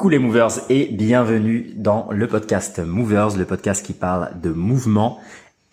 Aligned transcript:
Coucou 0.00 0.08
les 0.08 0.18
movers 0.18 0.60
et 0.70 0.86
bienvenue 0.86 1.72
dans 1.76 2.08
le 2.10 2.26
podcast 2.26 2.78
Movers, 2.78 3.36
le 3.36 3.44
podcast 3.44 3.84
qui 3.84 3.92
parle 3.92 4.30
de 4.40 4.48
mouvement 4.48 5.20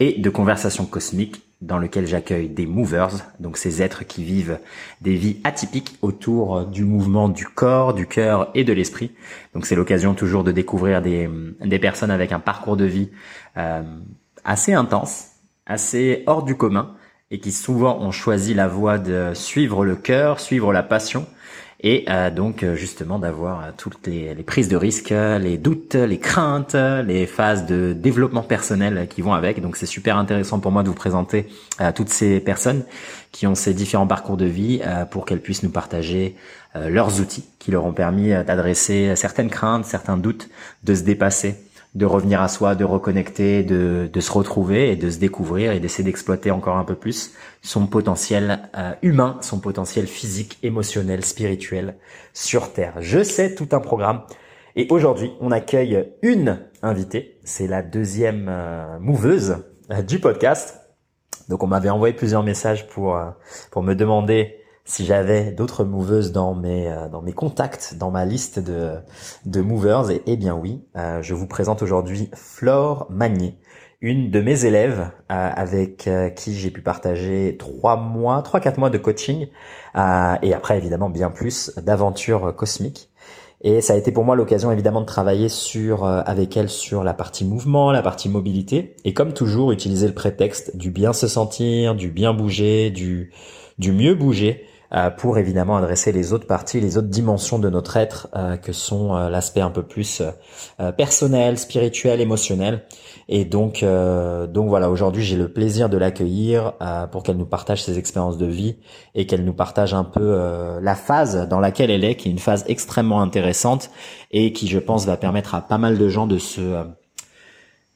et 0.02 0.20
de 0.20 0.30
conversation 0.30 0.86
cosmique 0.86 1.44
dans 1.62 1.78
lequel 1.78 2.06
j'accueille 2.06 2.50
des 2.50 2.66
movers, 2.66 3.24
donc 3.40 3.56
ces 3.56 3.82
êtres 3.82 4.06
qui 4.06 4.26
vivent 4.26 4.60
des 5.00 5.16
vies 5.16 5.40
atypiques 5.46 5.98
autour 6.02 6.66
du 6.66 6.84
mouvement 6.84 7.30
du 7.30 7.46
corps, 7.46 7.94
du 7.94 8.06
cœur 8.06 8.52
et 8.54 8.66
de 8.66 8.74
l'esprit. 8.74 9.14
Donc 9.54 9.66
c'est 9.66 9.76
l'occasion 9.76 10.14
toujours 10.14 10.44
de 10.44 10.52
découvrir 10.52 11.02
des, 11.02 11.30
personnes 11.80 12.12
avec 12.12 12.34
un 12.34 12.40
parcours 12.40 12.76
de 12.76 12.84
vie 12.84 13.10
euh, 13.56 13.82
assez 14.44 14.74
intense, 14.74 15.28
assez 15.66 16.24
hors 16.26 16.44
du 16.44 16.58
commun 16.58 16.98
et 17.32 17.40
qui 17.40 17.54
souvent 17.54 17.98
ont 18.02 18.12
choisi 18.12 18.54
la 18.54 18.68
voie 18.68 18.98
de 18.98 19.32
suivre 19.34 19.86
le 19.86 19.96
cœur, 19.96 20.42
suivre 20.42 20.74
la 20.74 20.84
passion 20.84 21.26
et 21.80 22.06
euh, 22.10 22.32
donc 22.32 22.64
euh, 22.64 22.76
justement 22.76 23.20
d'avoir 23.20 23.62
euh, 23.62 23.72
toutes 23.78 24.08
les, 24.08 24.34
les, 24.34 24.44
prises 24.44 24.68
de 24.68 24.76
risques, 24.76 25.12
les 25.12 25.58
doutes, 25.58 25.94
les 25.94 26.18
craintes, 26.18 26.76
les 26.76 27.28
phases 27.28 27.68
de 27.68 27.94
développement 27.94 28.42
personnel 28.42 29.08
qui 29.08 29.22
vont 29.22 29.34
avec. 29.34 29.62
Donc 29.62 29.78
c'est 29.78 29.86
super 29.86 30.18
intéressant 30.18 30.60
pour 30.60 30.72
moi 30.72 30.82
de 30.82 30.88
vous 30.88 30.96
présenter 30.96 31.48
euh, 31.80 31.92
toutes 31.92 32.10
ces 32.10 32.40
personnes 32.40 32.84
qui 33.32 33.46
ont 33.46 33.54
ces 33.54 33.76
différents 33.76 34.08
parcours 34.08 34.38
de 34.38 34.46
vie 34.46 34.82
pour 35.12 35.26
qu'elles 35.26 35.42
puissent 35.42 35.62
nous 35.62 35.70
partager 35.70 36.36
leurs 36.74 37.20
outils 37.20 37.46
qui 37.60 37.70
leur 37.70 37.86
ont 37.86 37.94
permis 37.94 38.30
d'adresser 38.30 39.16
certaines 39.16 39.50
craintes, 39.50 39.86
certains 39.86 40.18
doutes, 40.18 40.50
de 40.84 40.96
se 40.96 41.04
dépasser 41.04 41.56
de 41.96 42.06
revenir 42.06 42.42
à 42.42 42.48
soi, 42.48 42.76
de 42.76 42.86
reconnecter, 42.86 43.64
de, 43.64 44.10
de 44.12 44.20
se 44.20 44.32
retrouver 44.32 44.92
et 44.92 44.96
de 44.96 45.10
se 45.10 45.18
découvrir 45.18 45.72
et 45.72 45.80
d'essayer 45.80 46.04
d'exploiter 46.04 46.52
encore 46.52 46.78
un 46.78 46.84
peu 46.84 46.96
plus 46.96 47.34
son 47.62 47.88
potentiel 47.88 48.70
euh, 48.78 48.94
humain, 49.02 49.38
son 49.42 49.60
potentiel 49.60 50.06
physique, 50.08 50.60
émotionnel, 50.64 51.26
spirituel 51.26 51.98
sur 52.34 52.72
Terre. 52.74 52.94
Je 53.00 53.24
sais 53.24 53.56
tout 53.56 53.70
un 53.72 53.80
programme. 53.80 54.22
Et 54.76 54.88
aujourd'hui, 54.92 55.32
on 55.42 55.52
accueille 55.52 56.14
une 56.22 56.60
invitée. 56.84 57.40
C'est 57.44 57.68
la 57.68 57.82
deuxième 57.82 58.48
euh, 58.48 59.00
mouveuse 59.00 59.64
euh, 59.92 60.04
du 60.04 60.20
podcast. 60.20 60.82
Donc 61.50 61.64
on 61.64 61.68
m'avait 61.68 61.90
envoyé 61.90 62.14
plusieurs 62.14 62.44
messages 62.44 62.88
pour 62.90 63.18
pour 63.72 63.82
me 63.82 63.94
demander 63.94 64.58
si 64.88 65.06
j'avais 65.06 65.52
d'autres 65.52 65.84
moveuses 65.84 66.32
dans 66.32 66.56
mes 66.56 66.88
euh, 66.88 67.10
dans 67.10 67.22
mes 67.22 67.34
contacts, 67.34 67.96
dans 67.96 68.10
ma 68.10 68.26
liste 68.26 68.58
de 68.60 68.94
de 69.46 69.62
movers, 69.62 70.10
et 70.10 70.24
eh 70.26 70.38
bien 70.38 70.56
oui, 70.56 70.82
euh, 70.96 71.22
je 71.22 71.34
vous 71.34 71.46
présente 71.46 71.84
aujourd'hui 71.84 72.30
Flore 72.34 73.06
Magnier, 73.10 73.58
une 74.00 74.32
de 74.32 74.40
mes 74.40 74.66
élèves 74.66 75.12
euh, 75.30 75.50
avec 75.54 76.10
qui 76.36 76.56
j'ai 76.56 76.72
pu 76.72 76.82
partager 76.82 77.58
trois 77.60 77.98
mois, 77.98 78.42
trois 78.42 78.62
quatre 78.62 78.80
mois 78.80 78.90
de 78.90 78.98
coaching, 78.98 79.48
et 80.42 80.54
après 80.54 80.78
évidemment 80.78 81.10
bien 81.10 81.30
plus 81.32 81.72
d'aventures 81.78 82.56
cosmiques. 82.56 83.10
Et 83.62 83.82
ça 83.82 83.94
a 83.94 83.96
été 83.98 84.12
pour 84.12 84.24
moi 84.24 84.36
l'occasion 84.36 84.72
évidemment 84.72 85.02
de 85.02 85.08
travailler 85.08 85.50
sur 85.50 86.06
avec 86.06 86.56
elle 86.56 86.70
sur 86.70 87.04
la 87.04 87.16
partie 87.16 87.44
mouvement, 87.44 87.92
la 87.92 88.04
partie 88.04 88.30
mobilité, 88.30 88.96
et 89.04 89.14
comme 89.14 89.34
toujours 89.34 89.72
utiliser 89.72 90.08
le 90.08 90.14
prétexte 90.14 90.78
du 90.78 90.92
bien 90.92 91.12
se 91.12 91.28
sentir, 91.28 91.96
du 91.96 92.10
bien 92.10 92.34
bouger, 92.34 92.92
du 92.92 93.32
du 93.80 93.92
mieux 93.92 94.16
bouger 94.16 94.64
euh, 94.64 94.77
pour 95.18 95.38
évidemment 95.38 95.78
adresser 95.78 96.12
les 96.12 96.34
autres 96.34 96.48
parties, 96.48 96.80
les 96.80 96.98
autres 96.98 97.10
dimensions 97.10 97.60
de 97.60 97.70
notre 97.70 97.98
être, 97.98 98.30
euh, 98.36 98.56
que 98.58 98.72
sont 98.72 99.16
euh, 99.16 99.30
l'aspect 99.30 99.62
un 99.62 99.70
peu 99.70 99.84
plus 99.84 100.22
personnel, 100.98 101.58
spirituel, 101.58 102.22
émotionnel. 102.22 102.84
Et 103.30 103.46
donc, 103.46 103.84
donc 103.84 104.70
voilà, 104.70 104.90
aujourd'hui 104.90 105.24
j'ai 105.24 105.36
le 105.36 105.52
plaisir 105.52 105.90
de 105.90 105.98
l'accueillir 105.98 106.74
pour 107.12 107.24
qu'elle 107.24 107.36
nous 107.36 107.46
partage 107.46 107.84
ses 107.84 107.98
expériences 107.98 108.38
de 108.38 108.46
vie 108.46 108.78
et 109.16 109.26
qu'elle 109.26 109.44
nous 109.44 109.54
partage 109.54 109.94
un 109.94 110.04
peu 110.06 110.80
la 110.82 110.96
phase 110.96 111.48
dans 111.50 111.60
laquelle 111.60 111.92
elle 111.92 112.06
est, 112.06 112.16
qui 112.16 112.30
est 112.30 112.32
une 112.32 112.40
phase 112.40 112.64
extrêmement 112.68 113.22
intéressante 113.22 113.90
et 114.32 114.54
qui, 114.54 114.68
je 114.68 114.80
pense, 114.80 115.06
va 115.06 115.18
permettre 115.18 115.56
à 115.56 115.62
pas 115.62 115.78
mal 115.78 115.98
de 115.98 116.08
gens 116.08 116.28
de 116.28 116.38
se 116.38 116.86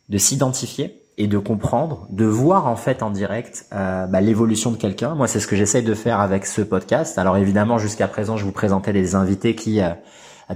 de 0.09 0.17
s'identifier 0.17 1.00
et 1.21 1.27
de 1.27 1.37
comprendre, 1.37 2.07
de 2.09 2.25
voir 2.25 2.65
en 2.67 2.75
fait 2.75 3.03
en 3.03 3.11
direct 3.11 3.67
euh, 3.73 4.07
bah, 4.07 4.21
l'évolution 4.21 4.71
de 4.71 4.77
quelqu'un. 4.77 5.13
Moi, 5.13 5.27
c'est 5.27 5.39
ce 5.39 5.45
que 5.45 5.55
j'essaye 5.55 5.83
de 5.83 5.93
faire 5.93 6.19
avec 6.19 6.47
ce 6.47 6.63
podcast. 6.63 7.19
Alors 7.19 7.37
évidemment, 7.37 7.77
jusqu'à 7.77 8.07
présent, 8.07 8.37
je 8.37 8.43
vous 8.43 8.51
présentais 8.51 8.91
des 8.91 9.13
invités 9.13 9.53
qui, 9.53 9.81
euh, 9.81 9.91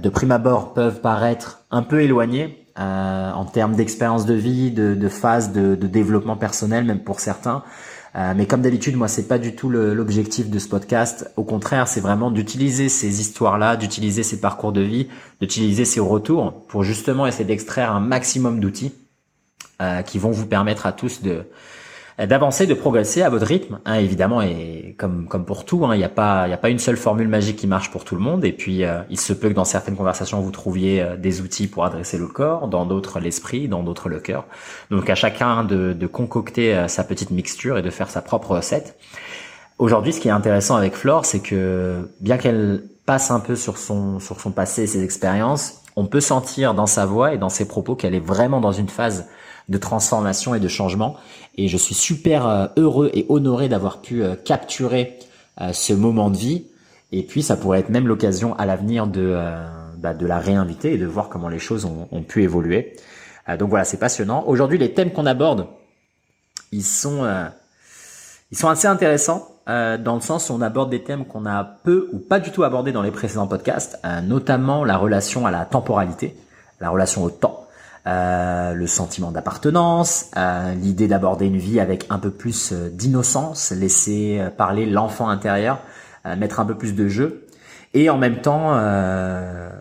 de 0.00 0.08
prime 0.08 0.32
abord, 0.32 0.74
peuvent 0.74 1.00
paraître 1.00 1.64
un 1.70 1.82
peu 1.82 2.02
éloignés 2.02 2.66
euh, 2.80 3.30
en 3.32 3.44
termes 3.44 3.76
d'expérience 3.76 4.26
de 4.26 4.34
vie, 4.34 4.72
de, 4.72 4.96
de 4.96 5.08
phase 5.08 5.52
de, 5.52 5.76
de, 5.76 5.86
développement 5.86 6.36
personnel, 6.36 6.84
même 6.84 7.00
pour 7.00 7.20
certains. 7.20 7.62
Euh, 8.16 8.34
mais 8.36 8.46
comme 8.46 8.62
d'habitude, 8.62 8.96
moi, 8.96 9.06
c'est 9.06 9.28
pas 9.28 9.38
du 9.38 9.54
tout 9.54 9.70
l'objectif 9.70 10.50
de 10.50 10.58
ce 10.58 10.68
podcast. 10.68 11.30
Au 11.36 11.44
contraire, 11.44 11.86
c'est 11.86 12.00
vraiment 12.00 12.32
d'utiliser 12.32 12.88
ces 12.88 13.20
histoires-là, 13.20 13.76
d'utiliser 13.76 14.24
ces 14.24 14.40
parcours 14.40 14.72
de 14.72 14.80
vie, 14.80 15.06
d'utiliser 15.40 15.84
ces 15.84 16.00
retours 16.00 16.66
pour 16.66 16.82
justement 16.82 17.24
essayer 17.24 17.44
d'extraire 17.44 17.92
un 17.92 18.00
maximum 18.00 18.58
d'outils 18.58 18.92
euh, 19.80 20.02
qui 20.02 20.18
vont 20.18 20.30
vous 20.30 20.46
permettre 20.46 20.86
à 20.86 20.92
tous 20.92 21.22
de 21.22 21.44
d'avancer, 22.18 22.66
de 22.66 22.72
progresser 22.72 23.20
à 23.20 23.28
votre 23.28 23.44
rythme, 23.44 23.78
hein, 23.84 23.96
évidemment. 23.96 24.40
Et 24.40 24.94
comme 24.98 25.28
comme 25.28 25.44
pour 25.44 25.66
tout, 25.66 25.84
hein, 25.84 25.94
il 25.94 25.98
n'y 25.98 26.04
a 26.04 26.08
pas 26.08 26.48
il 26.48 26.52
a 26.54 26.56
pas 26.56 26.70
une 26.70 26.78
seule 26.78 26.96
formule 26.96 27.28
magique 27.28 27.56
qui 27.56 27.66
marche 27.66 27.90
pour 27.90 28.04
tout 28.04 28.14
le 28.14 28.22
monde. 28.22 28.44
Et 28.44 28.52
puis 28.52 28.84
euh, 28.84 29.00
il 29.10 29.20
se 29.20 29.34
peut 29.34 29.50
que 29.50 29.54
dans 29.54 29.66
certaines 29.66 29.96
conversations 29.96 30.40
vous 30.40 30.50
trouviez 30.50 31.02
euh, 31.02 31.16
des 31.16 31.42
outils 31.42 31.66
pour 31.66 31.84
adresser 31.84 32.16
le 32.16 32.26
corps, 32.26 32.68
dans 32.68 32.86
d'autres 32.86 33.20
l'esprit, 33.20 33.68
dans 33.68 33.82
d'autres 33.82 34.08
le 34.08 34.18
cœur. 34.18 34.46
Donc 34.90 35.10
à 35.10 35.14
chacun 35.14 35.62
de, 35.62 35.92
de 35.92 36.06
concocter 36.06 36.86
sa 36.88 37.04
petite 37.04 37.30
mixture 37.30 37.76
et 37.76 37.82
de 37.82 37.90
faire 37.90 38.08
sa 38.08 38.22
propre 38.22 38.52
recette. 38.56 38.98
Aujourd'hui, 39.78 40.14
ce 40.14 40.20
qui 40.20 40.28
est 40.28 40.30
intéressant 40.30 40.76
avec 40.76 40.94
Flore, 40.94 41.26
c'est 41.26 41.40
que 41.40 42.08
bien 42.20 42.38
qu'elle 42.38 42.82
passe 43.04 43.30
un 43.30 43.40
peu 43.40 43.56
sur 43.56 43.76
son 43.76 44.20
sur 44.20 44.40
son 44.40 44.52
passé 44.52 44.86
ses 44.86 45.04
expériences, 45.04 45.82
on 45.96 46.06
peut 46.06 46.20
sentir 46.20 46.72
dans 46.72 46.86
sa 46.86 47.04
voix 47.04 47.34
et 47.34 47.38
dans 47.38 47.50
ses 47.50 47.68
propos 47.68 47.94
qu'elle 47.94 48.14
est 48.14 48.20
vraiment 48.20 48.60
dans 48.60 48.72
une 48.72 48.88
phase 48.88 49.26
de 49.68 49.78
transformation 49.78 50.54
et 50.54 50.60
de 50.60 50.68
changement. 50.68 51.16
Et 51.56 51.68
je 51.68 51.76
suis 51.76 51.94
super 51.94 52.46
euh, 52.46 52.66
heureux 52.76 53.10
et 53.14 53.26
honoré 53.28 53.68
d'avoir 53.68 54.00
pu 54.00 54.22
euh, 54.22 54.34
capturer 54.36 55.18
euh, 55.60 55.72
ce 55.72 55.92
moment 55.92 56.30
de 56.30 56.36
vie. 56.36 56.66
Et 57.12 57.22
puis 57.22 57.42
ça 57.42 57.56
pourrait 57.56 57.80
être 57.80 57.88
même 57.88 58.06
l'occasion 58.06 58.56
à 58.56 58.66
l'avenir 58.66 59.06
de, 59.06 59.38
bah, 59.98 60.12
de 60.12 60.26
la 60.26 60.38
réinviter 60.40 60.94
et 60.94 60.98
de 60.98 61.06
voir 61.06 61.28
comment 61.28 61.48
les 61.48 61.60
choses 61.60 61.84
ont, 61.84 62.22
pu 62.22 62.42
évoluer. 62.42 62.96
donc 63.60 63.70
voilà, 63.70 63.84
c'est 63.84 63.96
passionnant. 63.96 64.42
Aujourd'hui, 64.48 64.76
les 64.76 64.92
thèmes 64.92 65.12
qu'on 65.12 65.24
aborde, 65.24 65.68
ils 66.72 66.82
sont, 66.82 67.24
ils 68.50 68.58
sont 68.58 68.68
assez 68.68 68.88
intéressants. 68.88 69.46
dans 69.68 70.16
le 70.16 70.20
sens 70.20 70.50
où 70.50 70.54
on 70.54 70.60
aborde 70.62 70.90
des 70.90 71.04
thèmes 71.04 71.24
qu'on 71.26 71.46
a 71.46 71.62
peu 71.62 72.08
ou 72.12 72.18
pas 72.18 72.40
du 72.40 72.50
tout 72.50 72.64
abordés 72.64 72.90
dans 72.90 73.02
les 73.02 73.12
précédents 73.12 73.46
podcasts, 73.46 74.00
notamment 74.24 74.84
la 74.84 74.96
relation 74.96 75.46
à 75.46 75.52
la 75.52 75.64
temporalité, 75.64 76.36
la 76.80 76.90
relation 76.90 77.22
au 77.22 77.30
temps, 77.30 77.65
euh, 78.06 78.72
le 78.72 78.86
sentiment 78.86 79.32
d'appartenance, 79.32 80.30
euh, 80.36 80.74
l'idée 80.74 81.08
d'aborder 81.08 81.46
une 81.46 81.56
vie 81.56 81.80
avec 81.80 82.06
un 82.08 82.20
peu 82.20 82.30
plus 82.30 82.70
euh, 82.72 82.88
d'innocence, 82.88 83.72
laisser 83.72 84.40
parler 84.56 84.86
l'enfant 84.86 85.28
intérieur, 85.28 85.80
mettre 86.38 86.58
un 86.58 86.64
peu 86.64 86.76
plus 86.76 86.94
de 86.94 87.08
jeu, 87.08 87.46
et 87.94 88.10
en 88.10 88.18
même 88.18 88.40
temps, 88.40 88.72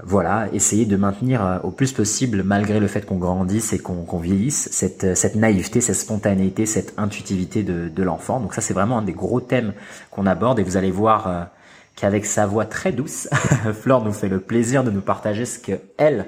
voilà, 0.03 0.47
essayer 0.53 0.85
de 0.85 0.95
maintenir 0.95 1.59
au 1.63 1.71
plus 1.71 1.91
possible, 1.91 2.43
malgré 2.43 2.79
le 2.79 2.87
fait 2.87 3.01
qu'on 3.01 3.17
grandisse 3.17 3.73
et 3.73 3.79
qu'on 3.79 4.19
vieillisse, 4.19 4.69
cette, 4.71 5.17
cette 5.17 5.35
naïveté, 5.35 5.81
cette 5.81 5.95
spontanéité, 5.95 6.67
cette 6.67 6.93
intuitivité 6.97 7.63
de, 7.63 7.89
de 7.89 8.03
l'enfant. 8.03 8.39
Donc 8.39 8.53
ça, 8.53 8.61
c'est 8.61 8.75
vraiment 8.75 8.99
un 8.99 9.01
des 9.01 9.13
gros 9.13 9.41
thèmes 9.41 9.73
qu'on 10.11 10.27
aborde, 10.27 10.59
et 10.59 10.63
vous 10.63 10.77
allez 10.77 10.91
voir 10.91 11.49
qu'avec 11.95 12.27
sa 12.27 12.45
voix 12.45 12.65
très 12.65 12.91
douce, 12.91 13.27
Flore 13.81 14.05
nous 14.05 14.13
fait 14.13 14.29
le 14.29 14.39
plaisir 14.39 14.83
de 14.83 14.91
nous 14.91 15.01
partager 15.01 15.45
ce 15.45 15.57
qu'elle 15.57 16.27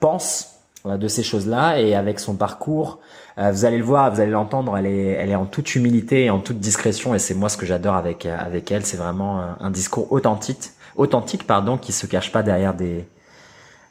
pense 0.00 0.55
de 0.86 1.08
ces 1.08 1.22
choses-là 1.22 1.80
et 1.80 1.94
avec 1.94 2.20
son 2.20 2.34
parcours, 2.34 3.00
euh, 3.38 3.50
vous 3.50 3.64
allez 3.64 3.78
le 3.78 3.84
voir, 3.84 4.12
vous 4.12 4.20
allez 4.20 4.30
l'entendre, 4.30 4.76
elle 4.76 4.86
est, 4.86 5.08
elle 5.08 5.30
est 5.30 5.36
en 5.36 5.46
toute 5.46 5.74
humilité 5.74 6.26
et 6.26 6.30
en 6.30 6.38
toute 6.38 6.58
discrétion 6.58 7.14
et 7.14 7.18
c'est 7.18 7.34
moi 7.34 7.48
ce 7.48 7.56
que 7.56 7.66
j'adore 7.66 7.94
avec 7.94 8.24
euh, 8.24 8.36
avec 8.38 8.70
elle, 8.70 8.84
c'est 8.84 8.96
vraiment 8.96 9.40
un, 9.60 9.70
discours 9.70 10.10
authentique, 10.12 10.70
authentique 10.96 11.46
pardon, 11.46 11.76
qui 11.76 11.92
se 11.92 12.06
cache 12.06 12.32
pas 12.32 12.42
derrière 12.42 12.74
des 12.74 13.06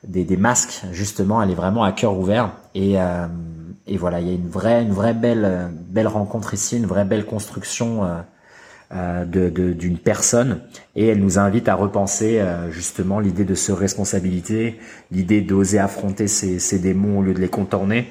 des, 0.03 0.23
des 0.23 0.37
masques 0.37 0.85
justement. 0.91 1.41
Elle 1.41 1.51
est 1.51 1.55
vraiment 1.55 1.83
à 1.83 1.91
cœur 1.91 2.17
ouvert 2.17 2.51
et 2.73 2.99
euh, 2.99 3.27
et 3.87 3.97
voilà, 3.97 4.19
il 4.19 4.27
y 4.27 4.31
a 4.31 4.33
une 4.33 4.49
vraie 4.49 4.81
une 4.81 4.93
vraie 4.93 5.13
belle 5.13 5.69
belle 5.89 6.07
rencontre 6.07 6.53
ici, 6.53 6.77
une 6.77 6.87
vraie 6.87 7.05
belle 7.05 7.25
construction 7.25 8.05
euh, 8.05 8.21
d'une 8.91 9.97
personne 9.97 10.61
et 10.95 11.07
elle 11.07 11.19
nous 11.19 11.39
invite 11.39 11.67
à 11.67 11.75
repenser 11.75 12.39
euh, 12.39 12.71
justement 12.71 13.19
l'idée 13.19 13.43
de 13.43 13.55
se 13.55 13.71
responsabilité, 13.71 14.79
l'idée 15.11 15.41
d'oser 15.41 15.79
affronter 15.79 16.27
ses, 16.27 16.59
ses, 16.59 16.79
démons 16.79 17.19
au 17.19 17.21
lieu 17.23 17.33
de 17.33 17.39
les 17.39 17.49
contourner. 17.49 18.07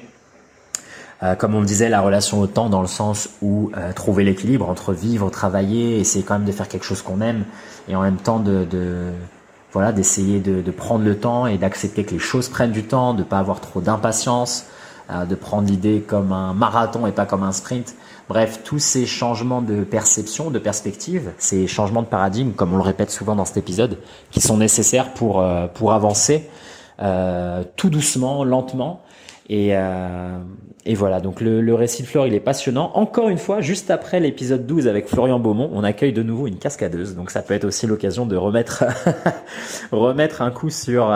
Euh, 1.23 1.35
comme 1.35 1.55
on 1.55 1.61
le 1.61 1.65
disait, 1.65 1.87
la 1.87 2.01
relation 2.01 2.41
au 2.41 2.47
temps 2.47 2.69
dans 2.69 2.81
le 2.81 2.87
sens 2.87 3.29
où 3.41 3.71
trouver 3.95 4.25
l'équilibre 4.25 4.69
entre 4.69 4.91
vivre, 4.91 5.29
travailler, 5.29 5.99
essayer 5.99 6.25
quand 6.25 6.35
même 6.35 6.47
de 6.47 6.51
faire 6.51 6.67
quelque 6.67 6.85
chose 6.85 7.01
qu'on 7.01 7.21
aime 7.21 7.45
et 7.87 7.95
en 7.95 8.01
même 8.01 8.17
temps 8.17 8.39
de, 8.39 8.65
de 8.65 9.11
voilà 9.71 9.93
d'essayer 9.93 10.39
de, 10.39 10.61
de, 10.61 10.71
prendre 10.71 11.05
le 11.05 11.17
temps 11.17 11.47
et 11.47 11.57
d'accepter 11.57 12.03
que 12.03 12.11
les 12.11 12.19
choses 12.19 12.49
prennent 12.49 12.73
du 12.73 12.83
temps, 12.83 13.13
de 13.13 13.23
pas 13.23 13.39
avoir 13.39 13.61
trop 13.61 13.79
d'impatience, 13.79 14.65
de 15.09 15.35
prendre 15.35 15.67
l'idée 15.67 16.03
comme 16.05 16.31
un 16.31 16.53
marathon 16.53 17.07
et 17.07 17.11
pas 17.11 17.25
comme 17.25 17.43
un 17.43 17.51
sprint. 17.51 17.95
Bref, 18.27 18.61
tous 18.63 18.79
ces 18.79 19.05
changements 19.05 19.61
de 19.61 19.83
perception, 19.83 20.49
de 20.49 20.57
perspective, 20.57 21.31
ces 21.37 21.67
changements 21.67 22.01
de 22.01 22.07
paradigme, 22.07 22.53
comme 22.53 22.73
on 22.73 22.77
le 22.77 22.83
répète 22.83 23.11
souvent 23.11 23.35
dans 23.35 23.45
cet 23.45 23.57
épisode, 23.57 23.99
qui 24.31 24.41
sont 24.41 24.57
nécessaires 24.57 25.13
pour 25.13 25.41
euh, 25.41 25.67
pour 25.67 25.93
avancer 25.93 26.49
euh, 27.01 27.63
tout 27.75 27.89
doucement, 27.89 28.43
lentement. 28.43 29.01
Et, 29.47 29.77
euh, 29.77 30.39
et 30.85 30.95
voilà, 30.95 31.21
donc 31.21 31.39
le, 31.39 31.61
le, 31.61 31.75
récit 31.75 32.01
de 32.01 32.07
Flore, 32.07 32.25
il 32.25 32.33
est 32.33 32.39
passionnant. 32.39 32.89
Encore 32.95 33.29
une 33.29 33.37
fois, 33.37 33.61
juste 33.61 33.91
après 33.91 34.19
l'épisode 34.19 34.65
12 34.65 34.87
avec 34.87 35.07
Florian 35.07 35.37
Beaumont, 35.37 35.69
on 35.71 35.83
accueille 35.83 36.13
de 36.13 36.23
nouveau 36.23 36.47
une 36.47 36.57
cascadeuse. 36.57 37.13
Donc 37.15 37.29
ça 37.29 37.43
peut 37.43 37.53
être 37.53 37.65
aussi 37.65 37.85
l'occasion 37.85 38.25
de 38.25 38.35
remettre 38.35 38.85
remettre 39.91 40.41
un 40.41 40.49
coup 40.49 40.71
sur 40.71 41.15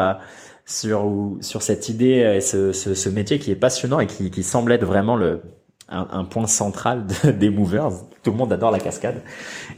sur 0.68 1.12
sur 1.42 1.64
cette 1.64 1.90
idée 1.90 2.36
et 2.36 2.42
ce, 2.42 2.72
ce, 2.72 2.94
ce, 2.94 3.10
métier 3.10 3.40
qui 3.40 3.50
est 3.50 3.56
passionnant 3.56 4.00
et 4.00 4.06
qui, 4.06 4.30
qui 4.30 4.44
semble 4.44 4.72
être 4.74 4.86
vraiment 4.86 5.16
le 5.16 5.42
un, 5.90 6.08
un 6.12 6.24
point 6.24 6.48
central 6.48 7.06
des 7.24 7.50
movers. 7.50 7.92
Tout 8.24 8.32
le 8.32 8.38
monde 8.38 8.52
adore 8.52 8.72
la 8.72 8.80
cascade. 8.80 9.22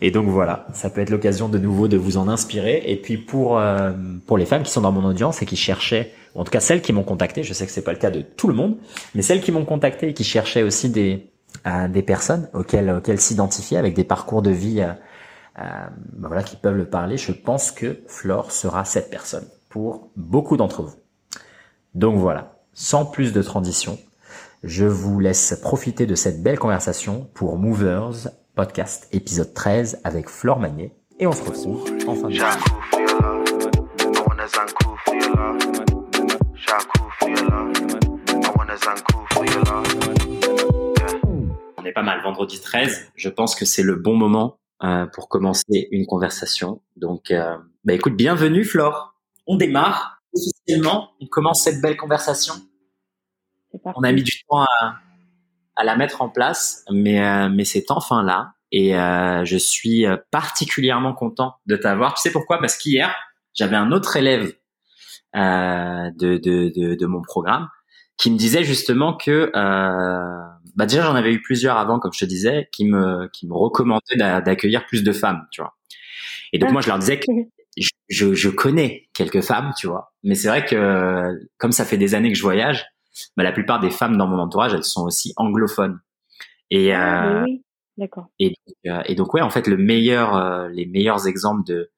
Et 0.01 0.11
donc 0.11 0.27
voilà, 0.27 0.67
ça 0.73 0.89
peut 0.89 1.01
être 1.01 1.09
l'occasion 1.09 1.49
de 1.49 1.57
nouveau 1.57 1.87
de 1.87 1.97
vous 1.97 2.17
en 2.17 2.27
inspirer. 2.27 2.83
Et 2.85 2.95
puis 2.95 3.17
pour 3.17 3.57
euh, 3.57 3.91
pour 4.25 4.37
les 4.37 4.45
femmes 4.45 4.63
qui 4.63 4.71
sont 4.71 4.81
dans 4.81 4.91
mon 4.91 5.05
audience 5.05 5.41
et 5.41 5.45
qui 5.45 5.55
cherchaient, 5.55 6.11
ou 6.35 6.41
en 6.41 6.43
tout 6.43 6.51
cas 6.51 6.59
celles 6.59 6.81
qui 6.81 6.93
m'ont 6.93 7.03
contacté, 7.03 7.43
je 7.43 7.53
sais 7.53 7.65
que 7.65 7.71
c'est 7.71 7.83
pas 7.83 7.93
le 7.93 7.99
cas 7.99 8.11
de 8.11 8.21
tout 8.21 8.47
le 8.47 8.53
monde, 8.53 8.77
mais 9.15 9.21
celles 9.21 9.41
qui 9.41 9.51
m'ont 9.51 9.65
contacté 9.65 10.09
et 10.09 10.13
qui 10.13 10.23
cherchaient 10.23 10.63
aussi 10.63 10.89
des 10.89 11.27
euh, 11.67 11.87
des 11.87 12.01
personnes 12.01 12.49
auxquelles 12.53 12.89
auxquelles 12.89 13.19
s'identifier 13.19 13.77
avec 13.77 13.93
des 13.93 14.03
parcours 14.03 14.41
de 14.41 14.51
vie 14.51 14.83
euh, 15.59 15.63
ben 16.13 16.27
voilà 16.27 16.43
qui 16.43 16.55
peuvent 16.55 16.77
le 16.77 16.85
parler, 16.85 17.17
je 17.17 17.31
pense 17.31 17.71
que 17.71 18.01
Flore 18.07 18.51
sera 18.51 18.85
cette 18.85 19.09
personne 19.09 19.45
pour 19.69 20.09
beaucoup 20.15 20.57
d'entre 20.57 20.83
vous. 20.83 20.95
Donc 21.93 22.17
voilà, 22.17 22.61
sans 22.73 23.05
plus 23.05 23.33
de 23.33 23.41
transition, 23.41 23.99
je 24.63 24.85
vous 24.85 25.19
laisse 25.19 25.59
profiter 25.61 26.05
de 26.05 26.13
cette 26.13 26.43
belle 26.43 26.59
conversation 26.59 27.27
pour 27.33 27.57
Movers 27.57 28.29
Podcast 28.55 29.07
épisode 29.11 29.53
13 29.55 30.01
avec 30.03 30.29
Flore 30.29 30.59
Magnet 30.59 30.95
et 31.19 31.25
on 31.25 31.31
se 31.31 31.43
retrouve 31.43 31.83
en 32.07 32.15
fin 32.15 32.29
de 32.29 32.39
On 41.77 41.85
est 41.85 41.91
pas 41.91 42.03
mal 42.03 42.21
vendredi 42.21 42.61
13, 42.61 43.11
je 43.15 43.29
pense 43.29 43.55
que 43.55 43.65
c'est 43.65 43.83
le 43.83 43.95
bon 43.95 44.15
moment 44.15 44.59
euh, 44.83 45.07
pour 45.07 45.27
commencer 45.27 45.87
une 45.91 46.05
conversation. 46.05 46.81
Donc 46.97 47.31
euh, 47.31 47.57
bah 47.83 47.93
écoute, 47.93 48.15
bienvenue 48.15 48.63
Flore. 48.63 49.15
On 49.47 49.57
démarre 49.57 50.21
officiellement, 50.35 51.09
on 51.19 51.25
commence 51.25 51.63
cette 51.63 51.81
belle 51.81 51.97
conversation. 51.97 52.53
On 53.83 54.03
a 54.03 54.11
mis 54.11 54.23
du 54.23 54.43
temps 54.47 54.63
à, 54.63 54.95
à 55.75 55.83
la 55.83 55.95
mettre 55.95 56.21
en 56.21 56.29
place, 56.29 56.85
mais, 56.91 57.23
euh, 57.23 57.49
mais 57.49 57.65
c'est 57.65 57.91
enfin 57.91 58.23
là. 58.23 58.53
Et 58.71 58.95
euh, 58.95 59.43
je 59.43 59.57
suis 59.57 60.05
euh, 60.05 60.17
particulièrement 60.31 61.13
content 61.13 61.55
de 61.65 61.75
t'avoir. 61.75 62.13
Tu 62.13 62.21
sais 62.21 62.31
pourquoi? 62.31 62.59
Parce 62.59 62.77
qu'hier, 62.77 63.13
j'avais 63.53 63.75
un 63.75 63.91
autre 63.91 64.15
élève 64.15 64.53
euh, 65.35 66.09
de, 66.17 66.37
de, 66.37 66.71
de, 66.75 66.95
de, 66.95 67.05
mon 67.05 67.21
programme 67.21 67.67
qui 68.17 68.31
me 68.31 68.37
disait 68.37 68.63
justement 68.63 69.15
que, 69.15 69.51
euh, 69.55 70.41
bah 70.75 70.85
déjà 70.85 71.03
j'en 71.03 71.15
avais 71.15 71.33
eu 71.33 71.41
plusieurs 71.41 71.77
avant, 71.77 71.99
comme 71.99 72.13
je 72.13 72.19
te 72.19 72.25
disais, 72.25 72.69
qui 72.71 72.85
me 72.85 73.27
qui 73.29 73.47
me 73.47 73.53
recommandaient 73.53 74.17
d'accueillir 74.17 74.85
plus 74.85 75.03
de 75.03 75.11
femmes, 75.11 75.47
tu 75.51 75.61
vois. 75.61 75.75
Et 76.53 76.59
donc 76.59 76.69
ah. 76.69 76.73
moi 76.73 76.81
je 76.81 76.87
leur 76.87 76.99
disais 76.99 77.19
que 77.19 77.25
je, 78.09 78.33
je, 78.33 78.49
connais 78.49 79.09
quelques 79.13 79.41
femmes, 79.41 79.73
tu 79.77 79.87
vois, 79.87 80.13
mais 80.23 80.35
c'est 80.35 80.49
vrai 80.49 80.65
que 80.65 81.39
comme 81.57 81.71
ça 81.71 81.83
fait 81.85 81.97
des 81.97 82.13
années 82.13 82.31
que 82.31 82.37
je 82.37 82.43
voyage, 82.43 82.85
bah, 83.37 83.43
la 83.43 83.51
plupart 83.51 83.79
des 83.79 83.91
femmes 83.91 84.17
dans 84.17 84.27
mon 84.27 84.39
entourage, 84.39 84.73
elles 84.73 84.83
sont 84.83 85.03
aussi 85.03 85.33
anglophones. 85.37 85.99
Et, 86.69 86.93
ah, 86.93 87.41
euh, 87.41 87.45
d'accord. 87.97 88.27
Et, 88.39 88.55
euh, 88.87 89.01
et, 89.05 89.15
donc 89.15 89.33
ouais, 89.33 89.41
en 89.41 89.49
fait, 89.49 89.67
le 89.67 89.77
meilleur, 89.77 90.35
euh, 90.35 90.69
les 90.69 90.85
meilleurs 90.85 91.27
exemples 91.27 91.65
de 91.65 91.91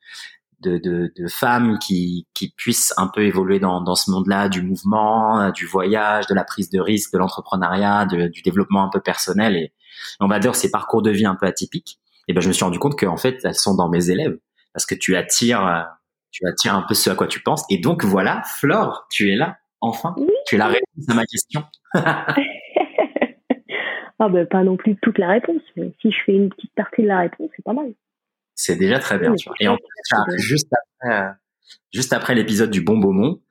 de, 0.60 0.78
de, 0.78 1.12
de, 1.18 1.28
femmes 1.28 1.78
qui, 1.78 2.26
qui 2.34 2.54
puissent 2.56 2.94
un 2.96 3.08
peu 3.08 3.26
évoluer 3.26 3.60
dans, 3.60 3.82
dans 3.82 3.96
ce 3.96 4.10
monde-là 4.10 4.48
du 4.48 4.62
mouvement, 4.62 5.52
du 5.52 5.66
voyage, 5.66 6.26
de 6.28 6.34
la 6.34 6.46
prise 6.46 6.70
de 6.70 6.80
risque, 6.80 7.12
de 7.12 7.18
l'entrepreneuriat, 7.18 8.06
du 8.06 8.42
développement 8.42 8.82
un 8.82 8.90
peu 8.90 9.02
personnel 9.02 9.58
et 9.58 9.74
on 10.22 10.28
va 10.30 10.40
dire 10.40 10.56
ces 10.56 10.72
parcours 10.72 11.02
de 11.02 11.12
vie 11.12 11.26
un 11.26 11.36
peu 11.36 11.48
atypiques. 11.48 12.00
Et 12.30 12.34
ben 12.34 12.40
je 12.40 12.48
me 12.48 12.54
suis 12.54 12.64
rendu 12.64 12.80
compte 12.80 12.98
qu'en 12.98 13.18
fait 13.18 13.42
elles 13.44 13.56
sont 13.56 13.76
dans 13.76 13.90
mes 13.90 14.10
élèves 14.10 14.38
parce 14.72 14.86
que 14.86 14.96
tu 14.96 15.18
attires 15.18 15.86
tu 16.32 16.48
attires 16.48 16.76
un 16.76 16.84
peu 16.84 16.94
ce 16.94 17.10
à 17.10 17.16
quoi 17.16 17.28
tu 17.28 17.42
penses 17.42 17.66
et 17.70 17.78
donc 17.78 18.06
voilà 18.06 18.42
Flore 18.46 19.06
tu 19.10 19.34
es 19.34 19.36
là 19.36 19.58
Enfin, 19.86 20.16
tu 20.54 20.62
as 20.62 20.68
la 20.68 20.68
réponse 20.68 21.10
à 21.10 21.14
ma 21.14 21.26
question. 21.26 21.64
ah 21.96 22.36
ben, 24.30 24.46
pas 24.46 24.64
non 24.64 24.78
plus 24.78 24.96
toute 24.98 25.18
la 25.18 25.30
réponse, 25.30 25.62
mais 25.76 25.94
si 26.02 26.12
je 26.12 26.18
fais 26.26 26.34
une 26.34 26.50
petite 26.50 26.74
partie 26.76 27.02
de 27.02 27.08
la 27.08 27.20
réponse, 27.20 27.50
c'est 27.56 27.64
pas 27.64 27.74
mal. 27.74 27.94
C'est 28.56 28.76
déjà 28.76 29.00
très 29.00 29.18
bien. 29.18 29.34
Tu 29.34 29.50
vois. 29.50 29.56
Et 29.60 29.68
en 29.68 29.78
plus, 29.78 30.38
juste 30.38 30.70
après, 30.72 31.16
euh, 31.16 31.32
juste 31.92 32.14
après 32.14 32.36
l'épisode 32.36 32.70
du 32.70 32.82
Bon 32.82 32.98
Beaumont, 32.98 33.42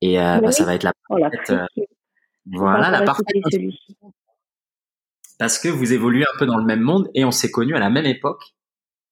et 0.00 0.20
euh, 0.20 0.40
bah, 0.40 0.52
ça 0.52 0.64
va 0.64 0.74
être 0.74 0.84
la 0.84 0.92
oh, 1.10 1.18
euh, 1.50 1.66
voilà, 2.46 2.90
la 2.90 3.02
parfaite. 3.02 3.26
Parce 5.38 5.58
que 5.58 5.68
vous 5.68 5.92
évoluez 5.92 6.22
un 6.22 6.38
peu 6.38 6.46
dans 6.46 6.58
le 6.58 6.64
même 6.64 6.80
monde 6.80 7.10
et 7.14 7.24
on 7.24 7.32
s'est 7.32 7.50
connus 7.50 7.74
à 7.74 7.80
la 7.80 7.90
même 7.90 8.06
époque 8.06 8.54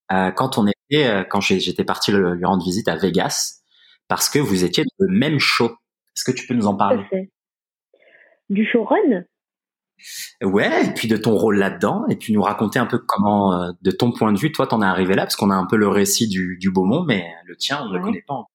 quand 0.08 0.58
on 0.58 0.66
était, 0.66 1.24
quand 1.30 1.40
j'étais 1.40 1.84
parti 1.84 2.10
lui 2.10 2.44
rendre 2.44 2.64
visite 2.64 2.88
à 2.88 2.96
Vegas, 2.96 3.60
parce 4.08 4.28
que 4.28 4.40
vous 4.40 4.64
étiez 4.64 4.82
le 4.98 5.08
même 5.08 5.38
show. 5.38 5.70
Est-ce 6.16 6.24
que 6.24 6.32
tu 6.32 6.48
peux 6.48 6.54
nous 6.54 6.66
en 6.66 6.76
parler? 6.76 7.04
Du 8.50 8.66
showrun? 8.66 9.24
Ouais, 10.42 10.86
et 10.86 10.94
puis 10.94 11.08
de 11.08 11.16
ton 11.16 11.34
rôle 11.36 11.58
là-dedans, 11.58 12.06
et 12.08 12.16
puis 12.16 12.32
nous 12.32 12.42
raconter 12.42 12.78
un 12.78 12.86
peu 12.86 12.98
comment, 12.98 13.54
euh, 13.54 13.72
de 13.82 13.90
ton 13.90 14.12
point 14.12 14.32
de 14.32 14.38
vue, 14.38 14.50
toi, 14.50 14.66
t'en 14.66 14.82
es 14.82 14.86
arrivé 14.86 15.14
là, 15.14 15.22
parce 15.22 15.36
qu'on 15.36 15.50
a 15.50 15.54
un 15.54 15.66
peu 15.66 15.76
le 15.76 15.88
récit 15.88 16.28
du, 16.28 16.56
du 16.58 16.70
Beaumont, 16.70 17.04
mais 17.04 17.32
le 17.46 17.56
tien, 17.56 17.80
on 17.82 17.88
ne 17.88 17.98
le 17.98 18.02
connaît 18.02 18.24
pas. 18.26 18.46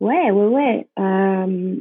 Ouais, 0.00 0.30
ouais, 0.30 0.46
ouais. 0.46 0.88
Euh, 0.98 1.76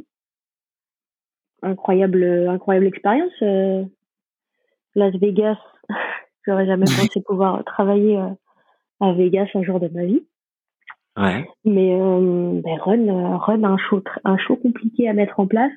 incroyable, 1.61 2.47
incroyable 2.49 2.87
expérience. 2.87 3.33
Euh, 3.41 3.83
Las 4.95 5.13
Vegas, 5.15 5.57
j'aurais 6.47 6.65
jamais 6.65 6.85
pensé 6.97 7.21
pouvoir 7.21 7.63
travailler 7.65 8.17
à 9.01 9.11
Vegas 9.13 9.47
un 9.53 9.63
jour 9.63 9.79
de 9.79 9.89
ma 9.89 10.05
vie. 10.05 10.23
Ouais. 11.17 11.47
Mais 11.63 11.93
euh, 11.93 12.61
ben 12.61 12.77
Run, 12.79 13.37
Run 13.37 13.63
un 13.63 13.77
show, 13.77 14.01
un 14.23 14.37
show 14.37 14.55
compliqué 14.57 15.07
à 15.07 15.13
mettre 15.13 15.39
en 15.39 15.47
place. 15.47 15.71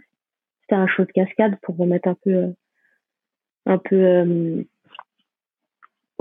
C'était 0.68 0.80
un 0.82 0.86
show 0.86 1.04
de 1.04 1.12
cascade 1.12 1.56
pour 1.62 1.78
remettre 1.78 2.08
un 2.08 2.16
peu, 2.22 2.30
euh, 2.30 2.52
un 3.64 3.78
peu, 3.78 3.96
euh, 3.96 4.62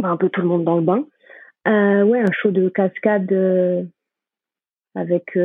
un 0.01 0.15
peu 0.15 0.29
tout 0.29 0.39
le 0.39 0.47
monde 0.47 0.63
dans 0.63 0.77
le 0.77 0.83
bain. 0.83 1.05
Euh, 1.67 2.03
ouais, 2.03 2.21
un 2.21 2.31
show 2.31 2.51
de 2.51 2.69
cascade 2.69 3.29
euh, 3.33 3.83
avec 4.95 5.37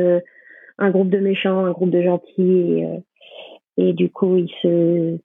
un 0.77 0.89
groupe 0.89 1.09
de 1.09 1.19
méchants, 1.19 1.65
un 1.65 1.71
groupe 1.71 1.89
de 1.89 2.01
gentils, 2.01 2.79
et, 3.77 3.89
et 3.89 3.93
du 3.93 4.09
coup 4.09 4.37
ils 4.37 4.53
se, 4.61 5.17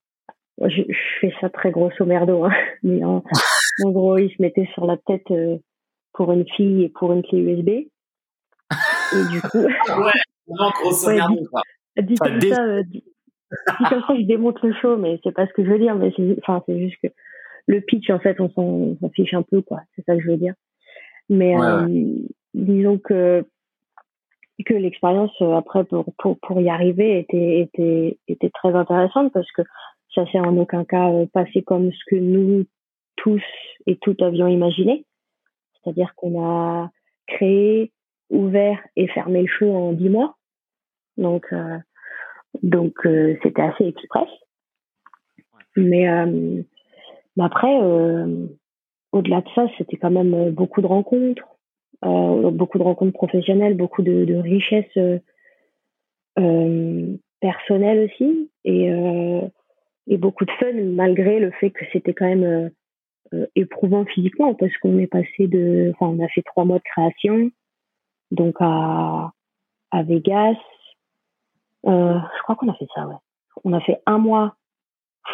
je, 0.61 0.83
je, 0.89 1.21
fais 1.21 1.33
ça 1.41 1.49
très 1.49 1.71
grosso 1.71 2.05
merdo, 2.05 2.45
hein, 2.45 2.53
mais 2.83 3.05
en, 3.05 3.23
en, 3.85 3.91
gros 3.93 4.19
ils 4.19 4.35
se 4.35 4.43
mettaient 4.43 4.69
sur 4.75 4.87
la 4.87 4.97
tête 4.97 5.33
pour 6.15 6.33
une 6.33 6.49
fille 6.57 6.83
et 6.83 6.89
pour 6.89 7.13
une 7.13 7.23
clé 7.23 7.39
USB. 7.39 7.69
Et 7.69 9.29
du 9.31 9.41
coup. 9.41 9.59
ouais, 9.63 10.21
vraiment 10.49 10.71
grosso 10.83 11.09
ouais, 11.11 12.03
dit, 12.03 12.15
dit, 12.15 12.17
comme 12.17 12.41
ça, 12.41 12.83
dit, 13.51 13.85
comme 13.89 14.03
ça, 14.03 14.15
je 14.17 14.23
démonte 14.23 14.63
le 14.63 14.73
show, 14.75 14.97
mais 14.97 15.21
c'est 15.23 15.33
pas 15.33 15.47
ce 15.47 15.53
que 15.53 15.65
je 15.65 15.71
veux 15.71 15.79
dire, 15.79 15.95
mais 15.95 16.13
c'est, 16.17 16.37
enfin, 16.39 16.63
c'est 16.67 16.79
juste 16.79 16.97
que 17.03 17.09
le 17.67 17.81
pitch, 17.81 18.11
en 18.11 18.19
fait, 18.19 18.41
on 18.41 18.51
s'en, 18.51 18.97
s'en 19.01 19.09
fiche 19.11 19.35
un 19.35 19.43
peu, 19.43 19.61
quoi. 19.63 19.81
C'est 19.95 20.05
ça 20.05 20.17
que 20.17 20.23
je 20.23 20.31
veux 20.31 20.37
dire. 20.37 20.55
Mais, 21.29 21.57
ouais, 21.57 21.67
euh, 21.67 21.87
ouais. 21.87 22.23
disons 22.55 22.99
que, 22.99 23.45
que 24.65 24.75
l'expérience, 24.75 25.33
euh, 25.43 25.53
après, 25.53 25.85
pour, 25.85 26.07
pour, 26.19 26.39
pour 26.41 26.61
y 26.61 26.71
arriver, 26.71 27.19
était, 27.19 27.61
était, 27.61 28.19
était 28.27 28.51
très 28.51 28.75
intéressante 28.75 29.33
parce 29.33 29.51
que 29.53 29.63
ça 30.15 30.25
s'est 30.31 30.41
en 30.41 30.57
aucun 30.57 30.85
cas 30.85 31.11
euh, 31.11 31.27
passé 31.33 31.63
comme 31.63 31.93
ce 31.93 32.05
que 32.09 32.17
nous, 32.17 32.65
tous 33.17 33.43
et 33.87 33.97
toutes 33.97 34.23
avions 34.23 34.49
imaginé. 34.49 35.05
C'est-à-dire 35.83 36.15
qu'on 36.17 36.43
a 36.43 36.91
créé 37.27 37.93
ouvert 38.31 38.81
et 38.97 39.07
fermé 39.09 39.43
le 39.43 39.49
show 39.49 39.75
en 39.75 39.93
dix 39.93 40.09
mois. 40.09 40.37
Donc, 41.17 41.47
euh, 41.53 41.79
donc 42.63 42.95
euh, 43.07 43.37
c'était 43.43 43.63
assez 43.63 43.85
express. 43.85 44.29
Mais, 45.77 46.09
euh, 46.09 46.63
mais 47.37 47.45
après, 47.45 47.81
euh, 47.81 48.47
au-delà 49.13 49.41
de 49.43 49.49
ça, 49.55 49.67
c'était 49.79 49.97
quand 49.97 50.11
même 50.11 50.51
beaucoup 50.51 50.81
de 50.81 50.87
rencontres, 50.87 51.47
beaucoup 52.03 52.79
de 52.79 52.83
rencontres 52.83 53.13
professionnelles, 53.13 53.77
beaucoup 53.77 54.03
de, 54.03 54.25
de 54.25 54.35
richesses 54.35 55.21
personnelles 57.41 58.11
aussi, 58.11 58.51
et, 58.65 58.91
et 60.09 60.17
beaucoup 60.19 60.45
de 60.45 60.51
fun 60.53 60.73
malgré 60.73 61.39
le 61.41 61.51
fait 61.53 61.71
que 61.71 61.85
c'était 61.93 62.13
quand 62.13 62.27
même 62.27 62.71
éprouvant 63.55 64.05
physiquement 64.05 64.55
parce 64.55 64.77
qu'on 64.79 64.99
est 64.99 65.07
passé 65.07 65.47
de, 65.47 65.93
enfin, 65.95 66.13
on 66.15 66.25
a 66.25 66.29
fait 66.29 66.43
trois 66.43 66.65
mois 66.65 66.79
de 66.79 66.85
création, 66.85 67.51
donc 68.31 68.57
à, 68.61 69.33
à 69.91 70.03
Vegas. 70.03 70.57
Euh, 71.87 72.19
je 72.37 72.43
crois 72.43 72.57
qu'on 72.57 72.69
a 72.69 72.75
fait 72.75 72.89
ça, 72.95 73.07
ouais. 73.07 73.17
On 73.65 73.73
a 73.73 73.81
fait 73.81 74.01
un 74.07 74.19
mois 74.19 74.57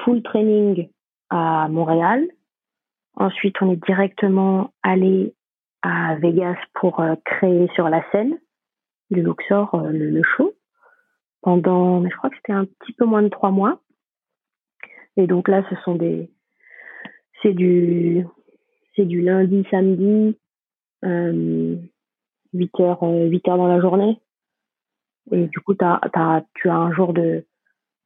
full 0.05 0.23
training 0.23 0.89
à 1.31 1.69
Montréal 1.69 2.27
Ensuite, 3.17 3.57
on 3.63 3.71
est 3.71 3.85
directement 3.85 4.73
allé 4.83 5.35
à 5.83 6.17
Vegas 6.17 6.57
pour 6.75 7.03
créer 7.25 7.69
sur 7.75 7.89
la 7.89 8.03
scène 8.11 8.39
du 9.11 9.23
Luxor 9.23 9.77
le, 9.89 10.23
show 10.37 10.53
pendant, 11.43 12.03
je 12.09 12.17
crois 12.17 12.31
que 12.31 12.37
c'était 12.37 12.53
un 12.53 12.65
petit 12.65 12.93
peu 12.95 13.05
moins 13.05 13.23
de 13.23 13.29
trois 13.29 13.51
mois. 13.51 13.81
Et 15.17 15.27
donc 15.27 15.49
là, 15.49 15.65
ce 15.71 15.77
sont 15.85 15.95
des, 15.95 16.29
c'est 17.43 17.53
du, 17.53 18.27
c'est 18.97 19.05
du 19.05 19.21
lundi, 19.21 19.65
samedi, 19.71 20.37
euh, 21.05 21.77
8 22.53 22.81
heures, 22.81 23.03
8 23.03 23.49
heures 23.49 23.59
dans 23.59 23.69
la 23.69 23.81
journée. 23.81 24.19
Et 25.33 25.47
du 25.47 25.61
coup, 25.61 25.75
t'as, 25.75 26.01
t'as, 26.13 26.43
tu 26.55 26.69
as 26.69 26.77
un 26.77 26.93
jour 26.93 27.13
de, 27.13 27.45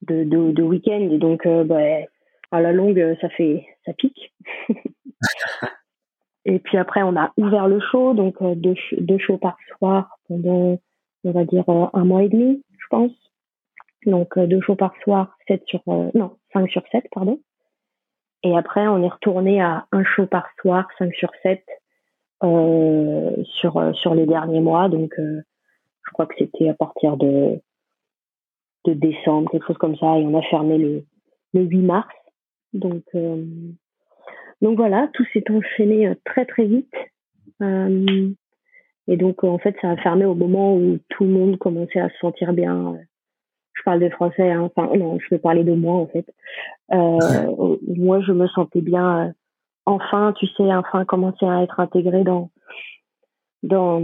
de, 0.02 0.24
de, 0.24 0.62
week-end. 0.62 1.08
Et 1.10 1.18
donc, 1.18 1.46
euh, 1.46 1.64
bah, 1.64 1.78
à 2.50 2.60
la 2.60 2.72
longue, 2.72 3.16
ça 3.20 3.28
fait, 3.30 3.66
ça 3.84 3.92
pique. 3.92 4.32
et 6.44 6.58
puis 6.58 6.78
après, 6.78 7.02
on 7.02 7.16
a 7.16 7.32
ouvert 7.36 7.68
le 7.68 7.80
show, 7.80 8.14
donc 8.14 8.40
euh, 8.42 8.54
deux, 8.54 8.74
deux 8.98 9.18
shows 9.18 9.38
par 9.38 9.56
soir 9.76 10.18
pendant, 10.28 10.78
on 11.24 11.30
va 11.32 11.44
dire, 11.44 11.68
euh, 11.68 11.86
un 11.92 12.04
mois 12.04 12.22
et 12.22 12.28
demi, 12.28 12.62
je 12.78 12.86
pense. 12.90 13.12
Donc, 14.06 14.38
deux 14.38 14.60
shows 14.60 14.76
par 14.76 14.94
soir, 15.02 15.36
7 15.48 15.64
sur, 15.66 15.82
non, 16.14 16.36
5 16.52 16.70
sur 16.70 16.82
7, 16.92 17.04
pardon. 17.10 17.40
Et 18.44 18.56
après, 18.56 18.86
on 18.86 19.02
est 19.02 19.08
retourné 19.08 19.60
à 19.60 19.86
un 19.90 20.04
show 20.04 20.26
par 20.26 20.46
soir, 20.60 20.86
5 20.98 21.12
sur 21.14 21.30
7, 21.42 21.64
euh, 22.44 23.42
sur, 23.44 23.92
sur 23.96 24.14
les 24.14 24.24
derniers 24.24 24.60
mois. 24.60 24.88
Donc, 24.88 25.12
je 26.08 26.12
crois 26.12 26.26
que 26.26 26.34
c'était 26.38 26.68
à 26.68 26.74
partir 26.74 27.16
de, 27.16 27.60
de 28.86 28.94
décembre, 28.94 29.50
quelque 29.50 29.66
chose 29.66 29.78
comme 29.78 29.96
ça, 29.96 30.18
et 30.18 30.24
on 30.24 30.38
a 30.38 30.42
fermé 30.42 30.78
le, 30.78 31.04
le 31.52 31.62
8 31.62 31.78
mars. 31.82 32.14
Donc, 32.72 33.04
euh, 33.14 33.44
donc 34.62 34.76
voilà, 34.76 35.08
tout 35.12 35.24
s'est 35.32 35.44
enchaîné 35.50 36.08
euh, 36.08 36.14
très 36.24 36.46
très 36.46 36.64
vite. 36.64 36.94
Euh, 37.62 38.30
et 39.06 39.16
donc 39.16 39.44
en 39.44 39.58
fait, 39.58 39.76
ça 39.80 39.90
a 39.90 39.96
fermé 39.96 40.24
au 40.24 40.34
moment 40.34 40.76
où 40.76 40.98
tout 41.08 41.24
le 41.24 41.30
monde 41.30 41.58
commençait 41.58 42.00
à 42.00 42.10
se 42.10 42.18
sentir 42.18 42.52
bien. 42.52 42.96
Je 43.74 43.82
parle 43.84 44.00
des 44.00 44.10
Français, 44.10 44.50
hein. 44.50 44.62
enfin 44.74 44.94
non, 44.96 45.18
je 45.18 45.28
vais 45.30 45.38
parler 45.38 45.64
de 45.64 45.72
moi 45.72 45.94
en 45.94 46.06
fait. 46.06 46.26
moi, 46.90 48.20
je 48.20 48.32
me 48.32 48.46
sentais 48.48 48.80
bien. 48.80 49.32
enfin, 49.86 50.34
tu 50.38 50.46
sais, 50.48 50.74
enfin 50.74 51.04
commencer 51.04 51.46
à 51.46 51.62
être 51.62 51.80
intégré 51.80 52.24
dans 52.24 52.50
dans 53.62 54.00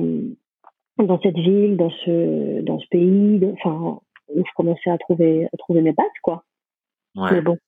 dans 0.99 1.21
cette 1.21 1.37
ville, 1.37 1.77
dans 1.77 1.91
ce 1.91 2.61
dans 2.63 2.79
ce 2.79 2.87
pays, 2.91 3.41
enfin 3.55 4.01
où 4.29 4.39
je 4.39 4.51
commençais 4.57 4.91
à 4.91 4.99
trouver 4.99 5.47
à 5.47 5.57
trouver 5.59 5.81
mes 5.83 5.93
bases 5.93 6.07
quoi. 6.23 6.45
Ouais. 7.17 7.33
Mais 7.33 7.41
bon, 7.41 7.59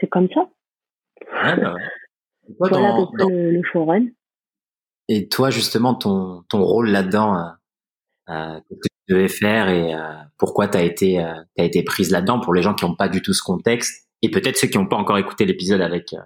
c'est 0.00 0.08
comme 0.08 0.28
ça. 0.32 0.48
Ouais, 1.20 1.56
bah 1.60 1.74
voilà 2.58 2.78
dans, 2.78 3.28
Le, 3.28 3.50
le 3.50 3.62
showrun. 3.62 4.06
Et 5.08 5.28
toi 5.28 5.50
justement 5.50 5.94
ton 5.94 6.42
ton 6.48 6.62
rôle 6.62 6.90
là-dedans, 6.90 7.36
euh, 7.36 7.50
euh 8.30 8.60
que 8.68 8.74
tu 8.74 9.14
devais 9.14 9.28
faire 9.28 9.68
et 9.68 9.94
euh, 9.94 10.14
pourquoi 10.38 10.68
t'as 10.68 10.82
été 10.82 11.22
euh, 11.22 11.34
t'as 11.56 11.64
été 11.64 11.82
prise 11.82 12.10
là-dedans 12.10 12.40
pour 12.40 12.54
les 12.54 12.62
gens 12.62 12.74
qui 12.74 12.84
n'ont 12.84 12.94
pas 12.94 13.08
du 13.08 13.22
tout 13.22 13.32
ce 13.32 13.42
contexte 13.42 14.08
et 14.22 14.30
peut-être 14.30 14.56
ceux 14.56 14.68
qui 14.68 14.78
n'ont 14.78 14.86
pas 14.86 14.96
encore 14.96 15.18
écouté 15.18 15.44
l'épisode 15.46 15.80
avec 15.80 16.12
euh, 16.12 16.20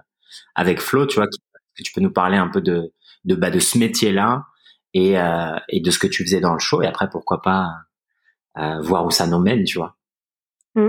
avec 0.54 0.80
Flo, 0.80 1.06
tu 1.06 1.16
vois, 1.16 1.26
que 1.26 1.82
tu 1.82 1.92
peux 1.92 2.00
nous 2.00 2.12
parler 2.12 2.36
un 2.36 2.48
peu 2.48 2.60
de 2.60 2.92
de 3.24 3.34
bah 3.34 3.50
de 3.50 3.58
ce 3.58 3.78
métier-là 3.78 4.44
et, 4.94 5.18
euh, 5.18 5.56
et 5.68 5.80
de 5.80 5.90
ce 5.90 5.98
que 5.98 6.06
tu 6.06 6.24
faisais 6.24 6.40
dans 6.40 6.52
le 6.52 6.58
show 6.58 6.82
et 6.82 6.86
après 6.86 7.08
pourquoi 7.10 7.40
pas 7.42 7.68
euh, 8.58 8.80
voir 8.80 9.06
où 9.06 9.10
ça 9.10 9.26
nous 9.26 9.38
mène 9.38 9.64
tu 9.64 9.78
vois 9.78 9.96
mm. 10.74 10.88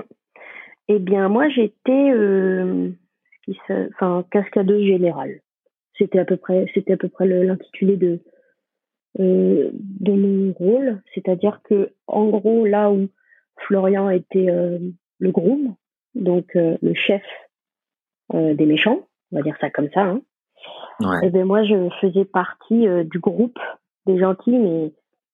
eh 0.90 1.00
bien 1.00 1.30
moi 1.30 1.50
j'étais 1.50 2.12
euh, 2.12 2.92
enfin 3.94 4.26
cascadeuse 4.32 4.86
générale 4.86 5.42
c'était 5.98 6.20
à 6.20 6.26
peu 6.26 6.38
près 6.38 6.66
c'était 6.74 6.94
à 6.94 6.98
peu 6.98 7.10
près 7.10 7.26
l'intitulé 7.26 7.98
de 7.98 8.20
euh, 9.20 9.70
de 9.74 10.12
mon 10.12 10.54
rôle 10.54 11.02
c'est-à-dire 11.14 11.62
que 11.64 11.94
en 12.08 12.28
gros 12.30 12.66
là 12.66 12.92
où 12.92 13.10
Florian 13.68 14.10
était 14.10 14.48
le 15.20 15.32
groom 15.32 15.76
donc 16.16 16.52
le 16.56 16.94
chef 16.96 17.24
des 18.34 18.66
méchants 18.66 19.08
on 19.32 19.38
va 19.38 19.44
dire 19.44 19.56
ça 19.62 19.70
comme 19.70 19.90
ça 19.94 20.02
hein. 20.02 20.22
Ouais. 21.00 21.18
Et 21.24 21.28
eh 21.28 21.30
ben 21.32 21.44
moi, 21.44 21.64
je 21.64 21.90
faisais 22.00 22.24
partie 22.24 22.86
du 23.06 23.20
groupe 23.20 23.58
des 24.06 24.20
gentils, 24.20 24.58
mais 24.58 24.92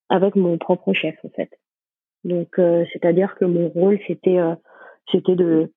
avec 0.10 0.36
mon 0.36 0.58
propre 0.58 0.94
chef 0.94 1.16
en 1.24 1.30
fait. 1.30 1.50
Donc 2.24 2.60
euh, 2.60 2.86
c'est-à-dire 2.92 3.36
que 3.36 3.46
mon 3.46 3.70
rôle 3.70 4.00
c'était 4.08 4.40
euh, 4.40 4.56
c'était 5.12 5.36
de 5.36 5.72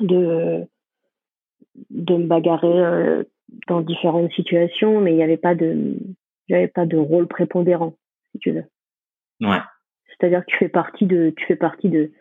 de 0.00 0.66
de 1.90 2.16
me 2.16 2.26
bagarrer 2.26 2.66
euh, 2.66 3.24
dans 3.68 3.80
différentes 3.80 4.32
situations, 4.32 5.00
mais 5.00 5.12
il 5.12 5.16
n'y 5.16 5.22
avait 5.22 5.36
pas 5.36 5.54
de 5.54 5.96
j'avais 6.48 6.68
pas 6.68 6.86
de 6.86 6.96
rôle 6.96 7.28
prépondérant 7.28 7.94
si 8.32 8.38
tu 8.38 8.52
veux. 8.52 8.64
Ouais. 9.40 9.60
C'est-à-dire 10.08 10.44
que 10.44 10.50
tu 10.50 10.56
fais 10.56 10.68
partie 10.68 11.06
de 11.06 11.32
tu 11.36 11.46
fais 11.46 11.56
partie 11.56 11.88
de 11.88 12.12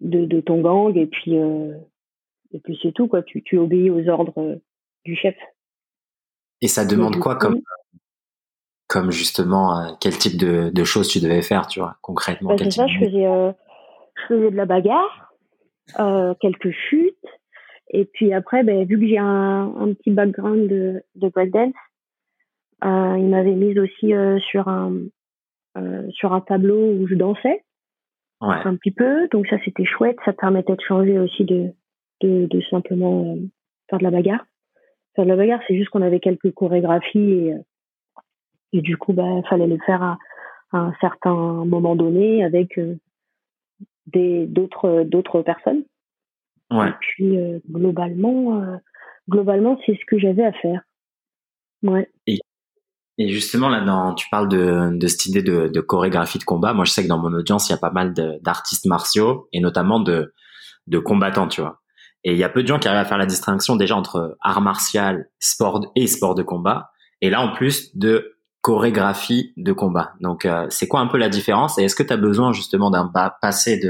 de, 0.00 0.24
de 0.24 0.40
ton 0.40 0.60
gang 0.60 0.96
et 0.96 1.06
puis 1.06 1.34
et 1.34 2.60
puis 2.60 2.78
c'est 2.82 2.92
tout 2.92 3.08
quoi. 3.08 3.22
Tu 3.22 3.42
tu 3.42 3.58
obéis 3.58 3.90
aux 3.90 4.08
ordres 4.08 4.60
du 5.04 5.16
chef. 5.16 5.36
Et 6.62 6.68
ça 6.68 6.84
demande 6.84 7.16
quoi 7.16 7.36
comme 7.36 7.60
comme 8.90 9.12
justement 9.12 9.78
euh, 9.78 9.92
quel 10.00 10.18
type 10.18 10.36
de, 10.36 10.70
de, 10.70 10.84
choses 10.84 11.08
tu 11.08 11.20
devais 11.20 11.42
faire, 11.42 11.68
tu 11.68 11.78
vois, 11.78 11.96
concrètement. 12.02 12.56
Bah, 12.56 12.70
ça, 12.70 12.88
je 12.88 12.98
faisais, 12.98 13.24
euh, 13.24 13.52
je 14.16 14.34
faisais 14.34 14.50
de 14.50 14.56
la 14.56 14.66
bagarre, 14.66 15.32
euh, 16.00 16.34
quelques 16.40 16.72
chutes, 16.72 17.14
et 17.90 18.04
puis 18.04 18.32
après, 18.32 18.64
ben, 18.64 18.84
vu 18.84 18.98
que 18.98 19.06
j'ai 19.06 19.18
un, 19.18 19.72
un, 19.78 19.94
petit 19.94 20.10
background 20.10 20.68
de, 20.68 21.04
de 21.14 21.28
breakdance, 21.28 21.72
euh, 22.84 23.16
il 23.16 23.28
m'avait 23.28 23.54
mise 23.54 23.78
aussi 23.78 24.12
sur 24.50 24.68
un 24.68 24.92
sur 26.10 26.32
un 26.32 26.40
tableau 26.40 26.92
où 26.94 27.06
je 27.06 27.14
dansais 27.14 27.62
ouais. 28.40 28.56
un 28.64 28.74
petit 28.74 28.90
peu, 28.90 29.28
donc 29.28 29.46
ça 29.46 29.56
c'était 29.64 29.84
chouette, 29.84 30.16
ça 30.24 30.32
permettait 30.32 30.74
de 30.74 30.80
changer 30.80 31.18
aussi 31.18 31.44
de 31.44 31.70
de, 32.22 32.46
de 32.46 32.60
simplement 32.62 33.36
faire 33.88 34.00
de 34.00 34.04
la 34.04 34.10
bagarre. 34.10 34.44
Faire 35.14 35.24
de 35.24 35.30
la 35.30 35.36
bagarre, 35.36 35.60
c'est 35.68 35.76
juste 35.76 35.90
qu'on 35.90 36.02
avait 36.02 36.20
quelques 36.20 36.52
chorégraphies 36.52 37.18
et 37.18 37.54
et 38.72 38.80
du 38.80 38.96
coup, 38.96 39.12
bah, 39.12 39.42
fallait 39.48 39.66
le 39.66 39.78
faire 39.84 40.02
à, 40.02 40.18
un 40.72 40.92
certain 41.00 41.34
moment 41.64 41.96
donné 41.96 42.44
avec 42.44 42.78
euh, 42.78 42.96
des 44.06 44.46
d'autres 44.46 45.02
d'autres 45.02 45.42
personnes. 45.42 45.82
Ouais. 46.70 46.90
Et 46.90 46.92
puis 47.00 47.36
euh, 47.36 47.58
globalement, 47.68 48.62
euh, 48.62 48.76
globalement, 49.28 49.78
c'est 49.84 49.94
ce 49.94 50.04
que 50.06 50.18
j'avais 50.18 50.44
à 50.44 50.52
faire. 50.52 50.82
Ouais. 51.82 52.08
Et, 52.28 52.38
et 53.18 53.28
justement 53.30 53.68
là, 53.68 53.80
dans, 53.80 54.14
tu 54.14 54.28
parles 54.30 54.48
de, 54.48 54.96
de 54.96 55.06
cette 55.08 55.26
idée 55.26 55.42
de, 55.42 55.66
de 55.66 55.80
chorégraphie 55.80 56.38
de 56.38 56.44
combat. 56.44 56.72
Moi, 56.72 56.84
je 56.84 56.92
sais 56.92 57.02
que 57.02 57.08
dans 57.08 57.18
mon 57.18 57.32
audience, 57.32 57.68
il 57.68 57.72
y 57.72 57.74
a 57.74 57.78
pas 57.78 57.90
mal 57.90 58.14
d'artistes 58.40 58.86
martiaux 58.86 59.48
et 59.52 59.60
notamment 59.60 59.98
de 59.98 60.32
de 60.86 60.98
combattants, 60.98 61.48
tu 61.48 61.60
vois. 61.60 61.80
Et 62.22 62.32
il 62.32 62.38
y 62.38 62.44
a 62.44 62.48
peu 62.48 62.62
de 62.62 62.68
gens 62.68 62.78
qui 62.78 62.86
arrivent 62.86 63.00
à 63.00 63.04
faire 63.04 63.18
la 63.18 63.26
distinction 63.26 63.76
déjà 63.76 63.96
entre 63.96 64.36
art 64.40 64.60
martial, 64.60 65.30
sport 65.38 65.90
et 65.96 66.06
sport 66.06 66.34
de 66.34 66.42
combat. 66.42 66.90
Et 67.22 67.30
là, 67.30 67.40
en 67.40 67.52
plus 67.52 67.96
de 67.96 68.36
chorégraphie 68.60 69.52
de 69.56 69.72
combat. 69.72 70.12
Donc, 70.20 70.44
euh, 70.44 70.66
c'est 70.68 70.86
quoi 70.86 71.00
un 71.00 71.06
peu 71.06 71.18
la 71.18 71.28
différence 71.28 71.78
Et 71.78 71.84
est-ce 71.84 71.96
que 71.96 72.02
tu 72.02 72.12
as 72.12 72.18
besoin 72.18 72.52
justement 72.52 72.90
d'un 72.90 73.10
passé 73.40 73.80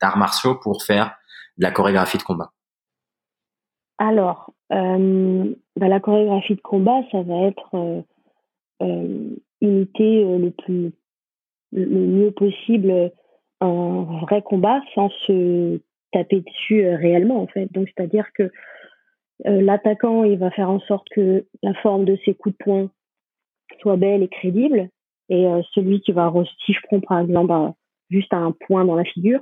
d'arts 0.00 0.18
martiaux 0.18 0.56
pour 0.56 0.82
faire 0.82 1.16
de 1.58 1.64
la 1.64 1.70
chorégraphie 1.70 2.18
de 2.18 2.22
combat? 2.22 2.50
Alors, 3.98 4.52
euh, 4.72 5.54
bah, 5.76 5.88
la 5.88 6.00
chorégraphie 6.00 6.56
de 6.56 6.60
combat, 6.60 7.00
ça 7.12 7.22
va 7.22 7.46
être 7.46 8.04
euh 8.82 9.36
imiter 9.62 10.24
le 10.24 10.50
plus 10.52 10.90
le 11.72 12.06
mieux 12.06 12.30
possible 12.30 13.12
un 13.60 14.06
vrai 14.22 14.40
combat 14.40 14.80
sans 14.94 15.10
se 15.26 15.78
taper 16.12 16.40
dessus 16.40 16.88
réellement 16.94 17.42
en 17.42 17.46
fait. 17.46 17.70
Donc, 17.72 17.88
c'est-à-dire 17.94 18.24
que 18.32 18.50
l'attaquant, 19.44 20.24
il 20.24 20.38
va 20.38 20.50
faire 20.50 20.70
en 20.70 20.80
sorte 20.80 21.06
que 21.10 21.44
la 21.62 21.74
forme 21.74 22.06
de 22.06 22.16
ses 22.24 22.32
coups 22.32 22.56
de 22.56 22.64
poing 22.64 22.90
soit 23.80 23.96
belle 23.96 24.22
et 24.22 24.28
crédible. 24.28 24.88
Et 25.28 25.46
euh, 25.46 25.62
celui 25.74 26.00
qui 26.00 26.12
va, 26.12 26.32
si 26.64 26.72
je 26.72 26.80
prends 26.84 27.00
par 27.00 27.20
exemple 27.20 27.52
juste 28.10 28.32
un 28.34 28.52
point 28.52 28.84
dans 28.84 28.96
la 28.96 29.04
figure, 29.04 29.40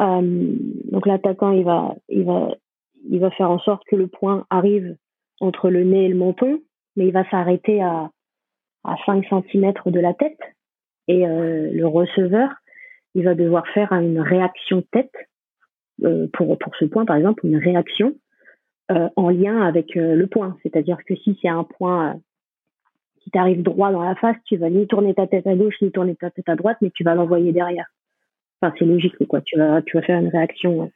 euh, 0.00 0.56
donc 0.90 1.06
l'attaquant 1.06 1.52
il 1.52 1.64
va, 1.64 1.94
il 2.08 2.24
va, 2.24 2.54
il 3.08 3.18
va 3.18 3.30
faire 3.30 3.50
en 3.50 3.58
sorte 3.58 3.82
que 3.86 3.96
le 3.96 4.06
point 4.06 4.46
arrive 4.50 4.96
entre 5.40 5.70
le 5.70 5.84
nez 5.84 6.04
et 6.04 6.08
le 6.08 6.16
menton, 6.16 6.60
mais 6.96 7.06
il 7.06 7.12
va 7.12 7.28
s'arrêter 7.30 7.82
à 7.82 8.10
à 8.84 8.96
5 9.06 9.24
cm 9.28 9.72
de 9.86 10.00
la 10.00 10.12
tête. 10.12 10.40
Et 11.06 11.24
euh, 11.26 11.70
le 11.72 11.86
receveur, 11.86 12.50
il 13.14 13.24
va 13.24 13.34
devoir 13.34 13.66
faire 13.68 13.92
une 13.92 14.20
réaction 14.20 14.82
tête 14.90 15.14
pour 16.32 16.58
pour 16.58 16.76
ce 16.76 16.84
point 16.86 17.04
par 17.04 17.16
exemple, 17.16 17.46
une 17.46 17.56
réaction 17.56 18.14
en 18.88 19.30
lien 19.30 19.62
avec 19.62 19.94
le 19.94 20.26
point. 20.26 20.58
C'est-à-dire 20.62 20.98
que 21.06 21.14
si 21.16 21.38
c'est 21.40 21.48
un 21.48 21.64
point 21.64 22.20
t'arrive 23.32 23.62
droit 23.62 23.90
dans 23.90 24.02
la 24.02 24.14
face, 24.14 24.36
tu 24.44 24.56
vas 24.56 24.70
ni 24.70 24.86
tourner 24.86 25.14
ta 25.14 25.26
tête 25.26 25.46
à 25.46 25.54
gauche, 25.54 25.80
ni 25.80 25.90
tourner 25.90 26.14
ta 26.16 26.30
tête 26.30 26.48
à 26.48 26.56
droite, 26.56 26.78
mais 26.80 26.90
tu 26.90 27.02
vas 27.04 27.14
l'envoyer 27.14 27.52
derrière. 27.52 27.86
Enfin, 28.60 28.74
c'est 28.78 28.84
logique, 28.84 29.16
quoi. 29.26 29.40
Tu 29.40 29.58
vas, 29.58 29.82
tu 29.82 29.96
vas 29.96 30.02
faire 30.02 30.20
une 30.20 30.28
réaction 30.28 30.90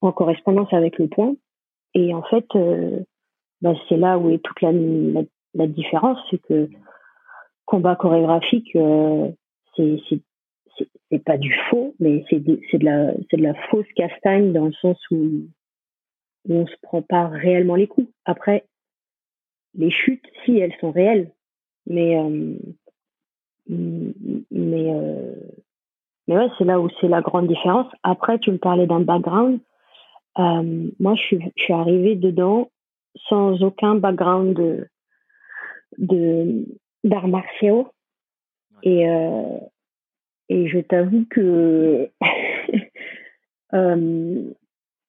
en 0.00 0.12
correspondance 0.12 0.72
avec 0.72 0.98
le 0.98 1.08
point. 1.08 1.34
Et 1.94 2.12
en 2.14 2.22
fait, 2.22 2.46
euh, 2.54 3.00
bah, 3.62 3.74
c'est 3.88 3.96
là 3.96 4.18
où 4.18 4.30
est 4.30 4.42
toute 4.42 4.60
la, 4.60 4.72
la, 5.54 5.66
différence, 5.66 6.18
c'est 6.30 6.40
que 6.42 6.68
combat 7.64 7.96
chorégraphique, 7.96 8.74
euh, 8.76 9.30
c'est 9.76 9.98
c'est 11.10 11.24
pas 11.24 11.36
du 11.36 11.54
faux, 11.68 11.94
mais 12.00 12.24
c'est 12.30 12.40
de, 12.40 12.60
de 12.72 12.84
la 12.84 13.12
de 13.12 13.42
la 13.42 13.54
fausse 13.68 13.86
castagne 13.96 14.52
dans 14.52 14.66
le 14.66 14.72
sens 14.72 14.98
où, 15.10 15.16
où 16.48 16.54
on 16.54 16.66
se 16.66 16.76
prend 16.82 17.02
pas 17.02 17.28
réellement 17.28 17.74
les 17.74 17.86
coups. 17.86 18.10
Après, 18.24 18.64
les 19.74 19.90
chutes, 19.90 20.24
si 20.44 20.58
elles 20.58 20.74
sont 20.80 20.90
réelles, 20.90 21.30
mais 21.86 22.18
euh, 22.18 22.56
mais 23.68 24.92
euh, 24.92 25.34
mais 26.26 26.36
ouais, 26.36 26.48
c'est 26.58 26.64
là 26.64 26.80
où 26.80 26.88
c'est 27.00 27.08
la 27.08 27.22
grande 27.22 27.48
différence. 27.48 27.86
Après, 28.02 28.38
tu 28.38 28.52
me 28.52 28.58
parlais 28.58 28.86
d'un 28.86 29.00
background. 29.00 29.58
Euh, 30.38 30.90
moi, 31.00 31.14
je 31.16 31.22
suis, 31.22 31.38
je 31.56 31.62
suis 31.62 31.72
arrivée 31.72 32.14
dedans 32.14 32.70
sans 33.28 33.60
aucun 33.62 33.96
background 33.96 34.54
de 34.54 34.86
de 35.98 36.66
d'arts 37.02 37.26
martiaux 37.26 37.88
et 38.84 39.08
euh, 39.08 39.58
et 40.48 40.68
je 40.68 40.78
t'avoue 40.78 41.24
que 41.28 42.08
euh, 43.74 44.42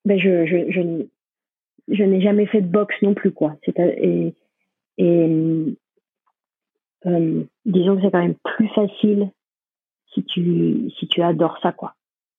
ben 0.06 0.20
je 0.20 0.46
je 0.48 0.72
je, 0.72 1.06
je 1.94 2.04
n'ai 2.04 2.22
jamais 2.22 2.48
fait 2.48 2.62
de 2.62 2.68
boxe 2.68 2.96
non 3.04 3.14
plus 3.14 3.32
quoi. 3.32 3.56
C'est 3.64 3.78
et 3.78 4.34
et 4.98 5.78
euh, 7.06 7.44
disons 7.66 7.96
que 7.96 8.04
c'est 8.04 8.12
quand 8.12 8.22
même 8.22 8.36
plus 8.44 8.68
facile 8.70 9.32
si 10.14 10.24
tu 10.24 10.90
si 10.98 11.08
tu 11.08 11.22
adores 11.22 11.58
ça 11.62 11.72
quoi. 11.72 11.96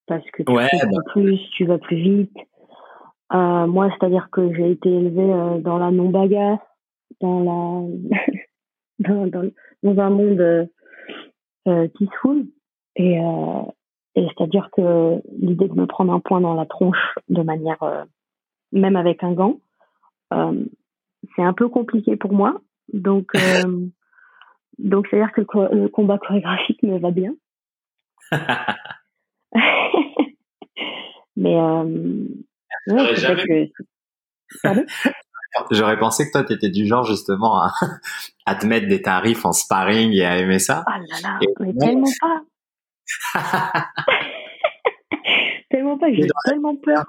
Parce 0.06 0.28
que 0.30 0.42
tu 0.42 0.52
ouais, 0.52 0.68
bah. 0.72 0.98
plus 1.12 1.40
tu 1.56 1.64
vas 1.64 1.78
plus 1.78 1.96
vite. 1.96 2.36
Euh, 3.32 3.66
moi 3.66 3.88
c'est 3.90 4.06
à 4.06 4.10
dire 4.10 4.28
que 4.30 4.52
j'ai 4.54 4.72
été 4.72 4.90
élevée 4.90 5.32
euh, 5.32 5.58
dans 5.58 5.78
la 5.78 5.90
non 5.90 6.10
bagarre 6.10 6.58
dans 7.20 7.40
la 7.40 8.28
dans, 8.98 9.26
dans, 9.26 9.50
dans, 9.82 10.02
un 10.02 10.10
monde 10.10 10.40
euh, 10.40 10.66
euh 11.66 11.88
peaceful 11.98 12.46
et 12.96 13.18
euh, 13.18 13.62
et 14.14 14.26
c'est 14.28 14.44
à 14.44 14.46
dire 14.46 14.68
que 14.76 15.22
l'idée 15.38 15.68
de 15.68 15.74
me 15.74 15.86
prendre 15.86 16.12
un 16.12 16.20
point 16.20 16.40
dans 16.40 16.54
la 16.54 16.66
tronche 16.66 17.14
de 17.30 17.42
manière 17.42 18.06
même 18.70 18.96
avec 18.96 19.24
un 19.24 19.32
gant 19.32 19.58
c'est 21.36 21.42
un 21.42 21.52
peu 21.52 21.68
compliqué 21.68 22.16
pour 22.16 22.32
moi. 22.32 22.60
Donc 22.92 23.32
Donc, 24.78 25.06
c'est-à-dire 25.08 25.32
que 25.32 25.40
le, 25.40 25.88
combat 25.88 26.18
chorégraphique 26.18 26.82
me 26.82 26.98
va 26.98 27.10
bien. 27.10 27.34
Mais, 31.36 31.56
euh, 31.56 32.26
ouais, 32.88 33.16
jamais... 33.16 33.72
J'aurais 35.70 35.98
pensé 35.98 36.26
que 36.26 36.32
toi, 36.32 36.44
tu 36.44 36.54
étais 36.54 36.70
du 36.70 36.86
genre 36.86 37.04
justement 37.04 37.62
à, 37.62 37.72
à, 38.46 38.54
te 38.54 38.66
mettre 38.66 38.88
des 38.88 39.02
tarifs 39.02 39.44
en 39.44 39.52
sparring 39.52 40.12
et 40.12 40.24
à 40.24 40.38
aimer 40.38 40.58
ça. 40.58 40.84
Oh 40.86 40.90
là 40.90 41.16
là, 41.22 41.38
mais 41.60 41.74
tellement 41.74 42.08
pas. 42.20 42.42
tellement 45.70 45.98
pas, 45.98 46.12
j'ai 46.12 46.26
tellement 46.46 46.76
peur. 46.76 47.04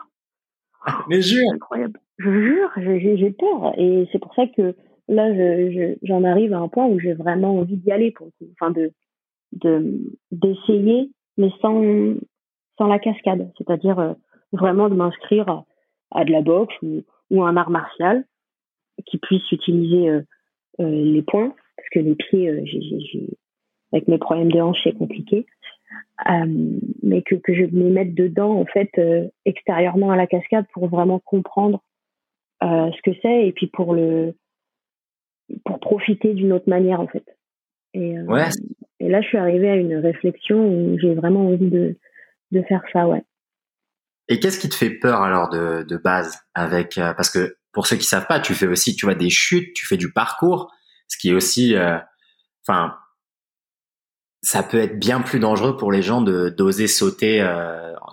Mais 1.07 1.21
jure. 1.21 1.47
Incroyable. 1.53 1.99
Je 2.17 2.29
jure, 2.29 2.71
j'ai 2.75 3.31
peur. 3.31 3.73
Et 3.77 4.07
c'est 4.11 4.19
pour 4.19 4.33
ça 4.35 4.43
que 4.55 4.75
là, 5.13 5.33
j'en 6.03 6.21
je, 6.21 6.25
arrive 6.25 6.53
à 6.53 6.59
un 6.59 6.67
point 6.67 6.87
où 6.87 6.99
j'ai 6.99 7.13
vraiment 7.13 7.59
envie 7.59 7.77
d'y 7.77 7.91
aller, 7.91 8.11
pour, 8.11 8.29
enfin 8.53 8.71
de 8.71 8.91
d'essayer, 10.31 11.11
mais 11.37 11.51
sans 11.61 12.15
sans 12.77 12.87
la 12.87 12.99
cascade, 12.99 13.51
c'est-à-dire 13.57 13.99
euh, 13.99 14.13
vraiment 14.51 14.89
de 14.89 14.95
m'inscrire 14.95 15.63
à, 16.11 16.25
de 16.25 16.31
la 16.31 16.41
boxe 16.41 16.75
ou, 16.81 17.03
un 17.43 17.57
art 17.57 17.71
martial 17.71 18.25
qui 19.07 19.17
puisse 19.17 19.51
utiliser 19.51 20.09
euh, 20.09 20.21
euh, 20.79 20.89
les 20.89 21.23
poings, 21.23 21.53
parce 21.75 21.89
que 21.89 21.99
les 21.99 22.15
pieds, 22.15 22.49
avec 23.91 24.07
mes 24.07 24.19
problèmes 24.19 24.51
de 24.51 24.61
hanche, 24.61 24.77
c'est 24.83 24.97
compliqué. 24.97 25.45
mais 27.01 27.21
que, 27.23 27.35
que 27.35 27.53
je 27.53 27.65
me 27.65 27.89
mette 27.89 28.13
dedans, 28.13 28.59
en 28.59 28.65
fait, 28.65 28.91
extérieurement 29.45 30.11
à 30.11 30.15
la 30.15 30.27
cascade 30.27 30.65
pour 30.73 30.87
vraiment 30.87 31.19
comprendre 31.19 31.81
ce 32.61 33.01
que 33.01 33.17
c'est. 33.21 33.47
Et 33.47 33.51
puis 33.51 33.67
pour 33.67 33.93
le, 33.93 34.35
pour 35.65 35.79
profiter 35.79 36.33
d'une 36.33 36.53
autre 36.53 36.69
manière 36.69 36.99
en 36.99 37.07
fait. 37.07 37.25
Et, 37.93 38.17
euh, 38.17 38.49
et 38.99 39.09
là, 39.09 39.21
je 39.21 39.27
suis 39.27 39.37
arrivée 39.37 39.69
à 39.69 39.75
une 39.75 39.95
réflexion 39.95 40.65
où 40.67 40.97
j'ai 40.99 41.13
vraiment 41.13 41.47
envie 41.47 41.69
de, 41.69 41.95
de 42.51 42.61
faire 42.63 42.81
ça, 42.91 43.07
ouais. 43.07 43.23
Et 44.29 44.39
qu'est-ce 44.39 44.59
qui 44.59 44.69
te 44.69 44.75
fait 44.75 44.89
peur 44.89 45.21
alors 45.21 45.49
de, 45.49 45.83
de 45.83 45.97
base 45.97 46.39
avec 46.55 46.97
euh, 46.97 47.13
parce 47.13 47.29
que 47.29 47.57
pour 47.73 47.87
ceux 47.87 47.97
qui 47.97 48.05
savent 48.05 48.27
pas, 48.27 48.39
tu 48.39 48.53
fais 48.53 48.67
aussi 48.67 48.95
tu 48.95 49.05
vois 49.05 49.15
des 49.15 49.29
chutes, 49.29 49.73
tu 49.73 49.85
fais 49.85 49.97
du 49.97 50.13
parcours, 50.13 50.71
ce 51.07 51.17
qui 51.17 51.29
est 51.29 51.33
aussi 51.33 51.75
euh, 51.75 51.97
enfin 52.65 52.95
ça 54.41 54.63
peut 54.63 54.77
être 54.77 54.97
bien 54.97 55.21
plus 55.21 55.39
dangereux 55.39 55.75
pour 55.75 55.91
les 55.91 56.01
gens 56.01 56.21
de 56.21 56.49
d'oser 56.49 56.87
sauter 56.87 57.41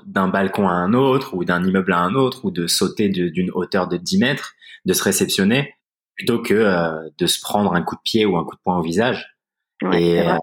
d'un 0.05 0.29
balcon 0.29 0.69
à 0.69 0.73
un 0.73 0.95
autre 0.95 1.35
ou 1.35 1.45
d'un 1.45 1.65
immeuble 1.65 1.93
à 1.93 1.99
un 1.99 2.15
autre 2.15 2.45
ou 2.45 2.51
de 2.51 2.67
sauter 2.67 3.09
d'une 3.09 3.51
hauteur 3.53 3.89
de 3.89 3.97
10 3.97 4.19
mètres, 4.19 4.55
de 4.85 4.93
se 4.93 5.03
réceptionner 5.03 5.75
plutôt 6.17 6.43
que 6.43 6.55
euh, 6.55 7.09
de 7.19 7.27
se 7.27 7.41
prendre 7.41 7.75
un 7.75 7.83
coup 7.83 7.97
de 7.97 8.01
pied 8.03 8.27
ou 8.27 8.37
un 8.37 8.45
coup 8.45 8.57
de 8.57 8.61
poing 8.63 8.79
au 8.79 8.83
visage. 8.83 9.37
et 9.93 10.21
euh, 10.21 10.37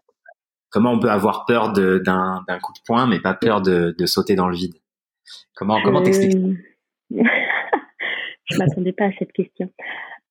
comment 0.69 0.91
on 0.91 0.99
peut 0.99 1.11
avoir 1.11 1.45
peur 1.45 1.71
d'un 1.73 2.59
coup 2.61 2.73
de 2.73 2.79
poing, 2.85 3.07
mais 3.07 3.19
pas 3.19 3.33
peur 3.33 3.61
de, 3.61 3.95
de 3.97 4.05
sauter 4.05 4.35
dans 4.35 4.49
le 4.49 4.55
vide? 4.55 4.75
Comment 5.55 5.81
comment 5.81 6.01
t'expliques 6.01 6.37
Je 7.09 8.57
m'attendais 8.57 8.93
pas 8.93 9.05
à 9.05 9.11
cette 9.19 9.33
question. 9.33 9.71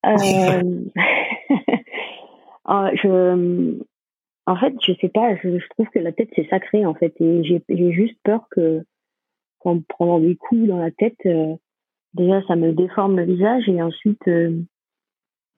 Euh... 0.07 0.85
Je, 2.95 3.79
en 4.47 4.57
fait, 4.57 4.75
je 4.83 4.93
sais 5.01 5.09
pas. 5.09 5.37
Je, 5.37 5.59
trouve 5.71 5.89
que 5.91 5.99
la 5.99 6.13
tête 6.13 6.31
c'est 6.35 6.49
sacré 6.49 6.87
en 6.87 6.95
fait, 6.95 7.15
et 7.21 7.43
j'ai 7.45 7.93
juste 7.93 8.19
peur 8.25 8.47
que 8.51 8.85
qu'en 9.59 9.81
prenant 9.81 10.21
des 10.21 10.37
coups 10.37 10.69
dans 10.69 10.79
la 10.79 10.91
tête, 10.91 11.19
euh, 11.27 11.55
déjà 12.15 12.43
ça 12.47 12.57
me 12.57 12.73
déforme 12.73 13.17
le 13.17 13.25
visage 13.25 13.69
et 13.69 13.83
ensuite 13.83 14.27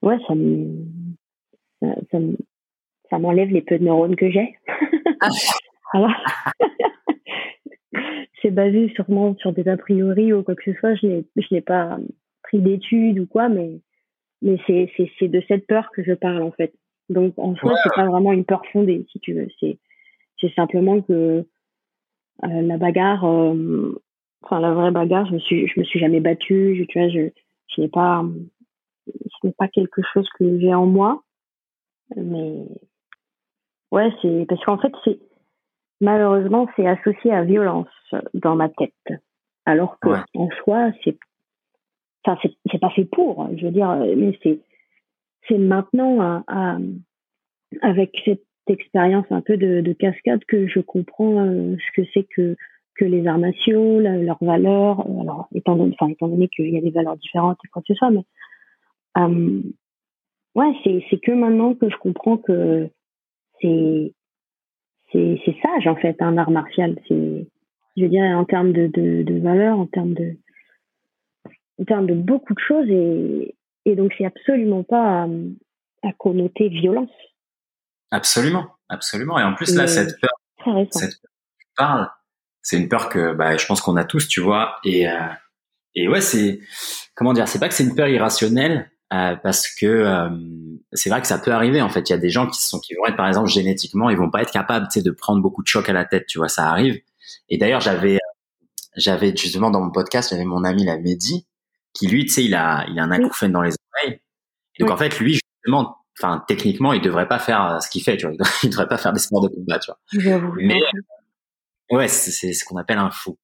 ouais, 0.01 0.17
ça 0.27 0.35
me, 0.35 0.85
ça, 1.81 2.17
ça 3.09 3.19
m'enlève 3.19 3.49
les 3.49 3.61
peu 3.61 3.77
de 3.77 3.83
neurones 3.83 4.15
que 4.15 4.29
j'ai. 4.29 4.55
Alors, 5.93 6.11
c'est 8.41 8.51
basé 8.51 8.91
sûrement 8.95 9.35
sur 9.37 9.53
des 9.53 9.67
a 9.67 9.77
priori 9.77 10.33
ou 10.33 10.43
quoi 10.43 10.55
que 10.55 10.71
ce 10.71 10.79
soit. 10.79 10.95
Je 10.95 11.07
n'ai, 11.07 11.25
je 11.35 11.53
n'ai 11.53 11.61
pas 11.61 11.97
pris 12.43 12.59
d'études 12.59 13.19
ou 13.19 13.27
quoi, 13.27 13.49
mais, 13.49 13.79
mais 14.41 14.57
c'est, 14.67 14.91
c'est, 14.95 15.11
c'est 15.19 15.27
de 15.27 15.41
cette 15.47 15.67
peur 15.67 15.89
que 15.91 16.03
je 16.03 16.13
parle 16.13 16.43
en 16.43 16.51
fait. 16.51 16.73
Donc 17.09 17.33
en 17.37 17.55
soi, 17.55 17.73
c'est 17.83 17.93
pas 17.95 18.05
vraiment 18.05 18.33
une 18.33 18.45
peur 18.45 18.61
fondée, 18.71 19.05
si 19.11 19.19
tu 19.19 19.33
veux. 19.33 19.47
C'est, 19.59 19.79
c'est 20.39 20.53
simplement 20.53 21.01
que 21.01 21.45
euh, 22.43 22.61
la 22.61 22.77
bagarre, 22.77 23.25
euh, 23.25 24.01
enfin 24.43 24.59
la 24.59 24.73
vraie 24.73 24.91
bagarre, 24.91 25.25
je 25.25 25.33
me 25.33 25.39
suis, 25.39 25.67
je 25.67 25.79
me 25.79 25.85
suis 25.85 25.99
jamais 25.99 26.19
battue. 26.19 26.75
Je, 26.77 26.83
tu 26.83 26.99
vois, 26.99 27.09
je, 27.09 27.29
je 27.75 27.81
n'ai 27.81 27.87
pas, 27.87 28.23
ce 29.07 29.47
n'est 29.47 29.53
pas 29.53 29.67
quelque 29.67 30.01
chose 30.13 30.27
que 30.37 30.59
j'ai 30.59 30.73
en 30.73 30.85
moi. 30.85 31.23
Mais 32.15 32.65
ouais, 33.91 34.09
c'est 34.21 34.45
parce 34.47 34.63
qu'en 34.65 34.77
fait, 34.77 34.93
c'est 35.03 35.19
malheureusement 36.01 36.67
c'est 36.75 36.87
associé 36.87 37.31
à 37.31 37.43
violence 37.43 37.87
dans 38.33 38.55
ma 38.55 38.69
tête. 38.69 38.93
Alors 39.65 39.99
que 39.99 40.09
en 40.35 40.49
soi, 40.63 40.91
c'est 41.03 41.17
enfin 42.25 42.39
c'est 42.71 42.79
pas 42.79 42.89
fait 42.89 43.05
pour. 43.05 43.47
Je 43.55 43.65
veux 43.65 43.71
dire, 43.71 43.95
mais 44.17 44.37
c'est 44.41 44.59
c'est 45.47 45.57
maintenant 45.57 46.43
avec 47.81 48.19
cette 48.25 48.43
expérience 48.67 49.25
un 49.31 49.41
peu 49.41 49.57
de, 49.57 49.93
cascade 49.93 50.43
que 50.45 50.67
je 50.67 50.79
comprends 50.79 51.45
euh, 51.45 51.75
ce 51.77 52.01
que 52.01 52.07
c'est 52.13 52.27
que 52.35 52.55
que 52.95 53.05
les 53.05 53.25
armations, 53.27 53.99
leurs 53.99 54.43
valeurs. 54.43 55.01
Alors 55.21 55.47
étant 55.55 55.75
donné, 55.75 55.95
enfin 55.99 56.11
étant 56.11 56.27
donné 56.27 56.49
qu'il 56.49 56.69
y 56.69 56.77
a 56.77 56.81
des 56.81 56.91
valeurs 56.91 57.17
différentes 57.17 57.57
et 57.63 57.67
quoi 57.69 57.81
que 57.81 57.93
ce 57.93 57.97
soit, 57.97 58.11
mais 58.11 58.25
euh, 59.19 59.61
ouais, 60.55 60.73
c'est 60.83 61.03
c'est 61.09 61.19
que 61.19 61.31
maintenant 61.31 61.73
que 61.75 61.89
je 61.89 61.97
comprends 61.97 62.37
que 62.37 62.89
c'est 63.61 64.13
c'est 65.11 65.55
sage 65.63 65.87
en 65.87 65.95
fait 65.95 66.21
un 66.21 66.37
art 66.37 66.51
martial. 66.51 66.99
C'est 67.07 67.47
je 67.97 68.03
veux 68.03 68.09
dire 68.09 68.23
en 68.23 68.45
termes 68.45 68.73
de 68.73 68.87
de, 68.87 69.23
de 69.23 69.39
valeur, 69.39 69.79
en 69.79 69.87
termes 69.87 70.13
de 70.13 70.37
en 71.79 71.85
termes 71.85 72.07
de 72.07 72.13
beaucoup 72.13 72.53
de 72.53 72.59
choses 72.59 72.89
et 72.89 73.55
et 73.85 73.95
donc 73.95 74.13
c'est 74.17 74.25
absolument 74.25 74.83
pas 74.83 75.27
à, 76.03 76.13
connoter 76.17 76.69
violence. 76.69 77.09
Absolument, 78.11 78.67
absolument. 78.89 79.39
Et 79.39 79.43
en 79.43 79.53
plus 79.53 79.75
là 79.75 79.87
cette 79.87 80.19
peur, 80.19 80.87
cette 80.91 81.19
peur 81.21 81.31
que 81.31 81.63
tu 81.63 81.67
parles, 81.75 82.09
c'est 82.61 82.77
une 82.77 82.89
peur 82.89 83.09
que 83.09 83.33
bah, 83.33 83.57
je 83.57 83.65
pense 83.65 83.81
qu'on 83.81 83.95
a 83.95 84.03
tous, 84.03 84.27
tu 84.27 84.41
vois. 84.41 84.77
Et 84.83 85.07
euh, 85.07 85.17
et 85.95 86.07
ouais, 86.07 86.21
c'est 86.21 86.59
comment 87.15 87.33
dire, 87.33 87.47
c'est 87.47 87.59
pas 87.59 87.67
que 87.67 87.73
c'est 87.73 87.83
une 87.83 87.95
peur 87.95 88.07
irrationnelle, 88.07 88.91
euh, 89.11 89.35
parce 89.35 89.67
que 89.67 89.87
euh, 89.87 90.29
c'est 90.93 91.09
vrai 91.09 91.21
que 91.21 91.27
ça 91.27 91.39
peut 91.39 91.51
arriver 91.51 91.81
en 91.81 91.89
fait. 91.89 92.09
Il 92.09 92.13
y 92.13 92.15
a 92.15 92.19
des 92.19 92.29
gens 92.29 92.47
qui 92.47 92.61
sont 92.61 92.79
qui 92.79 92.93
vont 92.93 93.05
être 93.07 93.15
par 93.15 93.27
exemple 93.27 93.49
génétiquement, 93.49 94.09
ils 94.09 94.17
vont 94.17 94.29
pas 94.29 94.41
être 94.41 94.51
capables, 94.51 94.87
tu 94.87 94.99
sais, 94.99 95.03
de 95.03 95.11
prendre 95.11 95.41
beaucoup 95.41 95.63
de 95.63 95.67
chocs 95.67 95.89
à 95.89 95.93
la 95.93 96.05
tête, 96.05 96.27
tu 96.27 96.37
vois, 96.37 96.49
ça 96.49 96.69
arrive. 96.69 96.99
Et 97.49 97.57
d'ailleurs, 97.57 97.81
j'avais 97.81 98.19
j'avais 98.95 99.35
justement 99.35 99.71
dans 99.71 99.81
mon 99.81 99.91
podcast, 99.91 100.29
j'avais 100.29 100.45
mon 100.45 100.63
ami 100.63 100.85
la 100.85 100.97
Mehdi 100.97 101.47
qui 101.93 102.07
lui, 102.07 102.25
tu 102.25 102.33
sais, 102.33 102.43
il 102.43 102.53
a 102.53 102.85
il 102.89 102.99
a 102.99 103.03
un 103.03 103.11
acouphène 103.11 103.51
dans 103.51 103.61
les 103.61 103.73
oreilles 103.93 104.21
Donc 104.79 104.91
en 104.91 104.97
fait, 104.97 105.19
lui, 105.19 105.39
justement, 105.63 105.97
enfin 106.19 106.43
techniquement, 106.47 106.93
il 106.93 107.01
devrait 107.01 107.27
pas 107.27 107.39
faire 107.39 107.79
ce 107.81 107.89
qu'il 107.89 108.03
fait, 108.03 108.17
tu 108.17 108.27
vois. 108.27 108.35
Il 108.63 108.69
devrait 108.69 108.87
pas 108.87 108.97
faire 108.97 109.13
des 109.13 109.19
sports 109.19 109.41
de 109.41 109.47
combat, 109.47 109.79
tu 109.79 109.91
vois. 109.91 110.51
Mais 110.57 110.81
ouais, 111.91 112.07
c'est 112.07 112.53
ce 112.53 112.65
qu'on 112.65 112.77
appelle 112.77 112.99
un 112.99 113.11
fou. 113.11 113.37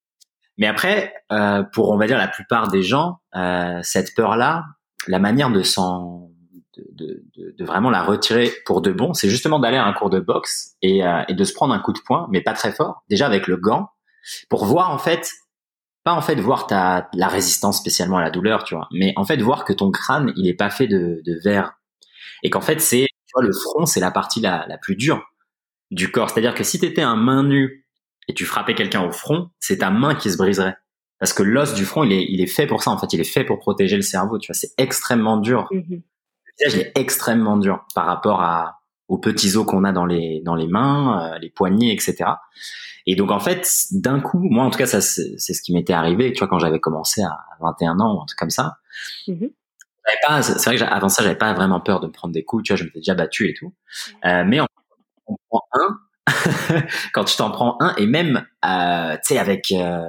Mais 0.58 0.66
après, 0.66 1.12
euh, 1.32 1.62
pour 1.62 1.90
on 1.90 1.98
va 1.98 2.06
dire 2.06 2.18
la 2.18 2.28
plupart 2.28 2.68
des 2.68 2.82
gens, 2.82 3.20
euh, 3.34 3.80
cette 3.82 4.14
peur-là, 4.14 4.64
la 5.08 5.18
manière 5.18 5.50
de 5.50 5.62
s'en 5.62 6.30
de, 6.76 7.24
de, 7.36 7.54
de, 7.58 7.64
vraiment 7.64 7.90
la 7.90 8.02
retirer 8.02 8.52
pour 8.66 8.82
de 8.82 8.92
bon, 8.92 9.14
c'est 9.14 9.30
justement 9.30 9.58
d'aller 9.58 9.78
à 9.78 9.86
un 9.86 9.92
cours 9.92 10.10
de 10.10 10.20
boxe 10.20 10.74
et, 10.82 11.06
euh, 11.06 11.22
et 11.28 11.34
de 11.34 11.44
se 11.44 11.54
prendre 11.54 11.72
un 11.72 11.78
coup 11.78 11.92
de 11.92 12.00
poing, 12.04 12.28
mais 12.30 12.42
pas 12.42 12.52
très 12.52 12.72
fort, 12.72 13.02
déjà 13.08 13.26
avec 13.26 13.46
le 13.46 13.56
gant, 13.56 13.88
pour 14.50 14.66
voir 14.66 14.90
en 14.90 14.98
fait, 14.98 15.30
pas 16.04 16.12
en 16.12 16.20
fait 16.20 16.34
voir 16.36 16.66
ta 16.66 17.08
la 17.14 17.28
résistance 17.28 17.78
spécialement 17.78 18.18
à 18.18 18.22
la 18.22 18.30
douleur, 18.30 18.64
tu 18.64 18.74
vois, 18.74 18.88
mais 18.92 19.14
en 19.16 19.24
fait 19.24 19.38
voir 19.38 19.64
que 19.64 19.72
ton 19.72 19.90
crâne 19.90 20.32
il 20.36 20.48
est 20.48 20.54
pas 20.54 20.70
fait 20.70 20.86
de, 20.86 21.22
de 21.24 21.40
verre 21.42 21.78
et 22.42 22.50
qu'en 22.50 22.60
fait 22.60 22.80
c'est 22.80 23.06
le 23.38 23.52
front 23.52 23.84
c'est 23.84 24.00
la 24.00 24.10
partie 24.10 24.40
la, 24.40 24.64
la 24.66 24.78
plus 24.78 24.96
dure 24.96 25.22
du 25.90 26.10
corps, 26.10 26.30
c'est-à-dire 26.30 26.54
que 26.54 26.64
si 26.64 26.78
tu 26.78 26.86
étais 26.86 27.02
un 27.02 27.16
main 27.16 27.42
nue 27.42 27.86
et 28.28 28.34
tu 28.34 28.44
frappais 28.44 28.74
quelqu'un 28.74 29.02
au 29.02 29.12
front, 29.12 29.50
c'est 29.60 29.78
ta 29.78 29.90
main 29.90 30.14
qui 30.14 30.30
se 30.30 30.36
briserait. 30.36 30.76
Parce 31.18 31.32
que 31.32 31.42
l'os 31.42 31.74
du 31.74 31.84
front, 31.84 32.04
il 32.04 32.12
est, 32.12 32.26
il 32.28 32.40
est 32.40 32.46
fait 32.46 32.66
pour 32.66 32.82
ça, 32.82 32.90
en 32.90 32.98
fait. 32.98 33.12
Il 33.12 33.20
est 33.20 33.24
fait 33.24 33.44
pour 33.44 33.58
protéger 33.58 33.96
le 33.96 34.02
cerveau, 34.02 34.38
tu 34.38 34.48
vois. 34.48 34.54
C'est 34.54 34.72
extrêmement 34.76 35.38
dur. 35.38 35.68
Mm-hmm. 35.70 35.90
Le 35.90 36.66
visage 36.66 36.80
est 36.80 36.98
extrêmement 36.98 37.56
dur 37.56 37.86
par 37.94 38.06
rapport 38.06 38.42
à, 38.42 38.80
aux 39.08 39.18
petits 39.18 39.56
os 39.56 39.64
qu'on 39.64 39.84
a 39.84 39.92
dans 39.92 40.06
les, 40.06 40.42
dans 40.44 40.54
les 40.54 40.66
mains, 40.66 41.32
euh, 41.32 41.38
les 41.38 41.50
poignets, 41.50 41.92
etc. 41.92 42.24
Et 43.06 43.14
donc, 43.14 43.30
en 43.30 43.40
fait, 43.40 43.86
d'un 43.92 44.20
coup, 44.20 44.38
moi, 44.38 44.64
en 44.64 44.70
tout 44.70 44.78
cas, 44.78 44.86
ça, 44.86 45.00
c'est 45.00 45.38
ce 45.38 45.62
qui 45.62 45.72
m'était 45.72 45.92
arrivé, 45.92 46.32
tu 46.32 46.40
vois, 46.40 46.48
quand 46.48 46.58
j'avais 46.58 46.80
commencé 46.80 47.22
à 47.22 47.38
21 47.60 48.00
ans 48.00 48.16
ou 48.16 48.22
un 48.22 48.26
truc 48.26 48.38
comme 48.38 48.50
ça. 48.50 48.76
Mm-hmm. 49.28 49.50
c'est 50.42 50.64
vrai 50.66 50.76
que 50.76 50.84
avant 50.84 51.08
ça, 51.08 51.22
j'avais 51.22 51.36
pas 51.36 51.54
vraiment 51.54 51.80
peur 51.80 52.00
de 52.00 52.08
me 52.08 52.12
prendre 52.12 52.34
des 52.34 52.44
coups, 52.44 52.64
tu 52.64 52.72
vois, 52.72 52.78
je 52.78 52.84
m'étais 52.84 52.98
déjà 52.98 53.14
battu 53.14 53.48
et 53.48 53.54
tout. 53.54 53.72
Euh, 54.24 54.44
mais 54.44 54.60
on, 54.60 54.66
on 55.28 55.36
prend 55.48 55.62
un, 55.72 55.98
quand 57.12 57.24
tu 57.24 57.36
t'en 57.36 57.50
prends 57.50 57.76
un 57.80 57.94
et 57.96 58.06
même 58.06 58.44
euh, 58.64 59.14
tu 59.16 59.34
sais 59.34 59.38
avec 59.38 59.72
euh, 59.72 60.02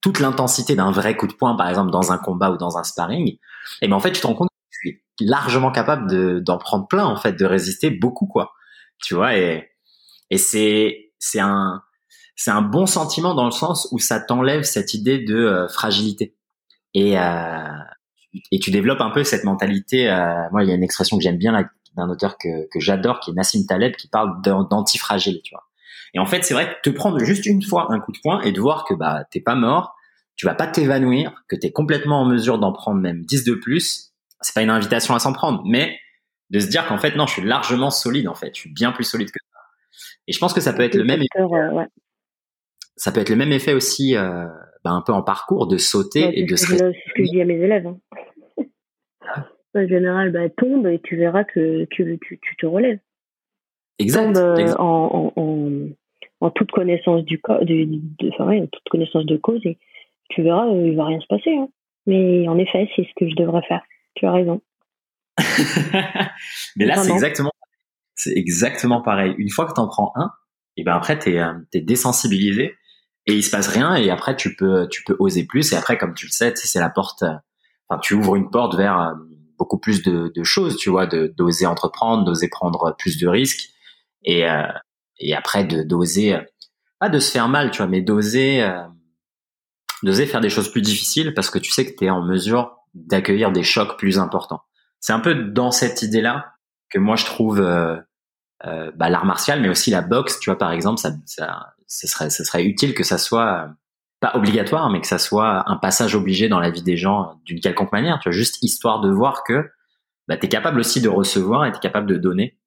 toute 0.00 0.20
l'intensité 0.20 0.76
d'un 0.76 0.90
vrai 0.90 1.16
coup 1.16 1.26
de 1.26 1.32
poing 1.32 1.56
par 1.56 1.68
exemple 1.68 1.90
dans 1.90 2.12
un 2.12 2.18
combat 2.18 2.50
ou 2.50 2.56
dans 2.56 2.78
un 2.78 2.84
sparring. 2.84 3.38
Et 3.82 3.88
ben 3.88 3.94
en 3.94 4.00
fait 4.00 4.12
tu 4.12 4.20
te 4.20 4.26
rends 4.26 4.34
compte 4.34 4.48
que 4.48 4.76
tu 4.80 4.88
es 4.90 5.26
largement 5.26 5.72
capable 5.72 6.08
de 6.10 6.40
d'en 6.40 6.58
prendre 6.58 6.86
plein 6.86 7.04
en 7.04 7.16
fait 7.16 7.32
de 7.32 7.44
résister 7.44 7.90
beaucoup 7.90 8.26
quoi. 8.26 8.52
Tu 9.02 9.14
vois 9.14 9.36
et 9.36 9.70
et 10.30 10.38
c'est 10.38 11.12
c'est 11.18 11.40
un 11.40 11.82
c'est 12.36 12.50
un 12.50 12.62
bon 12.62 12.86
sentiment 12.86 13.34
dans 13.34 13.46
le 13.46 13.50
sens 13.50 13.88
où 13.90 13.98
ça 13.98 14.20
t'enlève 14.20 14.62
cette 14.62 14.94
idée 14.94 15.18
de 15.18 15.36
euh, 15.36 15.68
fragilité. 15.68 16.36
Et 16.94 17.18
euh, 17.18 17.68
et 18.52 18.58
tu 18.60 18.70
développes 18.70 19.00
un 19.00 19.10
peu 19.10 19.24
cette 19.24 19.44
mentalité 19.44 20.10
euh, 20.10 20.48
moi 20.52 20.62
il 20.62 20.68
y 20.68 20.72
a 20.72 20.74
une 20.74 20.82
expression 20.84 21.16
que 21.16 21.22
j'aime 21.22 21.38
bien 21.38 21.52
d'un 21.98 22.08
auteur 22.08 22.38
que, 22.38 22.68
que 22.68 22.80
j'adore, 22.80 23.20
qui 23.20 23.30
est 23.30 23.34
Nassim 23.34 23.66
Taleb, 23.66 23.96
qui 23.96 24.08
parle 24.08 24.40
d'antifragile, 24.42 25.40
tu 25.42 25.54
vois. 25.54 25.67
Et 26.14 26.18
en 26.18 26.26
fait, 26.26 26.44
c'est 26.44 26.54
vrai 26.54 26.66
que 26.66 26.90
te 26.90 26.94
prendre 26.94 27.18
juste 27.20 27.46
une 27.46 27.62
fois 27.62 27.92
un 27.92 28.00
coup 28.00 28.12
de 28.12 28.18
poing 28.22 28.40
et 28.42 28.52
de 28.52 28.60
voir 28.60 28.84
que 28.84 28.94
bah 28.94 29.24
t'es 29.30 29.40
pas 29.40 29.54
mort, 29.54 29.94
tu 30.36 30.46
vas 30.46 30.54
pas 30.54 30.66
t'évanouir, 30.66 31.44
que 31.48 31.56
tu 31.56 31.66
es 31.66 31.72
complètement 31.72 32.22
en 32.22 32.26
mesure 32.26 32.58
d'en 32.58 32.72
prendre 32.72 33.00
même 33.00 33.22
10 33.24 33.44
de 33.44 33.54
plus, 33.54 34.12
c'est 34.40 34.54
pas 34.54 34.62
une 34.62 34.70
invitation 34.70 35.14
à 35.14 35.18
s'en 35.18 35.32
prendre, 35.32 35.62
mais 35.66 35.98
de 36.50 36.60
se 36.60 36.68
dire 36.68 36.86
qu'en 36.86 36.98
fait 36.98 37.16
non, 37.16 37.26
je 37.26 37.34
suis 37.34 37.42
largement 37.42 37.90
solide 37.90 38.28
en 38.28 38.34
fait, 38.34 38.54
je 38.54 38.60
suis 38.60 38.72
bien 38.72 38.92
plus 38.92 39.04
solide 39.04 39.30
que 39.30 39.40
ça. 39.40 39.60
Et 40.26 40.32
je 40.32 40.38
pense 40.38 40.54
que 40.54 40.60
ça 40.60 40.72
peut 40.72 40.82
être 40.82 40.94
le 40.94 41.04
même 41.04 41.20
effet. 41.20 41.40
Euh, 41.40 41.84
ça 42.96 43.12
peut 43.12 43.20
être 43.20 43.30
le 43.30 43.36
même 43.36 43.52
effet 43.52 43.74
aussi 43.74 44.16
euh, 44.16 44.46
bah, 44.84 44.90
un 44.90 45.02
peu 45.02 45.12
en 45.12 45.22
parcours 45.22 45.66
de 45.66 45.76
sauter 45.76 46.38
et 46.38 46.44
de 46.44 46.56
se 46.56 46.66
C'est 46.66 46.78
ce 46.78 47.14
que 47.14 47.24
je 47.24 47.30
dis 47.30 47.40
à 47.40 47.44
mes 47.44 47.54
élèves. 47.60 47.86
Hein 47.86 47.98
en 49.74 49.86
général, 49.86 50.32
bah, 50.32 50.48
tombe 50.56 50.86
et 50.86 51.00
tu 51.02 51.16
verras 51.16 51.44
que 51.44 51.84
tu, 51.90 52.18
tu, 52.20 52.38
tu 52.40 52.56
te 52.56 52.66
relèves. 52.66 52.98
Exact. 53.98 54.36
Euh, 54.36 54.74
en, 54.78 55.32
en, 55.36 55.88
en, 56.40 56.50
toute 56.50 56.70
connaissance 56.70 57.24
du 57.24 57.40
de, 57.62 57.84
de, 57.84 58.30
enfin, 58.32 58.46
ouais, 58.46 58.60
en 58.60 58.66
toute 58.66 58.88
connaissance 58.90 59.26
de 59.26 59.36
cause 59.36 59.60
et 59.64 59.78
tu 60.30 60.42
verras, 60.42 60.66
euh, 60.68 60.88
il 60.88 60.96
va 60.96 61.06
rien 61.06 61.20
se 61.20 61.26
passer. 61.26 61.54
Hein. 61.54 61.68
Mais 62.06 62.46
en 62.48 62.58
effet, 62.58 62.88
c'est 62.94 63.02
ce 63.02 63.10
que 63.16 63.28
je 63.28 63.34
devrais 63.34 63.62
faire. 63.66 63.82
Tu 64.14 64.26
as 64.26 64.32
raison. 64.32 64.60
Mais 66.76 66.86
là, 66.86 66.96
c'est 66.96 67.12
exactement, 67.12 67.52
c'est 68.14 68.36
exactement 68.36 69.02
pareil. 69.02 69.34
Une 69.38 69.50
fois 69.50 69.66
que 69.66 69.74
tu 69.74 69.80
en 69.80 69.88
prends 69.88 70.12
un, 70.16 70.30
et 70.76 70.84
ben 70.84 70.94
après, 70.94 71.18
tu 71.18 71.34
es, 71.34 71.40
euh, 71.40 71.54
es, 71.72 71.80
désensibilisé 71.80 72.76
et 73.26 73.34
il 73.34 73.42
se 73.42 73.50
passe 73.50 73.68
rien 73.68 73.94
et 73.96 74.10
après, 74.10 74.36
tu 74.36 74.54
peux, 74.54 74.88
tu 74.88 75.02
peux 75.04 75.16
oser 75.18 75.44
plus. 75.44 75.72
Et 75.72 75.76
après, 75.76 75.98
comme 75.98 76.14
tu 76.14 76.26
le 76.26 76.30
sais, 76.30 76.52
c'est 76.54 76.80
la 76.80 76.88
porte, 76.88 77.24
enfin, 77.88 78.00
tu 78.00 78.14
ouvres 78.14 78.36
une 78.36 78.50
porte 78.50 78.76
vers 78.76 79.14
beaucoup 79.58 79.78
plus 79.78 80.02
de, 80.02 80.32
de 80.34 80.44
choses, 80.44 80.76
tu 80.76 80.88
vois, 80.88 81.06
d'oser 81.06 81.66
entreprendre, 81.66 82.24
d'oser 82.24 82.48
prendre 82.48 82.94
plus 82.96 83.18
de 83.18 83.26
risques 83.26 83.70
et 84.24 84.48
euh, 84.48 84.66
et 85.18 85.34
après 85.34 85.64
de 85.64 85.82
d'oser 85.82 86.34
euh, 86.34 86.42
pas 86.98 87.08
de 87.08 87.18
se 87.18 87.30
faire 87.30 87.48
mal, 87.48 87.70
tu 87.70 87.78
vois, 87.78 87.86
mais 87.86 88.02
d'oser 88.02 88.62
euh, 88.62 88.82
d'oser 90.02 90.26
faire 90.26 90.40
des 90.40 90.50
choses 90.50 90.70
plus 90.70 90.82
difficiles 90.82 91.34
parce 91.34 91.50
que 91.50 91.58
tu 91.58 91.70
sais 91.70 91.86
que 91.86 91.96
tu 91.96 92.04
es 92.06 92.10
en 92.10 92.22
mesure 92.22 92.76
d'accueillir 92.94 93.52
des 93.52 93.62
chocs 93.62 93.98
plus 93.98 94.18
importants. 94.18 94.62
C'est 95.00 95.12
un 95.12 95.20
peu 95.20 95.34
dans 95.34 95.70
cette 95.70 96.02
idée-là 96.02 96.54
que 96.90 96.98
moi 96.98 97.16
je 97.16 97.24
trouve 97.24 97.60
euh, 98.66 98.90
bah, 98.96 99.08
l'art 99.08 99.24
martial, 99.24 99.60
mais 99.60 99.68
aussi 99.68 99.90
la 99.90 100.02
boxe, 100.02 100.40
tu 100.40 100.50
vois, 100.50 100.58
par 100.58 100.72
exemple, 100.72 100.98
ça, 100.98 101.12
ça, 101.26 101.74
ce 101.86 102.08
serait, 102.08 102.28
ce 102.28 102.42
serait 102.42 102.64
utile 102.64 102.92
que 102.92 103.04
ça 103.04 103.16
soit 103.16 103.70
pas 104.20 104.32
obligatoire, 104.34 104.90
mais 104.90 105.00
que 105.00 105.06
ça 105.06 105.18
soit 105.18 105.70
un 105.70 105.76
passage 105.76 106.16
obligé 106.16 106.48
dans 106.48 106.58
la 106.58 106.70
vie 106.70 106.82
des 106.82 106.96
gens 106.96 107.40
d'une 107.44 107.60
quelconque 107.60 107.92
manière, 107.92 108.18
tu 108.18 108.28
vois, 108.28 108.36
juste 108.36 108.60
histoire 108.62 109.00
de 109.00 109.10
voir 109.10 109.44
que 109.44 109.70
bah, 110.26 110.36
tu 110.36 110.46
es 110.46 110.48
capable 110.48 110.80
aussi 110.80 111.00
de 111.00 111.08
recevoir 111.08 111.66
et 111.66 111.70
tu 111.70 111.76
es 111.76 111.80
capable 111.80 112.08
de 112.08 112.16
donner. 112.16 112.57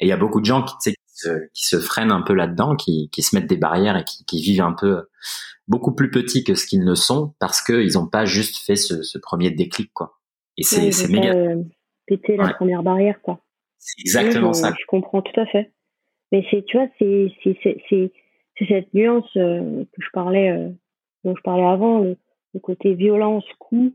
Et 0.00 0.06
il 0.06 0.08
y 0.08 0.12
a 0.12 0.16
beaucoup 0.16 0.40
de 0.40 0.46
gens 0.46 0.62
qui, 0.62 0.76
qui, 0.78 0.94
se, 1.06 1.48
qui 1.54 1.66
se 1.66 1.78
freinent 1.78 2.12
un 2.12 2.22
peu 2.22 2.34
là-dedans, 2.34 2.76
qui, 2.76 3.08
qui 3.10 3.22
se 3.22 3.34
mettent 3.34 3.48
des 3.48 3.56
barrières 3.56 3.96
et 3.96 4.04
qui, 4.04 4.24
qui 4.24 4.42
vivent 4.42 4.62
un 4.62 4.74
peu 4.74 5.06
beaucoup 5.68 5.94
plus 5.94 6.10
petits 6.10 6.44
que 6.44 6.54
ce 6.54 6.66
qu'ils 6.66 6.84
ne 6.84 6.94
sont 6.94 7.34
parce 7.38 7.62
qu'ils 7.62 7.94
n'ont 7.94 8.06
pas 8.06 8.24
juste 8.24 8.64
fait 8.64 8.76
ce, 8.76 9.02
ce, 9.02 9.18
premier 9.18 9.50
déclic, 9.50 9.92
quoi. 9.92 10.18
Et 10.56 10.62
c'est 10.62 10.92
c'est 10.92 11.08
méga. 11.08 11.34
Euh, 11.34 11.62
péter 12.06 12.36
la 12.36 12.54
première 12.54 12.82
barrière, 12.82 13.20
quoi. 13.22 13.40
C'est 13.78 14.00
exactement 14.00 14.52
ça. 14.52 14.74
Je 14.78 14.86
comprends 14.86 15.22
tout 15.22 15.40
à 15.40 15.46
fait. 15.46 15.72
Mais 16.32 16.44
c'est, 16.50 16.64
tu 16.66 16.76
vois, 16.76 16.88
c'est 16.98 17.32
c'est 18.58 18.66
cette 18.68 18.92
nuance 18.94 19.28
euh, 19.36 19.84
que 19.84 20.02
je 20.02 20.10
parlais 20.12 20.50
euh, 20.50 20.70
dont 21.24 21.34
je 21.36 21.42
parlais 21.42 21.64
avant, 21.64 22.00
le, 22.00 22.16
côté 22.62 22.94
violence, 22.94 23.44
coup, 23.58 23.94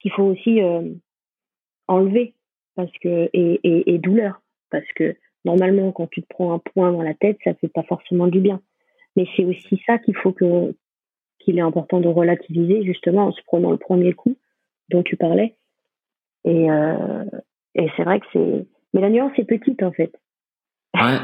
qu'il 0.00 0.10
faut 0.10 0.24
aussi 0.24 0.60
euh, 0.60 0.92
enlever 1.86 2.34
parce 2.74 2.90
que 3.00 3.30
et, 3.32 3.60
et, 3.62 3.94
et, 3.94 3.98
douleur 3.98 4.42
parce 4.70 4.90
que 4.94 5.16
normalement 5.44 5.92
quand 5.92 6.06
tu 6.08 6.22
te 6.22 6.26
prends 6.28 6.52
un 6.52 6.58
point 6.58 6.92
dans 6.92 7.02
la 7.02 7.14
tête 7.14 7.38
ça 7.44 7.54
fait 7.54 7.68
pas 7.68 7.82
forcément 7.84 8.26
du 8.26 8.40
bien. 8.40 8.60
Mais 9.16 9.26
c'est 9.36 9.44
aussi 9.44 9.80
ça 9.86 9.98
qu'il 9.98 10.16
faut 10.16 10.32
que 10.32 10.74
qu'il 11.38 11.58
est 11.58 11.62
important 11.62 12.00
de 12.00 12.08
relativiser 12.08 12.82
justement 12.84 13.26
en 13.26 13.32
se 13.32 13.42
prenant 13.46 13.70
le 13.70 13.78
premier 13.78 14.12
coup 14.12 14.36
dont 14.90 15.02
tu 15.02 15.16
parlais. 15.16 15.56
Et 16.44 16.70
euh, 16.70 17.24
c'est 17.74 18.04
vrai 18.04 18.20
que 18.20 18.26
c'est 18.32 18.66
mais 18.94 19.00
la 19.00 19.10
nuance 19.10 19.32
est 19.38 19.44
petite 19.44 19.82
en 19.82 19.92
fait. 19.92 20.12
Ouais. 20.94 21.18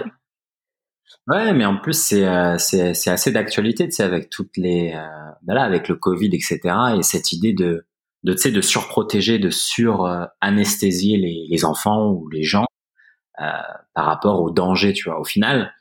Ouais, 1.28 1.52
mais 1.52 1.64
en 1.64 1.76
plus 1.78 1.98
c'est 2.00 2.26
euh, 2.26 2.56
assez 2.56 3.32
d'actualité, 3.32 3.86
tu 3.86 3.92
sais, 3.92 4.02
avec 4.02 4.30
toutes 4.30 4.56
les 4.56 4.94
euh, 4.94 5.54
avec 5.56 5.88
le 5.88 5.96
Covid, 5.96 6.28
etc. 6.28 6.60
Et 6.98 7.02
cette 7.02 7.32
idée 7.32 7.52
de 7.52 7.86
de 8.24 8.32
tu 8.32 8.38
sais 8.38 8.50
de 8.50 8.60
surprotéger, 8.60 9.38
de 9.38 9.50
sur 9.50 10.06
euh, 10.06 10.24
anesthésier 10.40 11.16
les 11.18 11.46
les 11.48 11.64
enfants 11.64 12.10
ou 12.10 12.28
les 12.28 12.42
gens 12.42 12.66
par 13.36 14.04
rapport 14.04 14.40
aux 14.40 14.50
dangers, 14.50 14.92
tu 14.92 15.08
vois. 15.08 15.20
Au 15.20 15.24
final, 15.24 15.72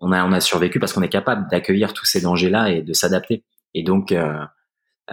on 0.00 0.12
a 0.12 0.24
on 0.24 0.32
a 0.32 0.40
survécu 0.40 0.78
parce 0.78 0.92
qu'on 0.92 1.02
est 1.02 1.08
capable 1.08 1.48
d'accueillir 1.50 1.92
tous 1.92 2.04
ces 2.04 2.20
dangers-là 2.20 2.70
et 2.70 2.82
de 2.82 2.92
s'adapter. 2.92 3.44
Et 3.74 3.82
donc 3.82 4.12
euh, 4.12 4.44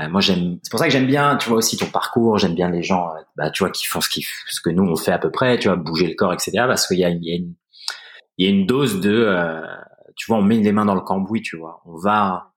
moi 0.09 0.21
j'aime, 0.21 0.59
c'est 0.61 0.69
pour 0.69 0.79
ça 0.79 0.85
que 0.85 0.91
j'aime 0.91 1.07
bien, 1.07 1.37
tu 1.37 1.49
vois 1.49 1.57
aussi 1.57 1.77
ton 1.77 1.87
parcours, 1.87 2.37
j'aime 2.37 2.53
bien 2.53 2.69
les 2.69 2.83
gens, 2.83 3.09
bah 3.35 3.49
tu 3.49 3.63
vois 3.63 3.71
qui 3.71 3.87
font 3.87 4.01
ce 4.01 4.09
qui 4.09 4.25
ce 4.47 4.61
que 4.61 4.69
nous 4.69 4.83
on 4.83 4.95
fait 4.95 5.11
à 5.11 5.17
peu 5.17 5.31
près, 5.31 5.57
tu 5.57 5.67
vois, 5.67 5.77
bouger 5.77 6.07
le 6.07 6.13
corps, 6.13 6.33
etc. 6.33 6.51
Parce 6.67 6.87
qu'il 6.87 6.99
y 6.99 7.05
a, 7.05 7.09
y 7.09 7.31
a 7.31 7.35
une 7.35 7.55
y 8.37 8.45
a 8.45 8.49
une 8.49 8.65
dose 8.65 9.01
de, 9.01 9.11
euh, 9.11 9.61
tu 10.15 10.27
vois, 10.27 10.37
on 10.37 10.41
met 10.41 10.57
les 10.57 10.71
mains 10.71 10.85
dans 10.85 10.95
le 10.95 11.01
cambouis, 11.01 11.41
tu 11.41 11.57
vois. 11.57 11.81
On 11.85 11.97
va, 11.97 12.51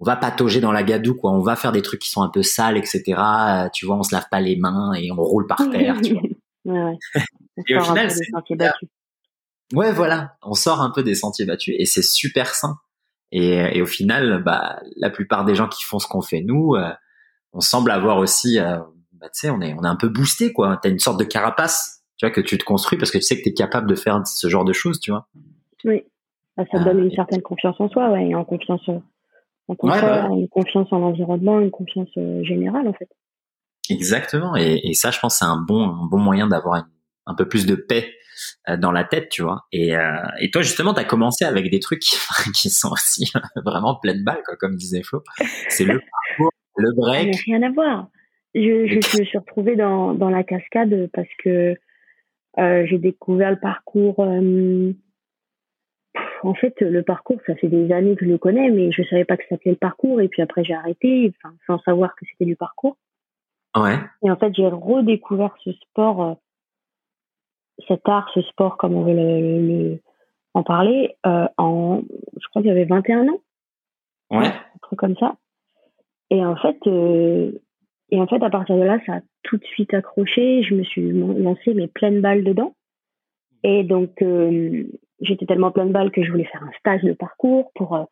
on 0.00 0.04
va 0.04 0.16
patauger 0.16 0.60
dans 0.60 0.72
la 0.72 0.82
gadoue, 0.82 1.14
quoi. 1.14 1.32
On 1.32 1.40
va 1.40 1.56
faire 1.56 1.72
des 1.72 1.82
trucs 1.82 2.00
qui 2.00 2.10
sont 2.10 2.22
un 2.22 2.28
peu 2.28 2.42
sales, 2.42 2.76
etc. 2.76 3.02
Euh, 3.08 3.68
tu 3.72 3.86
vois, 3.86 3.96
on 3.96 4.02
se 4.02 4.14
lave 4.14 4.28
pas 4.30 4.40
les 4.40 4.56
mains 4.56 4.92
et 4.94 5.10
on 5.12 5.16
roule 5.16 5.46
par 5.46 5.68
terre, 5.70 6.00
tu 6.02 6.14
vois. 6.14 6.22
ouais. 6.64 6.98
Et 7.68 7.76
au 7.76 7.80
final, 7.80 8.10
c'est 8.10 8.26
ouais, 9.72 9.92
voilà, 9.92 10.36
on 10.42 10.54
sort 10.54 10.80
un 10.80 10.90
peu 10.90 11.02
des 11.02 11.14
sentiers 11.14 11.46
battus 11.46 11.74
et 11.78 11.86
c'est 11.86 12.02
super 12.02 12.54
sain. 12.54 12.78
Et, 13.32 13.54
et, 13.76 13.82
au 13.82 13.86
final, 13.86 14.42
bah, 14.44 14.80
la 14.96 15.10
plupart 15.10 15.44
des 15.44 15.56
gens 15.56 15.68
qui 15.68 15.82
font 15.82 15.98
ce 15.98 16.06
qu'on 16.06 16.22
fait 16.22 16.40
nous, 16.40 16.76
euh, 16.76 16.92
on 17.52 17.60
semble 17.60 17.90
avoir 17.90 18.18
aussi, 18.18 18.60
euh, 18.60 18.78
bah, 19.12 19.26
tu 19.26 19.40
sais, 19.40 19.50
on 19.50 19.60
est, 19.60 19.74
on 19.74 19.82
est 19.82 19.88
un 19.88 19.96
peu 19.96 20.08
boosté, 20.08 20.52
quoi. 20.52 20.78
T'as 20.80 20.90
une 20.90 21.00
sorte 21.00 21.18
de 21.18 21.24
carapace 21.24 22.04
tu 22.16 22.26
vois, 22.26 22.32
que 22.32 22.40
tu 22.40 22.58
te 22.58 22.64
construis 22.64 22.98
parce 22.98 23.10
que 23.10 23.18
tu 23.18 23.24
sais 23.24 23.36
que 23.36 23.42
tu 23.42 23.48
es 23.48 23.54
capable 23.54 23.88
de 23.88 23.94
faire 23.94 24.24
ce 24.26 24.48
genre 24.48 24.64
de 24.64 24.72
choses, 24.72 25.00
tu 25.00 25.10
vois. 25.10 25.26
Oui. 25.84 26.04
Bah, 26.56 26.64
ça 26.70 26.78
te 26.78 26.84
donne 26.84 26.98
une 27.00 27.06
euh, 27.06 27.16
certaine 27.16 27.42
confiance 27.42 27.76
en 27.80 27.88
soi, 27.88 28.10
ouais, 28.10 28.28
et 28.28 28.34
en 28.34 28.44
confiance 28.44 28.88
en, 28.88 29.02
en 29.68 30.36
une 30.36 30.48
confiance 30.48 30.86
en 30.92 30.98
l'environnement, 30.98 31.58
une 31.58 31.72
confiance 31.72 32.10
euh, 32.16 32.44
générale, 32.44 32.86
en 32.86 32.92
fait. 32.92 33.08
Exactement. 33.90 34.54
Et, 34.56 34.94
ça, 34.94 35.10
je 35.10 35.18
pense, 35.18 35.38
c'est 35.38 35.44
un 35.44 35.60
bon, 35.60 35.88
un 35.88 36.06
bon 36.06 36.18
moyen 36.18 36.46
d'avoir 36.46 36.84
un 37.26 37.34
peu 37.34 37.48
plus 37.48 37.66
de 37.66 37.74
paix 37.74 38.12
euh, 38.68 38.76
dans 38.76 38.92
la 38.92 39.04
tête, 39.04 39.28
tu 39.28 39.42
vois. 39.42 39.66
Et, 39.72 39.96
euh, 39.96 40.16
et 40.40 40.50
toi, 40.50 40.62
justement, 40.62 40.94
tu 40.94 41.00
as 41.00 41.04
commencé 41.04 41.44
avec 41.44 41.70
des 41.70 41.80
trucs 41.80 42.00
qui, 42.00 42.70
sont 42.70 42.92
aussi 42.92 43.32
vraiment 43.56 43.96
pleine 43.96 44.24
balle, 44.24 44.42
quoi, 44.44 44.56
comme 44.56 44.76
disait 44.76 45.02
Flo. 45.02 45.22
C'est 45.68 45.84
le 45.84 46.00
parcours, 46.00 46.52
le 46.76 46.92
break. 46.94 47.36
rien 47.46 47.62
à 47.62 47.70
voir. 47.70 48.08
Je, 48.54 48.86
je, 48.86 49.18
me 49.18 49.24
suis 49.24 49.38
retrouvée 49.38 49.74
dans, 49.74 50.14
dans 50.14 50.30
la 50.30 50.44
cascade 50.44 51.10
parce 51.12 51.28
que 51.42 51.76
euh, 52.58 52.86
j'ai 52.86 52.98
découvert 52.98 53.50
le 53.50 53.58
parcours. 53.58 54.20
Euh, 54.20 54.92
en 56.42 56.54
fait, 56.54 56.74
le 56.80 57.02
parcours, 57.02 57.40
ça 57.46 57.56
fait 57.56 57.68
des 57.68 57.90
années 57.90 58.14
que 58.14 58.24
je 58.24 58.30
le 58.30 58.38
connais, 58.38 58.70
mais 58.70 58.92
je 58.92 59.02
savais 59.04 59.24
pas 59.24 59.36
que 59.36 59.42
ça 59.44 59.50
s'appelait 59.50 59.72
le 59.72 59.76
parcours. 59.76 60.20
Et 60.20 60.28
puis 60.28 60.42
après, 60.42 60.62
j'ai 60.62 60.74
arrêté, 60.74 61.32
enfin, 61.36 61.54
sans 61.66 61.78
savoir 61.80 62.14
que 62.14 62.24
c'était 62.30 62.44
du 62.44 62.54
parcours. 62.54 62.96
Ouais. 63.76 63.98
Et 64.22 64.30
en 64.30 64.36
fait, 64.36 64.54
j'ai 64.54 64.68
redécouvert 64.68 65.54
ce 65.64 65.72
sport, 65.72 66.38
cet 67.88 68.08
art, 68.08 68.30
ce 68.34 68.42
sport, 68.42 68.76
comme 68.76 68.94
on 68.94 69.02
veut 69.02 69.14
le, 69.14 70.00
en 70.54 70.62
parler, 70.62 71.16
euh, 71.26 71.46
en, 71.58 72.02
je 72.40 72.48
crois 72.48 72.62
qu'il 72.62 72.68
y 72.68 72.72
avait 72.72 72.84
21 72.84 73.28
ans. 73.28 73.40
Ouais. 74.30 74.46
Un 74.46 74.78
truc 74.82 74.98
comme 74.98 75.16
ça. 75.16 75.36
Et 76.30 76.44
en 76.44 76.56
fait, 76.56 76.78
euh, 76.86 77.52
et 78.10 78.20
en 78.20 78.26
fait, 78.26 78.42
à 78.42 78.50
partir 78.50 78.76
de 78.76 78.82
là, 78.82 78.98
ça 79.06 79.14
a 79.16 79.20
tout 79.42 79.56
de 79.56 79.64
suite 79.64 79.94
accroché. 79.94 80.62
Je 80.62 80.74
me 80.74 80.82
suis 80.84 81.10
lancé 81.10 81.74
mes 81.74 81.88
pleines 81.88 82.20
balles 82.20 82.44
dedans. 82.44 82.74
Et 83.62 83.82
donc, 83.82 84.22
euh, 84.22 84.84
j'étais 85.20 85.46
tellement 85.46 85.70
pleine 85.70 85.92
balle 85.92 86.10
que 86.10 86.22
je 86.22 86.30
voulais 86.30 86.44
faire 86.44 86.62
un 86.62 86.72
stage 86.78 87.02
de 87.02 87.12
parcours 87.12 87.72
pour 87.74 87.96
euh, 87.96 88.04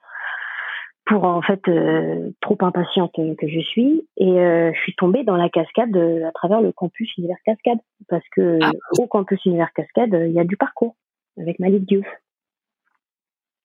pour 1.05 1.25
en 1.25 1.43
fait 1.43 1.61
euh, 1.69 2.31
trop 2.41 2.57
impatiente 2.61 3.12
que 3.15 3.49
je 3.49 3.61
suis. 3.61 4.07
Et 4.17 4.27
je 4.27 4.79
suis 4.83 4.95
tombée 4.95 5.25
dans 5.25 5.37
la 5.37 5.49
cascade 5.49 5.97
à 5.97 6.33
travers 6.33 6.61
le 6.61 6.73
campus 6.73 7.17
univers 7.17 7.38
cascade. 7.45 7.79
Parce 8.09 8.27
que 8.31 8.59
ah. 8.62 8.71
au 8.99 9.07
campus 9.07 9.45
univers 9.45 9.73
cascade 9.73 10.17
il 10.27 10.33
y 10.33 10.41
a 10.41 10.45
du 10.45 10.57
parcours 10.57 10.97
avec 11.38 11.59
Malik 11.59 11.87
Diouf. 11.87 12.07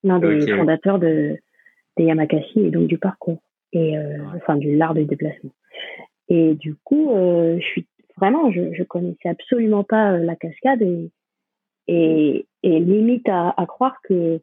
L'un 0.04 0.18
des 0.18 0.52
fondateurs 0.52 0.98
de 0.98 1.36
des 1.96 2.04
Yamakasi 2.04 2.60
et 2.60 2.70
donc 2.70 2.86
du 2.86 2.98
parcours. 2.98 3.38
Et 3.72 3.94
enfin 4.34 4.56
du 4.56 4.76
l'art 4.76 4.94
du 4.94 5.04
déplacement. 5.04 5.52
Et 6.28 6.54
du 6.54 6.74
coup 6.74 7.12
je 7.14 7.64
suis 7.64 7.86
vraiment 8.16 8.50
je, 8.50 8.72
je 8.72 8.82
connaissais 8.82 9.28
absolument 9.28 9.84
pas 9.84 10.16
la 10.18 10.36
cascade. 10.36 10.82
Et 10.82 11.10
et, 11.88 12.46
et 12.62 12.78
limite 12.80 13.28
à, 13.28 13.54
à, 13.56 13.66
croire 13.66 13.96
que 14.02 14.40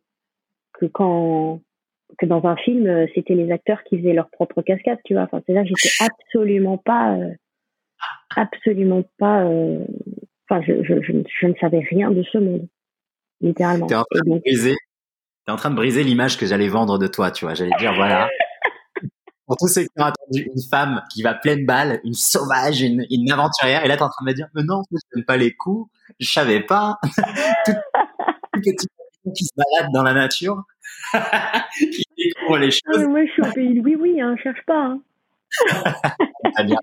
que 0.73 0.87
quand 0.87 1.61
que 2.17 2.25
dans 2.25 2.45
un 2.45 2.55
film 2.57 3.07
c'était 3.13 3.35
les 3.35 3.51
acteurs 3.51 3.83
qui 3.83 3.97
faisaient 3.97 4.13
leur 4.13 4.29
propre 4.29 4.61
cascade 4.61 4.99
tu 5.05 5.13
vois. 5.13 5.23
Enfin 5.23 5.41
c'est 5.45 5.53
là 5.53 5.63
j'étais 5.63 5.89
absolument 5.99 6.77
pas 6.77 7.15
euh, 7.15 7.33
absolument 8.35 9.03
pas 9.17 9.43
euh, 9.43 9.83
enfin 10.49 10.61
je, 10.65 10.83
je, 10.83 11.01
je, 11.01 11.47
ne 11.47 11.53
savais 11.55 11.79
rien 11.79 12.11
de 12.11 12.23
ce 12.23 12.37
monde 12.37 12.67
littéralement. 13.41 13.87
T'es 13.87 13.95
en 13.95 14.03
train 14.09 14.21
de 14.25 14.39
briser 14.39 14.75
t'es 15.45 15.51
en 15.51 15.57
train 15.57 15.71
de 15.71 15.75
briser 15.75 16.03
l'image 16.03 16.37
que 16.37 16.45
j'allais 16.45 16.69
vendre 16.69 16.97
de 16.97 17.07
toi 17.07 17.31
tu 17.31 17.45
vois. 17.45 17.53
J'allais 17.53 17.75
dire 17.79 17.93
voilà. 17.95 18.29
Pour 19.47 19.57
tous 19.57 19.67
ceux 19.67 19.83
qui 19.83 19.89
ont 19.97 20.05
attendu 20.05 20.49
une 20.55 20.61
femme 20.71 21.03
qui 21.13 21.21
va 21.21 21.35
pleine 21.35 21.67
balle, 21.67 21.99
une 22.03 22.15
sauvage, 22.15 22.81
une, 22.81 23.05
une 23.11 23.31
aventurière, 23.31 23.85
et 23.85 23.87
là, 23.87 23.95
tu 23.95 23.99
es 23.99 24.03
en 24.03 24.09
train 24.09 24.25
de 24.25 24.31
me 24.31 24.33
dire, 24.33 24.47
mais 24.55 24.63
non, 24.63 24.81
je 24.91 24.97
n'aime 25.15 25.23
pas 25.23 25.37
les 25.37 25.53
coups, 25.53 25.87
je 26.19 26.31
savais 26.31 26.61
pas. 26.61 26.97
tout, 27.65 27.73
petit 28.53 28.87
qui 29.35 29.45
se 29.45 29.51
balade 29.55 29.91
dans 29.93 30.03
la 30.03 30.13
nature, 30.13 30.63
qui 31.79 32.03
découvre 32.17 32.57
les 32.57 32.67
ah, 32.67 32.91
choses. 32.93 33.07
moi, 33.07 33.25
je 33.25 33.31
suis 33.31 33.41
au 33.41 33.51
pays 33.53 33.79
oui, 33.79 33.95
oui, 33.99 34.21
hein, 34.21 34.35
cherche 34.41 34.63
pas. 34.65 34.85
Hein. 34.85 35.01
Très 36.53 36.63
bien. 36.65 36.77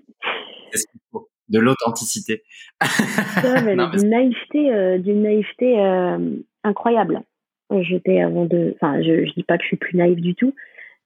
De 1.49 1.59
l'authenticité. 1.59 2.43
d'une 2.81 4.09
naïveté, 4.09 4.73
euh, 4.73 4.97
d'une 4.97 5.23
naïveté 5.23 5.79
euh, 5.79 6.37
incroyable. 6.63 7.21
J'étais 7.81 8.21
avant 8.21 8.45
de, 8.45 8.75
enfin, 8.75 9.01
je, 9.01 9.25
je 9.25 9.33
dis 9.33 9.43
pas 9.43 9.57
que 9.57 9.63
je 9.63 9.69
suis 9.69 9.77
plus 9.77 9.97
naïve 9.97 10.21
du 10.21 10.35
tout, 10.35 10.53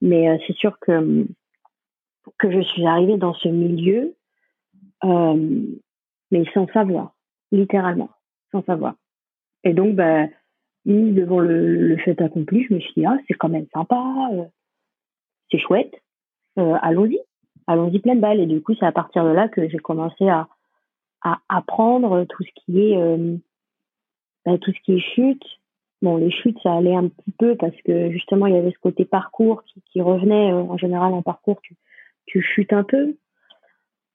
mais 0.02 0.30
euh, 0.30 0.38
c'est 0.46 0.56
sûr 0.56 0.78
que 0.80 1.26
que 2.38 2.52
je 2.52 2.60
suis 2.62 2.86
arrivée 2.86 3.18
dans 3.18 3.34
ce 3.34 3.48
milieu, 3.48 4.16
euh, 5.06 5.62
mais 6.32 6.44
sans 6.54 6.68
savoir, 6.74 7.16
littéralement, 7.52 8.10
sans 8.52 8.64
savoir. 8.66 8.96
Et 9.64 9.74
donc, 9.74 9.96
bah, 9.96 10.26
devant 10.88 11.40
le, 11.40 11.98
fait 11.98 12.20
accompli, 12.22 12.66
je 12.68 12.74
me 12.74 12.80
suis 12.80 12.94
dit, 12.96 13.06
ah, 13.06 13.18
c'est 13.28 13.34
quand 13.34 13.50
même 13.50 13.68
sympa, 13.74 14.02
euh, 14.34 14.46
c'est 15.52 15.60
chouette, 15.60 15.94
euh, 16.58 16.76
allons-y, 16.82 17.20
allons-y 17.68 18.00
pleine 18.00 18.22
balle. 18.22 18.40
Et 18.40 18.46
du 18.46 18.62
coup, 18.62 18.74
c'est 18.80 18.86
à 18.86 18.92
partir 18.92 19.26
de 19.26 19.30
là 19.30 19.48
que 19.50 19.68
j'ai 19.68 19.80
commencé 19.80 20.28
à, 20.28 20.48
apprendre 21.50 22.24
tout 22.24 22.44
ce 22.44 22.50
qui 22.56 22.80
est, 22.80 22.98
euh, 22.98 23.36
bah, 24.46 24.58
tout 24.60 24.72
ce 24.72 24.80
qui 24.86 24.94
est 24.94 25.14
chute. 25.14 25.44
Bon, 26.02 26.16
les 26.16 26.32
chutes, 26.32 26.58
ça 26.64 26.74
allait 26.74 26.96
un 26.96 27.10
petit 27.10 27.32
peu 27.38 27.58
parce 27.58 27.76
que 27.84 28.12
justement, 28.12 28.46
il 28.46 28.54
y 28.54 28.58
avait 28.58 28.72
ce 28.72 28.80
côté 28.80 29.04
parcours 29.04 29.64
qui, 29.64 29.82
qui 29.92 30.00
revenait. 30.00 30.54
En 30.54 30.78
général, 30.78 31.14
en 31.14 31.22
parcours, 31.22 31.60
tu, 31.64 31.76
tu 32.28 32.42
chutes 32.42 32.72
un 32.72 32.84
peu. 32.84 33.18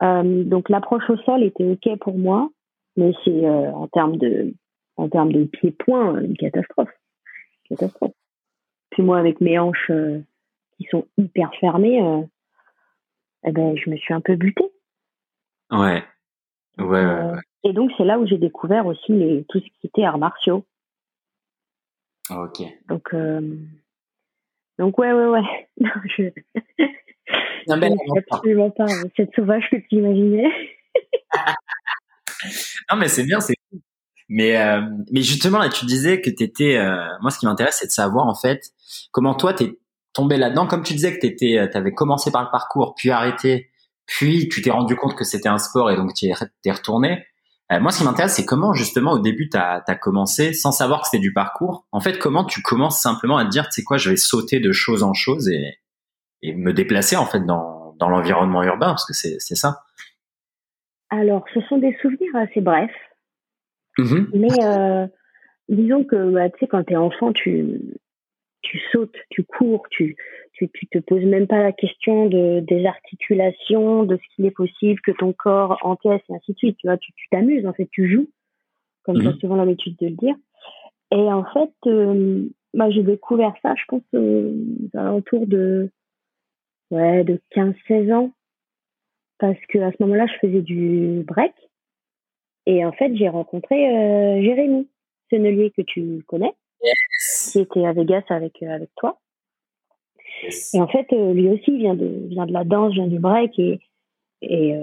Donc 0.00 0.70
l'approche 0.70 1.10
au 1.10 1.18
sol 1.18 1.42
était 1.42 1.64
ok 1.64 1.98
pour 1.98 2.16
moi, 2.16 2.50
mais 2.96 3.12
c'est 3.24 3.46
en 3.48 3.88
termes 3.88 4.16
de 4.16 4.54
en 4.96 5.08
termes 5.08 5.32
de 5.32 5.44
pieds-points 5.44 6.20
une 6.20 6.36
catastrophe. 6.36 6.92
catastrophe. 7.68 8.12
Puis 8.90 9.02
moi 9.02 9.18
avec 9.18 9.40
mes 9.40 9.58
hanches 9.58 9.90
euh, 9.90 10.20
qui 10.76 10.84
sont 10.90 11.06
hyper 11.16 11.50
fermées, 11.60 12.00
eh 13.44 13.52
ben 13.52 13.76
je 13.76 13.90
me 13.90 13.96
suis 13.96 14.14
un 14.14 14.20
peu 14.20 14.36
butée. 14.36 14.70
Ouais. 15.70 16.04
Ouais, 16.78 17.04
ouais, 17.04 17.40
Et 17.64 17.72
donc 17.72 17.90
c'est 17.96 18.04
là 18.04 18.18
où 18.18 18.26
j'ai 18.26 18.38
découvert 18.38 18.86
aussi 18.86 19.12
les, 19.12 19.44
tout 19.48 19.60
ce 19.60 19.64
qui 19.64 19.86
était 19.86 20.04
arts 20.04 20.18
martiaux. 20.18 20.64
Ok. 22.30 22.62
Donc 22.88 23.14
donc 24.78 24.98
ouais 24.98 25.12
ouais 25.12 25.26
ouais. 25.26 25.68
je... 26.16 26.30
Non, 27.68 27.78
ben, 27.78 27.96
absolument 28.16 28.70
pas 28.70 28.84
hein, 28.84 29.04
cette 29.16 29.34
sauvage 29.34 29.68
que 29.70 29.76
tu 29.76 29.96
imaginais. 29.96 30.50
non, 32.90 32.96
mais 32.98 33.08
c'est 33.08 33.24
bien, 33.24 33.40
c'est 33.40 33.54
mais 34.28 34.56
euh, 34.56 34.80
mais 35.10 35.22
justement 35.22 35.58
là, 35.58 35.68
tu 35.68 35.86
disais 35.86 36.20
que 36.20 36.30
t'étais. 36.30 36.76
Euh, 36.76 37.06
moi, 37.20 37.30
ce 37.30 37.38
qui 37.38 37.46
m'intéresse, 37.46 37.76
c'est 37.80 37.86
de 37.86 37.92
savoir 37.92 38.26
en 38.26 38.34
fait 38.34 38.72
comment 39.10 39.34
toi 39.34 39.54
t'es 39.54 39.78
tombé 40.12 40.36
là-dedans. 40.36 40.66
Comme 40.66 40.82
tu 40.82 40.94
disais 40.94 41.14
que 41.14 41.20
t'étais, 41.20 41.58
euh, 41.58 41.66
t'avais 41.66 41.92
commencé 41.92 42.30
par 42.30 42.42
le 42.42 42.50
parcours, 42.50 42.94
puis 42.96 43.10
arrêté, 43.10 43.70
puis 44.06 44.48
tu 44.48 44.62
t'es 44.62 44.70
rendu 44.70 44.96
compte 44.96 45.14
que 45.16 45.24
c'était 45.24 45.48
un 45.48 45.58
sport 45.58 45.90
et 45.90 45.96
donc 45.96 46.14
tu 46.14 46.26
es 46.26 46.72
retourné. 46.72 47.24
moi, 47.80 47.90
ce 47.90 47.98
qui 47.98 48.04
m'intéresse, 48.04 48.34
c'est 48.34 48.44
comment 48.44 48.74
justement 48.74 49.12
au 49.12 49.18
début 49.18 49.48
t'as 49.48 49.82
as 49.86 49.94
commencé 49.94 50.52
sans 50.52 50.72
savoir 50.72 51.02
que 51.02 51.08
c'était 51.08 51.20
du 51.20 51.32
parcours. 51.32 51.86
En 51.92 52.00
fait, 52.00 52.18
comment 52.18 52.44
tu 52.44 52.62
commences 52.62 53.00
simplement 53.00 53.38
à 53.38 53.44
te 53.44 53.50
dire, 53.50 53.64
tu 53.64 53.72
sais 53.72 53.84
quoi, 53.84 53.96
je 53.96 54.10
vais 54.10 54.16
sauter 54.16 54.60
de 54.60 54.72
chose 54.72 55.02
en 55.02 55.14
chose 55.14 55.48
et 55.48 55.78
et 56.44 56.54
me 56.54 56.72
déplacer 56.72 57.16
en 57.16 57.26
fait 57.26 57.46
dans, 57.46 57.94
dans 57.98 58.08
l'environnement 58.08 58.62
urbain 58.64 58.88
parce 58.88 59.06
que 59.06 59.14
c'est 59.14 59.36
c'est 59.38 59.54
ça. 59.54 59.82
Alors, 61.12 61.44
ce 61.52 61.60
sont 61.68 61.76
des 61.76 61.94
souvenirs 62.00 62.34
assez 62.34 62.62
brefs, 62.62 62.90
mm-hmm. 63.98 64.26
mais 64.34 64.64
euh, 64.64 65.06
disons 65.68 66.04
que 66.04 66.30
bah, 66.30 66.50
tu 66.50 66.58
sais 66.60 66.66
quand 66.66 66.84
t'es 66.84 66.96
enfant, 66.96 67.32
tu 67.32 67.80
tu 68.62 68.80
sautes, 68.90 69.16
tu 69.28 69.44
cours, 69.44 69.86
tu, 69.90 70.16
tu, 70.52 70.70
tu 70.72 70.86
te 70.86 70.98
poses 70.98 71.24
même 71.24 71.46
pas 71.46 71.62
la 71.62 71.72
question 71.72 72.26
de, 72.28 72.60
des 72.60 72.86
articulations, 72.86 74.04
de 74.04 74.16
ce 74.16 74.34
qu'il 74.34 74.46
est 74.46 74.52
possible 74.52 75.00
que 75.00 75.10
ton 75.10 75.32
corps 75.32 75.78
encaisse 75.82 76.22
et 76.28 76.34
ainsi 76.34 76.52
de 76.52 76.58
suite. 76.58 76.76
Tu 76.78 76.86
vois, 76.86 76.96
tu 76.96 77.12
t'amuses, 77.30 77.66
en 77.66 77.72
fait, 77.72 77.88
tu 77.90 78.10
joues, 78.10 78.30
comme 79.02 79.20
tu 79.20 79.26
as 79.26 79.34
souvent 79.34 79.56
l'habitude 79.56 79.96
de 80.00 80.06
le 80.06 80.14
dire. 80.14 80.34
Et 81.10 81.32
en 81.32 81.44
fait, 81.44 81.72
euh, 81.86 82.48
bah, 82.72 82.90
j'ai 82.90 83.02
découvert 83.02 83.52
ça, 83.62 83.74
je 83.76 83.84
pense, 83.88 84.02
euh, 84.14 84.54
autour 84.94 85.46
de 85.46 85.90
ouais, 86.90 87.24
de 87.24 87.40
15-16 87.54 88.12
ans. 88.14 88.32
Parce 89.38 89.58
que 89.68 89.78
à 89.80 89.90
ce 89.90 89.96
moment-là, 90.04 90.26
je 90.26 90.46
faisais 90.46 90.62
du 90.62 91.24
break. 91.26 91.52
Et 92.66 92.84
en 92.84 92.92
fait, 92.92 93.14
j'ai 93.16 93.28
rencontré 93.28 93.88
euh, 93.88 94.42
Jérémy 94.42 94.88
Sennelier, 95.30 95.72
que 95.76 95.82
tu 95.82 96.22
connais, 96.26 96.52
qui 97.50 97.60
était 97.60 97.86
à 97.86 97.92
Vegas 97.92 98.22
avec, 98.28 98.62
euh, 98.62 98.70
avec 98.70 98.90
toi. 98.96 99.18
Et 100.74 100.80
en 100.80 100.88
fait, 100.88 101.06
euh, 101.12 101.32
lui 101.32 101.48
aussi 101.48 101.76
vient 101.76 101.94
de, 101.94 102.26
vient 102.28 102.46
de 102.46 102.52
la 102.52 102.64
danse, 102.64 102.92
vient 102.92 103.06
du 103.06 103.18
break. 103.18 103.58
Et, 103.58 103.80
et, 104.42 104.74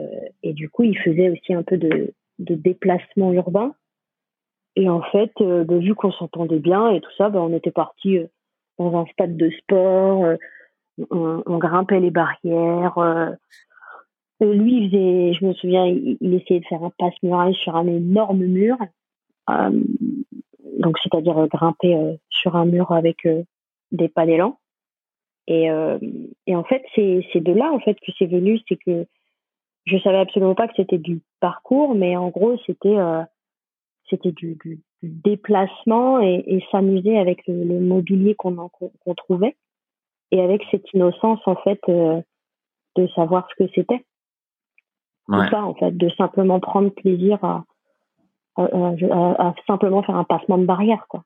et 0.43 0.53
du 0.53 0.69
coup, 0.69 0.83
il 0.83 0.97
faisait 0.97 1.29
aussi 1.29 1.53
un 1.53 1.63
peu 1.63 1.77
de, 1.77 2.13
de 2.39 2.55
déplacement 2.55 3.33
urbain. 3.33 3.73
Et 4.75 4.89
en 4.89 5.01
fait, 5.01 5.33
bah, 5.39 5.77
vu 5.77 5.95
qu'on 5.95 6.13
s'entendait 6.13 6.59
bien 6.59 6.89
et 6.91 7.01
tout 7.01 7.11
ça, 7.17 7.29
bah, 7.29 7.41
on 7.41 7.53
était 7.53 7.71
parti 7.71 8.19
dans 8.77 8.97
un 8.97 9.05
stade 9.07 9.35
de 9.35 9.49
sport 9.49 10.37
on, 11.09 11.57
grimpait 11.57 11.99
les 11.99 12.11
barrières. 12.11 12.97
Euh, 14.41 14.53
lui, 14.53 14.89
faisait, 14.89 15.33
je 15.33 15.45
me 15.45 15.53
souviens, 15.53 15.85
il, 15.85 16.33
essayait 16.33 16.61
de 16.61 16.65
faire 16.65 16.83
un 16.83 16.91
passe-muraille 16.97 17.55
sur 17.55 17.75
un 17.75 17.87
énorme 17.87 18.45
mur. 18.45 18.77
Euh, 19.49 19.83
donc, 20.79 20.97
c'est-à-dire 20.99 21.47
grimper 21.47 21.95
euh, 21.95 22.13
sur 22.29 22.55
un 22.55 22.65
mur 22.65 22.91
avec 22.91 23.27
des 23.91 24.09
pas 24.09 24.25
d'élan. 24.25 24.57
Et, 25.47 25.67
et 26.45 26.55
en 26.55 26.63
fait, 26.63 26.83
c'est 26.93 27.41
de 27.41 27.51
là 27.51 27.71
en 27.73 27.79
fait 27.79 27.95
que 27.95 28.11
c'est 28.19 28.27
venu, 28.27 28.59
c'est 28.69 28.75
que 28.75 29.07
je 29.89 29.97
savais 29.99 30.17
absolument 30.19 30.55
pas 30.55 30.67
que 30.67 30.73
c'était 30.75 30.97
du 30.97 31.21
parcours, 31.39 31.95
mais 31.95 32.15
en 32.15 32.29
gros, 32.29 32.57
c'était 32.65 32.97
euh, 32.97 33.23
c'était 34.09 34.31
du, 34.31 34.57
déplacement 35.01 36.19
et, 36.19 36.61
s'amuser 36.71 37.17
avec 37.17 37.45
le, 37.47 37.79
mobilier 37.79 38.35
qu'on 38.35 38.69
qu'on 38.69 39.13
trouvait 39.15 39.55
et 40.31 40.41
avec 40.41 40.61
cette 40.71 40.91
innocence 40.93 41.39
en 41.45 41.55
fait 41.55 41.79
euh, 41.87 42.21
de 42.95 43.07
savoir 43.15 43.47
ce 43.49 43.63
que 43.63 43.71
c'était. 43.73 44.03
Ouais. 45.29 45.49
ça 45.49 45.63
en 45.63 45.75
fait, 45.75 45.95
de 45.95 46.09
simplement 46.17 46.59
prendre 46.59 46.89
plaisir 46.89 47.37
à, 47.43 47.63
à, 48.57 48.65
à, 48.65 49.53
simplement 49.67 50.03
faire 50.03 50.15
un 50.15 50.23
passement 50.23 50.57
de 50.57 50.65
barrière 50.65 51.05
quoi. 51.07 51.23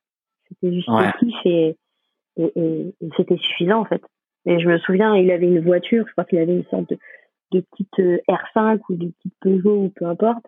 C'était 0.49 0.73
juste 0.73 0.89
ouais. 0.89 1.11
et, 1.45 1.77
et, 2.37 2.51
et 2.55 2.93
c'était 3.17 3.37
suffisant 3.37 3.79
en 3.79 3.85
fait. 3.85 4.03
Et 4.45 4.59
je 4.59 4.67
me 4.67 4.77
souviens, 4.79 5.15
il 5.15 5.31
avait 5.31 5.47
une 5.47 5.63
voiture, 5.63 6.05
je 6.07 6.11
crois 6.11 6.25
qu'il 6.25 6.39
avait 6.39 6.53
une 6.53 6.65
sorte 6.65 6.89
de, 6.89 6.97
de 7.51 7.61
petite 7.61 7.99
euh, 7.99 8.19
R5 8.29 8.79
ou 8.89 8.95
de 8.95 9.07
petite 9.07 9.33
Peugeot 9.39 9.83
ou 9.83 9.89
peu 9.95 10.05
importe. 10.05 10.45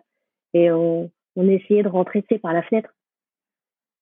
Et 0.52 0.70
on, 0.70 1.10
on 1.36 1.48
essayait 1.48 1.82
de 1.82 1.88
rentrer, 1.88 2.22
tu 2.22 2.28
sais, 2.34 2.38
par 2.38 2.52
la 2.52 2.62
fenêtre. 2.62 2.90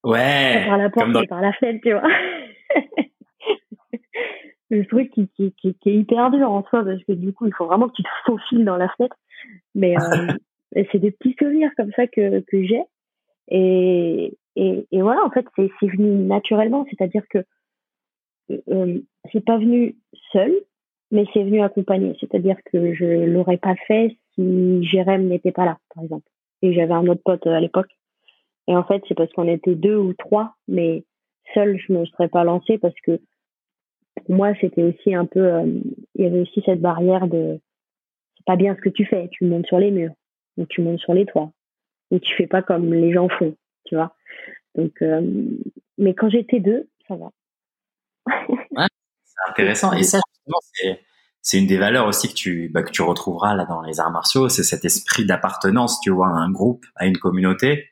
Ouais. 0.03 0.65
Par 0.67 0.79
la 0.79 0.91
porte, 0.91 1.09
mais 1.09 1.27
par 1.27 1.41
la 1.41 1.53
fenêtre, 1.53 1.81
tu 1.83 1.93
vois. 1.93 2.03
le 4.71 4.87
truc 4.87 5.11
qui, 5.13 5.29
qui, 5.29 5.53
qui, 5.53 5.75
qui, 5.75 5.91
est 5.91 5.95
hyper 5.95 6.31
dur 6.31 6.51
en 6.51 6.65
soi 6.65 6.85
parce 6.85 7.03
que 7.05 7.13
du 7.13 7.33
coup, 7.33 7.47
il 7.47 7.55
faut 7.55 7.67
vraiment 7.67 7.89
que 7.89 7.95
tu 7.95 8.03
te 8.03 8.09
faufiles 8.27 8.65
dans 8.65 8.77
la 8.77 8.89
fenêtre. 8.89 9.17
Mais 9.75 9.95
euh, 10.77 10.85
c'est 10.93 10.99
des 10.99 11.11
petits 11.11 11.37
souvenirs 11.39 11.71
comme 11.77 11.93
ça 11.97 12.07
que, 12.07 12.41
que 12.41 12.63
j'ai. 12.65 12.83
Et, 13.49 14.37
et, 14.57 14.87
et, 14.91 15.03
voilà, 15.03 15.25
en 15.25 15.31
fait, 15.31 15.47
c'est 15.57 15.87
venu 15.87 16.25
naturellement. 16.25 16.87
C'est-à-dire 16.91 17.25
que 17.29 17.45
euh, 18.51 19.01
c'est 19.33 19.45
pas 19.45 19.59
venu 19.59 19.97
seul, 20.33 20.53
mais 21.11 21.25
c'est 21.33 21.43
venu 21.43 21.63
accompagné. 21.63 22.17
C'est-à-dire 22.21 22.57
que 22.73 22.95
je 22.95 23.27
l'aurais 23.27 23.59
pas 23.59 23.75
fait 23.87 24.17
si 24.35 24.85
Jérém 24.85 25.29
n'était 25.29 25.53
pas 25.53 25.65
là, 25.65 25.79
par 25.95 26.05
exemple. 26.05 26.29
Et 26.63 26.73
j'avais 26.73 26.95
un 26.95 27.07
autre 27.07 27.23
pote 27.25 27.47
euh, 27.47 27.55
à 27.55 27.61
l'époque. 27.61 27.91
Et 28.67 28.75
en 28.75 28.85
fait, 28.85 29.03
c'est 29.09 29.15
parce 29.15 29.33
qu'on 29.33 29.49
était 29.49 29.75
deux 29.75 29.97
ou 29.97 30.15
trois, 30.15 30.55
mais 30.69 31.05
seul, 31.53 31.79
je 31.79 31.93
me 31.93 32.07
serais 32.07 32.29
pas 32.29 32.45
lancée 32.45 32.79
parce 32.79 32.99
que 33.03 33.21
pour 34.25 34.35
moi, 34.35 34.55
c'était 34.61 34.83
aussi 34.83 35.15
un 35.15 35.27
peu, 35.27 35.41
euh, 35.41 35.67
il 36.15 36.25
y 36.25 36.27
avait 36.27 36.41
aussi 36.41 36.63
cette 36.65 36.81
barrière 36.81 37.27
de, 37.27 37.61
pas 38.47 38.57
bien 38.57 38.75
ce 38.77 38.81
que 38.81 38.89
tu 38.89 39.05
fais. 39.05 39.29
Tu 39.33 39.45
montes 39.45 39.67
sur 39.67 39.79
les 39.79 39.91
murs, 39.91 40.13
ou 40.57 40.67
tu 40.67 40.81
montes 40.81 41.01
sur 41.01 41.15
les 41.15 41.27
toits, 41.27 41.53
ou 42.11 42.19
tu 42.19 42.35
fais 42.37 42.47
pas 42.47 42.63
comme 42.63 42.93
les 42.93 43.13
gens 43.13 43.29
font, 43.29 43.57
tu 43.85 43.95
vois. 43.95 44.15
Donc, 44.75 44.93
euh, 45.03 45.23
mais 45.99 46.15
quand 46.15 46.29
j'étais 46.29 46.61
deux, 46.61 46.89
ça 47.07 47.17
va. 47.17 47.31
ouais, 48.49 48.87
c'est 49.25 49.51
intéressant. 49.51 49.93
Et 49.93 50.03
ça, 50.03 50.21
justement, 50.33 50.99
c'est 51.43 51.59
une 51.59 51.67
des 51.67 51.79
valeurs 51.79 52.07
aussi 52.07 52.29
que 52.29 52.35
tu 52.35 52.69
bah, 52.71 52.83
que 52.83 52.91
tu 52.91 53.03
retrouveras 53.03 53.55
là 53.55 53.67
dans 53.67 53.83
les 53.83 54.01
arts 54.01 54.11
martiaux, 54.11 54.49
c'est 54.49 54.63
cet 54.63 54.85
esprit 54.85 55.27
d'appartenance, 55.27 56.01
tu 56.01 56.11
vois, 56.11 56.29
à 56.29 56.33
un 56.33 56.51
groupe, 56.51 56.85
à 56.97 57.07
une 57.07 57.19
communauté. 57.19 57.91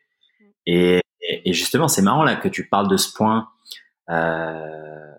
Et, 0.67 1.01
et 1.21 1.53
justement, 1.53 1.89
c'est 1.89 2.03
marrant 2.03 2.25
là 2.25 2.37
que 2.37 2.49
tu 2.49 2.69
parles 2.69 2.89
de 2.89 2.97
ce 2.97 3.13
point 3.13 3.49
euh, 4.11 5.13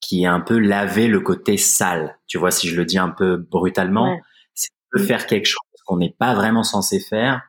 qui 0.00 0.22
est 0.22 0.26
un 0.26 0.40
peu 0.40 0.58
laver 0.58 1.08
le 1.08 1.20
côté 1.20 1.56
sale. 1.56 2.18
Tu 2.26 2.38
vois, 2.38 2.50
si 2.50 2.68
je 2.68 2.76
le 2.76 2.84
dis 2.84 2.98
un 2.98 3.08
peu 3.08 3.36
brutalement, 3.36 4.16
c'est 4.16 4.22
de 4.94 5.02
faire 5.02 5.26
quelque 5.26 5.46
chose 5.46 5.60
qu'on 5.86 5.98
n'est 5.98 6.14
pas 6.18 6.34
vraiment 6.34 6.62
censé 6.62 7.00
faire, 7.00 7.42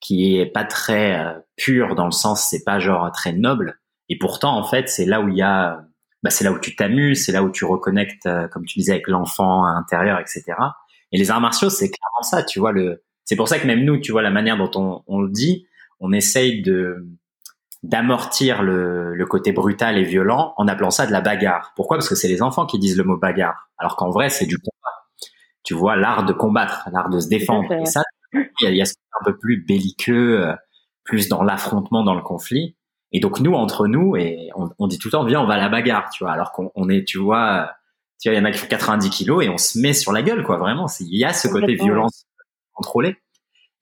qui 0.00 0.36
est 0.36 0.46
pas 0.46 0.64
très 0.64 1.18
euh, 1.18 1.38
pur 1.56 1.94
dans 1.94 2.06
le 2.06 2.12
sens, 2.12 2.48
c'est 2.48 2.64
pas 2.64 2.78
genre 2.78 3.10
très 3.12 3.32
noble. 3.32 3.80
Et 4.08 4.18
pourtant, 4.18 4.56
en 4.56 4.64
fait, 4.64 4.88
c'est 4.88 5.04
là 5.04 5.20
où 5.20 5.28
il 5.28 5.36
y 5.36 5.42
a 5.42 5.84
bah, 6.22 6.30
c'est 6.30 6.44
là 6.44 6.52
où 6.52 6.58
tu 6.58 6.76
t'amuses, 6.76 7.24
c'est 7.24 7.32
là 7.32 7.42
où 7.42 7.50
tu 7.50 7.64
reconnectes, 7.64 8.26
euh, 8.26 8.46
comme 8.48 8.64
tu 8.64 8.78
disais, 8.78 8.92
avec 8.92 9.08
l'enfant 9.08 9.64
intérieur, 9.64 10.20
etc. 10.20 10.44
Et 11.10 11.18
les 11.18 11.30
arts 11.30 11.40
martiaux, 11.40 11.68
c'est 11.68 11.90
clairement 11.90 12.22
ça, 12.22 12.42
tu 12.42 12.60
vois. 12.60 12.72
Le, 12.72 13.02
c'est 13.24 13.36
pour 13.36 13.48
ça 13.48 13.58
que 13.58 13.66
même 13.66 13.84
nous, 13.84 13.98
tu 13.98 14.12
vois, 14.12 14.22
la 14.22 14.30
manière 14.30 14.56
dont 14.56 14.70
on, 14.74 15.02
on 15.06 15.20
le 15.20 15.30
dit, 15.30 15.66
on 16.00 16.12
essaye 16.12 16.62
de 16.62 17.06
d'amortir 17.82 18.62
le, 18.62 19.12
le, 19.12 19.26
côté 19.26 19.50
brutal 19.50 19.98
et 19.98 20.04
violent 20.04 20.54
en 20.56 20.68
appelant 20.68 20.92
ça 20.92 21.04
de 21.04 21.10
la 21.10 21.20
bagarre. 21.20 21.72
Pourquoi? 21.74 21.96
Parce 21.96 22.08
que 22.08 22.14
c'est 22.14 22.28
les 22.28 22.40
enfants 22.40 22.64
qui 22.64 22.78
disent 22.78 22.96
le 22.96 23.02
mot 23.02 23.16
bagarre, 23.16 23.70
alors 23.76 23.96
qu'en 23.96 24.10
vrai, 24.10 24.28
c'est 24.28 24.46
du. 24.46 24.56
Tu 25.64 25.74
vois, 25.74 25.96
l'art 25.96 26.24
de 26.24 26.32
combattre, 26.32 26.88
l'art 26.92 27.08
de 27.08 27.20
se 27.20 27.28
défendre. 27.28 27.70
Et 27.72 27.86
ça, 27.86 28.02
il 28.32 28.74
y 28.74 28.82
a, 28.82 28.84
ce 28.84 28.94
un 29.20 29.24
peu 29.24 29.36
plus 29.36 29.64
belliqueux, 29.64 30.42
euh, 30.42 30.54
plus 31.04 31.28
dans 31.28 31.42
l'affrontement, 31.42 32.02
dans 32.04 32.14
le 32.14 32.22
conflit. 32.22 32.76
Et 33.12 33.20
donc 33.20 33.40
nous 33.40 33.52
entre 33.52 33.86
nous 33.86 34.16
et 34.16 34.48
on, 34.56 34.70
on, 34.78 34.86
dit 34.86 34.98
tout 34.98 35.08
le 35.08 35.12
temps 35.12 35.24
viens 35.24 35.42
on 35.42 35.46
va 35.46 35.54
à 35.54 35.58
la 35.58 35.68
bagarre, 35.68 36.08
tu 36.10 36.24
vois, 36.24 36.32
alors 36.32 36.52
qu'on 36.52 36.88
est 36.88 37.06
tu 37.06 37.18
vois 37.18 37.70
tu 38.18 38.28
vois 38.28 38.36
il 38.36 38.38
y 38.38 38.40
en 38.40 38.44
a 38.46 38.50
qui 38.50 38.58
font 38.58 38.68
90 38.68 39.10
kilos 39.10 39.44
et 39.44 39.50
on 39.50 39.58
se 39.58 39.78
met 39.78 39.92
sur 39.92 40.12
la 40.12 40.22
gueule 40.22 40.42
quoi 40.44 40.56
vraiment. 40.56 40.86
Il 41.00 41.18
y 41.18 41.24
a 41.24 41.32
ce 41.32 41.48
côté 41.48 41.74
violence 41.74 42.24
contrôlée. 42.72 43.16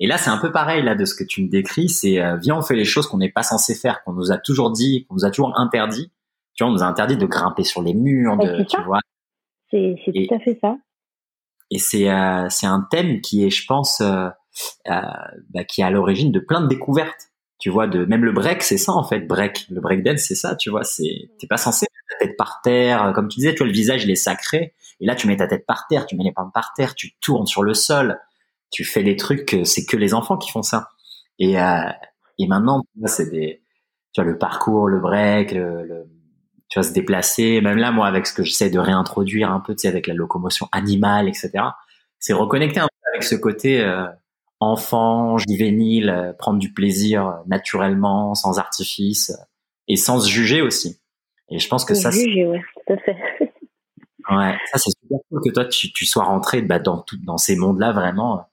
Et 0.01 0.09
là 0.09 0.19
c'est 0.19 0.31
un 0.31 0.39
peu 0.39 0.51
pareil 0.51 0.83
là 0.83 0.97
de 0.97 1.05
ce 1.05 1.15
que 1.15 1.23
tu 1.23 1.45
me 1.45 1.49
décris, 1.49 1.89
c'est 1.89 2.21
euh, 2.21 2.37
viens 2.39 2.57
on 2.57 2.63
fait 2.63 2.75
les 2.75 2.85
choses 2.85 3.07
qu'on 3.07 3.19
n'est 3.19 3.31
pas 3.31 3.45
censé 3.45 3.75
faire, 3.77 4.03
qu'on 4.03 4.15
nous 4.15 4.33
a 4.33 4.39
toujours 4.39 4.73
dit, 4.73 5.07
qu'on 5.07 5.15
nous 5.15 5.25
a 5.25 5.31
toujours 5.31 5.57
interdit. 5.57 6.11
Tu 6.55 6.65
vois 6.65 6.71
on 6.71 6.75
nous 6.75 6.83
a 6.83 6.87
interdit 6.87 7.17
de 7.17 7.27
grimper 7.27 7.63
sur 7.63 7.83
les 7.83 7.95
murs, 7.95 8.37
de 8.37 8.65
tu 8.65 8.83
vois. 8.83 8.99
C'est 9.71 9.95
tout 10.05 10.35
à 10.35 10.41
fait 10.41 10.59
ça. 10.61 10.77
Et 11.71 11.79
c'est 11.79 12.11
euh, 12.11 12.49
c'est 12.51 12.67
un 12.67 12.87
thème 12.91 13.21
qui 13.21 13.45
est 13.45 13.51
je 13.51 13.67
pense 13.67 14.01
euh, 14.01 14.29
euh 14.89 15.01
bah, 15.51 15.65
qui 15.65 15.81
est 15.81 15.85
à 15.85 15.91
l'origine 15.91 16.33
de 16.33 16.41
plein 16.41 16.61
de 16.61 16.69
découvertes. 16.69 17.29
Tu 17.59 17.71
vois 17.71 17.87
de 17.87 18.05
même 18.07 18.25
le 18.25 18.33
break 18.33 18.63
c'est 18.63 18.79
ça 18.79 18.93
en 18.93 19.05
fait 19.05 19.21
break. 19.21 19.67
Le 19.71 19.81
break 19.81 20.03
dance 20.03 20.21
c'est 20.21 20.35
ça 20.35 20.57
tu 20.57 20.71
vois 20.71 20.85
c'est 20.85 21.31
t'es 21.39 21.47
pas 21.47 21.57
censé 21.57 21.87
mettre 21.87 22.19
ta 22.19 22.27
tête 22.27 22.37
par 22.37 22.61
terre. 22.63 23.13
Comme 23.15 23.29
tu 23.29 23.37
disais 23.37 23.53
tu 23.53 23.59
vois 23.59 23.67
le 23.67 23.73
visage 23.73 24.05
il 24.05 24.11
est 24.11 24.17
sacré. 24.17 24.75
Et 25.01 25.07
là 25.07 25.15
tu 25.15 25.29
mets 25.29 25.37
ta 25.37 25.47
tête 25.47 25.67
par 25.67 25.87
terre 25.89 26.07
tu 26.07 26.17
mets 26.17 26.25
les 26.25 26.33
palmes 26.33 26.51
par 26.53 26.73
terre 26.75 26.95
tu 26.95 27.13
tournes 27.21 27.47
sur 27.47 27.63
le 27.63 27.75
sol. 27.75 28.19
Tu 28.71 28.85
fais 28.85 29.03
des 29.03 29.17
trucs 29.17 29.57
c'est 29.65 29.85
que 29.85 29.97
les 29.97 30.15
enfants 30.15 30.39
qui 30.39 30.51
font 30.51 30.63
ça. 30.63 30.89
Et 31.39 31.61
euh, 31.61 31.91
et 32.39 32.47
maintenant 32.49 32.83
c'est 33.07 33.31
des 33.31 33.63
tu 34.13 34.23
vois 34.23 34.31
le 34.31 34.39
parcours 34.39 34.89
le 34.89 35.01
break 35.01 35.53
le, 35.53 36.07
tu 36.71 36.79
vois 36.79 36.89
se 36.89 36.93
déplacer 36.93 37.61
même 37.61 37.77
là 37.77 37.93
moi 37.93 38.07
avec 38.07 38.27
ce 38.27 38.33
que 38.33 38.43
j'essaie 38.43 38.71
de 38.71 38.79
réintroduire 38.79 39.53
un 39.53 39.61
peu 39.61 39.75
tu 39.75 39.83
sais 39.83 39.89
avec 39.89 40.07
la 40.07 40.15
locomotion 40.15 40.69
animale 40.73 41.29
etc 41.29 41.51
c'est 42.21 42.33
reconnecter 42.33 42.81
un 42.81 42.87
peu 42.87 43.11
avec 43.13 43.25
ce 43.25 43.35
côté 43.35 43.81
euh, 43.81 44.07
enfant, 44.61 45.39
juvénile, 45.39 46.11
euh, 46.11 46.33
prendre 46.35 46.59
du 46.59 46.73
plaisir 46.73 47.27
euh, 47.27 47.33
naturellement, 47.47 48.35
sans 48.35 48.59
artifice 48.59 49.33
et 49.89 49.97
sans 49.97 50.21
se 50.21 50.29
juger 50.29 50.61
aussi. 50.61 51.01
Et 51.49 51.59
je 51.59 51.69
pense 51.69 51.85
que 51.85 51.95
ça, 51.95 52.11
juger, 52.11 52.47
ouais, 52.47 52.63
tout 52.87 52.93
à 52.93 52.97
fait. 52.99 53.17
ouais, 54.31 54.57
ça 54.71 54.79
c'est 54.79 54.91
super 55.01 55.19
cool 55.29 55.41
que 55.43 55.51
toi 55.53 55.65
tu, 55.65 55.91
tu 55.93 56.07
sois 56.07 56.25
rentré 56.25 56.63
bah, 56.63 56.79
dans 56.79 56.99
tout, 56.99 57.17
dans 57.25 57.39
ces 57.39 57.57
mondes-là 57.57 57.91
vraiment 57.93 58.47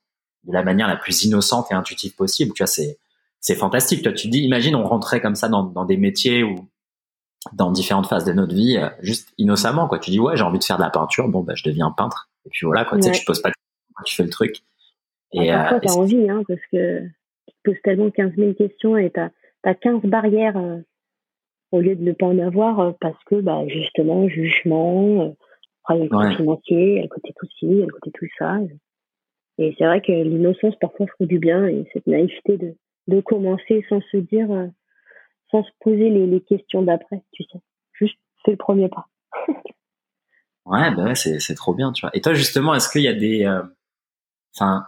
de 0.45 0.53
la 0.53 0.63
manière 0.63 0.87
la 0.87 0.95
plus 0.95 1.25
innocente 1.25 1.67
et 1.69 1.75
intuitive 1.75 2.15
possible. 2.15 2.53
Tu 2.53 2.63
vois, 2.63 2.67
c'est 2.67 2.97
c'est 3.39 3.55
fantastique. 3.55 4.01
Toi, 4.01 4.13
tu 4.13 4.29
dis, 4.29 4.39
imagine, 4.39 4.75
on 4.75 4.83
rentrait 4.83 5.21
comme 5.21 5.35
ça 5.35 5.47
dans, 5.47 5.63
dans 5.63 5.85
des 5.85 5.97
métiers 5.97 6.41
ou 6.43 6.67
dans 7.53 7.71
différentes 7.71 8.07
phases 8.07 8.25
de 8.25 8.33
notre 8.33 8.53
vie, 8.53 8.77
euh, 8.77 8.89
juste 9.01 9.33
innocemment, 9.37 9.87
quoi. 9.87 9.99
Tu 9.99 10.11
dis, 10.11 10.19
ouais, 10.19 10.35
j'ai 10.35 10.43
envie 10.43 10.59
de 10.59 10.63
faire 10.63 10.77
de 10.77 10.83
la 10.83 10.89
peinture, 10.89 11.27
bon, 11.29 11.41
bah, 11.41 11.53
je 11.55 11.63
deviens 11.63 11.91
peintre. 11.91 12.29
Et 12.45 12.49
puis 12.49 12.65
voilà, 12.65 12.85
quoi. 12.85 12.97
Tu 12.97 13.03
sais, 13.03 13.11
tu 13.11 13.25
poses 13.25 13.41
pas 13.41 13.49
de 13.49 13.53
tu 14.05 14.15
fais 14.15 14.23
le 14.23 14.29
truc. 14.29 14.57
Et, 15.33 15.49
parfois, 15.51 15.77
euh, 15.77 15.81
t'as 15.81 15.93
envie, 15.93 16.29
hein, 16.29 16.43
parce 16.47 16.61
que 16.71 17.01
tu 17.01 17.53
te 17.53 17.71
poses 17.71 17.81
tellement 17.83 18.09
15 18.09 18.33
000 18.37 18.53
questions 18.53 18.97
et 18.97 19.09
t'as 19.09 19.29
as 19.63 19.75
15 19.75 20.01
barrières 20.03 20.57
euh, 20.57 20.79
au 21.71 21.81
lieu 21.81 21.95
de 21.95 22.03
ne 22.03 22.13
pas 22.13 22.27
en 22.27 22.39
avoir 22.39 22.79
euh, 22.79 22.91
parce 23.01 23.21
que, 23.25 23.35
bah, 23.35 23.67
justement, 23.67 24.27
jugement, 24.29 25.23
euh, 25.23 25.29
après, 25.83 26.03
le 26.03 26.09
côté 26.09 26.35
financier, 26.35 27.01
le 27.01 27.07
côté 27.07 27.33
tout 27.37 27.47
ci, 27.57 27.65
le 27.65 27.87
côté 27.87 28.11
tout 28.13 28.27
ça. 28.37 28.57
Et 29.57 29.73
c'est 29.77 29.85
vrai 29.85 30.01
que 30.01 30.11
l'innocence, 30.11 30.75
parfois, 30.79 31.07
fait 31.17 31.25
du 31.25 31.39
bien 31.39 31.65
et 31.65 31.85
cette 31.93 32.07
naïveté 32.07 32.57
de, 32.57 32.75
de 33.07 33.21
commencer 33.21 33.83
sans 33.89 34.01
se 34.11 34.17
dire, 34.17 34.47
sans 35.51 35.63
se 35.63 35.69
poser 35.79 36.09
les, 36.09 36.27
les 36.27 36.41
questions 36.41 36.81
d'après, 36.81 37.23
tu 37.31 37.43
sais. 37.43 37.59
Juste, 37.93 38.17
c'est 38.43 38.51
le 38.51 38.57
premier 38.57 38.89
pas. 38.89 39.07
ouais, 40.65 40.93
bah 40.95 41.05
ouais, 41.05 41.15
c'est 41.15 41.55
trop 41.55 41.73
bien, 41.73 41.91
tu 41.91 42.01
vois. 42.01 42.11
Et 42.13 42.21
toi, 42.21 42.33
justement, 42.33 42.73
est-ce 42.73 42.89
qu'il 42.89 43.01
y 43.01 43.07
a 43.07 43.13
des, 43.13 43.47
enfin, 44.55 44.85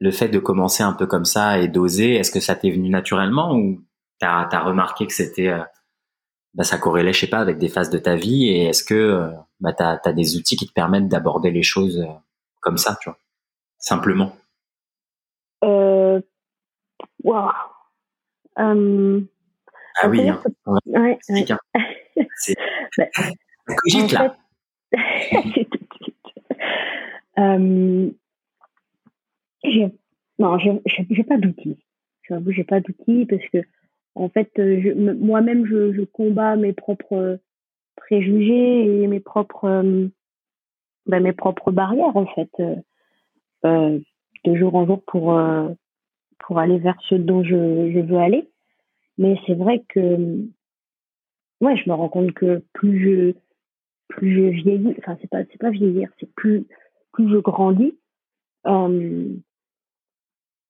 le 0.00 0.10
fait 0.10 0.28
de 0.28 0.38
commencer 0.38 0.82
un 0.82 0.92
peu 0.92 1.06
comme 1.06 1.24
ça 1.24 1.58
et 1.58 1.68
d'oser, 1.68 2.14
est-ce 2.14 2.30
que 2.30 2.40
ça 2.40 2.54
t'est 2.54 2.70
venu 2.70 2.88
naturellement 2.88 3.54
ou 3.54 3.80
t'as 4.18 4.48
as 4.50 4.62
remarqué 4.62 5.06
que 5.06 5.12
c'était 5.12 5.48
euh, 5.48 5.62
bah, 6.54 6.64
ça 6.64 6.78
corrélait, 6.78 7.12
je 7.12 7.20
sais 7.20 7.26
pas, 7.26 7.38
avec 7.38 7.58
des 7.58 7.68
phases 7.68 7.90
de 7.90 7.98
ta 7.98 8.16
vie 8.16 8.48
et 8.48 8.66
est-ce 8.66 8.84
que 8.84 8.94
euh, 8.94 9.30
bah, 9.60 9.72
t'as 9.72 9.98
as 10.04 10.12
des 10.12 10.36
outils 10.36 10.56
qui 10.56 10.66
te 10.66 10.72
permettent 10.72 11.08
d'aborder 11.08 11.50
les 11.50 11.62
choses 11.62 12.00
euh, 12.00 12.12
comme 12.60 12.78
ça, 12.78 12.96
tu 13.00 13.10
vois, 13.10 13.18
simplement? 13.78 14.32
Euh, 15.64 16.20
wow. 17.24 17.50
Um, 18.56 19.26
ah 20.00 20.08
oui, 20.08 20.28
hein. 20.28 20.40
ouais, 20.66 20.78
ouais. 20.86 21.18
c'est 22.36 22.54
bah, 22.96 23.06
cogite 23.76 24.12
là. 24.12 24.36
um, 27.36 28.12
non, 30.38 30.58
j'ai 30.58 31.24
pas 31.24 31.36
d'outils. 31.36 31.78
J'avoue, 32.28 32.52
j'ai 32.52 32.64
pas 32.64 32.80
d'outils 32.80 33.26
parce 33.26 33.46
que, 33.52 33.58
en 34.14 34.28
fait, 34.28 34.50
euh, 34.58 35.14
moi-même, 35.16 35.66
je, 35.66 35.92
je, 35.92 36.02
combats 36.02 36.56
mes 36.56 36.72
propres 36.72 37.38
préjugés 37.96 39.02
et 39.02 39.06
mes 39.06 39.20
propres, 39.20 39.64
euh, 39.64 40.08
ben, 41.06 41.22
mes 41.22 41.32
propres 41.32 41.72
barrières, 41.72 42.16
en 42.16 42.26
fait. 42.26 42.50
Euh, 43.64 43.98
de 44.44 44.54
jour 44.54 44.76
en 44.76 44.86
jour 44.86 45.02
pour 45.04 45.36
pour 46.38 46.58
aller 46.58 46.78
vers 46.78 46.96
ce 47.08 47.16
dont 47.16 47.42
je, 47.42 47.90
je 47.92 47.98
veux 47.98 48.18
aller. 48.18 48.48
Mais 49.18 49.36
c'est 49.46 49.54
vrai 49.54 49.84
que 49.88 50.46
ouais, 51.60 51.76
je 51.76 51.88
me 51.88 51.94
rends 51.94 52.08
compte 52.08 52.32
que 52.32 52.62
plus 52.72 53.02
je 53.02 53.34
plus 54.08 54.34
je 54.34 54.62
vieillis, 54.62 54.94
enfin 54.98 55.16
c'est 55.20 55.30
pas 55.30 55.44
pas 55.60 55.70
vieillir, 55.70 56.08
c'est 56.18 56.32
plus 56.34 56.66
plus 57.12 57.30
je 57.30 57.38
grandis, 57.38 57.98
euh, 58.66 59.34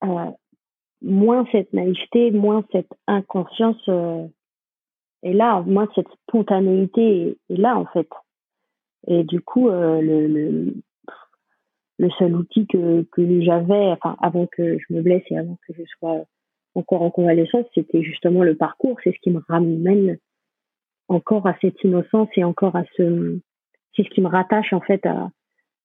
euh, 0.04 0.30
moins 1.02 1.46
cette 1.52 1.72
naïveté, 1.72 2.30
moins 2.30 2.64
cette 2.72 2.92
inconscience 3.06 3.82
euh, 3.88 4.26
est 5.22 5.32
là, 5.32 5.62
moins 5.62 5.88
cette 5.94 6.08
spontanéité 6.28 7.38
est, 7.48 7.56
là 7.56 7.76
en 7.76 7.86
fait. 7.86 8.08
Et 9.06 9.24
du 9.24 9.40
coup, 9.40 9.68
euh, 9.68 10.00
le, 10.00 10.26
le, 10.26 10.74
le 11.98 12.10
seul 12.18 12.34
outil 12.34 12.66
que, 12.66 13.02
que 13.12 13.42
j'avais, 13.42 13.92
enfin 13.92 14.16
avant 14.20 14.46
que 14.46 14.78
je 14.78 14.94
me 14.94 15.02
blesse 15.02 15.24
et 15.30 15.38
avant 15.38 15.58
que 15.66 15.74
je 15.74 15.82
sois 15.98 16.24
encore 16.78 17.02
en 17.02 17.10
convalescence, 17.10 17.66
c'était 17.74 18.02
justement 18.02 18.42
le 18.42 18.56
parcours. 18.56 18.96
C'est 19.02 19.12
ce 19.12 19.18
qui 19.20 19.30
me 19.30 19.42
ramène 19.48 20.18
encore 21.08 21.46
à 21.46 21.56
cette 21.60 21.82
innocence 21.82 22.28
et 22.36 22.44
encore 22.44 22.76
à 22.76 22.84
ce, 22.96 23.38
c'est 23.94 24.04
ce 24.04 24.10
qui 24.10 24.20
me 24.20 24.28
rattache 24.28 24.72
en 24.72 24.80
fait 24.80 25.04
à, 25.04 25.30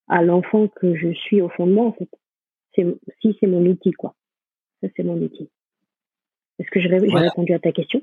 à 0.08 0.22
l'enfant 0.22 0.68
que 0.68 0.96
je 0.96 1.14
suis 1.14 1.41
au 1.41 1.50
fond 1.50 1.68
de 1.68 1.74
moi 1.74 1.86
en 1.86 1.94
fait. 1.94 2.10
C'est, 2.76 2.86
si 3.22 3.38
c'est 3.39 3.48
mon 3.48 3.66
outil 3.66 3.91
quoi. 3.91 4.16
Ça 4.82 4.88
c'est 4.96 5.04
mon 5.04 5.18
outil. 5.18 5.50
Est-ce 6.60 6.70
que 6.70 6.80
j'ai 6.80 6.89
répondu 6.89 7.54
à 7.54 7.60
ta 7.60 7.72
question? 7.72 8.02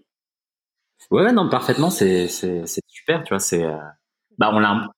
Ouais, 1.11 1.33
non, 1.33 1.49
parfaitement. 1.49 1.91
C'est, 1.91 2.29
c'est, 2.29 2.67
c'est 2.67 2.83
super, 2.89 3.23
tu 3.25 3.31
vois. 3.31 3.39
C'est, 3.39 3.65
euh, 3.65 3.77
bah, 4.39 4.51
on 4.53 4.59
l'a, 4.59 4.89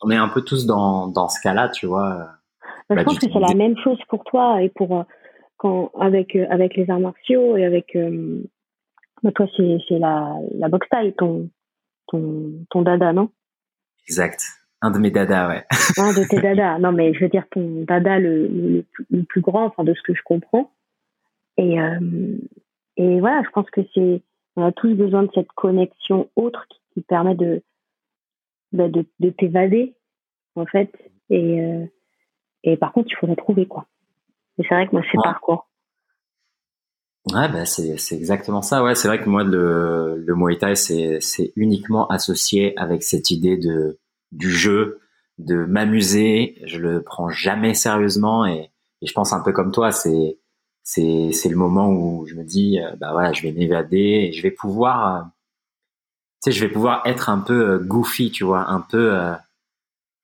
on 0.00 0.10
est 0.10 0.16
un 0.16 0.28
peu 0.28 0.42
tous 0.42 0.66
dans, 0.66 1.08
dans 1.08 1.28
ce 1.28 1.40
cas-là, 1.40 1.68
tu 1.68 1.86
vois. 1.86 2.30
Bah, 2.88 2.90
je 2.90 2.94
bah, 2.96 3.04
pense 3.04 3.18
que 3.18 3.26
c'est 3.32 3.38
la 3.38 3.54
même 3.54 3.76
chose 3.78 3.98
pour 4.08 4.24
toi 4.24 4.62
et 4.62 4.70
pour 4.70 4.96
euh, 4.96 5.02
quand 5.62 5.92
avec 6.00 6.34
euh, 6.34 6.46
avec 6.50 6.74
les 6.74 6.90
arts 6.90 6.98
martiaux 6.98 7.56
et 7.56 7.64
avec 7.64 7.96
bah, 9.22 9.30
toi 9.32 9.46
c'est 9.56 9.78
c'est 9.88 9.98
la 9.98 10.34
la 10.54 10.68
boxe 10.68 10.88
taille 10.90 11.14
ton 11.14 11.48
ton 12.08 12.52
ton 12.68 12.82
dada 12.82 13.12
non? 13.12 13.30
Exact. 14.08 14.40
Un 14.84 14.90
de 14.90 14.98
mes 14.98 15.12
dadas, 15.12 15.48
ouais. 15.48 15.64
Un 15.96 16.12
de 16.12 16.28
tes 16.28 16.40
dadas. 16.42 16.80
Non, 16.80 16.90
mais 16.90 17.14
je 17.14 17.20
veux 17.20 17.28
dire 17.28 17.46
ton 17.52 17.84
dada 17.86 18.18
le, 18.18 18.84
le, 19.10 19.22
plus 19.22 19.40
grand, 19.40 19.66
enfin 19.66 19.84
de 19.84 19.94
ce 19.94 20.02
que 20.02 20.12
je 20.12 20.22
comprends. 20.24 20.72
Et 21.56 21.76
et 22.96 23.20
voilà, 23.20 23.42
je 23.44 23.50
pense 23.50 23.70
que 23.70 23.82
c'est 23.94 24.22
on 24.56 24.64
a 24.64 24.72
tous 24.72 24.92
besoin 24.94 25.22
de 25.22 25.30
cette 25.34 25.52
connexion 25.52 26.28
autre 26.34 26.66
qui, 26.68 26.80
qui 26.94 27.00
permet 27.02 27.36
de 27.36 27.62
bah, 28.72 28.88
de, 28.88 29.06
de 29.20 29.30
t'évader 29.30 29.94
en 30.56 30.66
fait. 30.66 30.90
Et 31.30 31.60
et 32.64 32.76
par 32.76 32.92
contre, 32.92 33.08
il 33.10 33.16
faut 33.16 33.28
la 33.28 33.36
trouver, 33.36 33.66
quoi. 33.66 33.86
Et 34.58 34.64
c'est 34.68 34.74
vrai 34.74 34.86
que 34.86 34.92
moi, 34.92 35.02
c'est 35.10 35.18
parcours. 35.22 35.66
Ouais, 37.30 37.48
bah 37.48 37.64
c'est 37.66 37.98
c'est 37.98 38.16
exactement 38.16 38.62
ça. 38.62 38.82
Ouais, 38.82 38.96
c'est 38.96 39.06
vrai 39.06 39.22
que 39.22 39.28
moi 39.28 39.44
le 39.44 40.16
le 40.26 40.34
Muay 40.34 40.58
Thai 40.58 40.74
c'est 40.74 41.20
c'est 41.20 41.52
uniquement 41.54 42.08
associé 42.08 42.76
avec 42.76 43.04
cette 43.04 43.30
idée 43.30 43.56
de 43.56 44.00
du 44.32 44.50
jeu, 44.50 45.00
de 45.38 45.64
m'amuser. 45.64 46.58
Je 46.64 46.78
le 46.78 47.00
prends 47.02 47.28
jamais 47.28 47.74
sérieusement 47.74 48.44
et, 48.44 48.70
et 49.02 49.06
je 49.06 49.12
pense 49.12 49.32
un 49.32 49.40
peu 49.40 49.52
comme 49.52 49.70
toi. 49.70 49.92
C'est 49.92 50.38
c'est 50.82 51.30
c'est 51.32 51.48
le 51.48 51.54
moment 51.56 51.90
où 51.90 52.26
je 52.26 52.34
me 52.34 52.42
dis 52.42 52.80
euh, 52.80 52.96
bah 52.96 53.12
voilà, 53.12 53.32
je 53.32 53.42
vais 53.42 53.52
m'évader 53.52 54.28
et 54.28 54.32
je 54.32 54.42
vais 54.42 54.50
pouvoir 54.50 55.16
euh, 55.16 55.22
tu 56.42 56.50
sais 56.50 56.58
je 56.58 56.64
vais 56.66 56.72
pouvoir 56.72 57.02
être 57.06 57.30
un 57.30 57.38
peu 57.38 57.70
euh, 57.74 57.78
goofy, 57.78 58.32
tu 58.32 58.42
vois, 58.42 58.68
un 58.68 58.80
peu 58.80 59.16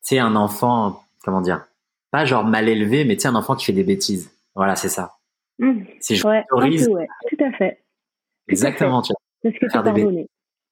tu 0.02 0.16
sais 0.16 0.18
un 0.18 0.34
enfant 0.34 1.00
comment 1.24 1.40
dire 1.42 1.64
pas 2.10 2.24
genre 2.24 2.44
mal 2.44 2.68
élevé, 2.68 3.04
mais 3.04 3.16
tu 3.16 3.22
sais, 3.22 3.28
un 3.28 3.34
enfant 3.34 3.54
qui 3.54 3.64
fait 3.64 3.72
des 3.72 3.84
bêtises. 3.84 4.30
Voilà, 4.54 4.76
c'est 4.76 4.88
ça. 4.88 5.18
Mmh. 5.58 5.82
Si 6.00 6.16
je 6.16 6.26
ouais, 6.26 6.44
tout 6.50 7.44
à 7.44 7.52
fait. 7.52 7.82
exactement, 8.48 9.02
tu 9.02 9.12
vois. 9.12 9.52
ce 9.52 9.58
que 9.58 9.68
faire 9.68 9.82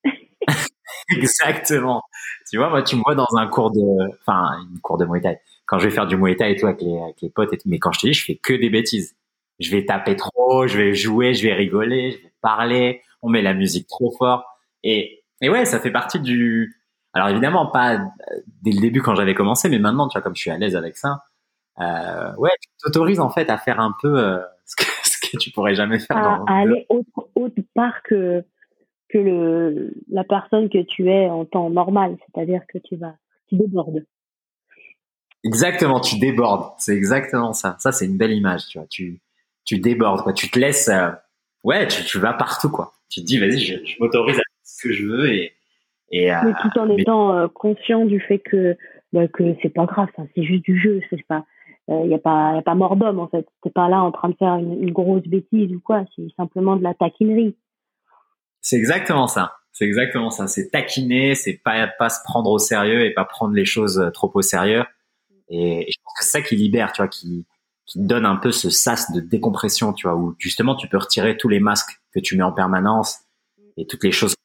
Exactement. 1.15 2.01
Tu 2.49 2.57
vois, 2.57 2.69
moi, 2.69 2.81
tu 2.81 2.95
me 2.95 3.01
vois 3.01 3.15
dans 3.15 3.27
un 3.37 3.47
cours 3.47 3.71
de, 3.71 3.81
enfin, 4.21 4.65
une 4.71 4.79
cours 4.79 4.97
de 4.97 5.05
Muay 5.05 5.21
Thai. 5.21 5.39
Quand 5.65 5.79
je 5.79 5.87
vais 5.87 5.93
faire 5.93 6.07
du 6.07 6.17
Muay 6.17 6.35
Thai 6.35 6.51
et 6.51 6.55
tout 6.55 6.67
avec 6.67 6.81
les, 6.81 6.97
avec 6.99 7.21
les 7.21 7.29
potes 7.29 7.53
et 7.53 7.57
tout, 7.57 7.67
mais 7.69 7.79
quand 7.79 7.91
je 7.91 7.99
te 7.99 8.07
dis, 8.07 8.13
je 8.13 8.25
fais 8.25 8.35
que 8.35 8.53
des 8.53 8.69
bêtises. 8.69 9.15
Je 9.59 9.71
vais 9.71 9.85
taper 9.85 10.15
trop, 10.15 10.67
je 10.67 10.77
vais 10.77 10.93
jouer, 10.93 11.33
je 11.33 11.47
vais 11.47 11.53
rigoler, 11.53 12.11
je 12.11 12.17
vais 12.17 12.31
parler, 12.41 13.01
on 13.21 13.29
met 13.29 13.41
la 13.41 13.53
musique 13.53 13.87
trop 13.87 14.11
fort. 14.11 14.45
Et, 14.83 15.23
et 15.41 15.49
ouais, 15.49 15.65
ça 15.65 15.79
fait 15.79 15.91
partie 15.91 16.19
du, 16.19 16.76
alors 17.17 17.29
évidemment, 17.29 17.65
pas 17.65 17.97
dès 18.61 18.71
le 18.71 18.79
début 18.79 19.01
quand 19.01 19.15
j'avais 19.15 19.33
commencé, 19.33 19.69
mais 19.69 19.79
maintenant, 19.79 20.07
tu 20.07 20.13
vois, 20.13 20.21
comme 20.21 20.35
je 20.35 20.41
suis 20.41 20.51
à 20.51 20.57
l'aise 20.57 20.75
avec 20.75 20.97
ça, 20.97 21.23
euh, 21.79 22.35
ouais, 22.37 22.51
tu 22.61 22.69
t'autorises 22.79 23.19
en 23.19 23.31
fait 23.31 23.49
à 23.49 23.57
faire 23.57 23.79
un 23.79 23.95
peu 23.99 24.19
euh, 24.19 24.39
ce, 24.65 24.75
que, 24.75 24.83
ce, 25.03 25.17
que, 25.19 25.37
tu 25.37 25.49
pourrais 25.49 25.73
jamais 25.73 25.97
faire. 25.97 26.15
À, 26.15 26.43
aller 26.47 26.85
autre, 26.89 27.29
autre 27.33 27.61
part 27.73 28.03
que 28.03 28.43
que 29.09 29.17
le 29.17 29.93
la 30.09 30.23
personne 30.23 30.69
que 30.69 30.83
tu 30.83 31.09
es 31.09 31.27
en 31.27 31.45
temps 31.45 31.71
normal, 31.71 32.17
c'est-à-dire 32.19 32.61
que 32.71 32.77
tu 32.77 32.97
vas 32.97 33.15
tu 33.47 33.55
débordes. 33.55 34.05
Exactement, 35.43 35.99
tu 35.99 36.19
débordes. 36.19 36.73
C'est 36.77 36.95
exactement 36.95 37.53
ça. 37.53 37.77
Ça, 37.79 37.91
c'est 37.91 38.05
une 38.05 38.17
belle 38.17 38.33
image, 38.33 38.67
tu 38.67 38.77
vois. 38.77 38.87
Tu 38.87 39.21
tu 39.65 39.79
débordes, 39.79 40.21
quoi. 40.21 40.33
Tu 40.33 40.51
te 40.51 40.59
laisses, 40.59 40.87
euh, 40.89 41.09
ouais, 41.63 41.87
tu, 41.87 42.03
tu 42.03 42.19
vas 42.19 42.33
partout, 42.33 42.69
quoi. 42.69 42.93
Tu 43.09 43.21
te 43.21 43.25
dis, 43.25 43.39
vas-y, 43.39 43.59
je, 43.59 43.85
je 43.85 43.95
m'autorise 43.99 44.35
à 44.35 44.37
faire 44.37 44.45
ce 44.63 44.87
que 44.87 44.93
je 44.93 45.05
veux 45.07 45.33
et 45.33 45.56
et, 46.11 46.33
euh, 46.33 46.37
mais 46.43 46.53
tout 46.61 46.79
en 46.79 46.89
étant 46.89 47.35
euh, 47.35 47.47
conscient 47.47 48.05
du 48.05 48.19
fait 48.19 48.39
que 48.39 48.77
bah, 49.13 49.27
que 49.27 49.55
c'est 49.61 49.69
pas 49.69 49.85
grave, 49.85 50.07
c'est 50.35 50.43
juste 50.43 50.63
du 50.63 50.79
jeu, 50.79 51.01
c'est 51.09 51.25
pas 51.27 51.45
il 51.89 51.93
euh, 51.93 52.07
n'y 52.07 52.13
a 52.13 52.19
pas 52.19 52.55
y 52.55 52.57
a 52.57 52.61
pas 52.61 52.75
mort 52.75 52.95
d'homme 52.95 53.19
en 53.19 53.27
fait. 53.27 53.45
T'es 53.63 53.69
pas 53.69 53.87
là 53.89 54.01
en 54.01 54.11
train 54.11 54.29
de 54.29 54.35
faire 54.35 54.55
une, 54.55 54.83
une 54.83 54.91
grosse 54.91 55.23
bêtise 55.23 55.73
ou 55.73 55.79
quoi, 55.79 56.03
c'est 56.15 56.27
simplement 56.35 56.75
de 56.75 56.83
la 56.83 56.93
taquinerie. 56.93 57.55
C'est 58.61 58.77
exactement 58.77 59.27
ça. 59.27 59.53
C'est 59.71 59.85
exactement 59.85 60.29
ça. 60.29 60.47
C'est 60.47 60.69
taquiner, 60.69 61.35
c'est 61.35 61.59
pas 61.63 61.87
pas 61.87 62.09
se 62.09 62.19
prendre 62.23 62.49
au 62.49 62.57
sérieux 62.57 63.05
et 63.05 63.13
pas 63.13 63.25
prendre 63.25 63.53
les 63.53 63.65
choses 63.65 64.09
trop 64.13 64.31
au 64.33 64.41
sérieux. 64.41 64.83
Et, 65.49 65.87
je 65.89 65.97
pense 66.03 66.13
que 66.17 66.25
c'est 66.25 66.31
ça 66.31 66.41
qui 66.41 66.55
libère, 66.55 66.91
tu 66.91 67.01
vois, 67.01 67.09
qui 67.09 67.45
qui 67.85 68.01
donne 68.01 68.25
un 68.25 68.35
peu 68.35 68.51
ce 68.51 68.69
sas 68.69 69.13
de 69.13 69.21
décompression, 69.21 69.93
tu 69.93 70.07
vois, 70.07 70.17
où 70.17 70.35
justement 70.39 70.75
tu 70.75 70.89
peux 70.89 70.97
retirer 70.97 71.37
tous 71.37 71.47
les 71.47 71.61
masques 71.61 72.01
que 72.13 72.19
tu 72.19 72.35
mets 72.35 72.43
en 72.43 72.51
permanence 72.51 73.19
et 73.77 73.85
toutes 73.85 74.03
les 74.03 74.11
choses 74.11 74.35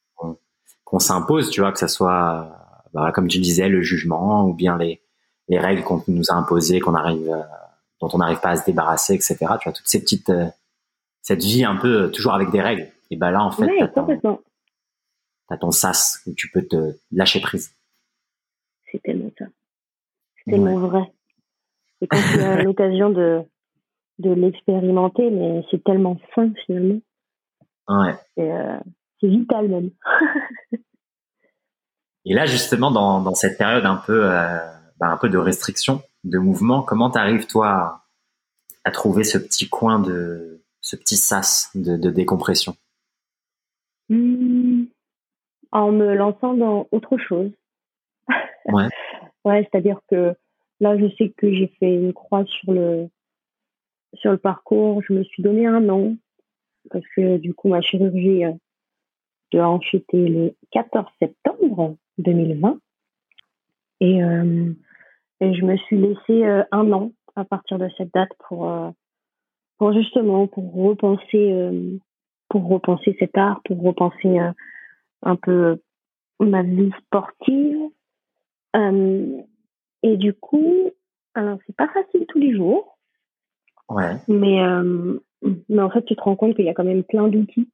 qu'on 0.93 0.99
s'impose, 0.99 1.49
tu 1.49 1.63
vois, 1.63 1.73
que 1.73 1.79
ça 1.79 1.89
soit, 1.89 2.55
bah, 2.93 3.13
comme 3.13 3.27
tu 3.27 3.39
disais, 3.39 3.71
le 3.71 3.81
jugement 3.81 4.45
ou 4.45 4.53
bien 4.53 4.77
les, 4.77 5.01
les 5.49 5.59
règles 5.59 5.83
qu'on 5.83 6.05
nous 6.07 6.31
a 6.31 6.35
imposées, 6.35 6.81
qu'on 6.81 6.95
arrive, 6.95 7.31
euh, 7.31 7.41
dont 7.99 8.11
on 8.13 8.19
n'arrive 8.19 8.41
pas 8.41 8.51
à 8.51 8.57
se 8.57 8.67
débarrasser, 8.67 9.15
etc. 9.15 9.37
Tu 9.39 9.65
vois, 9.65 9.73
toutes 9.73 9.87
ces 9.87 10.03
petites, 10.03 10.29
euh, 10.29 10.49
cette 11.23 11.43
vie 11.43 11.65
un 11.65 11.77
peu 11.77 12.03
euh, 12.03 12.09
toujours 12.09 12.35
avec 12.35 12.51
des 12.51 12.61
règles. 12.61 12.89
Et 13.11 13.17
ben 13.17 13.31
là, 13.31 13.43
en 13.43 13.51
fait, 13.51 13.65
ouais, 13.65 13.79
t'as, 13.79 13.89
ton, 13.89 14.43
as 15.49 15.57
ton 15.57 15.71
sas 15.71 16.21
où 16.27 16.35
tu 16.35 16.51
peux 16.51 16.63
te 16.63 16.95
lâcher 17.11 17.41
prise. 17.41 17.75
C'est 18.91 19.03
tellement 19.03 19.31
ça. 19.39 19.47
C'est 20.45 20.51
tellement 20.51 20.79
vrai. 20.79 21.11
Et 22.03 22.07
quand 22.07 22.21
tu 22.35 22.39
as 22.39 22.63
l'occasion 22.65 23.09
de, 23.09 23.41
de 24.19 24.31
l'expérimenter, 24.31 25.31
mais 25.31 25.65
c'est 25.71 25.83
tellement 25.83 26.19
fin 26.35 26.53
finalement. 26.67 27.01
Ouais. 27.89 28.15
C'est 29.23 29.29
vital 29.29 29.69
même. 29.69 29.91
Et 32.25 32.35
là, 32.35 32.45
justement, 32.47 32.91
dans, 32.91 33.21
dans 33.21 33.35
cette 33.35 33.59
période 33.59 33.85
un 33.85 33.97
peu, 33.97 34.31
euh, 34.31 34.59
bah, 34.99 35.09
un 35.09 35.17
peu 35.17 35.29
de 35.29 35.39
restriction, 35.39 36.03
de 36.25 36.39
mouvement, 36.39 36.83
comment 36.83 37.11
t'arrives 37.11 37.47
toi 37.47 38.03
à, 38.85 38.91
trouver 38.91 39.25
ce 39.25 39.39
petit 39.39 39.69
coin 39.69 39.99
de, 40.01 40.63
ce 40.81 40.97
petit 40.97 41.17
sas 41.17 41.71
de, 41.75 41.97
de 41.97 42.11
décompression? 42.11 42.77
Mmh. 44.09 44.85
En 45.73 45.91
me 45.91 46.15
lançant 46.15 46.55
dans 46.55 46.89
autre 46.91 47.17
chose. 47.19 47.51
Ouais. 48.67 48.87
ouais, 49.45 49.69
c'est-à-dire 49.69 49.99
que 50.09 50.37
là, 50.79 50.97
je 50.97 51.13
sais 51.17 51.31
que 51.37 51.53
j'ai 51.53 51.67
fait 51.81 51.93
une 51.93 52.13
croix 52.13 52.45
sur 52.45 52.73
le 52.73 53.09
sur 54.15 54.31
le 54.31 54.39
parcours. 54.39 55.03
Je 55.03 55.13
me 55.13 55.25
suis 55.25 55.43
donné 55.43 55.67
un 55.67 55.89
an 55.89 56.15
parce 56.91 57.05
que 57.17 57.39
du 57.39 57.53
coup, 57.53 57.69
ma 57.69 57.81
chirurgie 57.81 58.45
de 59.53 59.61
hanche 59.61 59.95
était 59.95 60.29
le 60.29 60.55
14 60.73 61.07
septembre 61.21 61.97
2020. 62.19 62.79
Et, 64.01 64.23
euh, 64.23 64.73
et 65.41 65.55
je 65.55 65.65
me 65.65 65.77
suis 65.77 65.99
laissé 65.99 66.45
euh, 66.45 66.65
un 66.73 66.91
an 66.93 67.13
à 67.37 67.45
partir 67.45 67.79
de 67.79 67.89
cette 67.97 68.13
date 68.13 68.33
pour, 68.49 68.69
euh, 68.69 68.91
pour 69.79 69.93
justement 69.93 70.47
pour 70.47 70.73
repenser 70.75 71.91
pour 72.49 72.69
repenser 72.69 73.17
cet 73.19 73.39
art, 73.39 73.63
pour 73.65 73.83
repenser 73.83 74.39
un 75.23 75.37
peu 75.37 75.81
ma 76.39 76.63
vie 76.63 76.91
sportive. 76.99 77.79
et 78.75 80.17
du 80.19 80.35
coup, 80.35 80.91
alors 81.35 81.59
c'est 81.67 81.77
pas 81.77 81.89
facile 81.89 82.27
tous 82.29 82.39
les 82.39 82.55
jours. 82.55 82.99
Ouais. 83.89 84.17
Mais, 84.29 84.61
mais 85.71 85.83
en 85.83 85.89
fait, 85.89 86.05
tu 86.05 86.15
te 86.15 86.21
rends 86.21 86.37
compte 86.37 86.57
qu'il 86.57 86.67
y 86.67 86.69
a 86.69 86.75
quand 86.75 86.85
même 86.85 87.05
plein 87.05 87.29
d'outils 87.29 87.72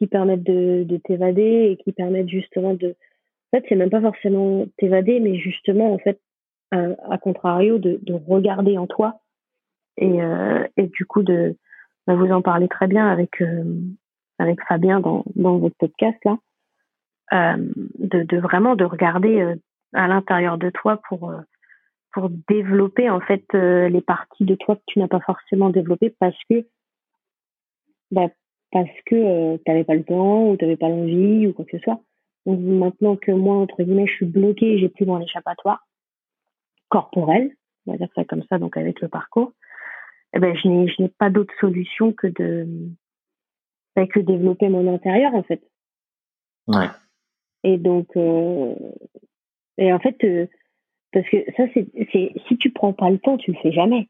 qui 0.00 0.06
permettent 0.06 0.42
de, 0.42 0.82
de 0.84 0.96
t'évader 0.96 1.68
et 1.70 1.76
qui 1.76 1.92
permettent 1.92 2.30
justement 2.30 2.72
de. 2.72 2.96
En 3.52 3.58
fait, 3.58 3.66
c'est 3.68 3.76
même 3.76 3.90
pas 3.90 4.00
forcément 4.00 4.64
t'évader, 4.78 5.20
mais 5.20 5.36
justement, 5.36 5.92
en 5.92 5.98
fait, 5.98 6.18
à, 6.72 7.18
contrario, 7.18 7.78
de, 7.78 8.00
de 8.02 8.14
regarder 8.14 8.78
en 8.78 8.86
toi 8.86 9.20
et, 9.96 10.22
euh, 10.22 10.66
et 10.76 10.86
du 10.86 11.04
coup 11.04 11.22
de 11.22 11.56
bah, 12.06 12.14
vous 12.14 12.30
en 12.30 12.42
parler 12.42 12.68
très 12.68 12.86
bien 12.86 13.06
avec 13.08 13.40
euh, 13.42 13.64
avec 14.38 14.62
Fabien 14.66 15.00
dans, 15.00 15.24
dans 15.36 15.58
votre 15.58 15.76
podcast 15.76 16.18
là, 16.24 16.38
euh, 17.32 17.72
de, 17.98 18.38
vraiment 18.38 18.76
de 18.76 18.84
regarder 18.84 19.54
à 19.92 20.08
l'intérieur 20.08 20.58
de 20.58 20.70
toi 20.70 21.00
pour 21.08 21.34
pour 22.12 22.30
développer 22.48 23.10
en 23.10 23.20
fait 23.20 23.44
les 23.52 24.00
parties 24.00 24.44
de 24.44 24.54
toi 24.54 24.76
que 24.76 24.82
tu 24.86 24.98
n'as 24.98 25.08
pas 25.08 25.20
forcément 25.20 25.70
développées 25.70 26.14
parce 26.18 26.38
que 26.48 26.66
bah, 28.10 28.28
parce 28.72 28.90
que 29.06 29.56
tu 29.56 29.62
n'avais 29.66 29.84
pas 29.84 29.94
le 29.94 30.04
temps 30.04 30.50
ou 30.50 30.56
tu 30.56 30.64
n'avais 30.64 30.76
pas 30.76 30.88
l'envie 30.88 31.46
ou 31.46 31.52
quoi 31.52 31.64
que 31.64 31.76
ce 31.76 31.82
soit. 31.82 32.00
Donc 32.46 32.60
maintenant 32.60 33.16
que 33.16 33.32
moi 33.32 33.56
entre 33.56 33.82
guillemets 33.82 34.06
je 34.06 34.14
suis 34.14 34.26
bloquée, 34.26 34.78
j'ai 34.78 34.88
plus 34.88 35.06
mon 35.06 35.20
échappatoire 35.20 35.86
corporel, 36.88 37.52
on 37.86 37.92
va 37.92 37.98
dire 37.98 38.08
ça 38.14 38.24
comme 38.24 38.42
ça, 38.48 38.58
donc 38.58 38.76
avec 38.76 39.00
le 39.00 39.08
parcours 39.08 39.52
eh 40.34 40.38
ben, 40.38 40.56
je 40.56 40.68
n'ai, 40.68 40.88
je 40.88 41.02
n'ai 41.02 41.08
pas 41.08 41.30
d'autre 41.30 41.52
solution 41.60 42.12
que 42.12 42.28
de, 42.28 42.66
ben, 43.96 44.06
que 44.06 44.20
développer 44.20 44.68
mon 44.68 44.92
intérieur, 44.92 45.34
en 45.34 45.42
fait. 45.42 45.62
Ouais. 46.68 46.86
Et 47.64 47.78
donc, 47.78 48.08
euh, 48.16 48.74
et 49.76 49.92
en 49.92 49.98
fait, 49.98 50.16
euh, 50.24 50.46
parce 51.12 51.28
que 51.28 51.38
ça, 51.56 51.64
c'est, 51.74 51.88
si 52.48 52.58
tu 52.58 52.70
prends 52.70 52.92
pas 52.92 53.10
le 53.10 53.18
temps, 53.18 53.36
tu 53.36 53.52
le 53.52 53.58
fais 53.58 53.72
jamais, 53.72 54.08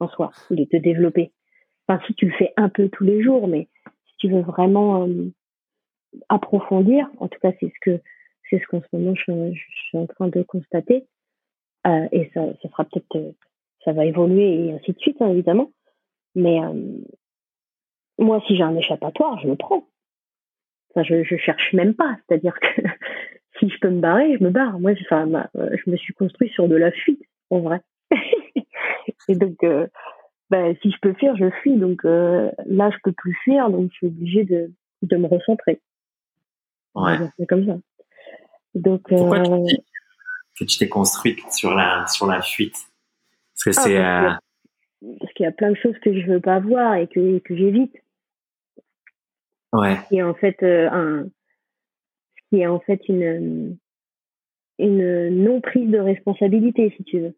en 0.00 0.08
soi, 0.08 0.32
de 0.50 0.64
te 0.64 0.76
développer. 0.76 1.32
Enfin, 1.86 2.02
si 2.06 2.14
tu 2.14 2.26
le 2.26 2.32
fais 2.32 2.52
un 2.56 2.68
peu 2.68 2.88
tous 2.88 3.04
les 3.04 3.22
jours, 3.22 3.46
mais 3.46 3.68
tu 4.22 4.30
veux 4.30 4.42
vraiment 4.42 5.06
euh, 5.06 5.30
approfondir, 6.28 7.08
en 7.18 7.26
tout 7.26 7.38
cas, 7.40 7.50
c'est 7.58 7.66
ce 7.66 7.80
que, 7.80 8.00
c'est 8.48 8.60
ce 8.60 8.66
qu'en 8.66 8.80
ce 8.80 8.96
moment 8.96 9.14
je, 9.16 9.52
suis 9.52 9.98
en 9.98 10.06
train 10.06 10.28
de 10.28 10.42
constater, 10.42 11.06
euh, 11.88 12.08
et 12.12 12.30
ça, 12.32 12.46
ça 12.62 12.68
sera 12.68 12.84
peut-être 12.84 13.34
ça 13.84 13.92
va 13.92 14.04
évoluer 14.04 14.66
et 14.66 14.72
ainsi 14.72 14.92
de 14.92 14.98
suite, 15.00 15.20
hein, 15.20 15.30
évidemment. 15.30 15.72
Mais 16.36 16.62
euh, 16.62 16.98
moi, 18.16 18.40
si 18.46 18.56
j'ai 18.56 18.62
un 18.62 18.76
échappatoire, 18.76 19.40
je 19.40 19.48
le 19.48 19.56
prends. 19.56 19.88
Enfin, 20.90 21.02
je, 21.02 21.24
je 21.24 21.36
cherche 21.36 21.72
même 21.72 21.94
pas. 21.94 22.16
C'est-à-dire 22.28 22.54
que 22.60 22.82
si 23.58 23.68
je 23.68 23.78
peux 23.80 23.90
me 23.90 24.00
barrer, 24.00 24.36
je 24.38 24.44
me 24.44 24.50
barre. 24.50 24.78
Moi, 24.78 24.92
enfin, 25.02 25.48
euh, 25.56 25.76
je 25.84 25.90
me 25.90 25.96
suis 25.96 26.14
construit 26.14 26.48
sur 26.50 26.68
de 26.68 26.76
la 26.76 26.92
fuite, 26.92 27.22
en 27.50 27.58
vrai. 27.58 27.80
et 29.28 29.34
donc, 29.34 29.56
euh, 29.64 29.88
bah, 30.52 30.74
si 30.82 30.90
je 30.90 30.96
peux 31.00 31.14
fuir, 31.14 31.34
je 31.36 31.50
fuis. 31.62 31.76
Donc 31.76 32.04
là, 32.04 32.90
je 32.90 32.96
peux 33.02 33.12
plus 33.12 33.34
fuir, 33.42 33.70
donc 33.70 33.90
je 33.90 33.96
suis 33.96 34.06
obligée 34.06 34.44
de, 34.44 34.70
de 35.02 35.16
me 35.16 35.26
recentrer. 35.26 35.80
Ouais. 36.94 37.16
C'est 37.38 37.46
comme 37.46 37.66
ça. 37.66 37.76
Donc, 38.74 39.02
Pourquoi 39.08 39.40
tu 39.40 39.76
que 40.58 40.64
tu 40.64 40.78
t'es 40.78 40.88
construite 40.88 41.40
sur 41.50 41.74
la 41.74 42.06
sur 42.06 42.26
la 42.26 42.42
fuite 42.42 42.76
parce 43.64 43.76
que 43.76 43.96
ah, 43.96 44.38
c'est. 45.00 45.18
Parce 45.18 45.32
qu'il 45.32 45.44
y 45.44 45.48
a 45.48 45.52
plein 45.52 45.70
de 45.70 45.76
choses 45.76 45.98
que 45.98 46.18
je 46.18 46.26
veux 46.26 46.40
pas 46.40 46.60
voir 46.60 46.94
et 46.94 47.08
que, 47.08 47.38
que 47.38 47.56
j'évite. 47.56 47.94
Ouais. 49.72 49.96
qui 50.08 50.22
en 50.22 50.34
fait 50.34 50.62
euh, 50.62 50.88
un, 50.90 51.24
qui 52.50 52.60
est 52.60 52.66
en 52.66 52.78
fait 52.78 53.00
une, 53.08 53.78
une 54.78 55.44
non 55.44 55.62
prise 55.62 55.90
de 55.90 55.98
responsabilité, 55.98 56.92
si 56.96 57.04
tu 57.04 57.20
veux. 57.20 57.34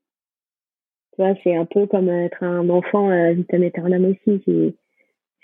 Tu 1.14 1.22
vois, 1.22 1.34
c'est 1.44 1.54
un 1.54 1.64
peu 1.64 1.86
comme 1.86 2.08
être 2.08 2.42
un 2.42 2.68
enfant 2.68 3.08
à 3.08 3.32
vitam 3.32 3.62
aeternam 3.62 4.04
aussi. 4.06 4.42
C'est, 4.44 4.74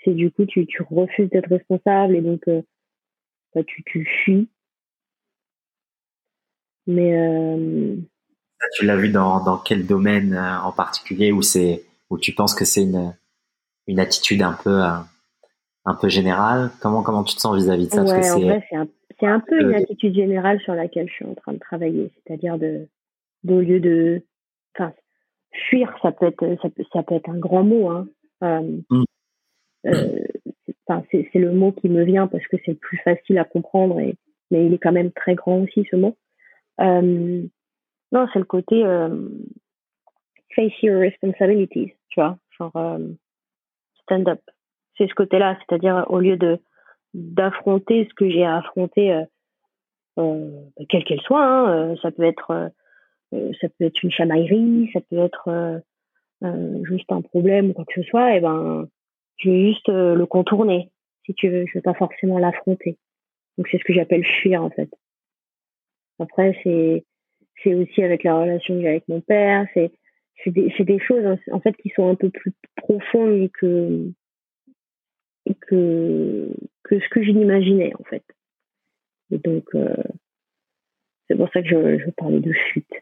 c'est 0.03 0.13
du 0.13 0.31
coup, 0.31 0.45
tu, 0.45 0.65
tu 0.65 0.83
refuses 0.83 1.29
d'être 1.29 1.49
responsable 1.49 2.15
et 2.15 2.21
donc, 2.21 2.47
euh, 2.47 2.61
bah, 3.55 3.63
tu, 3.63 3.83
tu 3.83 4.05
fuis. 4.05 4.49
Mais, 6.87 7.15
euh, 7.15 7.95
tu 8.75 8.85
l'as 8.85 8.97
vu 8.97 9.09
dans, 9.09 9.43
dans 9.43 9.57
quel 9.57 9.85
domaine 9.85 10.33
euh, 10.33 10.59
en 10.61 10.71
particulier 10.71 11.31
où 11.31 11.41
c'est 11.41 11.83
où 12.09 12.17
tu 12.17 12.33
penses 12.33 12.53
que 12.53 12.65
c'est 12.65 12.83
une 12.83 13.13
une 13.87 13.99
attitude 13.99 14.41
un 14.41 14.53
peu 14.53 14.83
euh, 14.83 14.97
un 15.85 15.95
peu 15.95 16.09
générale? 16.09 16.71
Comment 16.81 17.01
comment 17.01 17.23
tu 17.23 17.35
te 17.35 17.41
sens 17.41 17.55
vis-à-vis 17.55 17.87
de 17.87 17.91
ça? 17.91 18.03
Ouais, 18.03 18.31
en 18.31 18.39
vrai, 18.39 18.65
c'est 18.69 18.75
un, 18.75 18.87
c'est 19.19 19.27
un 19.27 19.39
peu 19.39 19.61
une 19.61 19.73
attitude 19.73 20.15
générale 20.15 20.59
sur 20.61 20.73
laquelle 20.75 21.07
je 21.07 21.13
suis 21.13 21.25
en 21.25 21.35
train 21.35 21.53
de 21.53 21.59
travailler, 21.59 22.11
c'est-à-dire 22.25 22.57
de 22.57 22.87
au 23.47 23.59
lieu 23.59 23.79
de 23.79 24.21
enfin 24.75 24.93
fuir, 25.53 25.93
ça 26.01 26.11
peut 26.11 26.27
être 26.27 26.57
ça 26.61 26.69
peut, 26.69 26.83
ça 26.93 27.03
peut 27.03 27.15
être 27.15 27.29
un 27.29 27.37
grand 27.37 27.63
mot 27.63 27.89
hein. 27.89 28.07
Euh, 28.43 28.79
mm. 28.89 29.03
euh, 29.87 30.27
c'est, 31.11 31.29
c'est 31.31 31.39
le 31.39 31.51
mot 31.51 31.71
qui 31.71 31.89
me 31.89 32.03
vient 32.03 32.27
parce 32.27 32.45
que 32.47 32.57
c'est 32.65 32.71
le 32.71 32.77
plus 32.77 32.97
facile 32.97 33.37
à 33.37 33.43
comprendre 33.43 33.99
et 33.99 34.15
mais 34.49 34.65
il 34.65 34.73
est 34.73 34.77
quand 34.77 34.91
même 34.91 35.11
très 35.11 35.35
grand 35.35 35.61
aussi 35.61 35.87
ce 35.89 35.95
mot. 35.95 36.17
Euh, 36.81 37.43
non, 38.11 38.27
c'est 38.33 38.39
le 38.39 38.45
côté 38.45 38.83
euh, 38.83 39.29
face 40.55 40.81
your 40.81 40.99
responsibilities, 40.99 41.93
tu 42.09 42.19
vois, 42.19 42.37
genre 42.57 42.75
euh, 42.75 43.07
stand 44.03 44.27
up. 44.27 44.41
C'est 44.97 45.07
ce 45.07 45.15
côté-là, 45.15 45.57
c'est-à-dire 45.59 46.05
au 46.09 46.19
lieu 46.19 46.37
de 46.37 46.59
d'affronter 47.13 48.07
ce 48.09 48.13
que 48.13 48.29
j'ai 48.29 48.43
à 48.43 48.57
affronter, 48.57 49.13
euh, 49.13 49.23
euh, 50.19 50.61
quelle 50.89 51.03
qu'elle 51.03 51.21
soit, 51.21 51.43
hein, 51.43 51.95
ça 52.01 52.11
peut 52.11 52.23
être 52.23 52.71
ça 53.31 53.69
peut 53.69 53.85
être 53.85 54.03
une 54.03 54.11
chamaillerie, 54.11 54.89
ça 54.93 55.01
peut 55.01 55.17
être 55.17 55.81
juste 56.83 57.11
un 57.11 57.21
problème 57.21 57.69
ou 57.69 57.73
quoi 57.73 57.85
que 57.85 58.01
ce 58.01 58.07
soit, 58.09 58.35
et 58.35 58.39
ben 58.39 58.87
je 59.37 59.49
vais 59.49 59.67
juste 59.67 59.89
le 59.89 60.25
contourner, 60.25 60.91
si 61.25 61.33
tu 61.33 61.49
veux, 61.49 61.65
je 61.67 61.73
vais 61.75 61.81
pas 61.81 61.93
forcément 61.93 62.39
l'affronter. 62.39 62.97
Donc 63.57 63.67
c'est 63.69 63.77
ce 63.77 63.83
que 63.83 63.93
j'appelle 63.93 64.25
fuir 64.25 64.63
en 64.63 64.69
fait. 64.69 64.89
Après 66.19 66.57
c'est 66.63 67.05
c'est 67.63 67.73
aussi 67.73 68.03
avec 68.03 68.23
la 68.23 68.39
relation 68.39 68.75
que 68.75 68.81
j'ai 68.81 68.87
avec 68.87 69.07
mon 69.07 69.21
père. 69.21 69.67
C'est 69.73 69.91
c'est 70.43 70.51
des, 70.51 70.73
des, 70.79 70.99
choses 70.99 71.37
en 71.51 71.59
fait 71.59 71.75
qui 71.77 71.89
sont 71.89 72.09
un 72.09 72.15
peu 72.15 72.29
plus 72.29 72.53
profondes 72.75 73.49
que 73.51 74.11
que 75.67 76.49
que 76.83 76.99
ce 76.99 77.09
que 77.09 77.23
je 77.23 77.31
l'imaginais 77.31 77.93
en 77.99 78.03
fait. 78.03 78.23
Et 79.31 79.37
donc 79.37 79.65
euh, 79.75 79.95
c'est 81.27 81.35
pour 81.35 81.49
ça 81.51 81.61
que 81.61 81.67
je, 81.67 81.99
je 81.99 82.09
parlais 82.11 82.39
de 82.39 82.53
chute. 82.53 82.93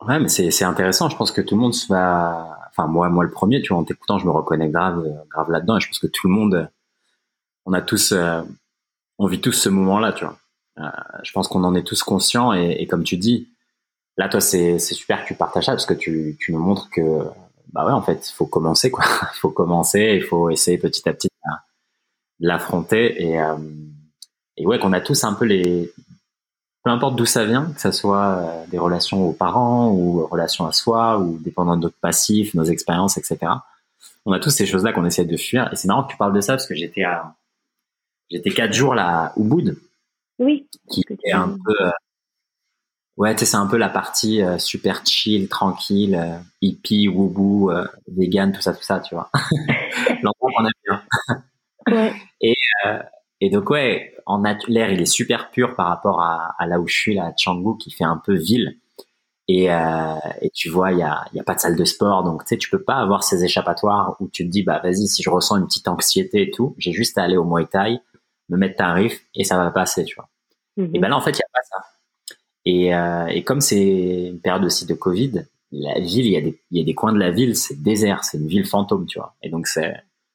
Ouais, 0.00 0.18
mais 0.18 0.28
c'est 0.28 0.50
c'est 0.50 0.64
intéressant. 0.64 1.08
Je 1.08 1.16
pense 1.16 1.32
que 1.32 1.40
tout 1.40 1.54
le 1.54 1.60
monde 1.62 1.74
va. 1.88 2.58
Enfin 2.70 2.86
moi 2.86 3.08
moi 3.08 3.24
le 3.24 3.30
premier, 3.30 3.62
tu 3.62 3.72
vois, 3.72 3.78
en 3.82 3.84
t'écoutant, 3.84 4.18
je 4.18 4.26
me 4.26 4.30
reconnais 4.30 4.68
grave 4.68 5.04
grave 5.30 5.50
là-dedans. 5.50 5.76
Et 5.76 5.80
je 5.80 5.88
pense 5.88 5.98
que 5.98 6.06
tout 6.06 6.28
le 6.28 6.34
monde, 6.34 6.68
on 7.66 7.72
a 7.72 7.80
tous, 7.82 8.12
euh, 8.12 8.42
on 9.18 9.26
vit 9.26 9.40
tous 9.40 9.52
ce 9.52 9.68
moment-là, 9.68 10.12
tu 10.12 10.24
vois. 10.24 10.38
Euh, 10.78 10.90
je 11.22 11.32
pense 11.32 11.48
qu'on 11.48 11.64
en 11.64 11.74
est 11.74 11.84
tous 11.86 12.02
conscients 12.02 12.52
et, 12.52 12.76
et 12.80 12.86
comme 12.86 13.04
tu 13.04 13.16
dis, 13.16 13.48
Là, 14.16 14.28
toi, 14.28 14.40
c'est 14.40 14.78
super 14.78 15.22
que 15.22 15.28
tu 15.28 15.34
partages 15.34 15.66
ça 15.66 15.72
parce 15.72 15.86
que 15.86 15.94
tu, 15.94 16.36
tu 16.38 16.52
nous 16.52 16.60
montres 16.60 16.88
que, 16.90 17.24
bah 17.72 17.84
ouais, 17.84 17.92
en 17.92 18.02
fait, 18.02 18.28
il 18.28 18.32
faut 18.32 18.46
commencer, 18.46 18.90
quoi. 18.90 19.04
Il 19.34 19.38
faut 19.38 19.50
commencer, 19.50 20.14
il 20.20 20.22
faut 20.24 20.50
essayer 20.50 20.78
petit 20.78 21.08
à 21.08 21.12
petit 21.12 21.28
de 22.40 22.48
l'affronter 22.48 23.22
et, 23.22 23.40
euh, 23.40 23.56
et 24.56 24.66
ouais, 24.66 24.78
qu'on 24.78 24.92
a 24.92 25.00
tous 25.00 25.24
un 25.24 25.34
peu 25.34 25.44
les, 25.44 25.92
peu 26.84 26.90
importe 26.90 27.16
d'où 27.16 27.26
ça 27.26 27.44
vient, 27.44 27.72
que 27.74 27.80
ça 27.80 27.92
soit 27.92 28.38
euh, 28.38 28.66
des 28.68 28.78
relations 28.78 29.26
aux 29.26 29.32
parents 29.32 29.90
ou 29.90 30.26
relations 30.26 30.66
à 30.66 30.72
soi 30.72 31.18
ou 31.18 31.38
dépendant 31.38 31.76
de 31.76 31.82
notre 31.82 31.96
passif, 31.96 32.54
nos 32.54 32.64
expériences, 32.64 33.16
etc. 33.16 33.38
On 34.26 34.32
a 34.32 34.38
tous 34.38 34.50
ces 34.50 34.66
choses-là 34.66 34.92
qu'on 34.92 35.04
essaie 35.04 35.24
de 35.24 35.36
fuir. 35.36 35.70
Et 35.72 35.76
c'est 35.76 35.88
marrant 35.88 36.04
que 36.04 36.12
tu 36.12 36.16
parles 36.16 36.34
de 36.34 36.40
ça 36.40 36.54
parce 36.54 36.66
que 36.66 36.74
j'étais 36.74 37.04
à, 37.04 37.34
j'étais 38.30 38.50
quatre 38.50 38.72
jours 38.72 38.94
là, 38.94 39.32
au 39.36 39.44
Ubud. 39.44 39.78
Oui. 40.38 40.66
Qui 40.90 41.02
est 41.24 41.32
un 41.32 41.56
peu, 41.64 41.74
euh, 41.80 41.90
Ouais, 43.16 43.36
c'est 43.38 43.54
un 43.56 43.66
peu 43.68 43.76
la 43.76 43.88
partie 43.88 44.42
euh, 44.42 44.58
super 44.58 45.06
chill, 45.06 45.48
tranquille, 45.48 46.16
euh, 46.16 46.36
hippie, 46.60 47.06
woubou, 47.06 47.70
euh, 47.70 47.86
vegan, 48.08 48.50
tout 48.52 48.60
ça, 48.60 48.74
tout 48.74 48.82
ça, 48.82 48.98
tu 48.98 49.14
vois. 49.14 49.30
L'endroit 50.22 50.50
qu'on 50.56 50.64
aime 50.64 50.72
bien. 50.84 51.02
ouais. 51.92 52.12
Et, 52.40 52.56
euh, 52.86 52.98
et 53.44 53.50
donc, 53.50 53.68
ouais, 53.70 54.14
en 54.26 54.42
l'air, 54.68 54.90
il 54.90 55.02
est 55.02 55.06
super 55.06 55.50
pur 55.50 55.74
par 55.74 55.88
rapport 55.88 56.22
à, 56.22 56.54
à 56.58 56.66
là 56.66 56.80
où 56.80 56.86
je 56.86 56.94
suis, 56.94 57.14
là, 57.14 57.26
à 57.26 57.32
Canggu, 57.32 57.76
qui 57.78 57.90
fait 57.90 58.04
un 58.04 58.16
peu 58.16 58.34
ville. 58.34 58.78
Et, 59.48 59.70
euh, 59.70 60.14
et 60.40 60.48
tu 60.50 60.70
vois, 60.70 60.92
il 60.92 60.98
y 60.98 61.02
a, 61.02 61.26
y 61.34 61.40
a 61.40 61.42
pas 61.44 61.54
de 61.54 61.60
salle 61.60 61.76
de 61.76 61.84
sport, 61.84 62.24
donc 62.24 62.44
tu 62.44 62.48
sais, 62.48 62.56
tu 62.56 62.70
peux 62.70 62.82
pas 62.82 62.94
avoir 62.94 63.22
ces 63.22 63.44
échappatoires 63.44 64.16
où 64.18 64.28
tu 64.28 64.46
te 64.46 64.50
dis, 64.50 64.62
bah 64.62 64.80
vas-y, 64.82 65.06
si 65.06 65.22
je 65.22 65.28
ressens 65.28 65.58
une 65.58 65.66
petite 65.66 65.86
anxiété 65.86 66.42
et 66.42 66.50
tout, 66.50 66.74
j'ai 66.78 66.92
juste 66.92 67.18
à 67.18 67.24
aller 67.24 67.36
au 67.36 67.44
Muay 67.44 67.66
Thai, 67.66 68.00
me 68.48 68.56
mettre 68.56 68.76
tarif 68.76 69.20
et 69.34 69.44
ça 69.44 69.58
va 69.58 69.70
passer, 69.70 70.04
tu 70.04 70.14
vois. 70.14 70.30
Mm-hmm. 70.78 70.90
Et 70.94 70.98
ben 70.98 71.08
là, 71.08 71.16
en 71.18 71.20
fait, 71.20 71.32
il 71.32 71.40
y 71.40 71.42
a 71.42 71.52
pas 71.52 71.62
ça. 71.62 71.84
Et, 72.64 72.94
euh, 72.94 73.26
et 73.26 73.44
comme 73.44 73.60
c'est 73.60 74.28
une 74.28 74.40
période 74.40 74.64
aussi 74.64 74.86
de 74.86 74.94
Covid, 74.94 75.44
la 75.72 76.00
ville, 76.00 76.24
il 76.24 76.32
y 76.32 76.36
a 76.38 76.40
des, 76.40 76.58
il 76.70 76.78
y 76.78 76.80
a 76.80 76.84
des 76.84 76.94
coins 76.94 77.12
de 77.12 77.18
la 77.18 77.30
ville, 77.30 77.54
c'est 77.54 77.82
désert, 77.82 78.24
c'est 78.24 78.38
une 78.38 78.48
ville 78.48 78.66
fantôme, 78.66 79.04
tu 79.04 79.18
vois. 79.18 79.34
Et 79.42 79.50
donc 79.50 79.66
c'est, 79.66 79.94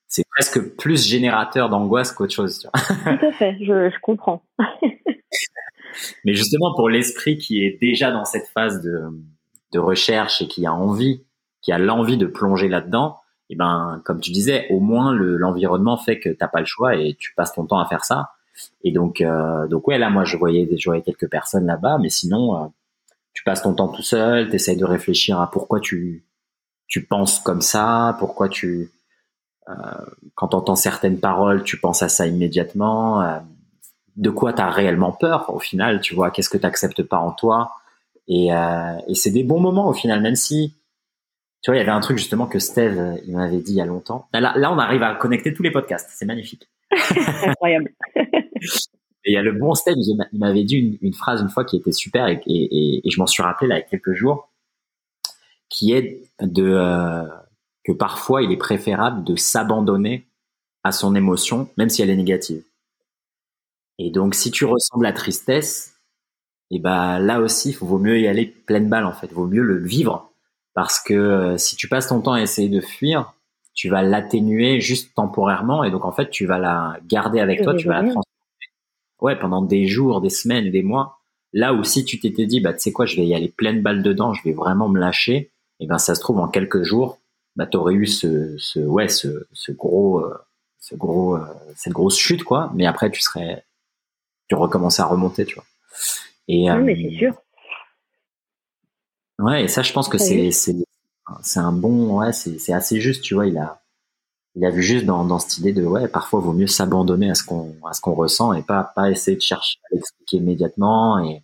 c'est 0.10 0.26
presque 0.28 0.76
plus 0.76 1.08
générateur 1.08 1.70
d'angoisse 1.70 2.12
qu'autre 2.12 2.34
chose, 2.34 2.60
tu 2.60 2.68
vois. 2.68 3.18
Tout 3.18 3.26
à 3.26 3.32
fait, 3.32 3.58
je, 3.62 3.90
je 3.90 4.00
comprends. 4.02 4.44
Mais 6.26 6.34
justement 6.34 6.74
pour 6.76 6.90
l'esprit 6.90 7.38
qui 7.38 7.64
est 7.64 7.80
déjà 7.80 8.12
dans 8.12 8.26
cette 8.26 8.48
phase 8.48 8.82
de, 8.82 9.04
de 9.72 9.80
recherche 9.80 10.42
et 10.42 10.48
qui 10.48 10.66
a 10.66 10.74
envie, 10.74 11.24
qui 11.62 11.72
a 11.72 11.78
l'envie 11.78 12.18
de 12.18 12.26
plonger 12.26 12.68
là-dedans, 12.68 13.18
et 13.50 13.54
eh 13.54 13.56
ben 13.56 14.02
comme 14.06 14.20
tu 14.20 14.32
disais, 14.32 14.68
au 14.70 14.80
moins 14.80 15.14
le, 15.14 15.36
l'environnement 15.38 15.98
fait 15.98 16.20
que 16.20 16.30
t'as 16.30 16.48
pas 16.48 16.60
le 16.60 16.68
choix 16.68 16.96
et 16.96 17.16
tu 17.16 17.34
passes 17.36 17.54
ton 17.54 17.66
temps 17.66 17.80
à 17.80 17.88
faire 17.88 18.06
ça. 18.06 18.32
Et 18.84 18.92
donc, 18.92 19.22
euh, 19.22 19.68
donc 19.68 19.88
ouais, 19.88 19.98
là, 19.98 20.10
moi, 20.10 20.24
je 20.24 20.38
voyais, 20.38 20.70
je 20.78 20.90
voyais 20.90 21.02
quelques 21.02 21.30
personnes 21.30 21.66
là-bas, 21.66 21.98
mais 22.00 22.10
sinon, 22.10 22.56
euh, 22.56 22.68
tu 23.34 23.44
passes 23.44 23.64
ton 23.64 23.74
temps 23.74 23.88
tout 23.88 24.04
seul, 24.04 24.50
tu 24.50 24.56
essayes 24.56 24.78
de 24.78 24.86
réfléchir 24.86 25.42
à 25.42 25.50
pourquoi 25.50 25.80
tu, 25.80 26.26
tu 26.88 27.06
penses 27.06 27.40
comme 27.40 27.62
ça 27.62 28.16
Pourquoi 28.20 28.50
tu, 28.50 28.92
quand 30.36 30.50
tu 30.50 30.56
entends 30.56 30.76
certaines 30.76 31.20
paroles, 31.20 31.64
tu 31.64 31.80
penses 31.80 32.02
à 32.02 32.10
ça 32.10 32.28
immédiatement 32.28 33.22
euh, 33.22 33.40
De 34.16 34.30
quoi 34.30 34.54
tu 34.54 34.62
as 34.62 34.70
réellement 34.70 35.12
peur 35.12 35.54
au 35.54 35.60
final 35.60 36.02
Tu 36.02 36.16
vois, 36.16 36.32
qu'est-ce 36.32 36.50
que 36.50 36.58
tu 36.58 36.64
n'acceptes 36.64 37.04
pas 37.04 37.18
en 37.18 37.32
toi? 37.32 37.74
Et, 38.28 38.54
euh, 38.54 38.98
et 39.08 39.16
c'est 39.16 39.32
des 39.32 39.44
bons 39.44 39.60
moments 39.60 39.88
au 39.88 39.94
final, 39.94 40.22
même 40.22 40.36
si 40.36 40.76
tu 41.62 41.72
vois, 41.72 41.76
il 41.76 41.80
y 41.80 41.82
avait 41.82 41.92
un 41.92 42.00
truc 42.00 42.18
justement 42.18 42.48
que 42.48 42.60
Steve 42.60 43.20
il 43.28 43.36
m'avait 43.36 43.58
dit 43.58 43.74
il 43.74 43.78
y 43.78 43.82
a 43.82 43.86
longtemps. 43.86 44.28
Là, 44.34 44.54
là, 44.56 44.72
on 44.72 44.78
arrive 44.78 45.04
à 45.04 45.16
connecter 45.16 45.54
tous 45.54 45.64
les 45.64 45.72
podcasts, 45.72 46.10
c'est 46.14 46.26
magnifique. 46.26 46.70
Incroyable. 47.44 47.92
Et 49.26 49.32
il 49.32 49.34
y 49.34 49.38
a 49.38 49.42
le 49.42 49.52
bon 49.52 49.74
Steve, 49.74 49.96
il 49.98 50.40
m'avait 50.40 50.64
dit 50.64 50.98
une, 51.02 51.14
phrase 51.14 51.42
une 51.42 51.50
fois 51.50 51.66
qui 51.66 51.76
était 51.76 51.92
super 51.92 52.28
et, 52.28 52.42
et, 52.46 53.02
et 53.06 53.10
je 53.10 53.20
m'en 53.20 53.28
suis 53.28 53.44
rappelé 53.44 53.68
là 53.68 53.76
il 53.76 53.80
y 53.80 53.84
a 53.84 53.88
quelques 53.88 54.14
jours, 54.14 54.50
qui 55.70 55.94
est 55.94 56.24
de 56.42 56.64
euh, 56.64 57.24
que 57.90 57.94
parfois 57.94 58.44
il 58.44 58.52
est 58.52 58.58
préférable 58.58 59.24
de 59.24 59.36
s'abandonner 59.36 60.28
à 60.84 60.92
son 60.92 61.16
émotion, 61.16 61.70
même 61.76 61.90
si 61.90 62.04
elle 62.04 62.12
est 62.12 62.16
négative. 62.16 62.64
Et 63.98 64.12
donc, 64.12 64.36
si 64.36 64.52
tu 64.52 64.64
ressens 64.64 65.00
de 65.00 65.04
la 65.04 65.12
tristesse, 65.12 65.96
et 66.70 66.76
eh 66.76 66.80
ben 66.80 67.18
là 67.18 67.42
aussi, 67.42 67.72
il 67.72 67.78
vaut 67.78 67.98
mieux 67.98 68.20
y 68.20 68.28
aller 68.28 68.46
pleine 68.46 68.90
balle 68.90 69.06
en 69.06 69.12
fait, 69.12 69.34
vaut 69.34 69.48
mieux 69.48 69.64
le 69.64 69.84
vivre 69.84 70.32
parce 70.76 71.00
que 71.00 71.16
euh, 71.16 71.58
si 71.58 71.76
tu 71.76 71.90
passes 71.90 72.10
ton 72.10 72.22
temps 72.22 72.34
à 72.34 72.42
essayer 72.42 72.70
de 72.70 72.80
fuir, 72.80 73.34
tu 73.74 73.90
vas 73.90 74.04
l'atténuer 74.04 74.80
juste 74.80 75.16
temporairement 75.16 75.84
et 75.84 75.90
donc 75.90 76.06
en 76.06 76.12
fait, 76.12 76.30
tu 76.30 76.46
vas 76.46 76.60
la 76.60 77.00
garder 77.08 77.40
avec 77.40 77.64
toi, 77.64 77.74
tu 77.74 77.88
vas 77.88 77.96
la 77.96 78.02
transformer. 78.02 78.24
Ouais, 79.20 79.36
pendant 79.36 79.64
des 79.64 79.88
jours, 79.88 80.22
des 80.22 80.30
semaines, 80.30 80.70
des 80.70 80.84
mois. 80.84 81.18
Là 81.54 81.74
où 81.74 81.84
si 81.84 82.06
tu 82.06 82.20
t'étais 82.20 82.46
dit, 82.46 82.62
bah 82.62 82.74
tu 82.74 82.82
sais 82.82 82.92
quoi, 82.92 83.08
je 83.08 83.16
vais 83.16 83.26
y 83.26 83.34
aller 83.34 83.50
pleine 83.50 83.82
balle 83.82 84.04
dedans, 84.04 84.36
je 84.36 84.44
vais 84.44 84.54
vraiment 84.54 84.90
me 84.90 85.00
lâcher, 85.00 85.50
et 85.80 85.88
ben 85.88 85.98
ça 85.98 86.14
se 86.14 86.22
trouve 86.22 86.40
en 86.40 86.48
quelques 86.48 86.84
jours, 86.84 87.18
bah 87.60 87.68
t'aurais 87.68 87.94
eu 87.94 88.08
ce, 88.08 88.58
ce 88.58 88.80
ouais 88.80 89.10
ce, 89.10 89.48
ce 89.54 89.72
gros 89.72 90.20
euh, 90.22 90.38
ce 90.80 90.96
gros 90.96 91.36
euh, 91.36 91.46
cette 91.76 91.94
grosse 91.94 92.18
chute 92.18 92.44
quoi, 92.44 92.72
mais 92.74 92.86
après 92.86 93.12
tu 93.12 93.22
serais 93.22 93.66
tu 94.50 94.56
recommençais 94.56 95.02
à 95.02 95.06
remonter, 95.06 95.46
tu 95.46 95.56
vois. 95.56 95.66
Et 96.48 96.72
oui, 96.72 96.82
mais 96.84 96.96
c'est 96.96 97.18
sûr. 97.18 97.34
Ouais, 99.38 99.64
et 99.66 99.68
ça, 99.68 99.84
je 99.84 99.94
pense 99.94 100.10
que 100.10 100.18
c'est 100.18 100.52
c'est 100.52 100.76
c'est 101.44 101.60
un 101.60 101.72
bon, 101.72 102.20
ouais, 102.20 102.34
c'est 102.34 102.58
c'est 102.60 102.74
assez 102.74 103.00
juste, 103.00 103.24
tu 103.24 103.36
vois. 103.36 103.46
Il 103.48 103.58
a 103.58 103.82
il 104.56 104.66
a 104.66 104.72
vu 104.72 104.82
juste 104.82 105.06
dans 105.06 105.24
dans 105.26 105.40
cette 105.40 105.58
idée 105.60 105.74
de 105.74 105.86
ouais, 105.86 106.08
parfois 106.08 106.40
il 106.42 106.46
vaut 106.46 106.54
mieux 106.54 106.68
s'abandonner 106.68 107.30
à 107.30 107.36
ce 107.36 107.44
qu'on 107.44 107.76
à 107.86 107.94
ce 107.94 108.02
qu'on 108.02 108.14
ressent 108.16 108.54
et 108.54 108.64
pas 108.64 108.84
pas 108.96 109.12
essayer 109.12 109.38
de 109.38 109.42
chercher 109.42 109.80
à 109.92 109.96
l'expliquer 109.96 110.38
immédiatement 110.38 111.20
et 111.20 111.44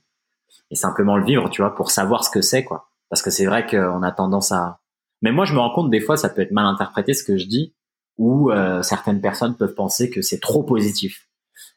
et 0.72 0.76
simplement 0.76 1.18
le 1.18 1.26
vivre, 1.26 1.50
tu 1.50 1.62
vois, 1.62 1.76
pour 1.76 1.92
savoir 1.92 2.24
ce 2.24 2.30
que 2.30 2.42
c'est, 2.42 2.64
quoi. 2.64 2.90
Parce 3.10 3.22
que 3.22 3.30
c'est 3.30 3.46
vrai 3.46 3.66
qu'on 3.68 4.04
a 4.04 4.12
tendance 4.12 4.52
à. 4.52 4.80
Mais 5.22 5.32
moi, 5.32 5.46
je 5.46 5.54
me 5.54 5.60
rends 5.60 5.74
compte 5.74 5.90
des 5.90 6.00
fois, 6.00 6.18
ça 6.18 6.30
peut 6.30 6.42
être 6.42 6.52
mal 6.52 6.66
interprété 6.66 7.14
ce 7.14 7.24
que 7.24 7.38
je 7.38 7.48
dis, 7.48 7.74
ou 8.18 8.52
euh, 8.52 8.82
certaines 8.82 9.22
personnes 9.22 9.58
peuvent 9.58 9.76
penser 9.76 10.10
que 10.10 10.22
c'est 10.22 10.40
trop 10.40 10.64
positif. 10.64 11.28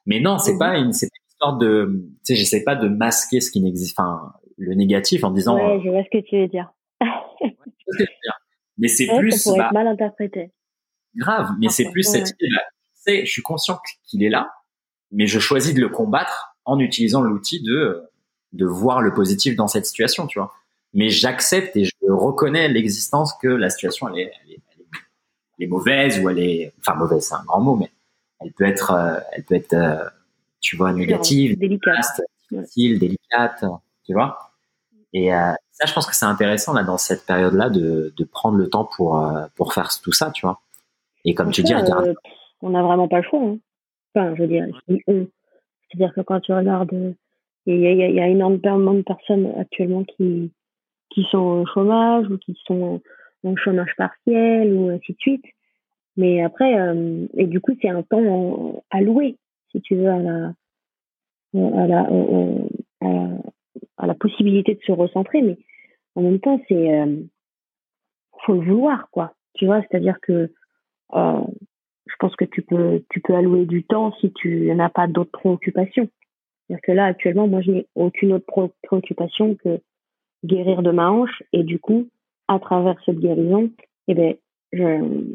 Mais 0.07 0.20
non, 0.20 0.39
c'est 0.39 0.55
mhm. 0.55 0.59
pas 0.59 0.76
une, 0.78 0.93
c'est 0.93 1.07
une 1.07 1.28
histoire 1.28 1.59
de. 1.59 2.09
Tu 2.18 2.18
sais, 2.22 2.34
j'essaie 2.34 2.64
pas 2.64 2.76
de 2.76 2.89
masquer 2.89 3.41
ce 3.41 3.51
qui 3.51 3.61
n'existe, 3.61 3.99
enfin, 3.99 4.32
le 4.57 4.74
négatif 4.74 5.24
en 5.24 5.30
disant. 5.30 5.57
Ouais, 5.57 5.80
je 5.84 5.89
vois 5.89 6.03
ce 6.05 6.18
que 6.18 6.22
tu 6.24 6.39
veux 6.39 6.49
dire. 6.49 6.70
Mais 8.78 8.89
c'est 8.89 9.07
plus. 9.18 9.32
Ça 9.32 9.51
pourrait 9.51 9.64
être 9.64 9.72
bah 9.72 9.84
mal 9.84 9.86
interprété. 9.89 10.53
Grave, 11.16 11.51
mais 11.59 11.68
c'est 11.68 11.91
plus 11.91 12.05
cette 12.05 12.28
idée-là. 12.30 12.62
Tu 12.95 13.03
sais, 13.12 13.26
je 13.26 13.32
suis 13.32 13.43
conscient 13.43 13.80
qu'il 14.07 14.22
est 14.22 14.28
là, 14.28 14.53
mais 15.11 15.26
je 15.26 15.41
choisis 15.41 15.74
de 15.74 15.80
le 15.80 15.89
combattre 15.89 16.55
en 16.64 16.78
utilisant 16.78 17.22
l'outil 17.22 17.61
de 17.62 18.05
de 18.53 18.66
voir 18.66 19.01
le 19.01 19.12
positif 19.12 19.57
dans 19.57 19.66
cette 19.66 19.86
situation, 19.86 20.26
tu 20.26 20.39
vois 20.39 20.53
mais 20.95 21.11
j'accepte 21.11 21.76
et 21.76 21.84
je 21.84 21.93
reconnais 22.09 22.68
l'existence 22.68 23.34
que 23.34 23.49
la 23.49 23.70
situation 23.70 24.09
elle 24.09 24.20
est, 24.20 24.32
elle, 24.45 24.53
est, 24.53 24.61
elle 25.59 25.64
est, 25.64 25.68
mauvaise 25.68 26.18
ou 26.20 26.28
elle 26.28 26.39
est 26.39 26.72
enfin 26.80 26.95
mauvaise 26.95 27.26
c'est 27.26 27.34
un 27.34 27.45
grand 27.45 27.61
mot 27.61 27.76
mais 27.76 27.91
elle 28.41 28.53
peut 28.53 28.66
être 28.66 28.93
euh, 28.93 29.20
elle 29.32 29.45
peut 29.45 29.55
être 29.55 29.74
euh, 29.74 30.05
tu 30.61 30.76
vois 30.76 30.93
négative 30.93 31.59
délicate. 31.59 32.20
difficile 32.51 32.99
délicate 32.99 33.64
tu 34.05 34.14
vois. 34.14 34.39
Et 35.12 35.34
euh, 35.34 35.53
ça 35.72 35.86
je 35.86 35.93
pense 35.93 36.07
que 36.07 36.14
c'est 36.14 36.26
intéressant 36.26 36.72
là 36.72 36.82
dans 36.82 36.99
cette 36.99 37.24
période 37.26 37.55
là 37.55 37.70
de, 37.70 38.12
de 38.16 38.24
prendre 38.24 38.57
le 38.57 38.68
temps 38.68 38.89
pour 38.97 39.24
pour 39.57 39.72
faire 39.72 39.91
tout 40.03 40.12
ça 40.12 40.30
tu 40.30 40.47
vois. 40.47 40.61
Et 41.24 41.34
comme 41.34 41.51
tu 41.51 41.62
dis 41.62 41.74
regarde. 41.74 42.14
on 42.62 42.70
n'a 42.70 42.82
vraiment 42.82 43.09
pas 43.09 43.18
le 43.18 43.24
choix 43.24 43.41
hein. 43.43 43.59
enfin 44.14 44.34
je 44.34 44.43
veux 44.43 44.49
dire 44.49 44.66
c'est-à-dire 44.89 46.14
que 46.14 46.20
quand 46.20 46.41
tu 46.41 46.53
regardes 46.53 47.14
il 47.66 47.80
y 47.80 47.86
a, 47.86 48.09
y 48.09 48.20
a 48.20 48.28
énormément 48.28 48.95
de 48.95 49.03
personnes 49.03 49.53
actuellement 49.59 50.03
qui 50.05 50.51
qui 51.11 51.24
sont 51.30 51.38
au 51.38 51.66
chômage 51.66 52.28
ou 52.30 52.38
qui 52.38 52.56
sont 52.66 53.00
en 53.44 53.56
chômage 53.56 53.94
partiel 53.96 54.72
ou 54.74 54.90
ainsi 54.90 55.12
de 55.12 55.18
suite. 55.18 55.44
Mais 56.16 56.42
après, 56.42 56.78
euh, 56.78 57.26
et 57.34 57.46
du 57.46 57.61
coup, 57.61 57.76
c'est 57.80 57.88
un 57.88 58.02
temps 58.02 58.82
alloué, 58.90 59.36
si 59.70 59.80
tu 59.80 59.94
veux, 59.94 60.09
à 60.09 60.18
la, 60.18 60.52
à 61.54 61.86
la, 61.86 62.09
à 63.96 64.06
la, 64.06 64.14
possibilité 64.14 64.74
de 64.74 64.80
se 64.82 64.92
recentrer. 64.92 65.42
Mais 65.42 65.59
en 66.16 66.22
même 66.22 66.40
temps, 66.40 66.61
c'est, 66.68 67.00
euh, 67.00 67.22
faut 68.44 68.54
le 68.54 68.66
vouloir, 68.66 69.09
quoi. 69.11 69.34
Tu 69.54 69.66
vois, 69.66 69.80
c'est-à-dire 69.82 70.18
que 70.20 70.50
euh, 71.14 71.40
je 72.06 72.14
pense 72.18 72.34
que 72.36 72.44
tu 72.44 72.62
peux, 72.62 73.02
tu 73.11 73.20
peux 73.20 73.34
allouer 73.34 73.66
du 73.66 73.84
temps 73.84 74.12
si 74.20 74.32
tu 74.32 74.74
n'as 74.74 74.88
pas 74.88 75.06
d'autres 75.06 75.30
préoccupations. 75.30 76.09
C'est-à-dire 76.66 76.82
que 76.82 76.92
là, 76.92 77.04
actuellement, 77.04 77.46
moi, 77.46 77.61
je 77.61 77.70
n'ai 77.70 77.86
aucune 77.94 78.32
autre 78.32 78.72
préoccupation 78.82 79.54
que 79.54 79.80
guérir 80.45 80.82
de 80.82 80.91
ma 80.91 81.11
hanche 81.11 81.43
et 81.53 81.62
du 81.62 81.78
coup, 81.78 82.09
à 82.49 82.59
travers 82.59 82.97
cette 83.05 83.18
guérison, 83.18 83.70
eh 84.09 84.14
ben, 84.14 84.34
je, 84.72 85.34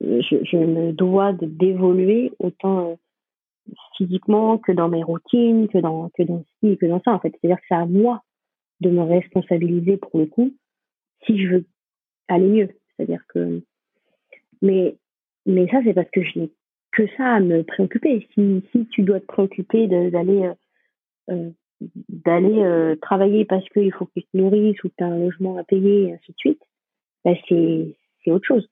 je, 0.00 0.44
je 0.44 0.56
me 0.56 0.92
dois 0.92 1.32
d'évoluer 1.32 2.32
autant 2.38 2.90
euh, 2.90 2.94
physiquement 3.96 4.58
que 4.58 4.72
dans 4.72 4.88
mes 4.88 5.02
routines, 5.02 5.68
que 5.68 5.78
dans 5.78 6.08
que 6.10 6.22
dans 6.22 6.44
ci, 6.58 6.76
que 6.78 6.86
dans 6.86 7.00
ça 7.02 7.12
en 7.12 7.20
fait. 7.20 7.34
C'est-à-dire 7.40 7.58
que 7.58 7.66
c'est 7.68 7.74
à 7.74 7.86
moi 7.86 8.22
de 8.80 8.90
me 8.90 9.02
responsabiliser 9.02 9.96
pour 9.96 10.18
le 10.18 10.26
coup 10.26 10.52
si 11.26 11.38
je 11.42 11.56
veux 11.56 11.64
aller 12.28 12.48
mieux. 12.48 12.68
C'est-à-dire 12.96 13.22
que 13.28 13.62
mais 14.62 14.96
mais 15.46 15.68
ça 15.68 15.80
c'est 15.84 15.94
parce 15.94 16.10
que 16.10 16.22
je 16.22 16.38
n'ai 16.38 16.50
que 16.92 17.06
ça 17.16 17.34
à 17.34 17.40
me 17.40 17.62
préoccuper. 17.62 18.26
Si 18.34 18.62
si 18.72 18.86
tu 18.86 19.02
dois 19.02 19.20
te 19.20 19.26
préoccuper 19.26 19.86
d'aller 19.86 20.44
euh, 20.44 20.54
euh 21.30 21.50
d'aller 22.08 22.62
euh, 22.62 22.96
travailler 22.96 23.44
parce 23.44 23.66
qu'il 23.70 23.92
faut 23.92 24.06
que 24.06 24.20
tu 24.20 24.22
te 24.22 24.36
nourrisses 24.36 24.82
ou 24.84 24.88
que 24.88 24.94
tu 24.98 25.04
as 25.04 25.06
un 25.06 25.18
logement 25.18 25.56
à 25.56 25.64
payer 25.64 26.08
et 26.08 26.14
ainsi 26.14 26.32
de 26.32 26.36
suite, 26.38 26.62
bah 27.24 27.32
c'est, 27.48 27.96
c'est 28.22 28.30
autre 28.30 28.46
chose. 28.46 28.68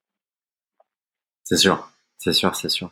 C'est 1.44 1.56
sûr, 1.56 1.88
c'est 2.18 2.32
sûr, 2.32 2.54
c'est 2.54 2.68
sûr. 2.68 2.90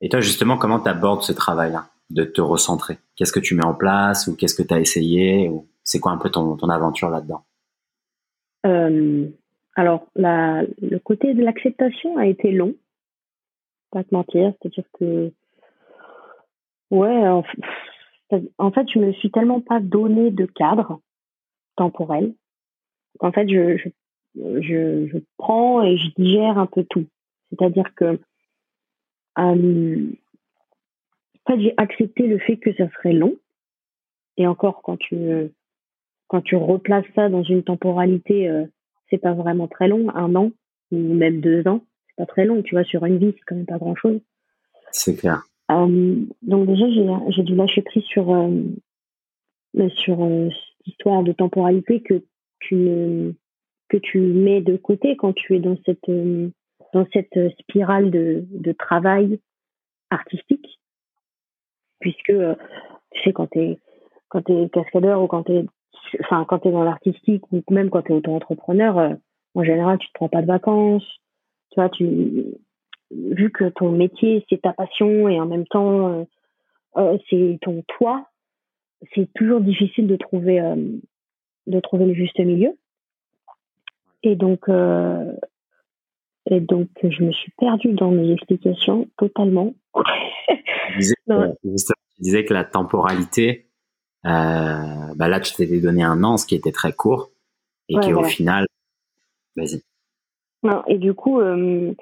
Et 0.00 0.08
toi, 0.08 0.20
justement, 0.20 0.58
comment 0.58 0.80
tu 0.80 0.88
abordes 0.88 1.22
ce 1.22 1.32
travail-là, 1.32 1.86
de 2.10 2.24
te 2.24 2.40
recentrer? 2.40 2.98
Qu'est-ce 3.16 3.32
que 3.32 3.40
tu 3.40 3.54
mets 3.54 3.64
en 3.64 3.74
place 3.74 4.26
ou 4.26 4.36
qu'est-ce 4.36 4.54
que 4.54 4.66
tu 4.66 4.74
as 4.74 4.80
essayé 4.80 5.48
ou 5.48 5.66
C'est 5.84 6.00
quoi 6.00 6.12
un 6.12 6.18
peu 6.18 6.30
ton, 6.30 6.56
ton 6.56 6.68
aventure 6.68 7.08
là-dedans? 7.08 7.44
Euh, 8.66 9.26
Alors, 9.74 10.06
la, 10.14 10.62
le 10.80 10.98
côté 10.98 11.34
de 11.34 11.42
l'acceptation 11.42 12.18
a 12.18 12.26
été 12.26 12.50
long, 12.52 12.74
pas 13.90 14.04
te 14.04 14.14
mentir, 14.14 14.52
c'est-à-dire 14.60 14.84
que, 14.98 15.32
ouais, 16.90 17.28
en, 17.28 17.42
en 18.58 18.70
fait, 18.70 18.88
je 18.92 18.98
me 18.98 19.12
suis 19.12 19.30
tellement 19.30 19.60
pas 19.60 19.80
donné 19.80 20.30
de 20.30 20.46
cadre 20.46 21.00
temporel 21.76 22.34
qu'en 23.18 23.32
fait, 23.32 23.48
je, 23.48 25.18
prends 25.36 25.82
et 25.82 25.96
je 25.96 26.10
digère 26.16 26.58
un 26.58 26.66
peu 26.66 26.84
tout. 26.84 27.06
C'est-à-dire 27.50 27.94
que, 27.94 28.18
euh, 29.38 30.10
en 31.46 31.52
fait, 31.52 31.60
j'ai 31.60 31.74
accepté 31.76 32.26
le 32.26 32.38
fait 32.38 32.56
que 32.56 32.72
ça 32.74 32.88
serait 32.90 33.12
long. 33.12 33.36
Et 34.36 34.46
encore, 34.46 34.82
quand 34.82 34.96
tu, 34.96 35.16
quand 36.28 36.40
tu 36.40 36.56
replaces 36.56 37.04
ça 37.14 37.28
dans 37.28 37.42
une 37.42 37.62
temporalité, 37.62 38.48
euh, 38.48 38.64
c'est 39.10 39.18
pas 39.18 39.34
vraiment 39.34 39.68
très 39.68 39.88
long, 39.88 40.08
un 40.14 40.34
an 40.34 40.50
ou 40.90 41.14
même 41.14 41.40
deux 41.40 41.66
ans, 41.68 41.84
c'est 42.08 42.16
pas 42.16 42.26
très 42.26 42.44
long. 42.44 42.62
Tu 42.62 42.74
vois, 42.74 42.84
sur 42.84 43.04
une 43.04 43.18
vie, 43.18 43.34
c'est 43.36 43.44
quand 43.46 43.56
même 43.56 43.66
pas 43.66 43.78
grand-chose. 43.78 44.20
C'est 44.90 45.16
clair. 45.16 45.42
Euh, 45.72 46.16
donc 46.42 46.66
déjà, 46.66 46.86
j'ai 47.30 47.42
dû 47.42 47.54
lâcher 47.54 47.82
prise 47.82 48.04
sur, 48.04 48.32
euh, 48.32 48.50
sur 49.96 50.22
euh, 50.22 50.48
cette 50.50 50.86
histoire 50.86 51.22
de 51.22 51.32
temporalité 51.32 52.00
que 52.00 52.22
tu, 52.60 53.34
que 53.88 53.96
tu 53.96 54.18
mets 54.20 54.60
de 54.60 54.76
côté 54.76 55.16
quand 55.16 55.32
tu 55.32 55.56
es 55.56 55.60
dans 55.60 55.76
cette, 55.84 56.10
dans 56.92 57.06
cette 57.12 57.58
spirale 57.60 58.10
de, 58.10 58.72
travail 58.78 59.40
artistique. 60.10 60.80
Puisque, 62.00 62.32
tu 63.12 63.22
sais, 63.22 63.32
quand 63.32 63.48
tu 63.48 63.60
es, 63.60 63.78
es 64.48 64.68
cascadeur 64.70 65.22
ou 65.22 65.26
quand 65.28 65.44
tu 65.44 65.52
es, 65.52 65.60
es 65.60 66.70
dans 66.70 66.84
l'artistique 66.84 67.50
ou 67.52 67.62
même 67.70 67.90
quand 67.90 68.02
tu 68.02 68.12
es 68.12 68.14
auto-entrepreneur, 68.14 69.16
en 69.54 69.64
général, 69.64 69.98
tu 69.98 70.08
te 70.08 70.14
prends 70.14 70.28
pas 70.28 70.42
de 70.42 70.46
vacances. 70.46 71.06
Tu 71.70 71.80
vois, 71.80 71.88
tu, 71.90 72.44
vu 73.30 73.50
que 73.50 73.68
ton 73.68 73.90
métier 73.92 74.44
c'est 74.48 74.62
ta 74.62 74.72
passion 74.72 75.28
et 75.28 75.40
en 75.40 75.46
même 75.46 75.66
temps 75.66 76.08
euh, 76.08 76.24
euh, 76.96 77.16
c'est 77.30 77.58
ton 77.62 77.82
toi, 77.98 78.26
c'est 79.14 79.32
toujours 79.34 79.60
difficile 79.60 80.06
de 80.06 80.16
trouver 80.16 80.60
euh, 80.60 80.76
de 81.66 81.80
trouver 81.80 82.06
le 82.06 82.14
juste 82.14 82.38
milieu. 82.38 82.76
Et 84.22 84.36
donc, 84.36 84.68
euh, 84.68 85.32
et 86.50 86.60
donc, 86.60 86.88
je 87.02 87.22
me 87.22 87.32
suis 87.32 87.52
perdue 87.58 87.92
dans 87.92 88.10
mes 88.10 88.30
explications 88.32 89.08
totalement. 89.16 89.74
tu, 90.98 91.14
disais, 92.18 92.44
que 92.44 92.54
la 92.54 92.64
temporalité, 92.64 93.68
bah 94.22 95.16
là, 95.16 95.40
tu 95.40 95.54
t'étais 95.54 95.80
donné 95.80 96.02
un 96.02 96.22
an, 96.24 96.36
ce 96.36 96.46
qui 96.46 96.54
était 96.54 96.72
très 96.72 96.92
court, 96.92 97.30
et 97.88 97.94
qu'au 97.94 98.22
final, 98.24 98.66
vas-y. 99.56 99.82
Non, 100.62 100.82
et 100.86 100.98
du 100.98 101.14
coup, 101.14 101.40
euh, 101.40 101.92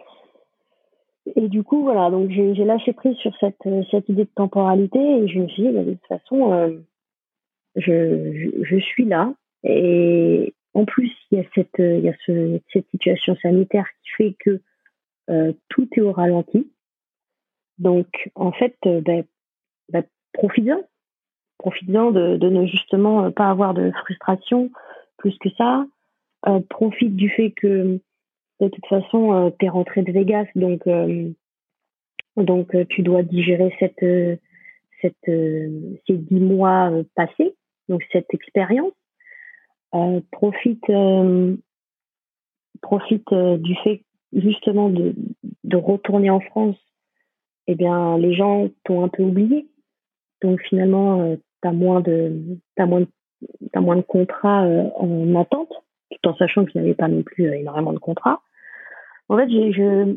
et 1.37 1.49
du 1.49 1.63
coup, 1.63 1.83
voilà, 1.83 2.11
donc 2.11 2.31
j'ai 2.31 2.65
lâché 2.65 2.93
prise 2.93 3.17
sur 3.17 3.35
cette, 3.39 3.63
cette 3.91 4.09
idée 4.09 4.25
de 4.25 4.31
temporalité 4.35 4.99
et 4.99 5.29
je 5.29 5.39
me 5.39 5.49
suis 5.49 5.63
dit, 5.63 5.71
bah, 5.71 5.85
de 5.85 5.93
toute 5.93 6.07
façon, 6.07 6.53
euh, 6.53 6.79
je, 7.77 8.51
je, 8.63 8.77
suis 8.77 9.05
là. 9.05 9.33
Et 9.65 10.55
en 10.75 10.85
plus, 10.85 11.13
il 11.31 11.39
y 11.39 11.41
a 11.41 11.45
cette, 11.55 11.79
il 11.79 12.01
y 12.01 12.09
a 12.09 12.15
ce, 12.27 12.61
cette 12.73 12.89
situation 12.91 13.37
sanitaire 13.43 13.87
qui 14.03 14.11
fait 14.17 14.37
que 14.39 14.61
euh, 15.31 15.53
tout 15.69 15.89
est 15.97 16.01
au 16.01 16.13
ralenti. 16.13 16.71
Donc, 17.79 18.31
en 18.35 18.53
fait, 18.53 18.77
euh, 18.87 19.01
ben, 19.01 19.25
ben, 19.91 20.05
profites-en. 20.33 20.83
Profites-en 21.59 22.11
de, 22.11 22.37
de 22.37 22.49
ne 22.49 22.67
justement 22.67 23.31
pas 23.31 23.51
avoir 23.51 23.75
de 23.75 23.91
frustration 24.03 24.71
plus 25.17 25.37
que 25.39 25.51
ça. 25.51 25.87
Euh, 26.49 26.61
profite 26.71 27.17
du 27.17 27.29
fait 27.29 27.51
que 27.51 28.01
de 28.61 28.69
toute 28.69 28.87
façon, 28.87 29.33
euh, 29.33 29.51
tu 29.59 29.67
es 29.67 29.69
rentré 29.69 30.03
de 30.03 30.13
Vegas, 30.13 30.47
donc, 30.55 30.87
euh, 30.87 31.31
donc 32.37 32.75
euh, 32.75 32.85
tu 32.89 33.03
dois 33.03 33.23
digérer 33.23 33.75
cette, 33.81 34.05
ces 35.03 36.17
dix 36.17 36.41
mois 36.41 36.93
passés, 37.15 37.55
donc 37.89 38.03
cette 38.13 38.33
expérience. 38.35 38.93
profite 40.31 40.85
profite 42.83 43.35
du 43.35 43.75
fait 43.83 44.03
justement 44.33 44.91
de, 44.91 45.15
retourner 45.75 46.29
en 46.31 46.41
France. 46.41 46.77
Eh 47.67 47.75
bien, 47.75 48.19
les 48.19 48.35
gens 48.35 48.69
t'ont 48.85 49.05
un 49.05 49.09
peu 49.09 49.23
oublié. 49.23 49.69
Donc 50.43 50.61
finalement, 50.63 51.37
t'as 51.63 51.73
moins 51.73 52.01
de, 52.01 52.59
as 52.77 52.87
moins 52.87 53.97
de 53.97 54.03
contrats 54.03 54.67
en 54.97 55.35
attente, 55.35 55.73
tout 56.11 56.29
en 56.29 56.37
sachant 56.37 56.67
qu'il 56.67 56.81
n'y 56.81 56.89
avait 56.89 56.97
pas 56.97 57.09
non 57.09 57.23
plus 57.23 57.51
énormément 57.55 57.95
de 57.95 57.99
contrats. 57.99 58.43
En 59.31 59.37
fait, 59.37 59.49
je, 59.49 60.17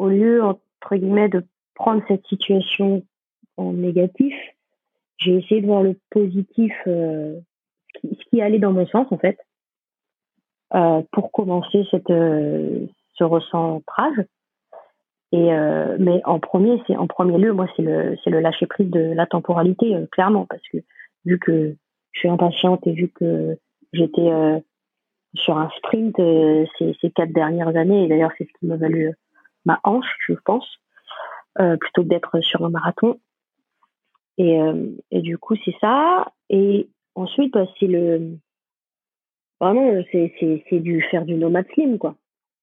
au 0.00 0.08
lieu, 0.08 0.42
entre 0.42 0.96
guillemets, 0.96 1.28
de 1.28 1.44
prendre 1.76 2.02
cette 2.08 2.26
situation 2.26 3.04
en 3.56 3.72
négatif, 3.72 4.34
j'ai 5.18 5.36
essayé 5.36 5.60
de 5.60 5.66
voir 5.66 5.84
le 5.84 5.96
positif, 6.10 6.72
euh, 6.88 7.38
ce, 8.02 8.28
qui, 8.28 8.42
allait 8.42 8.58
dans 8.58 8.72
mon 8.72 8.88
sens, 8.88 9.06
en 9.12 9.18
fait, 9.18 9.38
euh, 10.74 11.00
pour 11.12 11.30
commencer 11.30 11.86
cette, 11.92 12.10
euh, 12.10 12.86
ce 13.14 13.22
recentrage. 13.22 14.24
Et 15.30 15.50
mais 15.98 16.22
en 16.24 16.40
premier, 16.40 16.82
c'est 16.86 16.96
en 16.96 17.06
premier 17.06 17.36
lieu, 17.36 17.52
moi, 17.52 17.66
c'est 17.76 17.82
le, 17.82 18.16
c'est 18.24 18.30
le 18.30 18.40
lâcher 18.40 18.66
prise 18.66 18.90
de 18.90 19.12
la 19.12 19.26
temporalité, 19.26 19.94
clairement, 20.10 20.46
parce 20.46 20.66
que 20.72 20.78
vu 21.26 21.38
que 21.38 21.76
je 22.12 22.18
suis 22.18 22.30
impatiente 22.30 22.84
et 22.86 22.92
vu 22.92 23.08
que 23.08 23.58
j'étais 23.92 24.30
sur 25.34 25.58
un 25.58 25.68
sprint 25.76 26.18
euh, 26.18 26.64
ces, 26.78 26.96
ces, 27.00 27.10
quatre 27.10 27.32
dernières 27.32 27.76
années. 27.76 28.04
Et 28.04 28.08
d'ailleurs, 28.08 28.32
c'est 28.38 28.44
ce 28.44 28.58
qui 28.58 28.66
m'a 28.66 28.76
valu 28.76 29.08
euh, 29.08 29.12
ma 29.64 29.80
hanche, 29.84 30.16
je 30.26 30.34
pense, 30.44 30.66
euh, 31.60 31.76
plutôt 31.76 32.02
que 32.02 32.08
d'être 32.08 32.40
sur 32.40 32.64
un 32.64 32.70
marathon. 32.70 33.18
Et, 34.38 34.60
euh, 34.60 34.86
et 35.10 35.20
du 35.20 35.36
coup, 35.36 35.56
c'est 35.64 35.74
ça. 35.80 36.32
Et 36.48 36.88
ensuite, 37.14 37.52
bah, 37.52 37.66
c'est 37.78 37.86
le 37.86 38.38
vraiment, 39.60 40.02
c'est 40.12 40.32
c'est 40.38 40.80
du 40.80 41.02
faire 41.02 41.24
du 41.24 41.34
nomad 41.34 41.66
slim, 41.74 41.98
quoi. 41.98 42.14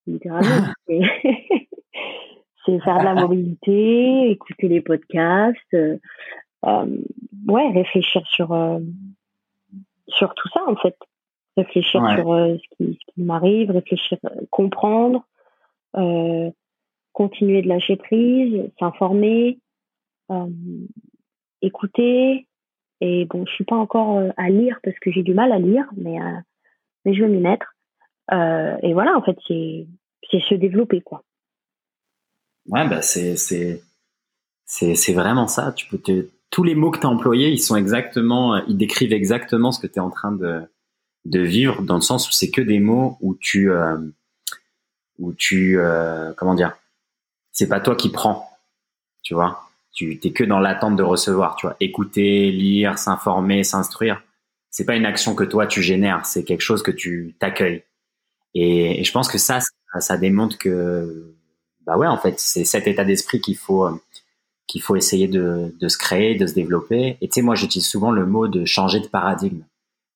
Littéralement, 0.07 0.67
c'est 0.87 2.79
faire 2.79 2.99
de 2.99 3.03
la 3.03 3.15
mobilité, 3.15 4.29
écouter 4.31 4.69
les 4.69 4.81
podcasts, 4.81 5.73
euh, 5.73 5.97
ouais, 6.63 7.69
réfléchir 7.73 8.25
sur 8.27 8.55
sur 10.07 10.33
tout 10.35 10.47
ça 10.53 10.61
en 10.67 10.75
fait 10.77 10.95
réfléchir 11.57 12.01
sur 12.15 12.33
euh, 12.33 12.55
ce 12.57 12.75
qui, 12.75 12.97
qui 12.97 13.21
m'arrive, 13.21 13.71
réfléchir, 13.71 14.17
euh, 14.25 14.41
comprendre, 14.49 15.25
euh, 15.95 16.49
continuer 17.13 17.61
de 17.61 17.67
lâcher 17.67 17.95
prise, 17.95 18.69
s'informer, 18.79 19.59
euh, 20.31 20.47
écouter. 21.61 22.47
Et 23.01 23.25
bon, 23.25 23.45
je 23.45 23.51
suis 23.53 23.65
pas 23.65 23.75
encore 23.75 24.21
à 24.37 24.49
lire 24.49 24.79
parce 24.83 24.97
que 24.99 25.11
j'ai 25.11 25.23
du 25.23 25.33
mal 25.33 25.51
à 25.51 25.59
lire, 25.59 25.85
mais 25.97 26.17
mais 27.03 27.13
je 27.13 27.23
vais 27.23 27.29
m'y 27.29 27.41
mettre. 27.41 27.75
et 28.31 28.93
voilà, 28.93 29.17
en 29.17 29.21
fait, 29.21 29.37
c'est 29.47 29.85
c'est 30.31 30.39
se 30.39 30.55
développer 30.55 31.01
quoi. 31.01 31.21
Ouais, 32.67 32.87
bah 32.87 33.01
c'est 33.01 33.35
c'est 33.35 33.81
c'est 34.63 34.95
c'est 34.95 35.13
vraiment 35.13 35.47
ça. 35.47 35.73
Tu 35.73 35.87
peux 35.87 35.97
te 35.97 36.29
tous 36.51 36.63
les 36.63 36.73
mots 36.73 36.89
que 36.89 36.99
tu 36.99 37.05
as 37.05 37.09
employés, 37.09 37.49
ils 37.49 37.59
sont 37.59 37.75
exactement, 37.75 38.55
ils 38.65 38.77
décrivent 38.77 39.11
exactement 39.11 39.73
ce 39.73 39.79
que 39.81 39.87
tu 39.87 39.95
es 39.95 39.99
en 39.99 40.09
train 40.09 40.31
de, 40.31 40.65
de 41.25 41.39
vivre 41.39 41.81
dans 41.81 41.95
le 41.95 42.01
sens 42.01 42.29
où 42.29 42.31
c'est 42.31 42.51
que 42.51 42.61
des 42.61 42.79
mots 42.79 43.17
où 43.19 43.35
tu 43.35 43.71
euh, 43.71 43.97
où 45.17 45.33
tu 45.33 45.79
euh, 45.79 46.31
comment 46.37 46.53
dire 46.53 46.77
c'est 47.51 47.67
pas 47.67 47.79
toi 47.79 47.95
qui 47.95 48.09
prends 48.11 48.49
tu 49.23 49.33
vois. 49.33 49.61
Tu 49.91 50.19
t'es 50.19 50.31
que 50.31 50.43
dans 50.43 50.59
l'attente 50.59 50.95
de 50.97 51.03
recevoir 51.03 51.55
tu 51.55 51.65
vois. 51.65 51.75
Écouter 51.79 52.51
lire 52.51 52.97
s'informer 52.99 53.63
s'instruire 53.63 54.21
c'est 54.69 54.85
pas 54.85 54.95
une 54.95 55.05
action 55.05 55.35
que 55.35 55.43
toi 55.43 55.67
tu 55.67 55.81
génères 55.81 56.25
c'est 56.25 56.43
quelque 56.43 56.61
chose 56.61 56.83
que 56.83 56.91
tu 56.91 57.35
t'accueilles. 57.39 57.83
Et, 58.57 59.03
je 59.03 59.11
pense 59.11 59.27
que 59.27 59.37
ça, 59.37 59.59
ça, 59.99 60.17
démontre 60.17 60.57
que 60.57 61.33
bah 61.85 61.97
ouais 61.97 62.07
en 62.07 62.17
fait 62.17 62.39
c'est 62.39 62.63
cet 62.65 62.87
état 62.87 63.03
d'esprit 63.03 63.41
qu'il 63.41 63.57
faut 63.57 63.85
euh, 63.85 64.01
qu'il 64.67 64.81
faut 64.81 64.95
essayer 64.95 65.27
de, 65.27 65.75
de 65.79 65.87
se 65.87 65.97
créer 65.97 66.35
de 66.35 66.45
se 66.45 66.53
développer. 66.53 67.17
Et 67.21 67.27
tu 67.27 67.33
sais 67.33 67.41
moi 67.41 67.55
j'utilise 67.55 67.87
souvent 67.87 68.11
le 68.11 68.25
mot 68.25 68.47
de 68.47 68.63
changer 68.65 68.99
de 68.99 69.07
paradigme 69.07 69.63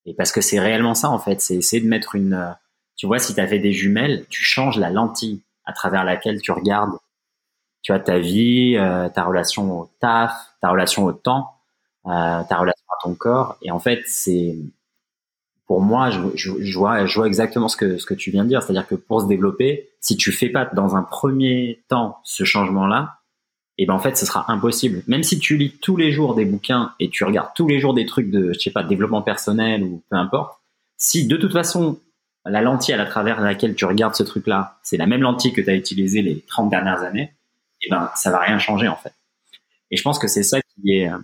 et 0.09 0.13
parce 0.15 0.31
que 0.31 0.41
c'est 0.41 0.59
réellement 0.59 0.95
ça, 0.95 1.09
en 1.09 1.19
fait. 1.19 1.39
C'est 1.39 1.55
essayer 1.55 1.81
de 1.81 1.87
mettre 1.87 2.15
une, 2.15 2.33
euh, 2.33 2.49
tu 2.95 3.05
vois, 3.05 3.19
si 3.19 3.35
tu 3.35 3.39
avais 3.39 3.59
des 3.59 3.71
jumelles, 3.71 4.25
tu 4.29 4.43
changes 4.43 4.79
la 4.79 4.89
lentille 4.89 5.41
à 5.65 5.71
travers 5.71 6.03
laquelle 6.03 6.41
tu 6.41 6.51
regardes, 6.51 6.97
tu 7.83 7.91
vois, 7.91 8.01
ta 8.01 8.17
vie, 8.17 8.75
euh, 8.75 9.07
ta 9.09 9.23
relation 9.23 9.71
au 9.79 9.89
taf, 9.99 10.33
ta 10.61 10.69
relation 10.71 11.05
au 11.05 11.13
temps, 11.13 11.51
euh, 12.07 12.41
ta 12.43 12.57
relation 12.57 12.85
à 12.89 13.03
ton 13.03 13.13
corps. 13.13 13.57
Et 13.61 13.69
en 13.69 13.77
fait, 13.77 14.01
c'est, 14.07 14.57
pour 15.67 15.79
moi, 15.79 16.09
je, 16.09 16.19
je, 16.33 16.51
je, 16.59 16.77
vois, 16.77 17.05
je 17.05 17.15
vois 17.15 17.27
exactement 17.27 17.67
ce 17.67 17.77
que, 17.77 17.99
ce 17.99 18.07
que 18.07 18.15
tu 18.15 18.31
viens 18.31 18.45
de 18.45 18.49
dire. 18.49 18.63
C'est-à-dire 18.63 18.87
que 18.87 18.95
pour 18.95 19.21
se 19.21 19.27
développer, 19.27 19.91
si 20.01 20.17
tu 20.17 20.31
fais 20.31 20.49
pas 20.49 20.65
dans 20.65 20.95
un 20.95 21.03
premier 21.03 21.83
temps 21.87 22.17
ce 22.23 22.45
changement-là, 22.45 23.18
et 23.79 23.85
ben 23.85 23.93
en 23.93 23.99
fait 23.99 24.17
ce 24.17 24.25
sera 24.25 24.51
impossible. 24.51 25.03
Même 25.07 25.23
si 25.23 25.39
tu 25.39 25.55
lis 25.55 25.71
tous 25.71 25.95
les 25.95 26.11
jours 26.11 26.35
des 26.35 26.43
bouquins 26.43 26.93
et 26.99 27.09
tu 27.09 27.23
regardes 27.23 27.51
tous 27.55 27.65
les 27.65 27.79
jours 27.79 27.93
des 27.93 28.05
trucs 28.05 28.29
de 28.29 28.51
je 28.51 28.59
sais 28.59 28.71
pas 28.71 28.83
développement 28.83 29.21
personnel 29.21 29.83
ou 29.83 30.03
peu 30.09 30.17
importe, 30.17 30.59
si 30.97 31.25
de 31.25 31.37
toute 31.37 31.53
façon 31.53 31.97
la 32.45 32.61
lentille 32.61 32.93
à 32.93 33.05
travers 33.05 33.39
laquelle 33.39 33.75
tu 33.75 33.85
regardes 33.85 34.15
ce 34.15 34.23
truc-là, 34.23 34.77
c'est 34.83 34.97
la 34.97 35.07
même 35.07 35.21
lentille 35.21 35.53
que 35.53 35.61
tu 35.61 35.69
as 35.69 35.75
utilisée 35.75 36.21
les 36.21 36.41
30 36.41 36.69
dernières 36.69 37.03
années, 37.03 37.33
et 37.81 37.89
ben 37.89 38.11
ça 38.15 38.31
va 38.31 38.39
rien 38.39 38.59
changer 38.59 38.89
en 38.89 38.97
fait. 38.97 39.13
Et 39.91 39.97
je 39.97 40.03
pense 40.03 40.19
que 40.19 40.27
c'est 40.27 40.43
ça 40.43 40.59
qui 40.61 40.97
est 40.97 41.09
euh, 41.09 41.17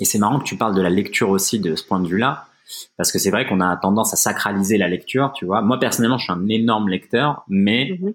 et 0.00 0.04
c'est 0.04 0.18
marrant 0.18 0.40
que 0.40 0.44
tu 0.44 0.56
parles 0.56 0.74
de 0.74 0.82
la 0.82 0.90
lecture 0.90 1.30
aussi 1.30 1.60
de 1.60 1.76
ce 1.76 1.84
point 1.84 2.00
de 2.00 2.08
vue-là 2.08 2.48
parce 2.96 3.12
que 3.12 3.20
c'est 3.20 3.30
vrai 3.30 3.46
qu'on 3.46 3.60
a 3.60 3.76
tendance 3.76 4.12
à 4.12 4.16
sacraliser 4.16 4.76
la 4.76 4.88
lecture, 4.88 5.32
tu 5.36 5.44
vois. 5.44 5.62
Moi 5.62 5.78
personnellement, 5.78 6.18
je 6.18 6.24
suis 6.24 6.32
un 6.32 6.48
énorme 6.48 6.88
lecteur, 6.88 7.44
mais 7.46 7.90
mm-hmm. 7.92 8.14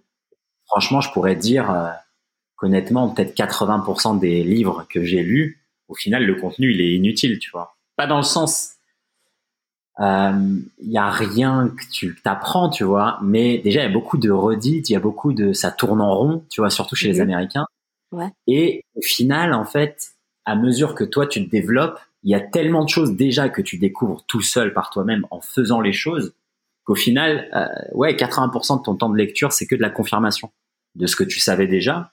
franchement, 0.65 0.99
je 0.99 1.09
pourrais 1.11 1.37
dire 1.37 1.71
euh, 2.63 2.67
honnêtement, 2.67 3.09
peut-être 3.09 3.35
80% 3.35 4.19
des 4.19 4.43
livres 4.43 4.85
que 4.89 5.03
j'ai 5.03 5.23
lus, 5.23 5.61
au 5.87 5.95
final, 5.95 6.25
le 6.25 6.35
contenu, 6.35 6.73
il 6.73 6.81
est 6.81 6.93
inutile, 6.93 7.39
tu 7.39 7.49
vois. 7.51 7.75
Pas 7.95 8.07
dans 8.07 8.17
le 8.17 8.23
sens, 8.23 8.75
il 9.99 10.05
euh, 10.05 10.59
y 10.81 10.97
a 10.97 11.09
rien 11.09 11.73
que 11.75 11.83
tu 11.91 12.15
t'apprends, 12.23 12.69
tu 12.69 12.83
vois. 12.83 13.19
Mais 13.21 13.57
déjà, 13.57 13.81
il 13.81 13.83
y 13.83 13.89
a 13.89 13.93
beaucoup 13.93 14.17
de 14.17 14.31
redites, 14.31 14.89
il 14.89 14.93
y 14.93 14.95
a 14.95 14.99
beaucoup 14.99 15.33
de, 15.33 15.51
ça 15.51 15.71
tourne 15.71 15.99
en 15.99 16.15
rond, 16.15 16.45
tu 16.49 16.61
vois, 16.61 16.69
surtout 16.69 16.95
chez 16.95 17.07
les 17.07 17.15
mhm. 17.15 17.23
Américains. 17.23 17.65
Ouais. 18.11 18.29
Et 18.47 18.83
au 18.95 19.01
final, 19.01 19.53
en 19.53 19.65
fait, 19.65 20.11
à 20.45 20.55
mesure 20.55 20.95
que 20.95 21.03
toi 21.03 21.27
tu 21.27 21.45
te 21.45 21.51
développes, 21.51 21.99
il 22.23 22.31
y 22.31 22.35
a 22.35 22.39
tellement 22.39 22.83
de 22.83 22.89
choses 22.89 23.15
déjà 23.15 23.49
que 23.49 23.61
tu 23.61 23.77
découvres 23.77 24.23
tout 24.27 24.41
seul 24.41 24.73
par 24.73 24.89
toi-même 24.89 25.25
en 25.31 25.41
faisant 25.41 25.79
les 25.79 25.93
choses 25.93 26.33
qu'au 26.83 26.95
final, 26.95 27.49
euh, 27.53 27.67
ouais, 27.93 28.15
80% 28.15 28.79
de 28.79 28.83
ton 28.83 28.95
temps 28.95 29.09
de 29.09 29.17
lecture, 29.17 29.51
c'est 29.51 29.67
que 29.67 29.75
de 29.75 29.81
la 29.81 29.89
confirmation 29.89 30.51
de 30.95 31.05
ce 31.05 31.15
que 31.15 31.23
tu 31.23 31.39
savais 31.39 31.67
déjà. 31.67 32.11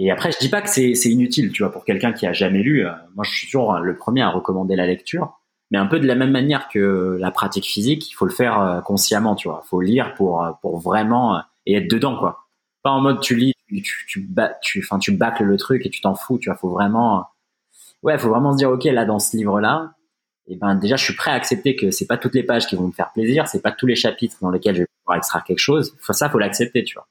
Et 0.00 0.12
après, 0.12 0.30
je 0.30 0.38
dis 0.38 0.48
pas 0.48 0.62
que 0.62 0.68
c'est 0.70 0.92
inutile, 1.10 1.50
tu 1.50 1.64
vois, 1.64 1.72
pour 1.72 1.84
quelqu'un 1.84 2.12
qui 2.12 2.24
a 2.24 2.32
jamais 2.32 2.62
lu. 2.62 2.86
Euh, 2.86 2.92
moi, 3.16 3.24
je 3.24 3.32
suis 3.32 3.46
toujours 3.48 3.78
le 3.80 3.96
premier 3.96 4.22
à 4.22 4.30
recommander 4.30 4.76
la 4.76 4.86
lecture, 4.86 5.40
mais 5.72 5.78
un 5.78 5.86
peu 5.86 5.98
de 5.98 6.06
la 6.06 6.14
même 6.14 6.30
manière 6.30 6.68
que 6.68 7.16
la 7.18 7.32
pratique 7.32 7.66
physique, 7.66 8.08
il 8.08 8.14
faut 8.14 8.24
le 8.24 8.30
faire 8.30 8.60
euh, 8.60 8.80
consciemment, 8.80 9.34
tu 9.34 9.48
vois. 9.48 9.60
Il 9.64 9.68
faut 9.68 9.80
lire 9.80 10.14
pour 10.14 10.44
euh, 10.44 10.52
pour 10.62 10.78
vraiment 10.78 11.42
et 11.66 11.74
être 11.74 11.90
dedans, 11.90 12.16
quoi. 12.16 12.46
Pas 12.84 12.90
en 12.90 13.00
mode 13.00 13.20
tu 13.20 13.34
lis, 13.34 13.54
tu 13.66 13.82
tu 14.06 14.30
tu, 14.62 14.84
enfin 14.84 15.00
tu 15.00 15.10
bâcles 15.10 15.42
le 15.42 15.56
truc 15.56 15.84
et 15.84 15.90
tu 15.90 16.00
t'en 16.00 16.14
fous, 16.14 16.38
tu 16.38 16.48
vois. 16.48 16.56
Faut 16.56 16.70
vraiment, 16.70 17.26
ouais, 18.04 18.16
faut 18.18 18.28
vraiment 18.30 18.52
se 18.52 18.58
dire 18.58 18.70
ok, 18.70 18.84
là 18.84 19.04
dans 19.04 19.18
ce 19.18 19.36
livre-là, 19.36 19.94
et 20.46 20.54
ben 20.56 20.76
déjà 20.76 20.94
je 20.94 21.04
suis 21.04 21.14
prêt 21.14 21.32
à 21.32 21.34
accepter 21.34 21.74
que 21.74 21.90
c'est 21.90 22.06
pas 22.06 22.18
toutes 22.18 22.36
les 22.36 22.44
pages 22.44 22.68
qui 22.68 22.76
vont 22.76 22.86
me 22.86 22.92
faire 22.92 23.12
plaisir, 23.12 23.48
c'est 23.48 23.62
pas 23.62 23.72
tous 23.72 23.86
les 23.86 23.96
chapitres 23.96 24.36
dans 24.42 24.50
lesquels 24.50 24.76
je 24.76 24.80
vais 24.82 24.88
pouvoir 25.02 25.18
extraire 25.18 25.42
quelque 25.44 25.58
chose. 25.58 25.96
Ça, 26.10 26.30
faut 26.30 26.38
l'accepter, 26.38 26.84
tu 26.84 26.94
vois. 26.94 27.08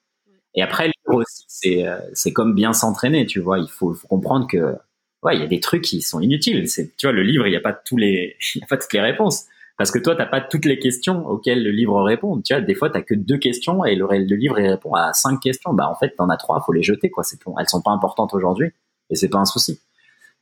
Et 0.55 0.63
après, 0.63 0.89
aussi, 1.17 1.43
c'est 1.47 1.87
euh, 1.87 1.97
c'est 2.13 2.33
comme 2.33 2.55
bien 2.55 2.73
s'entraîner, 2.73 3.25
tu 3.25 3.39
vois. 3.39 3.59
Il 3.59 3.69
faut, 3.69 3.95
comprendre 4.09 4.47
que 4.47 4.75
ouais, 5.23 5.35
il 5.35 5.41
y 5.41 5.43
a 5.43 5.47
des 5.47 5.59
trucs 5.59 5.83
qui 5.83 6.01
sont 6.01 6.19
inutiles. 6.19 6.67
C'est, 6.69 6.95
tu 6.97 7.07
vois, 7.07 7.13
le 7.13 7.23
livre, 7.23 7.47
il 7.47 7.51
n'y 7.51 7.57
a 7.57 7.61
pas 7.61 7.73
tous 7.73 7.97
les, 7.97 8.35
il 8.55 8.61
y 8.61 8.63
a 8.63 8.67
pas 8.67 8.77
toutes 8.77 8.93
les 8.93 9.01
réponses. 9.01 9.45
Parce 9.77 9.91
que 9.91 9.99
toi, 9.99 10.15
t'as 10.15 10.25
pas 10.25 10.41
toutes 10.41 10.65
les 10.65 10.79
questions 10.79 11.27
auxquelles 11.27 11.63
le 11.63 11.69
livre 11.69 12.01
répond. 12.01 12.41
Tu 12.41 12.53
vois, 12.53 12.61
des 12.61 12.73
fois, 12.73 12.89
t'as 12.89 13.03
que 13.03 13.13
deux 13.13 13.37
questions 13.37 13.85
et 13.85 13.95
le, 13.95 14.07
livre, 14.35 14.59
il 14.59 14.69
répond 14.69 14.93
à 14.95 15.13
cinq 15.13 15.39
questions. 15.39 15.73
Bah, 15.73 15.87
en 15.87 15.93
fait, 15.93 16.15
t'en 16.17 16.29
as 16.29 16.37
trois, 16.37 16.61
faut 16.61 16.73
les 16.73 16.81
jeter, 16.81 17.11
quoi. 17.11 17.23
C'est, 17.23 17.37
elles 17.59 17.69
sont 17.69 17.81
pas 17.81 17.91
importantes 17.91 18.33
aujourd'hui 18.33 18.71
et 19.11 19.15
c'est 19.15 19.29
pas 19.29 19.37
un 19.37 19.45
souci. 19.45 19.79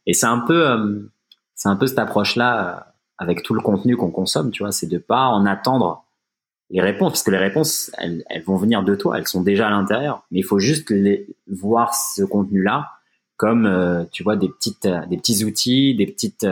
Et 0.05 0.13
c'est 0.13 0.25
un 0.25 0.39
peu, 0.39 0.69
euh, 0.69 1.11
c'est 1.53 1.67
un 1.67 1.75
peu 1.75 1.85
cette 1.85 1.99
approche-là 1.99 2.67
euh, 2.67 2.91
avec 3.17 3.43
tout 3.43 3.53
le 3.53 3.61
contenu 3.61 3.97
qu'on 3.97 4.09
consomme, 4.09 4.51
tu 4.51 4.63
vois. 4.63 4.71
C'est 4.71 4.87
de 4.87 4.97
pas 4.97 5.25
en 5.25 5.45
attendre 5.45 6.04
les 6.69 6.81
réponses, 6.81 7.13
parce 7.13 7.23
que 7.23 7.31
les 7.31 7.37
réponses, 7.37 7.91
elles, 7.97 8.23
elles 8.29 8.43
vont 8.43 8.57
venir 8.57 8.83
de 8.83 8.95
toi, 8.95 9.17
elles 9.17 9.27
sont 9.27 9.43
déjà 9.43 9.67
à 9.67 9.69
l'intérieur. 9.69 10.23
Mais 10.31 10.39
il 10.39 10.43
faut 10.43 10.59
juste 10.59 10.89
les, 10.89 11.27
voir 11.47 11.93
ce 11.93 12.23
contenu-là 12.23 12.89
comme, 13.37 13.65
euh, 13.65 14.05
tu 14.11 14.23
vois, 14.23 14.35
des 14.35 14.49
petites, 14.49 14.87
des 15.09 15.17
petits 15.17 15.43
outils, 15.43 15.95
des 15.95 16.07
petites 16.07 16.47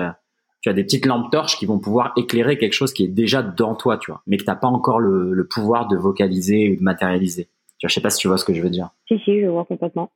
tu 0.64 0.70
as 0.70 0.74
des 0.74 0.84
petites 0.86 1.06
lampes 1.06 1.30
torches 1.30 1.58
qui 1.58 1.66
vont 1.66 1.78
pouvoir 1.78 2.14
éclairer 2.16 2.58
quelque 2.58 2.74
chose 2.74 2.94
qui 2.94 3.04
est 3.04 3.10
déjà 3.10 3.44
dans 3.44 3.76
toi, 3.76 3.98
tu 3.98 4.12
vois, 4.12 4.24
mais 4.26 4.38
que 4.38 4.46
t'as 4.46 4.56
pas 4.56 4.70
encore 4.70 5.02
le, 5.02 5.46
pouvoir 5.46 5.90
de 5.90 5.98
vocaliser 5.98 6.70
ou 6.70 6.78
de 6.78 6.82
matérialiser. 6.82 7.50
Tu 7.78 7.86
vois, 7.86 7.90
je 7.90 7.94
sais 7.94 8.02
pas 8.02 8.10
si 8.10 8.20
tu 8.20 8.30
vois 8.30 8.38
ce 8.38 8.46
que 8.46 8.54
je 8.54 8.62
veux 8.62 8.70
dire. 8.70 8.90
Si, 9.10 9.20
si, 9.26 9.42
je 9.42 9.48
vois 9.48 9.66
complètement. 9.66 10.10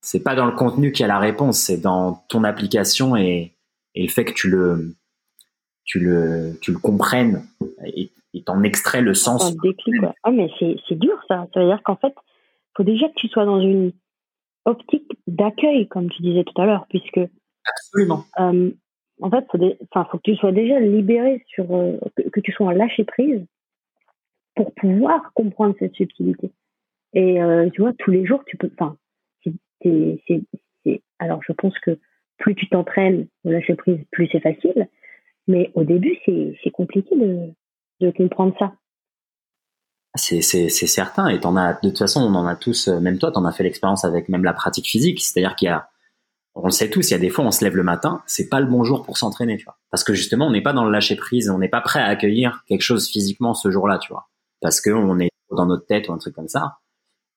C'est 0.00 0.22
pas 0.22 0.36
dans 0.36 0.46
le 0.46 0.52
contenu 0.52 0.92
qu'il 0.92 1.02
y 1.02 1.04
a 1.04 1.08
la 1.08 1.18
réponse, 1.18 1.58
c'est 1.58 1.78
dans 1.78 2.24
ton 2.28 2.44
application 2.44 3.16
et, 3.16 3.54
le 3.96 4.08
fait 4.08 4.24
que 4.24 4.32
tu 4.32 4.48
le, 4.48 4.94
tu 5.84 5.98
le, 5.98 6.56
tu 6.60 6.70
le 6.70 6.78
comprennes 6.78 7.44
et 7.84 8.12
t'en 8.44 8.62
extrais 8.62 9.02
le 9.02 9.14
sens. 9.14 9.56
déclic, 9.56 10.00
quoi. 10.00 10.14
Ah, 10.22 10.30
mais 10.30 10.50
c'est 10.58 10.98
dur, 10.98 11.18
ça. 11.28 11.46
Ça 11.52 11.60
veut 11.60 11.66
dire 11.66 11.82
qu'en 11.84 11.96
fait, 11.96 12.14
faut 12.76 12.84
déjà 12.84 13.08
que 13.08 13.14
tu 13.16 13.28
sois 13.28 13.44
dans 13.44 13.60
une 13.60 13.92
optique 14.64 15.10
d'accueil, 15.26 15.88
comme 15.88 16.10
tu 16.10 16.22
disais 16.22 16.44
tout 16.44 16.60
à 16.60 16.66
l'heure, 16.66 16.86
puisque. 16.88 17.20
Absolument. 17.64 18.24
Euh, 18.38 18.70
en 19.20 19.30
fait, 19.30 19.44
faut, 19.50 19.58
faut 19.58 20.18
que 20.18 20.22
tu 20.22 20.36
sois 20.36 20.52
déjà 20.52 20.78
libéré 20.78 21.42
sur, 21.48 21.74
euh, 21.74 21.98
que, 22.32 22.40
tu 22.40 22.52
sois 22.52 22.66
en 22.66 22.70
lâcher 22.70 23.04
prise 23.04 23.44
pour 24.54 24.74
pouvoir 24.74 25.32
comprendre 25.34 25.74
cette 25.78 25.94
subtilité. 25.94 26.50
Et 27.14 27.42
euh, 27.42 27.70
tu 27.70 27.80
vois, 27.80 27.92
tous 27.98 28.10
les 28.10 28.26
jours, 28.26 28.44
tu 28.46 28.56
peux, 28.56 28.70
enfin, 28.78 28.96
c'est, 29.82 31.02
alors 31.18 31.40
je 31.46 31.52
pense 31.52 31.78
que 31.78 31.98
plus 32.38 32.54
tu 32.54 32.68
t'entraînes 32.68 33.26
au 33.44 33.50
lâcher 33.50 33.74
prise, 33.74 33.98
plus 34.10 34.28
c'est 34.30 34.40
facile. 34.40 34.88
Mais 35.48 35.70
au 35.74 35.84
début, 35.84 36.16
c'est 36.26 36.70
compliqué 36.72 37.14
de, 37.14 37.52
de 38.00 38.10
comprendre 38.10 38.54
ça. 38.58 38.72
C'est 40.16 40.70
certain. 40.70 41.28
Et 41.28 41.44
en 41.44 41.56
as, 41.56 41.74
de 41.74 41.88
toute 41.88 41.98
façon, 41.98 42.22
on 42.22 42.34
en 42.34 42.46
a 42.46 42.56
tous, 42.56 42.88
euh, 42.88 43.00
même 43.00 43.18
toi, 43.18 43.30
tu 43.30 43.38
en 43.38 43.44
as 43.44 43.52
fait 43.52 43.62
l'expérience 43.62 44.04
avec 44.04 44.28
même 44.28 44.44
la 44.44 44.54
pratique 44.54 44.86
physique. 44.86 45.20
C'est-à-dire 45.20 45.56
qu'il 45.56 45.66
y 45.66 45.70
a, 45.70 45.90
on 46.54 46.64
le 46.64 46.70
sait 46.70 46.88
tous, 46.88 47.10
il 47.10 47.12
y 47.12 47.14
a 47.14 47.18
des 47.18 47.28
fois 47.28 47.44
on 47.44 47.50
se 47.50 47.62
lève 47.62 47.76
le 47.76 47.82
matin, 47.82 48.22
c'est 48.26 48.48
pas 48.48 48.60
le 48.60 48.66
bon 48.66 48.82
jour 48.82 49.02
pour 49.02 49.18
s'entraîner, 49.18 49.58
tu 49.58 49.64
vois. 49.64 49.76
Parce 49.90 50.04
que 50.04 50.14
justement, 50.14 50.46
on 50.46 50.50
n'est 50.50 50.62
pas 50.62 50.72
dans 50.72 50.86
le 50.86 50.90
lâcher 50.90 51.16
prise, 51.16 51.50
on 51.50 51.58
n'est 51.58 51.68
pas 51.68 51.82
prêt 51.82 52.00
à 52.00 52.06
accueillir 52.06 52.64
quelque 52.66 52.82
chose 52.82 53.08
physiquement 53.10 53.52
ce 53.52 53.70
jour-là, 53.70 53.98
tu 53.98 54.12
vois. 54.12 54.28
Parce 54.62 54.80
que 54.80 54.90
on 54.90 55.18
est 55.18 55.30
dans 55.50 55.66
notre 55.66 55.86
tête 55.86 56.08
ou 56.08 56.12
un 56.12 56.18
truc 56.18 56.34
comme 56.34 56.48
ça. 56.48 56.78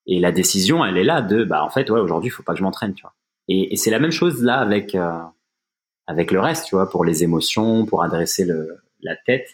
Et 0.06 0.18
la 0.18 0.32
décision, 0.32 0.84
elle 0.84 0.96
est 0.96 1.04
là 1.04 1.20
de, 1.20 1.44
bah 1.44 1.62
en 1.62 1.68
fait, 1.68 1.90
ouais, 1.90 2.00
aujourd'hui, 2.00 2.28
il 2.28 2.32
faut 2.32 2.42
pas 2.42 2.52
que 2.54 2.58
je 2.58 2.64
m'entraîne, 2.64 2.94
tu 2.94 3.02
vois. 3.02 3.14
Et, 3.48 3.76
c'est 3.76 3.90
la 3.90 3.98
même 3.98 4.10
chose 4.10 4.42
là 4.42 4.58
avec 4.58 4.94
euh, 4.94 5.20
avec 6.06 6.30
le 6.30 6.40
reste, 6.40 6.66
tu 6.66 6.74
vois, 6.74 6.88
pour 6.88 7.04
les 7.04 7.22
émotions, 7.22 7.84
pour 7.84 8.02
adresser 8.02 8.44
le, 8.44 8.78
la 9.02 9.16
tête. 9.16 9.48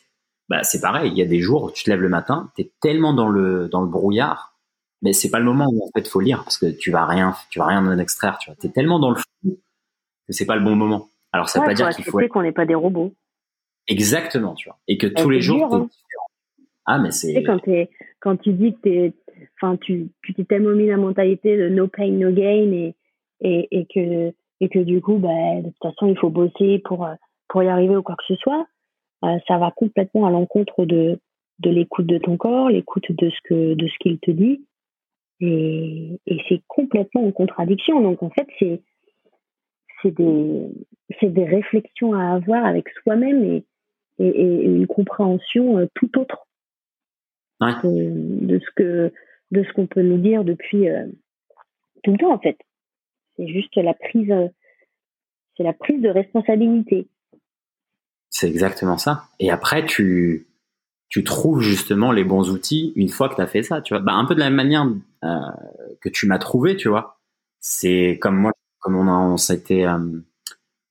Bah 0.48 0.62
c'est 0.62 0.80
pareil. 0.80 1.10
Il 1.10 1.18
y 1.18 1.22
a 1.22 1.26
des 1.26 1.40
jours 1.40 1.64
où 1.64 1.70
tu 1.70 1.84
te 1.84 1.90
lèves 1.90 2.00
le 2.00 2.08
matin, 2.08 2.50
t'es 2.56 2.70
tellement 2.80 3.14
dans 3.14 3.28
le 3.28 3.68
dans 3.68 3.80
le 3.80 3.88
brouillard 3.88 4.56
mais 5.02 5.12
c'est 5.12 5.30
pas 5.30 5.38
le 5.38 5.44
moment 5.44 5.66
où 5.72 5.84
en 5.84 5.90
fait 5.94 6.08
faut 6.08 6.20
lire 6.20 6.42
parce 6.44 6.58
que 6.58 6.66
tu 6.66 6.90
vas 6.90 7.06
rien 7.06 7.34
tu 7.50 7.58
vas 7.58 7.66
rien 7.66 7.86
en 7.86 7.98
extraire 7.98 8.38
tu 8.38 8.50
vois 8.50 8.56
t'es 8.56 8.68
tellement 8.68 8.98
dans 8.98 9.10
le 9.10 9.16
fou 9.16 9.58
que 10.26 10.32
c'est 10.32 10.46
pas 10.46 10.56
le 10.56 10.64
bon 10.64 10.74
moment 10.74 11.08
alors 11.32 11.48
ça 11.48 11.60
veut 11.60 11.66
pas 11.66 11.74
dire 11.74 11.88
qu'il 11.90 12.04
faut 12.04 12.18
qu'on 12.28 12.42
n'est 12.42 12.52
pas 12.52 12.66
des 12.66 12.74
robots 12.74 13.12
exactement 13.86 14.54
tu 14.54 14.68
vois 14.68 14.78
et 14.88 14.98
que 14.98 15.06
tous 15.06 15.30
les 15.30 15.40
jours 15.40 15.74
hein. 15.74 15.88
ah 16.86 16.98
mais 16.98 17.10
c'est 17.10 17.42
quand 17.42 17.60
quand 18.20 18.36
tu 18.36 18.52
dis 18.52 18.74
que 18.74 18.80
t'es 18.80 19.12
enfin 19.60 19.76
tu 19.76 20.08
tu 20.22 20.34
t'es 20.34 20.44
tellement 20.44 20.74
mis 20.74 20.86
la 20.86 20.96
mentalité 20.96 21.56
de 21.56 21.68
no 21.68 21.88
pain 21.88 22.10
no 22.10 22.32
gain 22.32 22.72
et 22.72 22.94
et, 23.40 23.68
et 23.70 23.86
que 23.86 24.32
et 24.60 24.68
que 24.68 24.78
du 24.78 25.00
coup 25.02 25.18
bah 25.18 25.60
de 25.60 25.68
toute 25.68 25.82
façon 25.82 26.06
il 26.06 26.18
faut 26.18 26.30
bosser 26.30 26.80
pour 26.84 27.06
pour 27.48 27.62
y 27.62 27.68
arriver 27.68 27.96
ou 27.96 28.02
quoi 28.02 28.16
que 28.16 28.24
ce 28.26 28.34
soit 28.36 28.66
euh, 29.26 29.38
ça 29.46 29.58
va 29.58 29.70
complètement 29.70 30.26
à 30.26 30.30
l'encontre 30.30 30.84
de 30.84 31.18
de 31.60 31.70
l'écoute 31.70 32.06
de 32.06 32.18
ton 32.18 32.36
corps 32.36 32.68
l'écoute 32.68 33.10
de 33.10 33.30
ce 33.30 33.36
que 33.44 33.74
de 33.74 33.86
ce 33.88 33.98
qu'il 33.98 34.18
te 34.18 34.30
dit 34.30 34.60
et, 35.40 36.18
et 36.26 36.38
c'est 36.48 36.62
complètement 36.66 37.26
en 37.26 37.32
contradiction. 37.32 38.00
Donc 38.00 38.22
en 38.22 38.30
fait, 38.30 38.46
c'est 38.58 38.80
c'est 40.02 40.10
des 40.10 40.68
c'est 41.20 41.32
des 41.32 41.44
réflexions 41.44 42.14
à 42.14 42.34
avoir 42.34 42.64
avec 42.64 42.88
soi-même 43.02 43.44
et, 43.44 43.64
et, 44.18 44.28
et, 44.28 44.64
une 44.64 44.86
compréhension 44.86 45.78
euh, 45.78 45.86
tout 45.94 46.18
autre 46.18 46.46
de, 47.60 48.46
de, 48.46 48.58
ce 48.58 48.70
que 48.74 49.12
de 49.50 49.62
ce 49.62 49.72
qu'on 49.72 49.86
peut 49.86 50.02
nous 50.02 50.18
dire 50.18 50.44
depuis 50.44 50.88
euh, 50.88 51.06
tout 52.02 52.12
le 52.12 52.18
temps 52.18 52.32
en 52.32 52.38
fait. 52.38 52.58
C'est 53.36 53.48
juste 53.48 53.74
la 53.76 53.94
prise 53.94 54.34
c'est 55.56 55.62
la 55.62 55.72
prise 55.72 56.00
de 56.02 56.08
responsabilité. 56.08 57.08
C'est 58.38 58.50
exactement 58.50 58.98
ça. 58.98 59.28
Et 59.40 59.50
après 59.50 59.86
tu 59.86 60.46
tu 61.08 61.24
trouves 61.24 61.62
justement 61.62 62.12
les 62.12 62.22
bons 62.22 62.50
outils 62.50 62.92
une 62.94 63.08
fois 63.08 63.30
que 63.30 63.36
tu 63.36 63.40
as 63.40 63.46
fait 63.46 63.62
ça, 63.62 63.80
tu 63.80 63.94
vois. 63.94 64.02
Bah, 64.02 64.12
un 64.12 64.26
peu 64.26 64.34
de 64.34 64.40
la 64.40 64.46
même 64.50 64.56
manière 64.56 64.86
euh, 65.24 65.38
que 66.02 66.10
tu 66.10 66.26
m'as 66.26 66.38
trouvé, 66.38 66.76
tu 66.76 66.90
vois. 66.90 67.18
C'est 67.60 68.18
comme 68.20 68.36
moi, 68.36 68.52
comme 68.80 68.96
on, 68.96 69.08
on 69.08 69.38
s'était, 69.38 69.86
euh, 69.86 69.98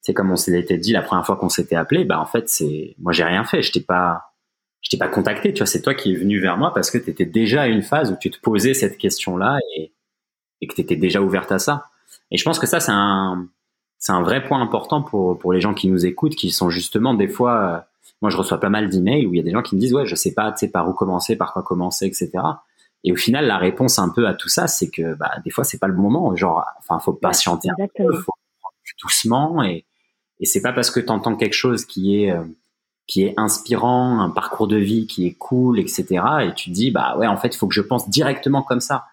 c'est 0.02 0.16
comme 0.16 0.32
on 0.32 0.36
s'était 0.36 0.80
dit 0.80 0.92
la 0.92 1.04
première 1.04 1.24
fois 1.24 1.36
qu'on 1.36 1.50
s'était 1.50 1.76
appelé. 1.76 2.04
Bah 2.04 2.20
en 2.20 2.26
fait, 2.26 2.50
c'est 2.50 2.96
moi 2.98 3.12
j'ai 3.14 3.24
rien 3.24 3.44
fait. 3.44 3.62
Je 3.62 3.72
t'ai 3.72 3.82
pas, 3.82 4.34
je 4.82 4.90
t'ai 4.90 4.98
pas 4.98 5.08
contacté. 5.10 5.54
Tu 5.54 5.60
vois, 5.60 5.68
c'est 5.68 5.84
toi 5.84 5.94
qui 5.94 6.14
es 6.14 6.16
venu 6.16 6.40
vers 6.40 6.58
moi 6.58 6.74
parce 6.74 6.90
que 6.90 6.98
tu 6.98 7.12
étais 7.12 7.26
déjà 7.28 7.64
à 7.64 7.68
une 7.68 7.84
phase 7.84 8.12
où 8.12 8.16
tu 8.20 8.32
te 8.32 8.40
posais 8.40 8.74
cette 8.74 8.98
question-là 8.98 9.60
et, 9.78 9.94
et 10.62 10.68
que 10.68 10.74
tu 10.74 10.82
étais 10.82 10.96
déjà 10.96 11.22
ouverte 11.22 11.52
à 11.52 11.60
ça. 11.60 11.90
Et 12.32 12.38
je 12.38 12.44
pense 12.44 12.58
que 12.58 12.66
ça 12.66 12.80
c'est 12.80 12.92
un, 12.92 13.48
c'est 13.98 14.12
un 14.12 14.22
vrai 14.22 14.44
point 14.44 14.62
important 14.62 15.02
pour 15.02 15.38
pour 15.40 15.54
les 15.54 15.62
gens 15.62 15.74
qui 15.74 15.88
nous 15.88 16.06
écoutent, 16.06 16.36
qui 16.36 16.52
sont 16.52 16.70
justement 16.70 17.14
des 17.14 17.28
fois 17.28 17.56
euh, 17.56 17.80
moi, 18.22 18.30
je 18.30 18.38
reçois 18.38 18.60
pas 18.60 18.70
mal 18.70 18.90
d'emails 18.90 19.26
où 19.26 19.34
il 19.34 19.38
y 19.38 19.40
a 19.40 19.44
des 19.44 19.52
gens 19.52 19.62
qui 19.62 19.76
me 19.76 19.80
disent, 19.80 19.94
ouais, 19.94 20.06
je 20.06 20.16
sais 20.16 20.34
pas, 20.34 20.52
tu 20.52 20.60
sais, 20.60 20.72
par 20.72 20.88
où 20.88 20.94
commencer, 20.94 21.36
par 21.36 21.54
quoi 21.54 21.64
commencer, 21.64 22.06
etc. 22.06 22.32
Et 23.04 23.12
au 23.12 23.16
final, 23.16 23.46
la 23.46 23.58
réponse 23.58 24.00
un 24.00 24.10
peu 24.10 24.28
à 24.28 24.34
tout 24.34 24.50
ça, 24.50 24.68
c'est 24.68 24.90
que, 24.90 25.14
bah, 25.16 25.32
des 25.44 25.52
fois, 25.52 25.64
c'est 25.64 25.78
pas 25.78 25.88
le 25.88 25.94
bon 25.94 26.10
moment. 26.10 26.36
Genre, 26.36 26.66
enfin, 26.80 26.98
faut 27.00 27.14
patienter 27.14 27.70
un 27.70 27.88
peu, 27.96 28.14
faut 28.14 28.32
doucement 29.02 29.64
et, 29.64 29.84
et 30.40 30.46
c'est 30.46 30.62
pas 30.62 30.72
parce 30.72 30.90
que 30.90 31.00
tu 31.00 31.10
entends 31.10 31.36
quelque 31.36 31.54
chose 31.54 31.86
qui 31.86 32.24
est, 32.24 32.32
euh, 32.32 32.44
qui 33.08 33.24
est 33.24 33.34
inspirant, 33.36 34.20
un 34.20 34.30
parcours 34.30 34.68
de 34.68 34.78
vie 34.78 35.06
qui 35.06 35.28
est 35.28 35.34
cool, 35.34 35.80
etc. 35.80 36.24
Et 36.44 36.54
tu 36.56 36.70
te 36.70 36.76
dis, 36.76 36.92
bah 36.92 37.18
ouais, 37.18 37.28
en 37.28 37.38
fait, 37.38 37.54
il 37.54 37.58
faut 37.58 37.68
que 37.68 37.76
je 37.76 37.82
pense 37.82 38.10
directement 38.10 38.64
comme 38.64 38.80
ça. 38.80 39.06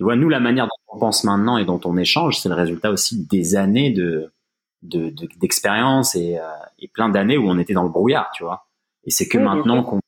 Tu 0.00 0.04
vois, 0.04 0.16
nous, 0.16 0.30
la 0.30 0.40
manière 0.40 0.64
dont 0.64 0.94
on 0.94 0.98
pense 0.98 1.24
maintenant 1.24 1.58
et 1.58 1.66
dont 1.66 1.78
on 1.84 1.98
échange, 1.98 2.40
c'est 2.40 2.48
le 2.48 2.54
résultat 2.54 2.90
aussi 2.90 3.26
des 3.26 3.54
années 3.54 3.90
de, 3.90 4.32
d'expérience 4.80 6.14
de, 6.14 6.20
et, 6.20 6.38
euh, 6.38 6.48
et, 6.78 6.88
plein 6.88 7.10
d'années 7.10 7.36
où 7.36 7.46
on 7.46 7.58
était 7.58 7.74
dans 7.74 7.82
le 7.82 7.90
brouillard, 7.90 8.30
tu 8.32 8.42
vois. 8.42 8.66
Et 9.04 9.10
c'est 9.10 9.28
que 9.28 9.36
maintenant 9.36 9.82
qu'on 9.84 10.00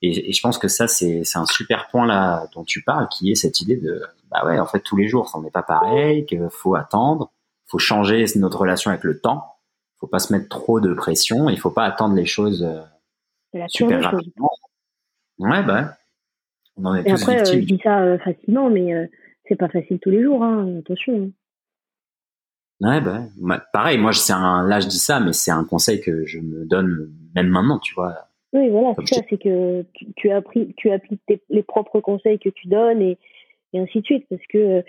et, 0.00 0.30
et, 0.30 0.32
je 0.32 0.40
pense 0.40 0.56
que 0.56 0.68
ça 0.68 0.88
c'est 0.88 1.24
c'est 1.24 1.38
un 1.38 1.44
super 1.44 1.88
point 1.88 2.06
là 2.06 2.46
dont 2.54 2.64
tu 2.64 2.82
parles, 2.82 3.06
qui 3.10 3.30
est 3.30 3.34
cette 3.34 3.60
idée 3.60 3.76
de 3.76 4.02
bah 4.30 4.46
ouais 4.46 4.58
en 4.58 4.66
fait 4.66 4.80
tous 4.80 4.96
les 4.96 5.08
jours 5.08 5.28
ça 5.28 5.38
n'est 5.40 5.50
pas 5.50 5.62
pareil, 5.62 6.24
qu'il 6.24 6.48
faut 6.50 6.74
attendre, 6.74 7.30
faut 7.66 7.78
changer 7.78 8.24
notre 8.36 8.60
relation 8.60 8.90
avec 8.90 9.04
le 9.04 9.20
temps, 9.20 9.56
faut 10.00 10.06
pas 10.06 10.20
se 10.20 10.32
mettre 10.32 10.48
trop 10.48 10.80
de 10.80 10.94
pression, 10.94 11.50
il 11.50 11.60
faut 11.60 11.70
pas 11.70 11.84
attendre 11.84 12.14
les 12.14 12.24
choses 12.24 12.64
euh, 12.64 13.66
super 13.68 14.02
rapidement. 14.02 14.52
Ouais 15.38 15.62
bah 15.62 15.98
on 16.76 16.84
en 16.84 16.94
est 16.94 17.00
et 17.00 17.12
tous 17.12 17.22
après, 17.22 17.40
euh, 17.40 17.44
je 17.44 17.58
dis 17.64 17.80
ça 17.82 18.18
facilement, 18.18 18.70
mais 18.70 19.08
c'est 19.48 19.56
pas 19.56 19.68
facile 19.68 19.98
tous 20.00 20.10
les 20.10 20.22
jours, 20.22 20.42
hein, 20.42 20.78
attention. 20.78 21.24
Hein. 21.24 21.30
Ouais, 22.80 23.00
bah, 23.00 23.64
pareil, 23.72 23.98
moi, 23.98 24.12
c'est 24.12 24.34
un, 24.34 24.66
là, 24.66 24.80
je 24.80 24.88
dis 24.88 24.98
ça, 24.98 25.18
mais 25.18 25.32
c'est 25.32 25.50
un 25.50 25.64
conseil 25.64 26.00
que 26.00 26.26
je 26.26 26.40
me 26.40 26.66
donne 26.66 27.10
même 27.34 27.48
maintenant, 27.48 27.78
tu 27.78 27.94
vois. 27.94 28.28
Oui, 28.52 28.68
voilà, 28.68 28.94
c'est 28.98 29.14
ça, 29.14 29.22
c'est 29.28 29.42
que 29.42 29.84
tu, 30.16 30.30
as 30.30 30.36
appris, 30.36 30.74
tu 30.76 30.90
appliques 30.90 31.20
les 31.48 31.62
propres 31.62 32.00
conseils 32.00 32.38
que 32.38 32.50
tu 32.50 32.68
donnes 32.68 33.00
et, 33.00 33.18
et 33.72 33.80
ainsi 33.80 34.00
de 34.00 34.04
suite, 34.04 34.26
parce 34.28 34.46
que 34.48 34.58
euh, 34.58 34.82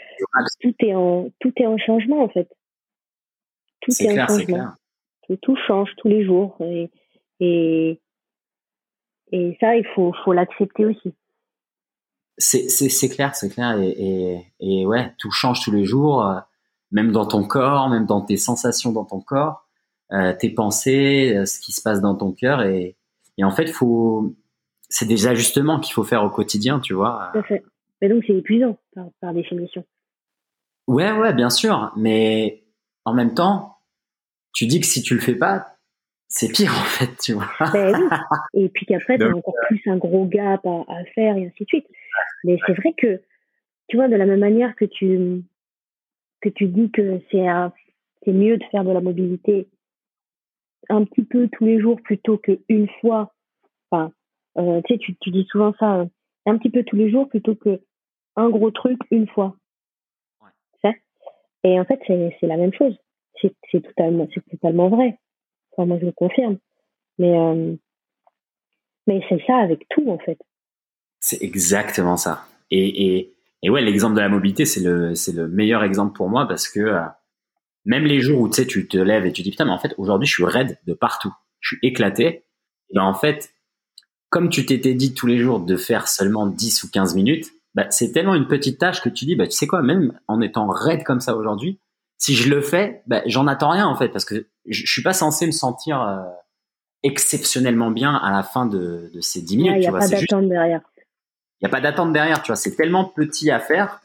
tout 0.60 0.76
est 0.80 0.94
en, 0.94 1.30
tout 1.40 1.54
est 1.58 1.66
en 1.66 1.78
changement, 1.78 2.24
en 2.24 2.30
fait. 2.30 2.50
Tout 3.82 3.92
est, 3.92 4.08
clair, 4.08 4.26
en 4.26 4.28
changement. 4.28 4.58
Clair. 5.28 5.40
Tout, 5.42 5.58
change 5.68 5.90
tous 5.98 6.08
les 6.08 6.26
jours 6.26 6.58
et, 6.62 6.90
et, 7.40 8.00
et 9.32 9.58
ça, 9.60 9.76
il 9.76 9.86
faut, 9.96 10.14
faut 10.24 10.34
l'accepter 10.34 10.86
aussi. 10.86 11.14
C'est 12.38 13.10
clair, 13.10 13.36
c'est 13.36 13.50
clair, 13.50 13.80
et, 13.80 13.90
et, 13.90 14.46
et 14.60 14.86
ouais, 14.86 15.14
tout 15.18 15.32
change 15.32 15.64
tous 15.64 15.72
les 15.72 15.86
jours 15.86 16.42
même 16.92 17.12
dans 17.12 17.26
ton 17.26 17.44
corps, 17.44 17.90
même 17.90 18.06
dans 18.06 18.22
tes 18.22 18.38
sensations 18.38 18.92
dans 18.92 19.04
ton 19.04 19.20
corps. 19.20 19.68
tes 20.40 20.50
pensées, 20.50 21.44
ce 21.46 21.60
qui 21.60 21.74
se 21.74 21.82
passe 21.82 22.00
dans 22.00 22.16
ton 22.16 22.32
cœur 22.32 22.62
et, 22.62 22.96
et 23.38 23.44
en 23.44 23.52
fait, 23.52 23.68
faut, 23.68 24.36
c'est 24.90 25.08
des 25.08 25.28
ajustements 25.28 25.80
qu'il 25.80 25.94
faut 25.94 26.04
faire 26.04 26.24
au 26.24 26.30
quotidien, 26.30 26.80
tu 26.80 26.94
vois. 26.94 27.30
Tout 27.34 27.40
à 27.40 27.44
fait. 27.44 27.64
Mais 28.02 28.10
donc 28.10 28.24
c'est 28.28 28.34
épuisant 28.34 28.78
par, 29.22 29.34
définition. 29.34 29.84
Ouais, 30.88 31.12
ouais, 31.12 31.34
bien 31.34 31.50
sûr. 31.50 31.92
Mais 31.96 32.64
en 33.06 33.14
même 33.14 33.34
temps, 33.34 33.78
tu 34.54 34.66
dis 34.66 34.80
que 34.80 34.86
si 34.86 35.02
tu 35.02 35.14
le 35.14 35.20
fais 35.20 35.36
pas, 35.36 35.68
c'est 36.28 36.52
pire 36.52 36.72
en 36.72 36.86
fait, 36.86 37.16
tu 37.18 37.34
vois. 37.34 37.50
Ben 37.74 37.96
oui. 37.96 38.18
Et 38.54 38.70
puis 38.70 38.86
qu'après, 38.86 39.18
tu 39.18 39.24
as 39.24 39.36
encore 39.36 39.56
plus 39.68 39.82
un 39.88 39.98
gros 39.98 40.26
gap 40.26 40.66
à, 40.66 41.04
faire 41.16 41.38
et 41.38 41.46
ainsi 41.46 41.64
de 41.64 41.68
suite. 41.68 41.88
Mais 42.44 42.58
c'est 42.66 42.74
vrai 42.74 42.94
que, 42.98 43.22
tu 43.88 43.98
vois, 43.98 44.08
de 44.08 44.16
la 44.16 44.26
même 44.26 44.40
manière 44.40 44.76
que 44.76 44.86
tu, 44.86 45.44
que 46.42 46.50
tu 46.50 46.68
dis 46.68 46.92
que 46.92 47.20
c'est 47.32 47.46
c'est 48.24 48.34
mieux 48.34 48.58
de 48.58 48.64
faire 48.66 48.84
de 48.84 48.92
la 48.92 49.02
mobilité 49.02 49.68
un 50.90 51.04
petit 51.06 51.24
peu 51.24 51.50
tous 51.52 51.66
les 51.66 51.80
jours 51.80 52.00
plutôt 52.02 52.38
qu'une 52.38 52.90
fois. 53.02 53.34
Enfin, 53.90 54.12
euh, 54.58 54.82
tu 54.86 54.94
sais, 54.94 55.00
tu, 55.00 55.16
tu 55.18 55.32
dis 55.32 55.46
souvent 55.50 55.74
ça, 55.80 56.02
euh, 56.02 56.06
un 56.46 56.58
petit 56.58 56.70
peu 56.70 56.84
tous 56.84 56.96
les 56.96 57.10
jours 57.10 57.28
plutôt 57.28 57.56
que 57.56 57.82
un 58.36 58.50
gros 58.50 58.72
truc 58.72 59.00
une 59.12 59.28
fois. 59.28 59.56
Ouais. 60.84 61.02
Et 61.64 61.80
en 61.80 61.86
fait, 61.86 62.00
c'est 62.08 62.48
la 62.48 62.58
même 62.58 62.74
chose. 62.74 62.98
C'est 63.42 63.82
totalement, 63.82 64.28
c'est 64.34 64.46
totalement 64.50 64.90
vrai. 64.90 65.20
Enfin, 65.72 65.86
moi, 65.86 66.00
je 66.00 66.06
le 66.06 66.12
confirme. 66.12 66.58
Mais, 67.20 67.38
euh, 67.38 67.76
mais 69.06 69.22
c'est 69.30 69.44
ça 69.46 69.58
avec 69.58 69.88
tout, 69.90 70.10
en 70.10 70.18
fait. 70.18 70.40
C'est 71.28 71.44
exactement 71.44 72.16
ça. 72.16 72.46
Et, 72.72 73.18
et, 73.18 73.36
et 73.62 73.70
ouais, 73.70 73.82
l'exemple 73.82 74.16
de 74.16 74.22
la 74.22 74.30
mobilité, 74.30 74.64
c'est 74.64 74.80
le, 74.80 75.14
c'est 75.14 75.34
le 75.34 75.50
meilleur 75.50 75.84
exemple 75.84 76.16
pour 76.16 76.30
moi 76.30 76.48
parce 76.48 76.70
que 76.70 76.80
euh, 76.80 77.02
même 77.84 78.06
les 78.06 78.22
jours 78.22 78.40
où 78.40 78.48
tu 78.48 78.56
sais, 78.56 78.66
tu 78.66 78.88
te 78.88 78.98
lèves 78.98 79.26
et 79.26 79.34
tu 79.34 79.42
dis 79.42 79.52
putain, 79.52 79.66
mais 79.66 79.72
en 79.72 79.78
fait, 79.78 79.94
aujourd'hui, 79.98 80.26
je 80.26 80.36
suis 80.36 80.46
raide 80.46 80.78
de 80.88 80.94
partout. 80.94 81.34
Je 81.60 81.76
suis 81.76 81.80
éclaté. 81.86 82.46
Et 82.92 82.96
ben, 82.96 83.02
en 83.02 83.14
fait, 83.14 83.52
comme 84.30 84.48
tu 84.48 84.66
t'étais 84.66 84.94
dit 84.94 85.14
tous 85.14 85.28
les 85.28 85.38
jours 85.38 85.60
de 85.60 85.76
faire 85.76 86.08
seulement 86.08 86.48
10 86.48 86.86
ou 86.86 86.90
15 86.90 87.16
minutes, 87.16 87.48
bah, 87.76 87.88
c'est 87.90 88.14
tellement 88.14 88.36
une 88.36 88.48
petite 88.48 88.80
tâche 88.80 89.02
que 89.02 89.10
tu 89.10 89.26
dis, 89.26 89.36
bah, 89.36 89.48
tu 89.48 89.58
sais 89.58 89.68
quoi, 89.68 89.82
même 89.82 90.18
en 90.30 90.40
étant 90.40 90.70
raide 90.70 91.04
comme 91.04 91.20
ça 91.20 91.36
aujourd'hui, 91.36 91.82
si 92.18 92.36
je 92.36 92.50
le 92.50 92.62
fais, 92.62 93.04
bah, 93.06 93.22
j'en 93.26 93.48
attends 93.48 93.72
rien 93.72 93.86
en 93.86 93.98
fait, 93.98 94.08
parce 94.08 94.24
que 94.24 94.48
je, 94.66 94.86
je 94.86 94.90
suis 94.90 95.04
pas 95.04 95.12
censé 95.12 95.46
me 95.46 95.52
sentir 95.52 96.02
euh, 96.02 96.24
exceptionnellement 97.04 97.92
bien 97.92 98.16
à 98.16 98.32
la 98.32 98.44
fin 98.44 98.66
de, 98.66 99.12
de 99.14 99.20
ces 99.20 99.42
10 99.42 99.58
minutes. 99.58 99.74
Il 99.76 99.80
n'y 99.82 99.88
a 99.88 99.92
pas 99.92 100.08
d'attente 100.08 100.48
derrière. 100.48 100.80
Il 101.60 101.66
n'y 101.66 101.68
a 101.68 101.72
pas 101.72 101.82
d'attente 101.82 102.14
derrière, 102.14 102.42
tu 102.42 102.48
vois. 102.48 102.56
C'est 102.56 102.76
tellement 102.76 103.06
petit 103.06 103.50
à 103.50 103.60
faire 103.60 104.00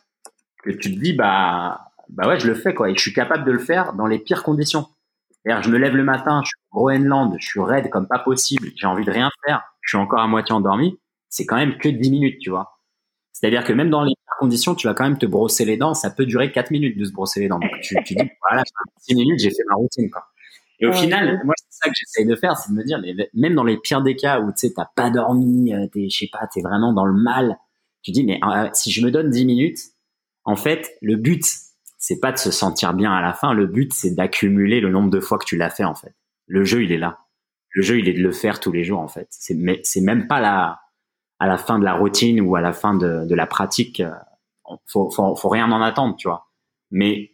que 0.63 0.71
tu 0.71 0.95
te 0.95 1.01
dis, 1.01 1.13
bah, 1.13 1.93
bah 2.09 2.29
ouais, 2.29 2.39
je 2.39 2.47
le 2.47 2.55
fais 2.55 2.75
quoi, 2.75 2.91
et 2.91 2.95
je 2.95 3.01
suis 3.01 3.13
capable 3.13 3.45
de 3.45 3.53
le 3.53 3.59
faire 3.59 3.95
dans 3.95 4.07
les 4.07 4.19
pires 4.19 4.43
conditions. 4.43 4.87
je 5.45 5.69
me 5.71 5.79
lève 5.79 5.97
le 5.97 6.05
matin, 6.05 6.41
je 6.45 6.49
suis 6.49 6.57
au 6.71 6.79
Groenland, 6.79 7.37
je 7.39 7.47
suis 7.47 7.61
raide 7.61 7.91
comme 7.91 8.07
pas 8.07 8.19
possible, 8.19 8.69
j'ai 8.77 8.87
envie 8.87 9.05
de 9.05 9.11
rien 9.11 9.31
faire, 9.45 9.63
je 9.81 9.91
suis 9.91 9.99
encore 9.99 10.21
à 10.21 10.27
moitié 10.29 10.55
endormi. 10.55 10.99
C'est 11.29 11.47
quand 11.47 11.57
même 11.57 11.79
que 11.79 11.89
10 11.89 12.11
minutes, 12.11 12.39
tu 12.41 12.51
vois. 12.51 12.79
C'est-à-dire 13.33 13.65
que 13.65 13.73
même 13.73 13.91
dans 13.91 14.05
les 14.05 14.15
conditions, 14.39 14.75
tu 14.75 14.87
vas 14.87 14.95
quand 14.95 15.05
même 15.05 15.19
te 15.19 15.27
brosser 15.27 15.65
les 15.65 15.77
dents. 15.77 15.95
Ça 15.95 16.11
peut 16.11 16.27
durer 16.27 16.53
4 16.53 16.71
minutes 16.71 16.99
de 16.99 17.05
se 17.05 17.13
brosser 17.13 17.41
les 17.41 17.49
dents. 17.49 17.61
Tu, 17.83 17.97
tu 18.05 18.15
dis, 18.15 18.31
voilà, 18.49 18.63
6 18.99 19.15
minutes, 19.15 19.41
j'ai 19.41 19.51
fait 19.51 19.65
ma 19.69 19.77
routine. 19.77 20.11
Quoi. 20.11 20.23
Et 20.83 20.87
au 20.87 20.93
final, 20.93 21.41
moi, 21.45 21.55
c'est 21.57 21.85
ça 21.85 21.89
que 21.89 21.95
j'essaye 21.97 22.27
de 22.27 22.35
faire, 22.35 22.57
c'est 22.57 22.73
de 22.73 22.77
me 22.77 22.83
dire, 22.83 23.01
mais 23.01 23.15
même 23.35 23.55
dans 23.55 23.63
les 23.63 23.79
pires 23.79 24.03
des 24.03 24.17
cas 24.17 24.41
où 24.41 24.51
tu 24.51 24.67
sais, 24.67 24.73
t'as 24.75 24.89
pas 24.97 25.11
dormi, 25.11 25.73
euh, 25.73 25.87
t'es, 25.87 26.09
je 26.09 26.19
sais 26.19 26.29
pas, 26.31 26.47
t'es 26.53 26.61
vraiment 26.61 26.93
dans 26.93 27.05
le 27.05 27.13
mal, 27.13 27.57
tu 28.03 28.11
dis, 28.11 28.25
mais 28.25 28.41
euh, 28.45 28.69
si 28.73 28.91
je 28.91 29.05
me 29.05 29.13
donne 29.13 29.31
10 29.31 29.47
minutes, 29.47 29.79
en 30.45 30.57
fait, 30.57 30.97
le 31.01 31.15
but, 31.15 31.45
c'est 31.99 32.19
pas 32.19 32.33
de 32.33 32.39
se 32.39 32.51
sentir 32.51 32.95
bien 32.95 33.13
à 33.13 33.23
la 33.23 33.33
fin. 33.33 33.55
Le 33.55 33.67
but, 33.67 33.93
c'est 33.93 34.11
d'accumuler 34.11 34.81
le 34.81 34.91
nombre 34.91 35.11
de 35.11 35.21
fois 35.21 35.39
que 35.39 35.45
tu 35.45 35.57
l'as 35.57 35.71
fait, 35.71 35.85
en 35.85 35.95
fait. 35.95 36.15
Le 36.49 36.65
jeu, 36.65 36.83
il 36.83 36.91
est 36.91 36.99
là. 36.99 37.21
Le 37.71 37.83
jeu, 37.83 38.01
il 38.01 38.09
est 38.09 38.13
de 38.13 38.23
le 38.23 38.33
faire 38.33 38.59
tous 38.59 38.73
les 38.73 38.83
jours, 38.83 38.99
en 38.99 39.09
fait. 39.09 39.29
C'est, 39.31 39.55
mais 39.55 39.81
c'est 39.85 40.01
même 40.01 40.27
pas 40.27 40.41
la, 40.41 40.81
à 41.39 41.47
la 41.47 41.59
fin 41.59 41.79
de 41.79 41.85
la 41.85 41.95
routine 41.95 42.41
ou 42.41 42.57
à 42.57 42.61
la 42.61 42.73
fin 42.73 42.95
de, 42.95 43.25
de 43.25 43.35
la 43.37 43.47
pratique, 43.47 44.01
euh, 44.01 44.11
faut, 44.87 45.11
faut, 45.11 45.37
faut 45.37 45.49
rien 45.49 45.71
en 45.71 45.81
attendre, 45.81 46.17
tu 46.17 46.27
vois. 46.27 46.49
Mais 46.91 47.32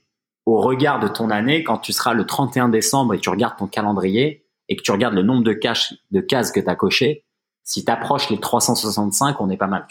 au 0.48 0.62
regard 0.62 0.98
de 0.98 1.08
ton 1.08 1.28
année, 1.28 1.62
quand 1.62 1.76
tu 1.76 1.92
seras 1.92 2.14
le 2.14 2.24
31 2.24 2.70
décembre 2.70 3.12
et 3.12 3.18
tu 3.18 3.28
regardes 3.28 3.58
ton 3.58 3.66
calendrier 3.66 4.46
et 4.70 4.76
que 4.76 4.82
tu 4.82 4.90
regardes 4.90 5.14
le 5.14 5.22
nombre 5.22 5.44
de, 5.44 5.52
cases 5.52 5.92
que 6.10 6.60
tu 6.60 6.68
as 6.68 6.74
coché, 6.74 7.26
si 7.64 7.84
tu 7.84 7.92
approches 7.92 8.30
les 8.30 8.40
365, 8.40 9.38
on 9.40 9.50
est 9.50 9.58
pas 9.58 9.66
mal. 9.66 9.86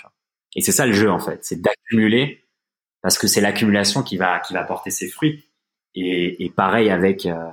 Et 0.56 0.62
c'est 0.62 0.72
ça 0.72 0.88
le 0.88 0.94
jeu, 0.94 1.12
en 1.12 1.20
fait. 1.20 1.46
C'est 1.46 1.62
d'accumuler 1.62 2.44
parce 3.04 3.20
que 3.20 3.28
c'est 3.28 3.40
l'accumulation 3.40 4.02
qui 4.02 4.18
va, 4.18 4.40
qui 4.40 4.56
va 4.56 4.64
porter 4.64 4.90
ses 4.90 5.08
fruits. 5.08 5.46
Et, 5.94 6.44
et 6.44 6.50
pareil 6.50 6.90
avec, 6.90 7.28
euh, 7.28 7.52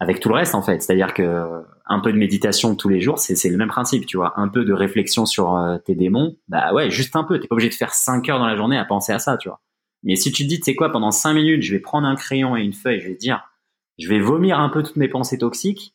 avec 0.00 0.18
tout 0.18 0.28
le 0.28 0.34
reste 0.34 0.56
en 0.56 0.62
fait. 0.62 0.82
C'est-à-dire 0.82 1.14
que 1.14 1.62
un 1.86 2.00
peu 2.00 2.12
de 2.12 2.18
méditation 2.18 2.74
tous 2.74 2.88
les 2.88 3.00
jours, 3.00 3.20
c'est 3.20 3.48
le 3.48 3.56
même 3.56 3.68
principe, 3.68 4.04
tu 4.04 4.16
vois. 4.16 4.34
Un 4.36 4.48
peu 4.48 4.64
de 4.64 4.72
réflexion 4.72 5.26
sur 5.26 5.56
euh, 5.56 5.78
tes 5.78 5.94
démons, 5.94 6.36
bah 6.48 6.72
ouais, 6.72 6.90
juste 6.90 7.14
un 7.14 7.22
peu. 7.22 7.38
T'es 7.38 7.46
pas 7.46 7.54
obligé 7.54 7.68
de 7.68 7.74
faire 7.74 7.94
5 7.94 8.28
heures 8.28 8.40
dans 8.40 8.46
la 8.46 8.56
journée 8.56 8.78
à 8.78 8.84
penser 8.84 9.12
à 9.12 9.20
ça, 9.20 9.36
tu 9.36 9.48
vois. 9.48 9.60
Mais 10.02 10.16
si 10.16 10.32
tu 10.32 10.44
te 10.44 10.48
dis, 10.48 10.58
tu 10.58 10.64
sais 10.64 10.74
quoi, 10.74 10.90
pendant 10.90 11.10
5 11.10 11.34
minutes, 11.34 11.62
je 11.62 11.72
vais 11.72 11.80
prendre 11.80 12.06
un 12.06 12.14
crayon 12.14 12.56
et 12.56 12.62
une 12.62 12.72
feuille, 12.72 13.00
je 13.00 13.08
vais 13.08 13.14
dire, 13.14 13.42
je 13.98 14.08
vais 14.08 14.20
vomir 14.20 14.60
un 14.60 14.68
peu 14.68 14.82
toutes 14.82 14.96
mes 14.96 15.08
pensées 15.08 15.38
toxiques, 15.38 15.94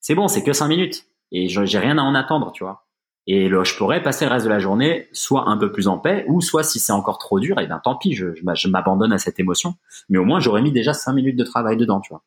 c'est 0.00 0.14
bon, 0.14 0.28
c'est 0.28 0.42
que 0.42 0.52
5 0.52 0.68
minutes. 0.68 1.06
Et 1.30 1.48
j'ai 1.48 1.78
rien 1.78 1.98
à 1.98 2.02
en 2.02 2.14
attendre, 2.14 2.52
tu 2.52 2.64
vois. 2.64 2.86
Et 3.26 3.50
là, 3.50 3.62
je 3.62 3.76
pourrais 3.76 4.02
passer 4.02 4.24
le 4.24 4.30
reste 4.30 4.46
de 4.46 4.50
la 4.50 4.58
journée 4.58 5.08
soit 5.12 5.50
un 5.50 5.58
peu 5.58 5.70
plus 5.70 5.86
en 5.86 5.98
paix, 5.98 6.24
ou 6.28 6.40
soit 6.40 6.62
si 6.62 6.80
c'est 6.80 6.92
encore 6.92 7.18
trop 7.18 7.38
dur, 7.38 7.60
et 7.60 7.64
eh 7.64 7.66
ben 7.66 7.78
tant 7.78 7.94
pis, 7.94 8.14
je, 8.14 8.26
m'abandonne 8.68 9.12
à 9.12 9.18
cette 9.18 9.38
émotion. 9.38 9.74
Mais 10.08 10.16
au 10.16 10.24
moins, 10.24 10.40
j'aurais 10.40 10.62
mis 10.62 10.72
déjà 10.72 10.94
5 10.94 11.12
minutes 11.12 11.36
de 11.36 11.44
travail 11.44 11.76
dedans, 11.76 12.00
tu 12.00 12.08
vois. 12.08 12.22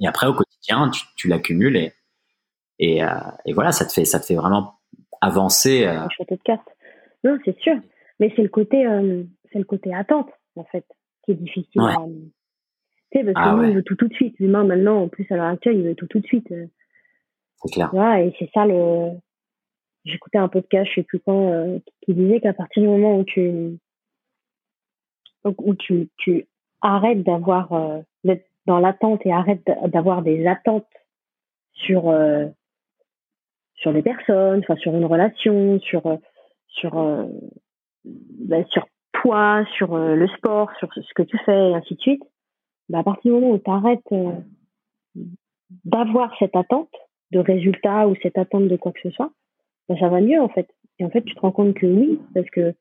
Et 0.00 0.06
après, 0.06 0.28
au 0.28 0.34
quotidien, 0.34 0.88
tu, 1.16 1.26
l'accumules 1.26 1.76
euh, 1.76 1.90
et, 3.44 3.52
voilà, 3.52 3.72
ça 3.72 3.84
te 3.84 3.92
fait, 3.92 4.04
ça 4.04 4.20
te 4.20 4.26
fait 4.26 4.36
vraiment 4.36 4.74
avancer. 5.20 5.84
Euh... 5.84 6.06
Non, 7.24 7.36
c'est 7.44 7.58
sûr. 7.58 7.74
Mais 8.20 8.32
c'est 8.36 8.42
le 8.42 8.48
côté, 8.48 8.86
euh, 8.86 9.24
c'est 9.52 9.58
le 9.58 9.64
côté 9.64 9.94
attente, 9.94 10.30
en 10.56 10.64
fait, 10.64 10.84
qui 11.24 11.32
est 11.32 11.34
difficile. 11.34 11.80
À... 11.80 11.96
Tu 13.12 13.18
sais, 13.18 13.24
parce 13.24 13.34
que 13.34 13.50
ah 13.50 13.56
nous, 13.56 13.64
il 13.64 13.74
veut 13.74 13.82
tout 13.82 13.96
tout 13.96 14.08
de 14.08 14.14
suite. 14.14 14.38
L'humain, 14.38 14.64
maintenant, 14.64 15.02
en 15.02 15.08
plus, 15.08 15.26
à 15.30 15.36
l'heure 15.36 15.46
actuelle, 15.46 15.76
il 15.76 15.84
veut 15.84 15.94
tout 15.94 16.06
tout 16.06 16.20
de 16.20 16.26
suite. 16.26 16.50
Euh. 16.52 16.66
C'est 17.62 17.72
clair. 17.72 17.92
Ouais, 17.92 18.28
et 18.28 18.36
c'est 18.38 18.50
ça 18.52 18.66
le. 18.66 19.10
J'écoutais 20.04 20.38
un 20.38 20.48
podcast, 20.48 20.88
je 20.90 20.94
sais 20.94 21.02
plus 21.02 21.20
quand, 21.20 21.52
euh, 21.52 21.78
qui 22.00 22.14
disait 22.14 22.40
qu'à 22.40 22.54
partir 22.54 22.82
du 22.82 22.88
moment 22.88 23.18
où 23.18 23.24
tu, 23.24 23.78
où 25.44 25.74
tu, 25.74 26.08
tu 26.16 26.46
arrêtes 26.80 27.22
d'avoir, 27.22 27.72
euh, 27.74 28.00
d'être 28.24 28.46
dans 28.64 28.78
l'attente 28.78 29.20
et 29.26 29.32
arrête 29.32 29.62
d'avoir 29.88 30.22
des 30.22 30.46
attentes 30.46 30.86
sur 31.72 32.08
euh, 32.08 32.46
sur 33.74 33.92
les 33.92 34.02
personnes, 34.02 34.60
enfin 34.60 34.76
sur 34.76 34.94
une 34.94 35.04
relation, 35.04 35.78
sur 35.80 36.18
sur 36.68 36.98
euh, 36.98 37.26
ben, 38.04 38.64
sur 38.70 38.86
sur 39.76 39.94
euh, 39.94 40.14
le 40.14 40.28
sport, 40.28 40.70
sur 40.78 40.92
ce 40.92 41.14
que 41.14 41.22
tu 41.22 41.38
fais 41.44 41.70
et 41.70 41.74
ainsi 41.74 41.94
de 41.94 42.00
suite. 42.00 42.22
Ben, 42.88 43.00
à 43.00 43.02
partir 43.02 43.32
du 43.32 43.40
moment 43.40 43.54
où 43.54 43.58
tu 43.58 43.70
arrêtes 43.70 44.04
d'avoir 45.84 46.34
cette 46.38 46.56
attente 46.56 46.90
de 47.30 47.38
résultat 47.38 48.08
ou 48.08 48.16
cette 48.22 48.38
attente 48.38 48.68
de 48.68 48.76
quoi 48.76 48.92
que 48.92 49.00
ce 49.02 49.10
soit, 49.10 49.30
ben, 49.88 49.98
ça 49.98 50.08
va 50.08 50.20
mieux 50.20 50.40
en 50.40 50.48
fait. 50.48 50.68
Et 50.98 51.04
en 51.04 51.10
fait, 51.10 51.22
tu 51.22 51.34
te 51.34 51.40
rends 51.40 51.52
compte 51.52 51.74
que 51.74 51.86
oui, 51.86 52.20
parce 52.34 52.48
que 52.50 52.74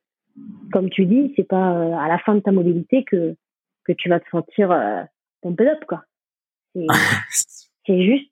comme 0.71 0.89
tu 0.89 1.05
dis, 1.05 1.33
c'est 1.35 1.47
pas 1.47 1.97
à 1.97 2.07
la 2.07 2.17
fin 2.19 2.35
de 2.35 2.39
ta 2.39 2.51
mobilité 2.51 3.03
que 3.03 3.35
que 3.85 3.93
tu 3.93 4.09
vas 4.09 4.19
te 4.19 4.29
sentir 4.29 4.69
ton 5.41 5.55
up, 5.59 5.85
quoi. 5.87 6.03
C'est 7.85 8.03
juste, 8.03 8.31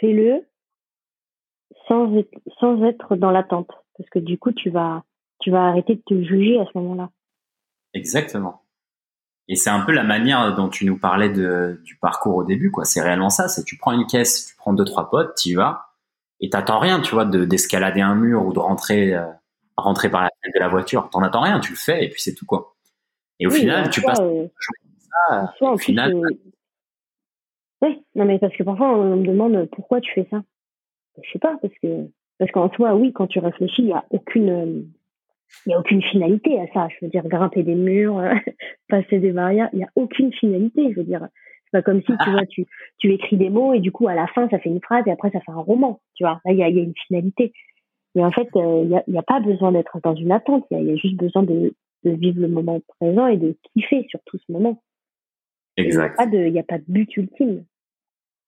fais-le 0.00 0.44
sans 1.86 2.82
être 2.84 3.16
dans 3.16 3.30
l'attente. 3.30 3.70
Parce 3.96 4.10
que 4.10 4.18
du 4.18 4.38
coup, 4.38 4.52
tu 4.52 4.70
vas, 4.70 5.04
tu 5.44 5.50
vas 5.50 5.68
arrêter 5.68 5.96
de 5.96 6.02
te 6.06 6.22
juger 6.22 6.58
à 6.58 6.64
ce 6.64 6.78
moment-là. 6.78 7.10
Exactement. 7.92 8.62
Et 9.46 9.56
c'est 9.56 9.68
un 9.68 9.80
peu 9.80 9.92
la 9.92 10.04
manière 10.04 10.54
dont 10.54 10.70
tu 10.70 10.86
nous 10.86 10.98
parlais 10.98 11.28
de, 11.28 11.78
du 11.84 11.96
parcours 11.96 12.36
au 12.36 12.44
début, 12.44 12.70
quoi. 12.70 12.86
C'est 12.86 13.02
réellement 13.02 13.28
ça. 13.28 13.46
C'est 13.48 13.62
tu 13.62 13.76
prends 13.76 13.92
une 13.92 14.06
caisse, 14.06 14.46
tu 14.46 14.56
prends 14.56 14.72
deux, 14.72 14.86
trois 14.86 15.10
potes, 15.10 15.34
tu 15.36 15.50
y 15.50 15.54
vas, 15.54 15.90
et 16.40 16.48
t'attends 16.48 16.78
rien, 16.78 17.00
tu 17.00 17.14
vois, 17.14 17.26
de, 17.26 17.44
d'escalader 17.44 18.00
un 18.00 18.14
mur 18.14 18.46
ou 18.46 18.54
de 18.54 18.58
rentrer, 18.58 19.14
euh, 19.14 19.26
rentrer 19.76 20.10
par 20.10 20.22
la 20.22 20.30
fenêtre 20.40 20.58
de 20.58 20.60
la 20.60 20.68
voiture. 20.68 21.10
T'en 21.10 21.22
attends 21.22 21.42
rien, 21.42 21.60
tu 21.60 21.72
le 21.72 21.78
fais, 21.78 22.04
et 22.04 22.08
puis 22.08 22.22
c'est 22.22 22.34
tout, 22.34 22.46
quoi. 22.46 22.74
Et 23.38 23.46
au 23.46 23.50
final, 23.50 23.90
tu 23.90 24.00
passes, 24.00 24.20
euh, 24.20 24.48
Soit, 25.58 25.72
au 25.72 25.78
final, 25.78 26.14
euh, 26.14 26.28
oui, 27.82 28.02
non 28.14 28.24
mais 28.24 28.38
parce 28.38 28.54
que 28.56 28.62
parfois 28.62 28.96
on 28.96 29.16
me 29.16 29.26
demande 29.26 29.68
pourquoi 29.70 30.00
tu 30.00 30.12
fais 30.12 30.26
ça? 30.30 30.42
Je 31.22 31.30
sais 31.32 31.38
pas 31.38 31.56
parce 31.60 31.74
que 31.82 32.08
parce 32.38 32.50
qu'en 32.50 32.70
soi, 32.72 32.94
oui, 32.94 33.12
quand 33.12 33.26
tu 33.26 33.38
réfléchis, 33.38 33.82
il 33.82 33.88
y 33.88 33.92
a 33.92 34.04
aucune 34.10 34.90
il 35.66 35.70
y 35.70 35.74
a 35.74 35.78
aucune 35.78 36.02
finalité 36.02 36.60
à 36.60 36.66
ça. 36.72 36.88
Je 36.88 37.04
veux 37.04 37.10
dire, 37.10 37.26
grimper 37.26 37.62
des 37.62 37.74
murs, 37.74 38.22
passer 38.88 39.18
des 39.18 39.32
barrières, 39.32 39.68
il 39.72 39.80
y 39.80 39.84
a 39.84 39.90
aucune 39.96 40.32
finalité. 40.32 40.92
Je 40.92 40.96
veux 40.96 41.04
dire, 41.04 41.28
c'est 41.64 41.72
pas 41.72 41.82
comme 41.82 42.02
si 42.02 42.12
tu 42.22 42.30
vois, 42.30 42.46
tu 42.46 42.66
tu 42.98 43.12
écris 43.12 43.36
des 43.36 43.50
mots 43.50 43.74
et 43.74 43.80
du 43.80 43.92
coup 43.92 44.08
à 44.08 44.14
la 44.14 44.26
fin 44.28 44.48
ça 44.48 44.58
fait 44.58 44.70
une 44.70 44.80
phrase 44.80 45.04
et 45.06 45.10
après 45.10 45.30
ça 45.30 45.40
fait 45.40 45.52
un 45.52 45.60
roman. 45.60 46.00
Tu 46.14 46.24
vois, 46.24 46.40
là 46.44 46.52
il 46.52 46.58
y 46.58 46.62
a, 46.62 46.68
il 46.68 46.76
y 46.76 46.80
a 46.80 46.84
une 46.84 46.94
finalité. 47.06 47.52
Mais 48.14 48.24
en 48.24 48.30
fait, 48.30 48.48
euh, 48.54 48.82
il 48.84 48.88
n'y 48.88 48.96
a, 48.96 49.02
y 49.08 49.18
a 49.18 49.22
pas 49.22 49.40
besoin 49.40 49.72
d'être 49.72 49.98
dans 50.02 50.14
une 50.14 50.30
attente. 50.30 50.64
Il 50.70 50.78
y, 50.80 50.84
y 50.84 50.92
a, 50.92 50.96
juste 50.96 51.16
besoin 51.16 51.42
de, 51.42 51.74
de 52.04 52.10
vivre 52.10 52.40
le 52.40 52.48
moment 52.48 52.80
présent 53.00 53.26
et 53.26 53.36
de 53.36 53.56
kiffer 53.72 54.06
sur 54.08 54.20
tout 54.24 54.38
ce 54.38 54.52
moment. 54.52 54.80
Exact. 55.76 56.16
Il 56.32 56.52
n'y 56.52 56.58
a, 56.58 56.62
pas 56.62 56.78
de 56.78 56.84
but 56.86 57.16
ultime. 57.16 57.64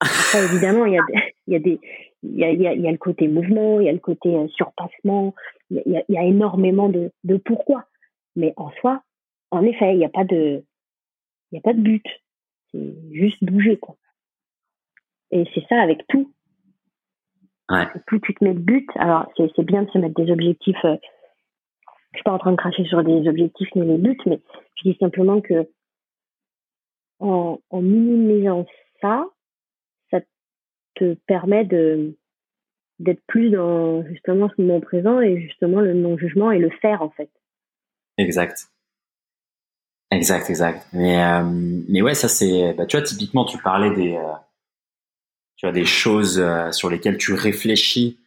Après, 0.00 0.44
évidemment, 0.44 0.84
il 0.84 0.94
y 0.94 0.98
a, 0.98 1.02
y 1.48 1.56
a 1.56 1.58
des, 1.58 1.80
il 2.26 2.38
y 2.38 2.44
a, 2.44 2.50
il 2.50 2.60
y, 2.60 2.66
a, 2.66 2.74
il 2.74 2.82
y 2.82 2.88
a 2.88 2.92
le 2.92 2.98
côté 2.98 3.28
mouvement, 3.28 3.80
il 3.80 3.86
y 3.86 3.88
a 3.88 3.92
le 3.92 3.98
côté 3.98 4.34
euh, 4.34 4.48
surpassement, 4.48 5.34
il 5.70 5.82
y 5.86 5.96
a, 5.96 6.02
il 6.08 6.14
y 6.14 6.18
a 6.18 6.24
énormément 6.24 6.88
de, 6.88 7.10
de 7.24 7.36
pourquoi. 7.36 7.84
Mais 8.34 8.52
en 8.56 8.70
soi, 8.80 9.02
en 9.50 9.62
effet, 9.62 9.92
il 9.92 9.98
n'y 9.98 10.04
a 10.04 10.10
pas 10.10 10.24
de, 10.24 10.62
il 11.52 11.58
a 11.58 11.62
pas 11.62 11.72
de 11.72 11.80
but. 11.80 12.04
C'est 12.72 12.94
juste 13.12 13.42
bouger, 13.44 13.78
quoi. 13.78 13.96
Et 15.30 15.44
c'est 15.54 15.64
ça 15.68 15.80
avec 15.80 16.06
tout. 16.08 16.32
Ouais. 17.70 17.86
Plus 18.06 18.20
tu 18.20 18.34
te 18.34 18.44
mets 18.44 18.54
de 18.54 18.60
but, 18.60 18.88
alors 18.96 19.26
c'est 19.36 19.64
bien 19.64 19.82
de 19.82 19.90
se 19.90 19.98
mettre 19.98 20.14
des 20.14 20.30
objectifs. 20.30 20.84
Euh, 20.84 20.96
je 22.12 22.18
suis 22.18 22.24
pas 22.24 22.32
en 22.32 22.38
train 22.38 22.52
de 22.52 22.56
cracher 22.56 22.84
sur 22.84 23.02
des 23.02 23.28
objectifs 23.28 23.74
ni 23.74 23.84
les 23.84 23.98
buts, 23.98 24.18
mais 24.26 24.40
je 24.76 24.90
dis 24.90 24.96
simplement 24.98 25.40
que 25.40 25.68
en, 27.18 27.58
en 27.70 27.82
minimisant 27.82 28.66
ça 29.00 29.26
te 30.96 31.14
permet 31.26 31.64
de 31.64 32.16
d'être 32.98 33.22
plus 33.26 33.50
dans 33.50 34.04
justement 34.06 34.48
ce 34.48 34.60
moment 34.60 34.80
présent 34.80 35.20
et 35.20 35.40
justement 35.42 35.80
le 35.80 35.92
non-jugement 35.92 36.50
et 36.50 36.58
le 36.58 36.70
faire 36.70 37.02
en 37.02 37.10
fait. 37.10 37.30
Exact. 38.18 38.68
Exact, 40.10 40.48
exact. 40.48 40.86
Mais 40.92 41.22
euh, 41.22 41.42
mais 41.88 42.00
ouais, 42.00 42.14
ça 42.14 42.28
c'est 42.28 42.72
bah, 42.74 42.86
tu 42.86 42.96
vois 42.96 43.04
typiquement 43.04 43.44
tu 43.44 43.58
parlais 43.58 43.94
des 43.94 44.16
euh, 44.16 44.32
tu 45.56 45.66
as 45.66 45.72
des 45.72 45.84
choses 45.84 46.38
euh, 46.38 46.70
sur 46.70 46.88
lesquelles 46.90 47.18
tu 47.18 47.32
réfléchis 47.32 48.18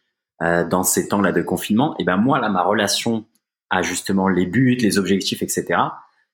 euh, 0.42 0.64
dans 0.64 0.82
ces 0.82 1.08
temps-là 1.08 1.32
de 1.32 1.42
confinement. 1.42 1.96
Et 1.98 2.04
ben 2.04 2.16
moi 2.16 2.38
là 2.38 2.48
ma 2.48 2.62
relation 2.62 3.24
à 3.70 3.82
justement 3.82 4.28
les 4.28 4.46
buts, 4.46 4.76
les 4.76 4.98
objectifs, 4.98 5.42
etc. 5.42 5.80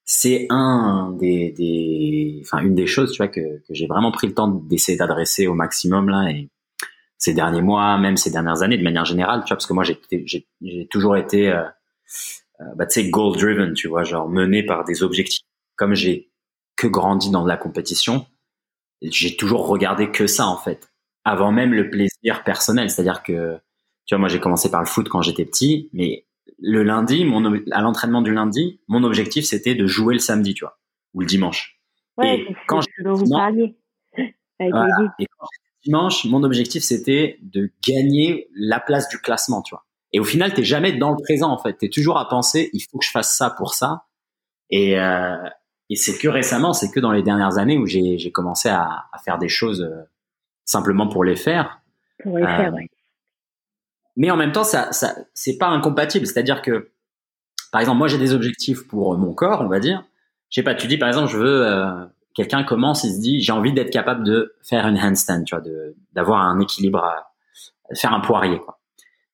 C'est 0.09 0.47
un 0.51 1.15
des, 1.19 1.51
des 1.51 2.41
enfin 2.43 2.59
une 2.63 2.75
des 2.75 2.87
choses 2.87 3.11
tu 3.11 3.17
vois 3.19 3.29
que, 3.29 3.41
que 3.41 3.75
j'ai 3.75 3.87
vraiment 3.87 4.13
pris 4.13 4.29
le 4.29 4.35
temps 4.35 4.49
d'essayer 4.49 4.97
d'adresser 4.97 5.49
au 5.49 5.55
maximum 5.55 6.09
là 6.09 6.31
et 6.31 6.49
ces 7.19 7.35
derniers 7.35 7.63
mois, 7.63 7.99
même 7.99 8.17
ces 8.17 8.31
dernières 8.31 8.63
années 8.63 8.79
de 8.79 8.83
manière 8.83 9.05
générale, 9.05 9.41
tu 9.41 9.49
vois, 9.49 9.57
parce 9.57 9.67
que 9.67 9.73
moi 9.73 9.85
j'ai 9.85 10.87
toujours 10.91 11.17
été 11.17 11.49
euh, 11.49 11.65
euh, 12.61 12.65
bah, 12.77 12.87
tu 12.87 13.03
sais, 13.03 13.11
goal 13.11 13.37
driven, 13.37 13.75
tu 13.75 13.89
vois, 13.89 14.05
genre 14.05 14.29
mené 14.29 14.65
par 14.65 14.85
des 14.85 15.03
objectifs. 15.03 15.45
Comme 15.77 15.95
j'ai 15.95 16.31
que 16.77 16.87
grandi 16.87 17.31
dans 17.31 17.45
la 17.45 17.57
compétition, 17.57 18.27
j'ai 19.03 19.37
toujours 19.37 19.67
regardé 19.67 20.11
que 20.11 20.27
ça 20.27 20.47
en 20.47 20.57
fait, 20.57 20.91
avant 21.25 21.53
même 21.53 21.73
le 21.73 21.91
plaisir 21.91 22.45
personnel. 22.45 22.91
C'est-à-dire 22.91 23.23
que, 23.23 23.59
tu 24.07 24.15
vois, 24.15 24.21
moi 24.21 24.29
j'ai 24.29 24.41
commencé 24.41 24.71
par 24.71 24.81
le 24.81 24.87
foot 24.87 25.09
quand 25.09 25.23
j'étais 25.23 25.45
petit, 25.45 25.91
mais 25.93 26.26
le 26.59 26.83
lundi, 26.83 27.25
mon 27.25 27.61
à 27.71 27.83
l'entraînement 27.83 28.23
du 28.23 28.33
lundi, 28.33 28.81
mon 28.89 29.03
objectif 29.05 29.45
c'était 29.45 29.75
de 29.75 29.87
jouer 29.87 30.15
le 30.15 30.21
samedi, 30.21 30.55
tu 30.55 30.65
vois, 30.65 30.79
ou 31.15 31.21
le 31.21 31.27
dimanche. 31.27 31.81
Ouais, 32.17 32.41
et 32.41 32.57
quand 32.67 32.81
dimanche, 33.05 33.55
et 34.61 35.27
quand 35.39 35.47
dimanche, 35.85 36.25
mon 36.25 36.43
objectif 36.43 36.83
c'était 36.83 37.39
de 37.43 37.71
gagner 37.87 38.49
la 38.55 38.81
place 38.81 39.09
du 39.09 39.19
classement, 39.19 39.63
tu 39.63 39.75
vois. 39.75 39.85
Et 40.13 40.21
au 40.21 40.25
final, 40.25 40.55
t'es 40.55 40.65
jamais 40.65 40.93
dans 40.93 41.11
le 41.11 41.23
présent 41.23 41.51
en 41.51 41.59
fait. 41.59 41.75
T'es 41.75 41.91
toujours 41.91 42.19
à 42.19 42.29
penser, 42.29 42.71
il 42.73 42.81
faut 42.81 42.99
que 42.99 43.05
je 43.05 43.11
fasse 43.11 43.37
ça 43.37 43.51
pour 43.51 43.75
ça. 43.75 44.05
Et, 44.71 44.99
euh, 44.99 45.37
et 45.91 45.97
c'est 45.97 46.19
que 46.19 46.29
récemment, 46.29 46.73
c'est 46.73 46.91
que 46.91 47.01
dans 47.01 47.13
les 47.13 47.23
dernières 47.23 47.59
années 47.59 47.77
où 47.77 47.87
j'ai 47.87 48.33
commencé 48.33 48.69
à, 48.69 49.05
à, 49.13 49.19
faire 49.19 49.39
des 49.39 49.49
choses 49.49 49.83
euh, 49.83 50.03
simplement 50.65 51.09
pour 51.09 51.23
les 51.23 51.37
faire. 51.37 51.81
Pour 52.23 52.39
les 52.39 52.45
euh, 52.45 52.57
faire, 52.57 52.75
oui. 52.75 52.89
Mais 54.17 54.31
en 54.31 54.37
même 54.37 54.53
temps, 54.53 54.65
ça, 54.65 54.93
ça 54.93 55.15
c'est 55.35 55.59
pas 55.59 55.69
incompatible. 55.69 56.27
C'est-à-dire 56.27 56.63
que, 56.63 56.91
par 57.73 57.81
exemple, 57.81 57.99
moi 57.99 58.09
j'ai 58.09 58.19
des 58.19 58.33
objectifs 58.33 58.87
pour 58.89 59.17
mon 59.19 59.35
corps, 59.35 59.61
on 59.61 59.69
va 59.69 59.81
dire. 59.81 60.05
Je 60.51 60.61
sais 60.61 60.65
pas, 60.65 60.75
tu 60.75 60.87
dis 60.87 60.99
par 60.99 61.09
exemple, 61.09 61.31
je 61.31 61.39
veux 61.39 61.67
euh, 61.67 62.05
quelqu'un 62.35 62.65
commence 62.65 63.05
et 63.05 63.13
se 63.13 63.21
dit 63.21 63.41
j'ai 63.41 63.53
envie 63.53 63.73
d'être 63.73 63.91
capable 63.91 64.25
de 64.25 64.55
faire 64.63 64.87
une 64.87 64.99
handstand, 64.99 65.45
tu 65.45 65.55
vois, 65.55 65.65
d'avoir 66.13 66.41
un 66.41 66.61
équilibre, 66.61 67.05
à, 67.05 67.33
faire 67.95 68.13
un 68.13 68.21
poirier, 68.21 68.59
quoi. 68.59 68.81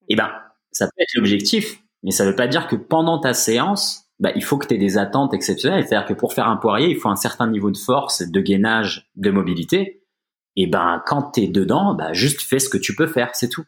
Et 0.08 0.14
eh 0.14 0.16
ben 0.16 0.30
ça 0.72 0.86
peut 0.86 1.02
être 1.02 1.14
l'objectif, 1.14 1.82
mais 2.02 2.10
ça 2.10 2.24
veut 2.24 2.34
pas 2.34 2.48
dire 2.48 2.66
que 2.66 2.76
pendant 2.76 3.18
ta 3.20 3.34
séance, 3.34 4.02
bah, 4.22 4.30
il 4.34 4.44
faut 4.44 4.56
que 4.56 4.66
tu 4.66 4.74
aies 4.74 4.78
des 4.78 4.98
attentes 4.98 5.34
exceptionnelles. 5.34 5.86
C'est-à-dire 5.86 6.06
que 6.06 6.14
pour 6.14 6.32
faire 6.32 6.48
un 6.48 6.56
poirier, 6.56 6.88
il 6.88 6.96
faut 6.96 7.08
un 7.08 7.16
certain 7.16 7.48
niveau 7.48 7.70
de 7.70 7.76
force, 7.76 8.22
de 8.22 8.40
gainage, 8.40 9.10
de 9.16 9.30
mobilité. 9.30 10.02
Et 10.56 10.66
ben, 10.66 11.02
quand 11.06 11.32
tu 11.32 11.42
es 11.42 11.48
dedans, 11.48 11.94
bah, 11.94 12.12
juste 12.12 12.40
fais 12.42 12.58
ce 12.58 12.68
que 12.68 12.78
tu 12.78 12.94
peux 12.94 13.06
faire, 13.06 13.30
c'est 13.34 13.48
tout. 13.48 13.64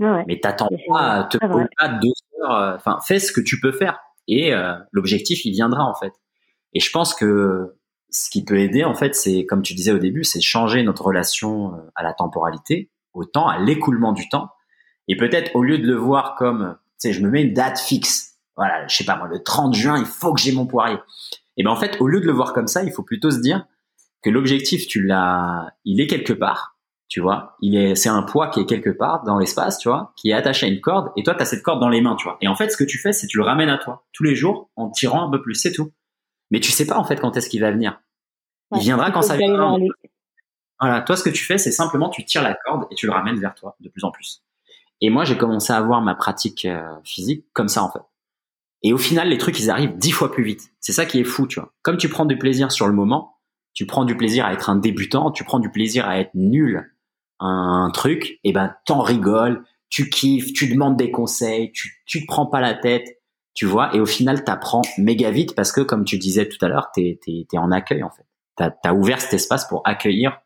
Ouais. 0.00 0.24
Mais 0.26 0.38
t'attends 0.38 0.68
pas, 0.88 1.24
te 1.24 1.38
pose 1.38 1.66
pas 1.78 1.88
deux 1.88 2.12
heures. 2.40 2.52
Euh, 2.52 2.76
enfin, 2.76 2.98
fais 3.04 3.18
ce 3.18 3.32
que 3.32 3.40
tu 3.40 3.60
peux 3.60 3.72
faire. 3.72 3.98
Et 4.28 4.52
euh, 4.54 4.74
l'objectif, 4.92 5.44
il 5.44 5.52
viendra 5.52 5.84
en 5.84 5.94
fait. 5.94 6.12
Et 6.74 6.80
je 6.80 6.90
pense 6.90 7.14
que 7.14 7.76
ce 8.10 8.30
qui 8.30 8.44
peut 8.44 8.58
aider, 8.58 8.84
en 8.84 8.94
fait, 8.94 9.14
c'est 9.14 9.44
comme 9.46 9.62
tu 9.62 9.74
disais 9.74 9.92
au 9.92 9.98
début, 9.98 10.24
c'est 10.24 10.40
changer 10.40 10.82
notre 10.82 11.04
relation 11.04 11.74
euh, 11.74 11.78
à 11.94 12.02
la 12.02 12.12
temporalité, 12.12 12.90
au 13.14 13.24
temps, 13.24 13.48
à 13.48 13.58
l'écoulement 13.58 14.12
du 14.12 14.28
temps. 14.28 14.50
Et 15.08 15.16
peut-être 15.16 15.54
au 15.56 15.62
lieu 15.62 15.78
de 15.78 15.86
le 15.86 15.94
voir 15.94 16.36
comme, 16.36 16.76
tu 17.00 17.08
sais, 17.08 17.12
je 17.12 17.22
me 17.22 17.30
mets 17.30 17.42
une 17.42 17.54
date 17.54 17.78
fixe. 17.78 18.36
Voilà, 18.56 18.86
je 18.86 18.96
sais 18.96 19.04
pas 19.04 19.16
moi, 19.16 19.28
le 19.28 19.42
30 19.42 19.74
juin, 19.74 19.98
il 19.98 20.04
faut 20.04 20.32
que 20.32 20.40
j'ai 20.40 20.52
mon 20.52 20.66
poirier. 20.66 20.98
Et 21.56 21.64
ben 21.64 21.70
en 21.70 21.76
fait, 21.76 22.00
au 22.00 22.06
lieu 22.06 22.20
de 22.20 22.26
le 22.26 22.32
voir 22.32 22.52
comme 22.52 22.66
ça, 22.66 22.82
il 22.82 22.92
faut 22.92 23.02
plutôt 23.02 23.30
se 23.30 23.40
dire 23.40 23.66
que 24.22 24.30
l'objectif, 24.30 24.86
tu 24.86 25.02
l'as, 25.02 25.72
il 25.84 26.00
est 26.00 26.06
quelque 26.06 26.32
part, 26.32 26.77
tu 27.08 27.20
vois. 27.20 27.56
Il 27.60 27.76
est, 27.76 27.94
c'est 27.94 28.08
un 28.08 28.22
poids 28.22 28.48
qui 28.48 28.60
est 28.60 28.66
quelque 28.66 28.90
part 28.90 29.24
dans 29.24 29.38
l'espace, 29.38 29.78
tu 29.78 29.88
vois, 29.88 30.12
qui 30.16 30.30
est 30.30 30.34
attaché 30.34 30.66
à 30.66 30.68
une 30.68 30.80
corde. 30.80 31.10
Et 31.16 31.22
toi, 31.22 31.34
tu 31.34 31.42
as 31.42 31.46
cette 31.46 31.62
corde 31.62 31.80
dans 31.80 31.88
les 31.88 32.00
mains, 32.00 32.16
tu 32.16 32.24
vois. 32.24 32.36
Et 32.40 32.48
en 32.48 32.54
fait, 32.54 32.70
ce 32.70 32.76
que 32.76 32.84
tu 32.84 32.98
fais, 32.98 33.12
c'est 33.12 33.26
tu 33.26 33.38
le 33.38 33.44
ramènes 33.44 33.70
à 33.70 33.78
toi 33.78 34.04
tous 34.12 34.24
les 34.24 34.34
jours 34.34 34.70
en 34.76 34.90
tirant 34.90 35.26
un 35.26 35.30
peu 35.30 35.40
plus, 35.40 35.54
c'est 35.54 35.72
tout. 35.72 35.92
Mais 36.50 36.60
tu 36.60 36.70
sais 36.70 36.86
pas 36.86 36.96
en 36.96 37.04
fait 37.04 37.16
quand 37.16 37.36
est-ce 37.36 37.48
qu'il 37.48 37.60
va 37.60 37.70
venir. 37.70 38.00
il 38.74 38.80
viendra 38.80 39.10
quand 39.10 39.22
ça 39.22 39.36
viendra. 39.36 39.76
Voilà, 40.80 41.00
toi, 41.00 41.16
ce 41.16 41.24
que 41.24 41.30
tu 41.30 41.44
fais, 41.44 41.58
c'est 41.58 41.72
simplement 41.72 42.08
tu 42.08 42.24
tires 42.24 42.42
la 42.42 42.54
corde 42.54 42.86
et 42.90 42.94
tu 42.94 43.06
le 43.06 43.12
ramènes 43.12 43.40
vers 43.40 43.54
toi 43.54 43.76
de 43.80 43.88
plus 43.88 44.04
en 44.04 44.12
plus. 44.12 44.44
Et 45.00 45.10
moi, 45.10 45.24
j'ai 45.24 45.36
commencé 45.36 45.72
à 45.72 45.76
avoir 45.76 46.00
ma 46.02 46.14
pratique 46.14 46.64
euh, 46.64 46.82
physique 47.04 47.46
comme 47.52 47.68
ça, 47.68 47.82
en 47.82 47.90
fait. 47.90 48.02
Et 48.82 48.92
au 48.92 48.98
final, 48.98 49.28
les 49.28 49.38
trucs, 49.38 49.58
ils 49.58 49.70
arrivent 49.70 49.96
dix 49.96 50.12
fois 50.12 50.30
plus 50.30 50.44
vite. 50.44 50.70
C'est 50.80 50.92
ça 50.92 51.04
qui 51.04 51.18
est 51.18 51.24
fou, 51.24 51.46
tu 51.48 51.58
vois. 51.58 51.72
Comme 51.82 51.96
tu 51.96 52.08
prends 52.08 52.26
du 52.26 52.38
plaisir 52.38 52.70
sur 52.70 52.86
le 52.86 52.92
moment, 52.92 53.38
tu 53.72 53.86
prends 53.86 54.04
du 54.04 54.16
plaisir 54.16 54.46
à 54.46 54.52
être 54.52 54.70
un 54.70 54.76
débutant, 54.76 55.30
tu 55.30 55.44
prends 55.44 55.58
du 55.58 55.70
plaisir 55.70 56.08
à 56.08 56.18
être 56.18 56.34
nul 56.34 56.92
un 57.40 57.90
truc, 57.92 58.40
et 58.44 58.52
ben 58.52 58.74
t'en 58.84 59.00
rigoles, 59.00 59.64
tu 59.88 60.10
kiffes, 60.10 60.52
tu 60.52 60.68
demandes 60.68 60.96
des 60.96 61.10
conseils, 61.10 61.72
tu 61.72 62.02
tu 62.06 62.22
te 62.22 62.26
prends 62.26 62.46
pas 62.46 62.60
la 62.60 62.74
tête, 62.74 63.06
tu 63.54 63.66
vois, 63.66 63.94
et 63.94 64.00
au 64.00 64.06
final 64.06 64.44
t'apprends 64.44 64.82
méga 64.98 65.30
vite 65.30 65.54
parce 65.54 65.72
que 65.72 65.80
comme 65.80 66.04
tu 66.04 66.18
disais 66.18 66.48
tout 66.48 66.64
à 66.64 66.68
l'heure, 66.68 66.90
t'es 66.94 67.18
t'es 67.24 67.46
t'es 67.48 67.58
en 67.58 67.70
accueil 67.70 68.02
en 68.02 68.10
fait. 68.10 68.26
T'as 68.56 68.70
as 68.84 68.94
ouvert 68.94 69.20
cet 69.20 69.34
espace 69.34 69.66
pour 69.66 69.82
accueillir 69.84 70.38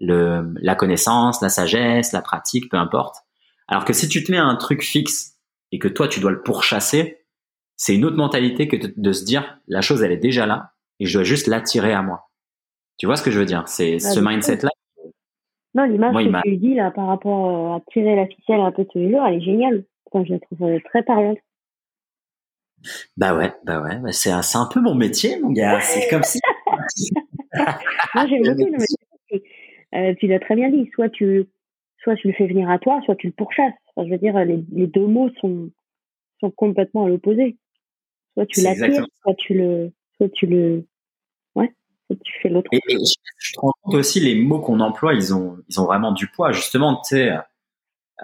le 0.00 0.54
la 0.56 0.74
connaissance, 0.74 1.40
la 1.42 1.48
sagesse, 1.48 2.12
la 2.12 2.22
pratique, 2.22 2.70
peu 2.70 2.76
importe. 2.76 3.16
Alors 3.68 3.84
que 3.84 3.92
si 3.92 4.08
tu 4.08 4.24
te 4.24 4.32
mets 4.32 4.38
un 4.38 4.56
truc 4.56 4.82
fixe 4.82 5.36
et 5.72 5.78
que 5.78 5.88
toi 5.88 6.08
tu 6.08 6.20
dois 6.20 6.30
le 6.30 6.42
pourchasser, 6.42 7.24
c'est 7.76 7.94
une 7.94 8.04
autre 8.04 8.16
mentalité 8.16 8.66
que 8.66 8.76
de, 8.76 9.12
se 9.12 9.24
dire 9.24 9.58
la 9.68 9.80
chose 9.80 10.02
elle 10.02 10.12
est 10.12 10.16
déjà 10.16 10.46
là 10.46 10.72
et 11.00 11.06
je 11.06 11.12
dois 11.12 11.24
juste 11.24 11.46
l'attirer 11.46 11.92
à 11.92 12.02
moi. 12.02 12.30
Tu 12.96 13.06
vois 13.06 13.16
ce 13.16 13.22
que 13.22 13.30
je 13.30 13.38
veux 13.38 13.46
dire? 13.46 13.62
C'est 13.66 13.98
ce 14.00 14.18
mindset 14.18 14.60
là. 14.62 14.70
Non, 15.74 15.84
l'image 15.84 16.14
que 16.14 16.48
tu 16.48 16.56
dis 16.56 16.74
là 16.74 16.90
par 16.90 17.06
rapport 17.06 17.74
à 17.74 17.80
tirer 17.92 18.16
la 18.16 18.26
ficelle 18.26 18.60
un 18.60 18.72
peu 18.72 18.84
tous 18.86 18.98
les 18.98 19.10
jours, 19.10 19.24
elle 19.26 19.34
est 19.34 19.40
géniale. 19.40 19.84
Enfin, 20.10 20.24
je 20.24 20.32
la 20.32 20.40
trouve 20.40 20.62
euh, 20.64 20.78
très 20.86 21.02
parlante. 21.02 21.38
Bah 23.16 23.36
ouais, 23.36 23.52
bah 23.64 23.82
ouais, 23.82 23.98
bah 23.98 24.12
c'est 24.12 24.30
un, 24.30 24.40
un 24.40 24.68
peu 24.72 24.80
mon 24.80 24.94
métier, 24.94 25.38
mon 25.40 25.50
gars. 25.50 25.80
C'est 25.80 26.08
comme 26.08 26.22
si. 26.22 26.40
Moi, 28.14 28.26
j'aime 28.26 28.42
beaucoup 28.42 28.70
le 28.70 28.78
métier. 28.78 29.42
Euh, 29.94 30.14
tu 30.18 30.26
l'as 30.26 30.38
très 30.38 30.54
bien 30.54 30.70
dit. 30.70 30.88
Soit 30.94 31.08
tu 31.08 31.46
soit 32.02 32.14
tu 32.16 32.28
le 32.28 32.34
fais 32.34 32.46
venir 32.46 32.70
à 32.70 32.78
toi, 32.78 33.00
soit 33.04 33.16
tu 33.16 33.26
le 33.26 33.32
pourchasses. 33.32 33.74
Enfin, 33.94 34.06
je 34.06 34.12
veux 34.12 34.18
dire, 34.18 34.38
les, 34.44 34.64
les, 34.72 34.86
deux 34.86 35.06
mots 35.06 35.30
sont, 35.40 35.70
sont 36.40 36.50
complètement 36.50 37.04
à 37.04 37.08
l'opposé. 37.08 37.56
Soit 38.34 38.46
tu 38.46 38.60
l'attires, 38.62 39.06
soit 39.22 39.34
tu 39.34 39.54
le, 39.54 39.90
soit 40.16 40.28
tu 40.30 40.46
le, 40.46 40.86
soit 42.08 42.16
tu 42.24 42.32
fais 42.42 42.48
l'autre. 42.48 42.68
Et, 42.72 42.80
je 43.38 43.52
te 43.52 43.60
rends 43.60 43.72
compte 43.82 43.94
aussi, 43.94 44.20
les 44.20 44.34
mots 44.34 44.60
qu'on 44.60 44.80
emploie, 44.80 45.14
ils 45.14 45.34
ont, 45.34 45.58
ils 45.68 45.80
ont 45.80 45.84
vraiment 45.84 46.12
du 46.12 46.26
poids. 46.28 46.52
Justement, 46.52 46.96
tu 46.96 47.16
sais, 47.16 47.30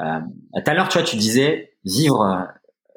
euh, 0.00 0.20
tout 0.54 0.62
à 0.66 0.74
l'heure, 0.74 0.88
tu 0.88 0.98
vois, 0.98 1.06
tu 1.06 1.16
disais 1.16 1.76
vivre, 1.84 2.48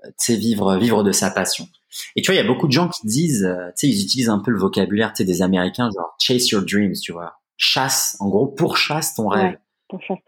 tu 0.04 0.12
sais, 0.18 0.36
vivre, 0.36 0.78
vivre 0.78 1.04
de 1.04 1.12
sa 1.12 1.30
passion. 1.30 1.68
Et 2.16 2.22
tu 2.22 2.28
vois, 2.28 2.36
il 2.36 2.44
y 2.44 2.46
a 2.46 2.48
beaucoup 2.48 2.68
de 2.68 2.72
gens 2.72 2.90
qui 2.90 3.06
disent, 3.06 3.46
euh, 3.46 3.68
tu 3.78 3.88
sais, 3.88 3.88
ils 3.88 4.04
utilisent 4.04 4.30
un 4.30 4.40
peu 4.40 4.52
le 4.52 4.58
vocabulaire, 4.58 5.14
tu 5.14 5.18
sais, 5.18 5.26
des 5.26 5.42
Américains, 5.42 5.90
genre 5.96 6.16
chase 6.20 6.50
your 6.50 6.64
dreams, 6.64 6.94
tu 6.94 7.12
vois, 7.12 7.40
chasse, 7.58 8.18
en 8.20 8.30
gros, 8.30 8.48
pourchasse 8.48 9.16
ton 9.16 9.28
rêve. 9.28 9.58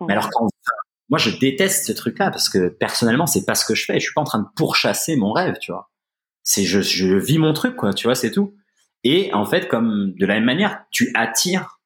Mais 0.08 0.14
alors 0.14 0.30
quand 0.30 0.48
moi 1.10 1.20
je 1.20 1.38
déteste 1.38 1.86
ce 1.86 1.92
truc-là 1.92 2.32
parce 2.32 2.50
que 2.50 2.70
personnellement 2.70 3.26
c'est 3.26 3.46
pas 3.46 3.56
ce 3.56 3.66
que 3.66 3.76
je 3.76 3.84
fais. 3.84 3.96
Je 3.96 4.06
suis 4.06 4.14
pas 4.14 4.22
en 4.22 4.26
train 4.26 4.40
de 4.40 4.48
pourchasser 4.56 5.16
mon 5.16 5.34
rêve, 5.34 5.58
tu 5.60 5.72
vois. 5.72 5.90
C'est 6.44 6.64
je, 6.64 6.82
je 6.82 7.16
vis 7.16 7.40
mon 7.40 7.54
truc 7.54 7.76
quoi, 7.76 7.94
tu 7.94 8.08
vois, 8.08 8.16
c'est 8.16 8.32
tout. 8.32 8.56
Et 9.04 9.34
en 9.34 9.46
fait, 9.46 9.68
comme 9.68 10.14
de 10.14 10.26
la 10.26 10.36
même 10.36 10.46
manière, 10.46 10.84
tu 10.92 11.12
attires 11.16 11.80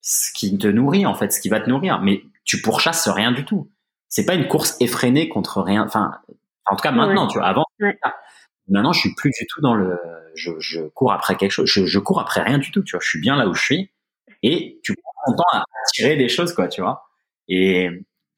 ce 0.00 0.32
qui 0.32 0.56
te 0.56 0.66
nourrit 0.66 1.04
en 1.06 1.14
fait, 1.14 1.32
ce 1.32 1.40
qui 1.40 1.48
va 1.48 1.60
te 1.60 1.68
nourrir, 1.68 2.00
mais 2.00 2.22
tu 2.44 2.62
pourchasses 2.62 3.08
rien 3.08 3.32
du 3.32 3.44
tout. 3.44 3.70
C'est 4.08 4.24
pas 4.24 4.34
une 4.34 4.48
course 4.48 4.76
effrénée 4.80 5.28
contre 5.28 5.62
rien. 5.62 5.84
Enfin, 5.84 6.12
en 6.66 6.76
tout 6.76 6.82
cas 6.82 6.92
maintenant, 6.92 7.26
tu 7.26 7.38
vois. 7.38 7.46
Avant, 7.46 7.64
maintenant, 8.68 8.92
je 8.92 9.00
suis 9.00 9.14
plus 9.14 9.30
du 9.30 9.46
tout 9.46 9.60
dans 9.60 9.74
le. 9.74 9.98
Je, 10.34 10.52
je 10.58 10.80
cours 10.80 11.12
après 11.12 11.36
quelque 11.36 11.50
chose. 11.50 11.68
Je, 11.68 11.86
je, 11.86 11.98
cours 11.98 12.20
après 12.20 12.40
rien 12.40 12.58
du 12.58 12.70
tout. 12.70 12.82
Tu 12.82 12.92
vois, 12.92 13.00
je 13.02 13.08
suis 13.08 13.20
bien 13.20 13.36
là 13.36 13.48
où 13.48 13.54
je 13.54 13.62
suis. 13.62 13.90
Et 14.42 14.80
tu 14.82 14.94
ton 15.26 15.34
temps 15.34 15.44
à 15.52 15.64
tirer 15.92 16.16
des 16.16 16.28
choses, 16.28 16.54
quoi, 16.54 16.68
tu 16.68 16.80
vois. 16.80 17.04
Et, 17.48 17.88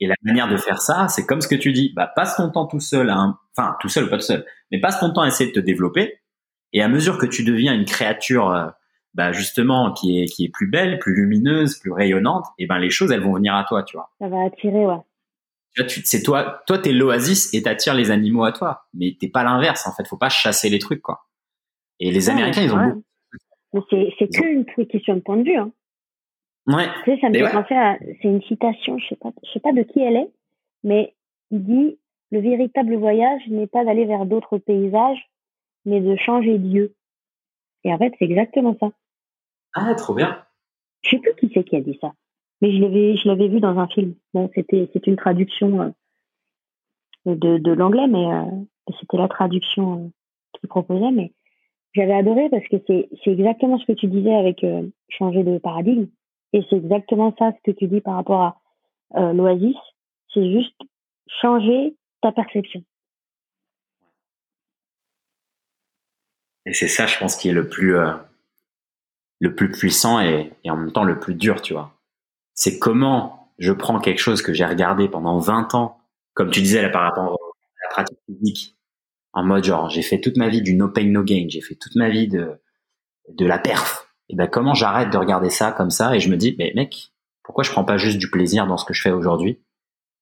et 0.00 0.06
la 0.06 0.14
manière 0.22 0.48
de 0.48 0.56
faire 0.56 0.80
ça, 0.80 1.06
c'est 1.08 1.26
comme 1.26 1.40
ce 1.40 1.48
que 1.48 1.54
tu 1.54 1.72
dis. 1.72 1.92
Bah, 1.94 2.10
passe 2.14 2.36
ton 2.36 2.50
temps 2.50 2.66
tout 2.66 2.80
seul, 2.80 3.10
enfin, 3.10 3.76
tout 3.80 3.88
seul 3.88 4.08
pas 4.10 4.16
tout 4.16 4.24
seul, 4.24 4.44
mais 4.70 4.80
passe 4.80 4.98
ton 4.98 5.12
temps 5.12 5.22
à 5.22 5.28
essayer 5.28 5.50
de 5.50 5.54
te 5.54 5.64
développer. 5.64 6.21
Et 6.72 6.82
à 6.82 6.88
mesure 6.88 7.18
que 7.18 7.26
tu 7.26 7.44
deviens 7.44 7.74
une 7.74 7.84
créature, 7.84 8.50
euh, 8.50 8.66
bah, 9.14 9.32
justement, 9.32 9.92
qui 9.92 10.22
est, 10.22 10.26
qui 10.26 10.44
est 10.44 10.48
plus 10.48 10.68
belle, 10.68 10.98
plus 10.98 11.14
lumineuse, 11.14 11.78
plus 11.78 11.92
rayonnante, 11.92 12.46
et 12.58 12.66
ben, 12.66 12.78
les 12.78 12.90
choses, 12.90 13.12
elles 13.12 13.22
vont 13.22 13.34
venir 13.34 13.54
à 13.54 13.64
toi, 13.64 13.82
tu 13.82 13.96
vois. 13.96 14.10
Ça 14.18 14.28
va 14.28 14.44
attirer, 14.44 14.86
ouais. 14.86 15.00
C'est 16.04 16.22
toi, 16.22 16.62
toi, 16.66 16.78
t'es 16.78 16.92
l'oasis 16.92 17.52
et 17.54 17.62
t'attires 17.62 17.94
les 17.94 18.10
animaux 18.10 18.44
à 18.44 18.52
toi. 18.52 18.84
Mais 18.92 19.16
t'es 19.18 19.28
pas 19.28 19.42
l'inverse, 19.42 19.86
en 19.86 19.92
fait. 19.92 20.06
Faut 20.06 20.18
pas 20.18 20.28
chasser 20.28 20.68
les 20.68 20.78
trucs, 20.78 21.00
quoi. 21.00 21.22
Et 21.98 22.10
les 22.10 22.28
Américains, 22.28 22.62
ils 22.62 22.72
ont 22.74 23.02
Mais 23.72 23.80
c'est, 23.88 24.14
c'est 24.18 24.28
que 24.28 24.44
une 24.44 24.66
question 24.86 25.14
de 25.14 25.20
point 25.20 25.38
de 25.38 25.44
vue, 25.44 25.56
hein. 25.56 25.70
Ouais. 26.66 26.88
Tu 27.04 27.10
sais, 27.10 27.20
ça 27.20 27.28
me 27.28 27.34
fait 27.34 27.52
penser 27.52 27.74
à, 27.74 27.98
c'est 28.00 28.28
une 28.28 28.42
citation, 28.42 28.96
je 28.98 29.08
sais 29.08 29.16
pas, 29.16 29.30
je 29.44 29.50
sais 29.50 29.60
pas 29.60 29.72
de 29.72 29.82
qui 29.82 30.00
elle 30.00 30.16
est, 30.16 30.30
mais 30.84 31.14
il 31.50 31.64
dit, 31.64 31.98
le 32.30 32.40
véritable 32.40 32.94
voyage 32.96 33.42
n'est 33.48 33.66
pas 33.66 33.84
d'aller 33.84 34.04
vers 34.04 34.26
d'autres 34.26 34.58
paysages, 34.58 35.28
mais 35.84 36.00
de 36.00 36.16
changer 36.16 36.58
d'yeux. 36.58 36.94
Et 37.84 37.92
en 37.92 37.98
fait, 37.98 38.14
c'est 38.18 38.24
exactement 38.24 38.76
ça. 38.78 38.90
Ah, 39.74 39.94
trop 39.94 40.14
bien. 40.14 40.44
Je 41.02 41.10
sais 41.10 41.18
plus 41.18 41.34
qui 41.34 41.50
c'est 41.52 41.64
qui 41.64 41.76
a 41.76 41.80
dit 41.80 41.98
ça, 42.00 42.12
mais 42.60 42.72
je 42.72 42.80
l'avais, 42.80 43.16
je 43.16 43.26
l'avais 43.28 43.48
vu 43.48 43.60
dans 43.60 43.78
un 43.78 43.88
film. 43.88 44.14
Bon, 44.34 44.50
c'était, 44.54 44.88
c'est 44.92 45.06
une 45.06 45.16
traduction 45.16 45.80
euh, 47.26 47.34
de, 47.34 47.58
de 47.58 47.72
l'anglais, 47.72 48.06
mais 48.06 48.32
euh, 48.32 48.44
c'était 49.00 49.16
la 49.16 49.28
traduction 49.28 50.04
euh, 50.04 50.08
qu'il 50.58 50.68
proposait. 50.68 51.10
Mais 51.10 51.32
j'avais 51.92 52.14
adoré 52.14 52.48
parce 52.50 52.66
que 52.68 52.76
c'est, 52.86 53.08
c'est 53.24 53.32
exactement 53.32 53.78
ce 53.78 53.86
que 53.86 53.92
tu 53.92 54.06
disais 54.06 54.34
avec 54.34 54.64
changer 55.08 55.42
de 55.42 55.58
paradigme. 55.58 56.06
Et 56.52 56.62
c'est 56.68 56.76
exactement 56.76 57.34
ça 57.38 57.52
ce 57.52 57.70
que 57.70 57.76
tu 57.76 57.86
dis 57.86 58.00
par 58.00 58.14
rapport 58.14 58.40
à 58.40 58.60
euh, 59.16 59.32
l'oasis. 59.32 59.76
C'est 60.32 60.52
juste 60.52 60.78
changer 61.26 61.96
ta 62.20 62.32
perception. 62.32 62.82
Et 66.66 66.74
c'est 66.74 66.88
ça, 66.88 67.06
je 67.06 67.18
pense, 67.18 67.36
qui 67.36 67.48
est 67.48 67.52
le 67.52 67.68
plus, 67.68 67.96
euh, 67.96 68.12
le 69.40 69.54
plus 69.54 69.70
puissant 69.70 70.20
et, 70.20 70.52
en 70.68 70.76
même 70.76 70.92
temps 70.92 71.04
le 71.04 71.18
plus 71.18 71.34
dur, 71.34 71.60
tu 71.62 71.72
vois. 71.72 71.92
C'est 72.54 72.78
comment 72.78 73.52
je 73.58 73.72
prends 73.72 73.98
quelque 73.98 74.20
chose 74.20 74.42
que 74.42 74.52
j'ai 74.52 74.64
regardé 74.64 75.08
pendant 75.08 75.38
20 75.38 75.74
ans, 75.74 75.98
comme 76.34 76.50
tu 76.50 76.60
disais 76.60 76.82
là 76.82 76.88
par 76.88 77.02
rapport 77.02 77.24
à 77.24 77.84
la 77.84 77.90
pratique 77.90 78.18
physique, 78.26 78.76
en 79.32 79.44
mode 79.44 79.64
genre, 79.64 79.90
j'ai 79.90 80.02
fait 80.02 80.20
toute 80.20 80.36
ma 80.36 80.48
vie 80.48 80.62
du 80.62 80.74
no 80.74 80.88
pain, 80.88 81.04
no 81.04 81.24
gain, 81.24 81.46
j'ai 81.48 81.60
fait 81.60 81.74
toute 81.74 81.96
ma 81.96 82.08
vie 82.08 82.28
de, 82.28 82.60
de 83.28 83.46
la 83.46 83.58
perf, 83.58 84.12
et 84.28 84.36
ben 84.36 84.46
comment 84.46 84.74
j'arrête 84.74 85.10
de 85.10 85.18
regarder 85.18 85.50
ça 85.50 85.72
comme 85.72 85.90
ça? 85.90 86.14
Et 86.14 86.20
je 86.20 86.30
me 86.30 86.36
dis 86.36 86.54
mais 86.58 86.72
mec 86.74 87.12
pourquoi 87.42 87.64
je 87.64 87.70
prends 87.70 87.84
pas 87.84 87.96
juste 87.96 88.18
du 88.18 88.30
plaisir 88.30 88.66
dans 88.66 88.76
ce 88.76 88.84
que 88.84 88.94
je 88.94 89.02
fais 89.02 89.10
aujourd'hui? 89.10 89.60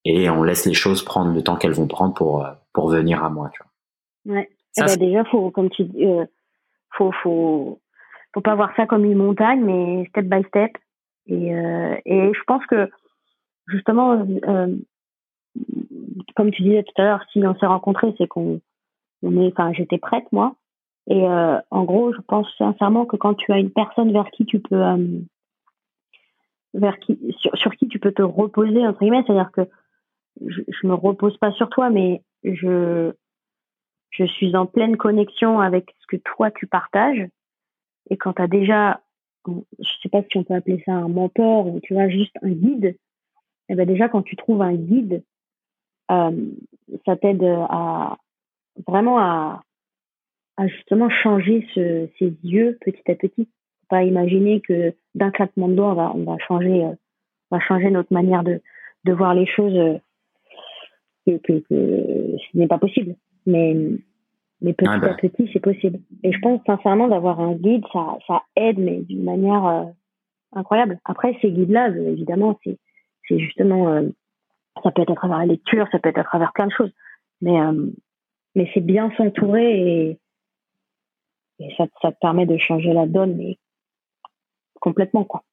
Et 0.04 0.30
on 0.30 0.42
laisse 0.42 0.64
les 0.64 0.74
choses 0.74 1.04
prendre 1.04 1.32
le 1.32 1.42
temps 1.42 1.56
qu'elles 1.56 1.72
vont 1.72 1.86
prendre 1.86 2.14
pour 2.14 2.44
euh, 2.44 2.52
pour 2.72 2.88
venir 2.88 3.22
à 3.22 3.30
moi 3.30 3.50
tu 3.52 3.62
vois. 3.62 4.36
Ouais 4.36 4.50
ça, 4.72 4.86
eh 4.88 4.98
ben 4.98 5.06
déjà 5.06 5.24
faut 5.24 5.50
comme 5.50 5.70
tu 5.70 5.84
dis 5.84 6.06
euh, 6.06 6.24
faut 6.92 7.12
faut 7.22 7.80
faut 8.32 8.40
pas 8.40 8.54
voir 8.54 8.74
ça 8.76 8.86
comme 8.86 9.04
une 9.04 9.18
montagne 9.18 9.62
mais 9.64 10.06
step 10.10 10.26
by 10.26 10.42
step. 10.48 10.72
Et 11.26 11.54
euh, 11.54 11.96
et 12.04 12.32
je 12.32 12.44
pense 12.46 12.64
que 12.66 12.90
justement 13.68 14.26
euh, 14.46 14.74
comme 16.36 16.50
tu 16.50 16.62
disais 16.62 16.82
tout 16.82 17.02
à 17.02 17.04
l'heure 17.04 17.24
si 17.32 17.44
on 17.46 17.54
s'est 17.56 17.66
rencontrés 17.66 18.14
c'est 18.18 18.26
qu'on 18.26 18.60
on 19.22 19.40
est 19.40 19.48
enfin 19.48 19.72
j'étais 19.72 19.98
prête 19.98 20.30
moi. 20.32 20.54
Et 21.08 21.24
euh, 21.28 21.58
en 21.70 21.84
gros, 21.84 22.12
je 22.12 22.20
pense 22.20 22.46
sincèrement 22.56 23.04
que 23.04 23.16
quand 23.16 23.34
tu 23.34 23.52
as 23.52 23.58
une 23.58 23.72
personne 23.72 24.12
vers 24.12 24.30
qui 24.30 24.44
tu 24.46 24.60
peux, 24.60 24.80
euh, 24.80 25.20
vers 26.74 26.98
qui, 27.00 27.18
sur, 27.54 27.74
qui 27.74 27.88
tu 27.88 27.98
peux 27.98 28.12
te 28.12 28.22
reposer 28.22 28.86
entre 28.86 29.00
guillemets, 29.00 29.24
c'est-à-dire 29.26 29.50
que 29.50 29.62
je, 30.46 30.60
je 30.68 30.86
me 30.86 30.94
repose 30.94 31.36
pas 31.38 31.50
sur 31.52 31.68
toi, 31.68 31.90
mais 31.90 32.22
je 32.44 33.12
je 34.10 34.24
suis 34.24 34.54
en 34.56 34.66
pleine 34.66 34.96
connexion 34.96 35.60
avec 35.60 35.94
ce 36.00 36.06
que 36.06 36.16
toi 36.16 36.50
tu 36.50 36.66
partages. 36.66 37.26
Et 38.10 38.16
quand 38.16 38.34
tu 38.34 38.42
as 38.42 38.48
déjà, 38.48 39.00
je 39.46 39.88
sais 40.02 40.08
pas 40.08 40.22
si 40.22 40.36
on 40.36 40.44
peut 40.44 40.54
appeler 40.54 40.82
ça 40.84 40.92
un 40.92 41.08
mentor 41.08 41.66
ou 41.66 41.80
tu 41.80 41.94
vois 41.94 42.08
juste 42.08 42.36
un 42.42 42.50
guide, 42.50 42.84
et 42.86 43.72
eh 43.72 43.74
ben 43.76 43.86
déjà 43.86 44.08
quand 44.08 44.22
tu 44.22 44.34
trouves 44.34 44.62
un 44.62 44.74
guide, 44.74 45.22
euh, 46.10 46.50
ça 47.06 47.16
t'aide 47.16 47.44
à 47.44 48.18
vraiment 48.86 49.18
à 49.18 49.62
à 50.56 50.66
justement 50.66 51.08
changer 51.08 51.66
ses 51.74 52.34
yeux 52.42 52.78
petit 52.84 53.10
à 53.10 53.14
petit. 53.14 53.44
Faut 53.44 53.86
pas 53.88 54.02
imaginer 54.02 54.60
que 54.60 54.92
d'un 55.14 55.30
claquement 55.30 55.68
de 55.68 55.74
doigts, 55.74 55.92
on 55.92 55.94
va, 55.94 56.12
on 56.14 56.24
va 56.24 56.38
changer, 56.38 56.84
euh, 56.84 56.94
on 57.50 57.56
va 57.56 57.60
changer 57.60 57.90
notre 57.90 58.12
manière 58.12 58.42
de, 58.42 58.60
de 59.04 59.12
voir 59.12 59.34
les 59.34 59.46
choses. 59.46 59.76
Euh, 59.76 59.98
que, 61.26 61.36
que, 61.38 61.52
que, 61.60 62.36
ce 62.38 62.58
n'est 62.58 62.66
pas 62.66 62.78
possible. 62.78 63.14
Mais, 63.46 63.74
mais 64.60 64.72
petit 64.72 64.98
bah. 65.00 65.12
à 65.12 65.14
petit, 65.14 65.48
c'est 65.52 65.60
possible. 65.60 66.00
Et 66.22 66.32
je 66.32 66.38
pense 66.40 66.60
sincèrement 66.66 67.08
d'avoir 67.08 67.40
un 67.40 67.54
guide, 67.54 67.84
ça, 67.92 68.18
ça 68.26 68.42
aide, 68.56 68.78
mais 68.78 69.00
d'une 69.00 69.24
manière 69.24 69.66
euh, 69.66 69.84
incroyable. 70.52 70.98
Après, 71.04 71.36
ces 71.40 71.50
guides-là, 71.50 71.88
évidemment, 71.88 72.58
c'est, 72.64 72.78
c'est 73.28 73.38
justement, 73.38 74.02
ça 74.82 74.90
peut 74.90 75.02
être 75.02 75.12
à 75.12 75.16
travers 75.16 75.38
la 75.38 75.46
lecture, 75.46 75.86
ça 75.92 75.98
peut 75.98 76.08
être 76.08 76.18
à 76.18 76.24
travers 76.24 76.52
plein 76.52 76.66
de 76.66 76.72
choses. 76.72 76.92
Mais, 77.40 77.56
mais 78.54 78.70
c'est 78.74 78.84
bien 78.84 79.10
s'entourer 79.16 79.80
et, 79.80 80.18
et 81.60 81.74
ça, 81.76 81.84
ça 82.02 82.10
te 82.10 82.18
permet 82.20 82.46
de 82.46 82.56
changer 82.56 82.92
la 82.92 83.06
donne, 83.06 83.36
mais 83.36 83.58
complètement, 84.80 85.24
quoi. 85.24 85.44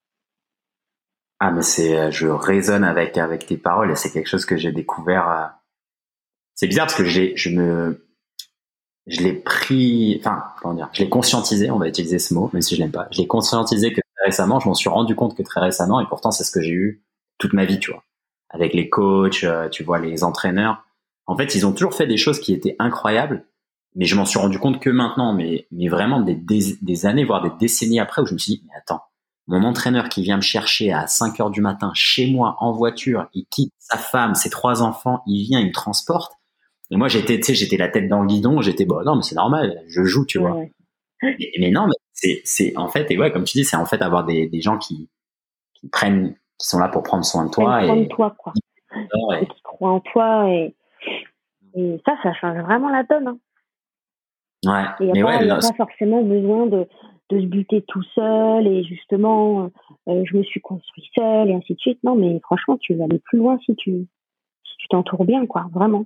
Ah, 1.39 1.51
mais 1.51 1.61
c'est, 1.61 1.99
euh, 1.99 2.11
je 2.11 2.27
résonne 2.27 2.83
avec, 2.83 3.17
avec 3.17 3.45
tes 3.45 3.57
paroles 3.57 3.91
et 3.91 3.95
c'est 3.95 4.11
quelque 4.11 4.29
chose 4.29 4.45
que 4.45 4.57
j'ai 4.57 4.71
découvert. 4.71 5.53
C'est 6.57 6.67
bizarre 6.67 6.87
parce 6.87 6.97
que 6.97 7.05
j'ai, 7.05 7.37
je 7.37 7.49
me, 7.51 8.07
je 9.05 9.21
l'ai 9.21 9.33
pris, 9.33 10.17
enfin, 10.19 10.43
comment 10.59 10.73
dire, 10.73 10.89
je 10.91 11.03
l'ai 11.03 11.09
conscientisé, 11.09 11.69
on 11.69 11.77
va 11.77 11.87
utiliser 11.87 12.17
ce 12.17 12.33
mot, 12.33 12.49
même 12.51 12.63
si 12.63 12.75
je 12.75 12.81
l'aime 12.81 12.91
pas. 12.91 13.07
Je 13.11 13.19
l'ai 13.19 13.27
conscientisé 13.27 13.93
que 13.93 14.01
très 14.15 14.25
récemment, 14.25 14.59
je 14.59 14.67
m'en 14.67 14.73
suis 14.73 14.89
rendu 14.89 15.15
compte 15.15 15.37
que 15.37 15.43
très 15.43 15.61
récemment, 15.61 16.01
et 16.01 16.07
pourtant 16.07 16.31
c'est 16.31 16.43
ce 16.43 16.51
que 16.51 16.61
j'ai 16.61 16.71
eu 16.71 17.03
toute 17.37 17.53
ma 17.53 17.65
vie, 17.65 17.79
tu 17.79 17.91
vois. 17.91 18.03
Avec 18.49 18.73
les 18.73 18.89
coachs, 18.89 19.43
euh, 19.43 19.69
tu 19.69 19.83
vois, 19.83 19.99
les 19.99 20.23
entraîneurs. 20.23 20.83
En 21.27 21.37
fait, 21.37 21.53
ils 21.53 21.65
ont 21.65 21.73
toujours 21.73 21.93
fait 21.93 22.07
des 22.07 22.17
choses 22.17 22.39
qui 22.39 22.53
étaient 22.53 22.75
incroyables, 22.79 23.45
mais 23.95 24.05
je 24.05 24.15
m'en 24.15 24.25
suis 24.25 24.39
rendu 24.39 24.57
compte 24.57 24.79
que 24.79 24.89
maintenant, 24.89 25.33
mais, 25.33 25.67
mais 25.71 25.89
vraiment 25.89 26.21
des, 26.21 26.35
des, 26.35 27.05
années, 27.05 27.23
voire 27.23 27.43
des 27.43 27.51
décennies 27.59 27.99
après, 27.99 28.23
où 28.23 28.25
je 28.25 28.33
me 28.33 28.39
suis 28.39 28.53
dit, 28.53 28.63
mais 28.65 28.73
attends, 28.77 29.03
mon 29.45 29.63
entraîneur 29.63 30.09
qui 30.09 30.23
vient 30.23 30.37
me 30.37 30.41
chercher 30.41 30.91
à 30.91 31.05
5 31.05 31.39
heures 31.39 31.51
du 31.51 31.61
matin 31.61 31.91
chez 31.93 32.31
moi 32.31 32.57
en 32.59 32.71
voiture, 32.71 33.27
il 33.33 33.45
quitte 33.45 33.73
sa 33.77 33.97
femme, 33.97 34.33
ses 34.33 34.49
trois 34.49 34.81
enfants, 34.81 35.21
il 35.27 35.43
vient, 35.43 35.59
il 35.59 35.67
me 35.67 35.71
transporte. 35.71 36.36
Et 36.89 36.95
moi, 36.95 37.07
j'étais, 37.07 37.37
tu 37.37 37.43
sais, 37.43 37.53
j'étais 37.53 37.77
la 37.77 37.89
tête 37.89 38.07
dans 38.07 38.21
le 38.21 38.27
guidon, 38.27 38.61
j'étais, 38.61 38.85
bon, 38.85 39.03
non, 39.03 39.15
mais 39.15 39.21
c'est 39.21 39.35
normal, 39.35 39.83
je 39.87 40.03
joue, 40.03 40.25
tu 40.25 40.39
vois. 40.39 40.61
Mais, 41.21 41.71
non, 41.71 41.87
mais 41.87 41.95
c'est, 42.13 42.41
c'est, 42.45 42.77
en 42.77 42.87
fait, 42.87 43.09
et 43.11 43.17
ouais, 43.17 43.31
comme 43.31 43.43
tu 43.43 43.57
dis, 43.57 43.65
c'est 43.65 43.75
en 43.75 43.85
fait 43.85 44.01
avoir 44.01 44.23
des, 44.25 44.47
des 44.47 44.61
gens 44.61 44.77
qui, 44.77 45.09
qui 45.73 45.89
prennent, 45.89 46.35
qui 46.59 46.67
sont 46.67 46.79
là 46.79 46.87
pour 46.87 47.03
prendre 47.03 47.25
soin 47.25 47.45
de 47.45 47.51
toi. 47.51 47.83
et, 47.83 48.03
de 48.03 48.07
toi, 48.07 48.35
quoi. 48.37 48.53
Et, 48.95 49.45
qui 49.47 49.61
croient 49.63 49.91
en 49.91 49.99
toi 49.99 50.49
et, 50.49 50.75
et 51.75 52.01
ça, 52.05 52.15
ça 52.23 52.33
change 52.33 52.59
vraiment 52.63 52.89
la 52.89 53.03
donne. 53.03 53.27
Hein. 53.27 53.39
Ouais. 54.65 54.85
il 54.99 55.11
n'y 55.11 55.21
a, 55.21 55.55
pas, 55.55 55.73
forcément 55.75 56.23
besoin 56.23 56.65
de, 56.65 56.87
de 57.29 57.39
se 57.39 57.45
buter 57.45 57.83
tout 57.87 58.03
seul 58.15 58.67
et 58.67 58.83
justement, 58.83 59.69
euh, 60.07 60.23
je 60.25 60.37
me 60.37 60.43
suis 60.43 60.61
construit 60.61 61.09
seul 61.15 61.49
et 61.49 61.53
ainsi 61.53 61.73
de 61.73 61.79
suite. 61.79 61.99
Non, 62.03 62.15
mais 62.15 62.39
franchement, 62.41 62.77
tu 62.79 62.95
vas 62.95 63.05
aller 63.05 63.19
plus 63.19 63.37
loin 63.37 63.59
si 63.65 63.75
tu 63.75 64.07
si 64.63 64.77
tu 64.77 64.87
t'entoures 64.87 65.25
bien, 65.25 65.45
quoi, 65.45 65.67
vraiment. 65.73 66.05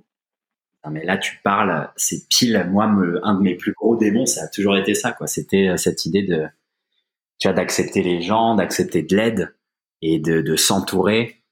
Non, 0.84 0.90
mais 0.90 1.04
là, 1.04 1.16
tu 1.16 1.38
parles, 1.44 1.90
c'est 1.96 2.28
pile, 2.28 2.66
moi, 2.70 2.84
un 2.84 3.34
de 3.34 3.40
mes 3.40 3.54
plus 3.54 3.72
gros 3.72 3.96
démons, 3.96 4.26
ça 4.26 4.44
a 4.44 4.48
toujours 4.48 4.76
été 4.76 4.94
ça, 4.94 5.12
quoi. 5.12 5.26
C'était 5.26 5.68
euh, 5.68 5.76
cette 5.76 6.06
idée 6.06 6.22
de, 6.22 6.46
tu 7.38 7.48
vois, 7.48 7.54
d'accepter 7.54 8.02
les 8.02 8.20
gens, 8.20 8.56
d'accepter 8.56 9.02
de 9.02 9.16
l'aide 9.16 9.54
et 10.00 10.18
de, 10.18 10.40
de 10.40 10.56
s'entourer 10.56 11.42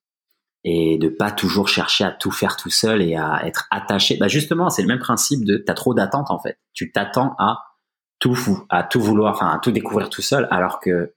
et 0.64 0.98
de 0.98 1.08
pas 1.08 1.30
toujours 1.30 1.68
chercher 1.68 2.04
à 2.04 2.10
tout 2.10 2.30
faire 2.30 2.56
tout 2.56 2.70
seul 2.70 3.02
et 3.02 3.16
à 3.16 3.46
être 3.46 3.66
attaché. 3.70 4.16
Bah 4.18 4.28
justement, 4.28 4.68
c'est 4.68 4.82
le 4.82 4.88
même 4.88 4.98
principe 4.98 5.44
de 5.44 5.56
t'as 5.56 5.74
trop 5.74 5.94
d'attentes 5.94 6.30
en 6.30 6.38
fait. 6.38 6.58
Tu 6.74 6.92
t'attends 6.92 7.34
à 7.38 7.58
tout 8.18 8.34
fou, 8.34 8.66
à 8.68 8.82
tout 8.82 9.00
vouloir, 9.00 9.34
enfin 9.34 9.48
à 9.48 9.58
tout 9.58 9.70
découvrir 9.70 10.10
tout 10.10 10.22
seul, 10.22 10.46
alors 10.50 10.80
que 10.80 11.14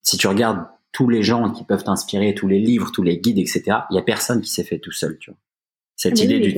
si 0.00 0.16
tu 0.16 0.26
regardes 0.26 0.66
tous 0.92 1.08
les 1.08 1.22
gens 1.22 1.50
qui 1.50 1.64
peuvent 1.64 1.84
t'inspirer, 1.84 2.34
tous 2.34 2.48
les 2.48 2.58
livres, 2.58 2.90
tous 2.92 3.02
les 3.02 3.18
guides, 3.18 3.38
etc. 3.38 3.62
Il 3.90 3.96
y 3.96 3.98
a 3.98 4.02
personne 4.02 4.40
qui 4.40 4.50
s'est 4.50 4.64
fait 4.64 4.78
tout 4.78 4.92
seul. 4.92 5.18
Cette 5.96 6.20
idée 6.20 6.40
du 6.40 6.56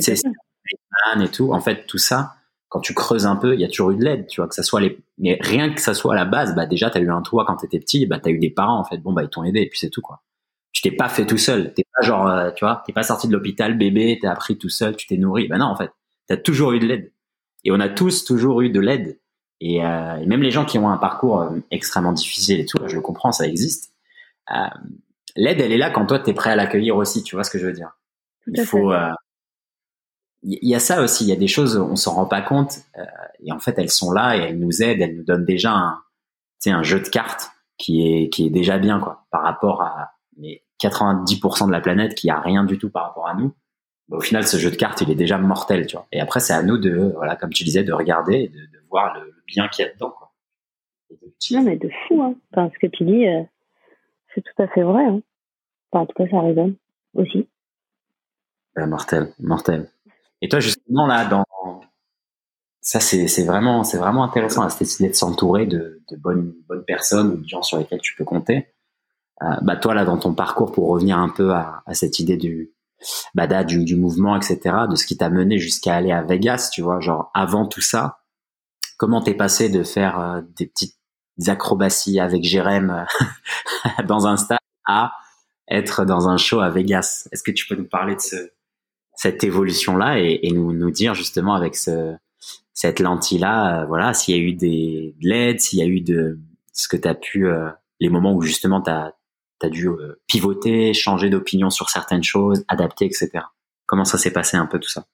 man 1.06 1.22
et 1.22 1.28
tout, 1.28 1.52
en 1.52 1.60
fait, 1.60 1.86
tout 1.86 1.98
ça, 1.98 2.34
quand 2.68 2.80
tu 2.80 2.94
creuses 2.94 3.26
un 3.26 3.36
peu, 3.36 3.54
il 3.54 3.60
y 3.60 3.64
a 3.64 3.68
toujours 3.68 3.90
eu 3.90 3.96
de 3.96 4.04
l'aide, 4.04 4.26
tu 4.26 4.40
vois, 4.40 4.48
que 4.48 4.54
ça 4.54 4.62
soit 4.62 4.80
les, 4.80 4.98
mais 5.18 5.38
rien 5.40 5.72
que 5.72 5.80
ça 5.80 5.94
soit 5.94 6.14
à 6.14 6.16
la 6.16 6.24
base, 6.24 6.54
bah 6.54 6.66
déjà 6.66 6.90
t'as 6.90 7.00
eu 7.00 7.10
un 7.10 7.22
toit 7.22 7.44
quand 7.46 7.56
t'étais 7.56 7.78
petit, 7.78 8.06
bah 8.06 8.18
t'as 8.18 8.30
eu 8.30 8.38
des 8.38 8.50
parents 8.50 8.80
en 8.80 8.84
fait, 8.84 8.98
bon 8.98 9.12
bah 9.12 9.22
ils 9.22 9.28
t'ont 9.28 9.44
aidé 9.44 9.60
et 9.60 9.68
puis 9.68 9.78
c'est 9.78 9.90
tout 9.90 10.00
quoi 10.00 10.22
tu 10.74 10.82
t'es 10.82 10.90
pas 10.90 11.08
fait 11.08 11.24
tout 11.24 11.38
seul. 11.38 11.72
T'es 11.72 11.84
pas 11.94 12.04
genre, 12.04 12.26
euh, 12.26 12.50
tu 12.50 12.64
vois, 12.64 12.82
t'es 12.84 12.92
pas 12.92 13.04
sorti 13.04 13.28
de 13.28 13.32
l'hôpital 13.32 13.78
bébé, 13.78 14.18
t'as 14.20 14.32
appris 14.32 14.58
tout 14.58 14.68
seul, 14.68 14.96
tu 14.96 15.06
t'es 15.06 15.16
nourri. 15.16 15.46
Ben 15.48 15.58
non, 15.58 15.66
en 15.66 15.76
fait, 15.76 15.90
t'as 16.26 16.36
toujours 16.36 16.72
eu 16.72 16.80
de 16.80 16.86
l'aide. 16.86 17.12
Et 17.62 17.70
on 17.70 17.80
a 17.80 17.88
tous 17.88 18.24
toujours 18.24 18.60
eu 18.60 18.70
de 18.70 18.80
l'aide. 18.80 19.20
Et, 19.60 19.82
euh, 19.82 20.26
même 20.26 20.42
les 20.42 20.50
gens 20.50 20.64
qui 20.64 20.78
ont 20.78 20.90
un 20.90 20.98
parcours 20.98 21.40
euh, 21.40 21.50
extrêmement 21.70 22.12
difficile 22.12 22.58
et 22.60 22.66
tout, 22.66 22.76
je 22.86 22.96
le 22.96 23.00
comprends, 23.00 23.30
ça 23.30 23.46
existe. 23.46 23.94
l'aide, 25.36 25.60
elle 25.60 25.72
est 25.72 25.78
là 25.78 25.90
quand 25.90 26.06
toi, 26.06 26.18
tu 26.18 26.30
es 26.30 26.34
prêt 26.34 26.50
à 26.50 26.56
l'accueillir 26.56 26.96
aussi, 26.96 27.22
tu 27.22 27.36
vois 27.36 27.44
ce 27.44 27.50
que 27.50 27.58
je 27.58 27.66
veux 27.66 27.72
dire. 27.72 27.96
il 28.48 28.66
faut... 28.66 28.92
Il 30.46 30.68
y 30.68 30.74
a 30.74 30.78
ça 30.78 31.02
aussi, 31.02 31.24
il 31.24 31.30
y 31.30 31.32
a 31.32 31.36
des 31.36 31.48
choses, 31.48 31.76
on 31.78 31.96
s'en 31.96 32.14
rend 32.14 32.26
pas 32.26 32.42
compte, 32.42 32.80
et 33.42 33.50
en 33.50 33.58
fait, 33.58 33.78
elles 33.78 33.90
sont 33.90 34.12
là 34.12 34.36
et 34.36 34.40
elles 34.40 34.58
nous 34.58 34.82
aident, 34.82 35.00
elles 35.00 35.16
nous 35.16 35.24
donnent 35.24 35.46
déjà 35.46 35.72
un, 35.72 36.02
un 36.66 36.82
jeu 36.82 37.00
de 37.00 37.08
cartes 37.08 37.50
qui 37.78 38.06
est, 38.06 38.28
qui 38.28 38.46
est 38.46 38.50
déjà 38.50 38.78
bien, 38.78 39.00
quoi, 39.00 39.24
par 39.30 39.42
rapport 39.42 39.80
à 39.80 40.12
les 40.36 40.62
90% 40.82 41.66
de 41.66 41.72
la 41.72 41.80
planète 41.80 42.14
qui 42.14 42.28
a 42.28 42.38
rien 42.40 42.64
du 42.64 42.78
tout 42.78 42.90
par 42.90 43.04
rapport 43.04 43.26
à 43.26 43.34
nous 43.34 43.54
au 44.10 44.20
final, 44.20 44.46
ce 44.46 44.56
jeu 44.56 44.70
de 44.70 44.76
cartes, 44.76 45.00
il 45.00 45.10
est 45.10 45.14
déjà 45.14 45.38
mortel, 45.38 45.86
tu 45.86 45.96
vois. 45.96 46.06
Et 46.12 46.20
après, 46.20 46.40
c'est 46.40 46.52
à 46.52 46.62
nous 46.62 46.78
de, 46.78 47.12
voilà, 47.14 47.36
comme 47.36 47.50
tu 47.50 47.64
disais, 47.64 47.84
de 47.84 47.92
regarder 47.92 48.34
et 48.34 48.48
de, 48.48 48.58
voir 48.90 49.14
le, 49.14 49.34
bien 49.46 49.68
qu'il 49.68 49.84
y 49.84 49.88
a 49.88 49.92
dedans, 49.92 50.10
quoi. 50.10 50.32
Non, 51.50 51.62
mais 51.62 51.76
de 51.76 51.90
fou, 52.06 52.22
hein. 52.22 52.34
Enfin, 52.52 52.70
ce 52.74 52.78
que 52.78 52.86
tu 52.86 53.04
dis, 53.04 53.26
euh, 53.26 53.42
c'est 54.34 54.42
tout 54.42 54.62
à 54.62 54.68
fait 54.68 54.82
vrai, 54.82 55.04
hein. 55.04 55.20
Enfin, 55.90 56.02
en 56.02 56.06
tout 56.06 56.14
cas, 56.14 56.28
ça 56.30 56.40
résonne 56.40 56.76
aussi. 57.14 57.48
mortel, 58.76 59.32
mortel. 59.38 59.88
Et 60.44 60.48
toi, 60.48 60.60
justement, 60.60 61.06
là, 61.06 61.24
dans, 61.24 61.46
ça, 62.82 63.00
c'est, 63.00 63.44
vraiment, 63.44 63.80
vraiment 63.80 64.24
intéressant, 64.24 64.68
cette 64.68 65.00
idée 65.00 65.08
de 65.08 65.14
s'entourer 65.14 65.64
de, 65.64 66.02
bonnes, 66.18 66.52
bonnes 66.68 66.84
personnes 66.84 67.28
ou 67.28 67.36
de 67.38 67.48
gens 67.48 67.62
sur 67.62 67.78
lesquels 67.78 68.02
tu 68.02 68.14
peux 68.14 68.26
compter. 68.26 68.68
Euh, 69.40 69.46
bah, 69.62 69.76
toi, 69.76 69.94
là, 69.94 70.04
dans 70.04 70.18
ton 70.18 70.34
parcours, 70.34 70.70
pour 70.70 70.90
revenir 70.90 71.16
un 71.16 71.30
peu 71.30 71.54
à, 71.54 71.82
à 71.86 71.94
cette 71.94 72.18
idée 72.18 72.36
du, 72.36 72.74
bah, 73.34 73.46
du, 73.64 73.84
du 73.84 73.96
mouvement, 73.96 74.36
etc., 74.36 74.58
de 74.90 74.96
ce 74.96 75.06
qui 75.06 75.16
t'a 75.16 75.30
mené 75.30 75.58
jusqu'à 75.58 75.96
aller 75.96 76.12
à 76.12 76.22
Vegas, 76.22 76.68
tu 76.70 76.82
vois, 76.82 77.00
genre 77.00 77.30
avant 77.32 77.64
tout 77.66 77.80
ça, 77.80 78.18
comment 78.98 79.22
t'es 79.22 79.34
passé 79.34 79.70
de 79.70 79.82
faire 79.82 80.20
euh, 80.20 80.42
des 80.56 80.66
petites 80.66 80.98
acrobaties 81.46 82.20
avec 82.20 82.44
Jérém 82.44 82.90
euh, 82.90 84.02
dans 84.04 84.26
un 84.26 84.36
stade 84.36 84.58
à 84.84 85.14
être 85.68 86.04
dans 86.04 86.28
un 86.28 86.36
show 86.36 86.60
à 86.60 86.68
Vegas? 86.68 87.28
Est-ce 87.32 87.42
que 87.42 87.50
tu 87.50 87.66
peux 87.66 87.76
nous 87.76 87.88
parler 87.88 88.14
de 88.14 88.20
ce, 88.20 88.36
cette 89.16 89.44
évolution-là 89.44 90.20
et, 90.20 90.40
et 90.42 90.50
nous, 90.50 90.72
nous 90.72 90.90
dire 90.90 91.14
justement 91.14 91.54
avec 91.54 91.76
ce, 91.76 92.14
cette 92.72 93.00
lentille-là, 93.00 93.82
euh, 93.82 93.86
voilà, 93.86 94.14
s'il 94.14 94.36
y 94.36 94.38
a 94.38 94.42
eu 94.42 94.52
des, 94.52 95.14
de 95.20 95.28
l'aide, 95.28 95.60
s'il 95.60 95.78
y 95.78 95.82
a 95.82 95.86
eu 95.86 96.00
de 96.00 96.38
ce 96.72 96.88
que 96.88 96.96
tu 96.96 97.08
as 97.08 97.14
pu, 97.14 97.46
les 98.00 98.08
moments 98.08 98.34
où 98.34 98.42
justement 98.42 98.80
tu 98.82 98.90
as, 98.90 99.14
tu 99.60 99.66
as 99.66 99.70
dû 99.70 99.88
euh, 99.88 100.20
pivoter, 100.26 100.92
changer 100.92 101.30
d'opinion 101.30 101.70
sur 101.70 101.88
certaines 101.88 102.22
choses, 102.22 102.64
adapter, 102.68 103.06
etc. 103.06 103.30
Comment 103.86 104.04
ça 104.04 104.18
s'est 104.18 104.32
passé 104.32 104.56
un 104.56 104.66
peu 104.66 104.78
tout 104.78 104.88
ça? 104.88 105.04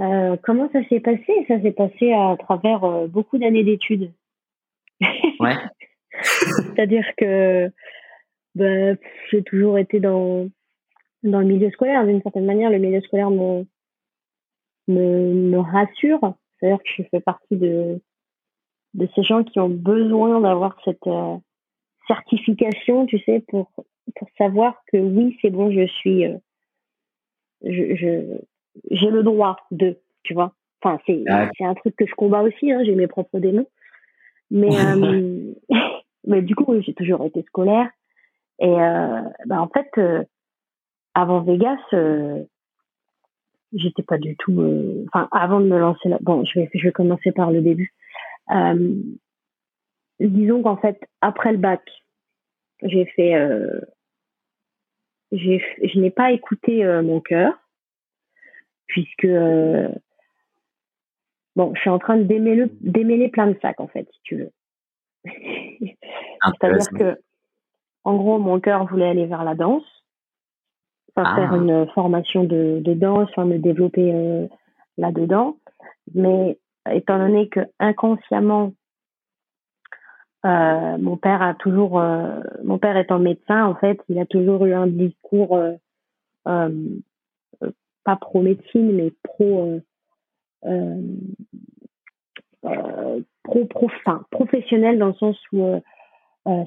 Euh, 0.00 0.36
Comment 0.42 0.70
ça 0.72 0.80
s'est 0.88 1.00
passé? 1.00 1.44
Ça 1.48 1.60
s'est 1.60 1.72
passé 1.72 2.12
à 2.12 2.36
travers 2.38 2.84
euh, 2.84 3.06
beaucoup 3.06 3.38
d'années 3.38 3.64
d'études. 3.64 4.12
Ouais. 5.40 5.56
C'est-à-dire 6.22 7.04
que 7.16 7.70
bah, 8.54 8.94
j'ai 9.30 9.42
toujours 9.42 9.78
été 9.78 10.00
dans, 10.00 10.48
dans 11.30 11.40
le 11.40 11.46
milieu 11.46 11.70
scolaire. 11.70 12.06
D'une 12.06 12.22
certaine 12.22 12.46
manière, 12.46 12.70
le 12.70 12.78
milieu 12.78 13.00
scolaire 13.00 13.30
me, 13.30 13.64
me, 14.88 15.32
me 15.32 15.58
rassure. 15.58 16.34
C'est-à-dire 16.58 16.78
que 16.78 16.88
je 16.96 17.02
fais 17.10 17.20
partie 17.20 17.56
de, 17.56 18.00
de 18.94 19.08
ces 19.14 19.22
gens 19.22 19.44
qui 19.44 19.60
ont 19.60 19.68
besoin 19.68 20.40
d'avoir 20.40 20.76
cette, 20.84 21.06
certification, 22.06 23.06
tu 23.06 23.18
sais, 23.20 23.42
pour, 23.48 23.70
pour 24.14 24.28
savoir 24.38 24.82
que 24.92 24.98
oui, 24.98 25.36
c'est 25.42 25.50
bon, 25.50 25.70
je 25.70 25.86
suis, 25.86 26.24
euh, 26.24 26.36
je, 27.62 28.38
j'ai 28.90 29.10
le 29.10 29.22
droit 29.22 29.56
de, 29.70 29.98
tu 30.22 30.34
vois. 30.34 30.54
Enfin, 30.82 31.00
c'est, 31.06 31.24
c'est 31.56 31.64
un 31.64 31.74
truc 31.74 31.96
que 31.96 32.06
je 32.06 32.14
combats 32.14 32.42
aussi, 32.42 32.70
hein, 32.70 32.82
j'ai 32.84 32.94
mes 32.94 33.06
propres 33.06 33.38
démons. 33.38 33.66
Mais, 34.50 34.68
euh, 34.78 35.52
mais 36.26 36.42
du 36.42 36.54
coup, 36.54 36.80
j'ai 36.80 36.94
toujours 36.94 37.24
été 37.24 37.42
scolaire. 37.42 37.90
Et 38.58 38.68
euh, 38.68 39.22
bah, 39.46 39.60
en 39.60 39.68
fait, 39.68 39.90
avant 41.16 41.40
Vegas, 41.40 41.78
j'étais 43.72 44.02
pas 44.02 44.18
du 44.18 44.36
tout. 44.36 45.04
Enfin, 45.08 45.28
avant 45.32 45.60
de 45.60 45.66
me 45.66 45.78
lancer 45.78 46.08
là, 46.08 46.18
bon, 46.20 46.44
je 46.44 46.60
vais, 46.60 46.70
je 46.74 46.86
vais 46.86 46.92
commencer 46.92 47.32
par 47.32 47.50
le 47.50 47.62
début 47.62 47.92
disons 50.20 50.62
qu'en 50.62 50.76
fait, 50.76 50.98
après 51.20 51.52
le 51.52 51.58
bac, 51.58 51.82
j'ai 52.82 53.06
fait, 53.06 53.34
euh, 53.34 53.80
j'ai, 55.32 55.62
je 55.82 55.98
n'ai 55.98 56.10
pas 56.10 56.32
écouté 56.32 56.84
euh, 56.84 57.02
mon 57.02 57.20
cœur, 57.20 57.52
puisque 58.86 59.24
euh, 59.24 59.88
bon, 61.54 61.74
je 61.74 61.80
suis 61.80 61.90
en 61.90 61.98
train 61.98 62.16
de 62.16 62.24
démêler, 62.24 62.66
démêler 62.80 63.28
plein 63.28 63.48
de 63.48 63.58
sacs 63.60 63.80
en 63.80 63.88
fait, 63.88 64.08
si 64.12 64.20
tu 64.22 64.36
veux. 64.36 64.52
C'est-à-dire 66.60 66.88
que, 66.96 67.20
en 68.04 68.16
gros, 68.16 68.38
mon 68.38 68.60
cœur 68.60 68.86
voulait 68.86 69.08
aller 69.08 69.26
vers 69.26 69.44
la 69.44 69.54
danse, 69.54 69.84
enfin, 71.16 71.34
faire 71.34 71.52
ah. 71.52 71.56
une 71.56 71.86
formation 71.88 72.44
de, 72.44 72.80
de 72.80 72.94
danse, 72.94 73.28
enfin, 73.30 73.44
me 73.44 73.58
développer 73.58 74.12
euh, 74.12 74.46
là-dedans, 74.98 75.56
mais 76.14 76.58
étant 76.90 77.18
donné 77.18 77.48
que 77.48 77.60
inconsciemment 77.78 78.72
euh, 80.44 80.98
mon 80.98 81.16
père 81.16 81.42
a 81.42 81.54
toujours, 81.54 81.98
euh, 82.00 82.40
mon 82.62 82.78
père 82.78 82.96
étant 82.96 83.18
médecin, 83.18 83.64
en 83.64 83.74
fait, 83.74 83.98
il 84.08 84.18
a 84.20 84.26
toujours 84.26 84.64
eu 84.66 84.74
un 84.74 84.86
discours 84.86 85.58
pas 86.44 88.16
pro 88.20 88.40
médecine, 88.40 88.92
mais 88.92 89.12
pro 89.24 89.80
pro, 93.42 93.64
pro 93.64 93.88
professionnel 94.30 94.98
dans 94.98 95.08
le 95.08 95.14
sens 95.14 95.36
où 95.52 95.80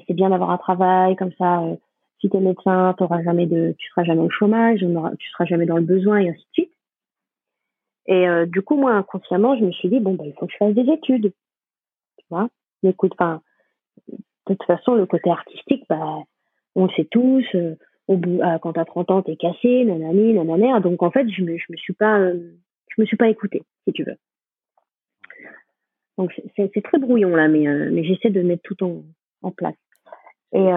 c'est 0.06 0.12
bien 0.12 0.28
d'avoir 0.28 0.50
un 0.50 0.58
travail 0.58 1.16
comme 1.16 1.32
ça. 1.38 1.62
Si 2.20 2.28
tu 2.28 2.36
es 2.36 2.40
médecin, 2.40 2.94
t'auras 2.98 3.22
jamais 3.22 3.46
de, 3.46 3.74
tu 3.78 3.88
seras 3.90 4.04
jamais 4.04 4.22
au 4.22 4.30
chômage, 4.30 4.80
tu 4.80 5.30
seras 5.30 5.44
jamais 5.46 5.66
dans 5.66 5.76
le 5.76 5.84
besoin 5.84 6.18
et 6.18 6.28
ainsi 6.28 6.40
de 6.40 6.52
suite. 6.52 6.72
Et 8.06 8.26
du 8.46 8.62
coup, 8.62 8.76
moi, 8.76 8.92
inconsciemment, 8.92 9.56
je 9.56 9.64
me 9.64 9.72
suis 9.72 9.88
dit 9.88 10.00
bon, 10.00 10.14
bah, 10.14 10.24
il 10.26 10.32
faut 10.34 10.46
que 10.46 10.52
je 10.52 10.56
fasse 10.56 10.74
des 10.74 10.90
études. 10.90 11.32
Tu 12.18 12.26
vois? 12.28 12.48
Écoute, 12.82 13.12
enfin, 13.12 13.40
de 14.08 14.16
toute 14.46 14.64
façon, 14.64 14.94
le 14.94 15.06
côté 15.06 15.30
artistique, 15.30 15.84
bah, 15.88 16.18
on 16.74 16.86
le 16.86 16.90
sait 16.92 17.04
tous. 17.04 17.44
Euh, 17.54 17.76
au 18.08 18.16
bout, 18.16 18.40
euh, 18.42 18.58
quand 18.58 18.72
t'as 18.72 18.84
30 18.84 19.10
ans, 19.12 19.22
t'es 19.22 19.36
cassé, 19.36 19.84
nanani, 19.84 20.34
nanana. 20.34 20.80
Donc 20.80 21.02
en 21.02 21.10
fait, 21.10 21.28
je 21.28 21.42
me, 21.42 21.56
je 21.56 21.64
me 21.70 21.76
suis 21.76 21.92
pas, 21.92 22.18
euh, 22.18 22.52
je 22.88 23.00
me 23.00 23.06
suis 23.06 23.16
pas 23.16 23.28
écoutée, 23.28 23.62
si 23.86 23.92
tu 23.92 24.02
veux. 24.02 24.16
Donc 26.18 26.32
c'est 26.56 26.82
très 26.82 26.98
brouillon 26.98 27.30
là, 27.30 27.48
mais 27.48 27.64
mais 27.90 28.04
j'essaie 28.04 28.28
de 28.28 28.42
mettre 28.42 28.62
tout 28.62 28.76
en 29.42 29.50
place. 29.52 29.76
Et, 30.52 30.68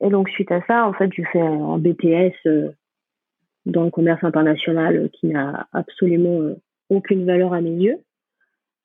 et 0.00 0.08
donc 0.08 0.28
suite 0.30 0.50
à 0.50 0.62
ça, 0.66 0.86
en 0.86 0.92
fait, 0.94 1.10
j'ai 1.12 1.24
fait 1.24 1.40
un 1.40 1.78
BTS 1.78 2.34
dans 3.66 3.84
le 3.84 3.90
commerce 3.90 4.24
international 4.24 5.10
qui 5.12 5.26
n'a 5.26 5.66
absolument 5.72 6.54
aucune 6.88 7.26
valeur 7.26 7.52
à 7.52 7.60
mes 7.60 7.70
yeux. 7.70 7.98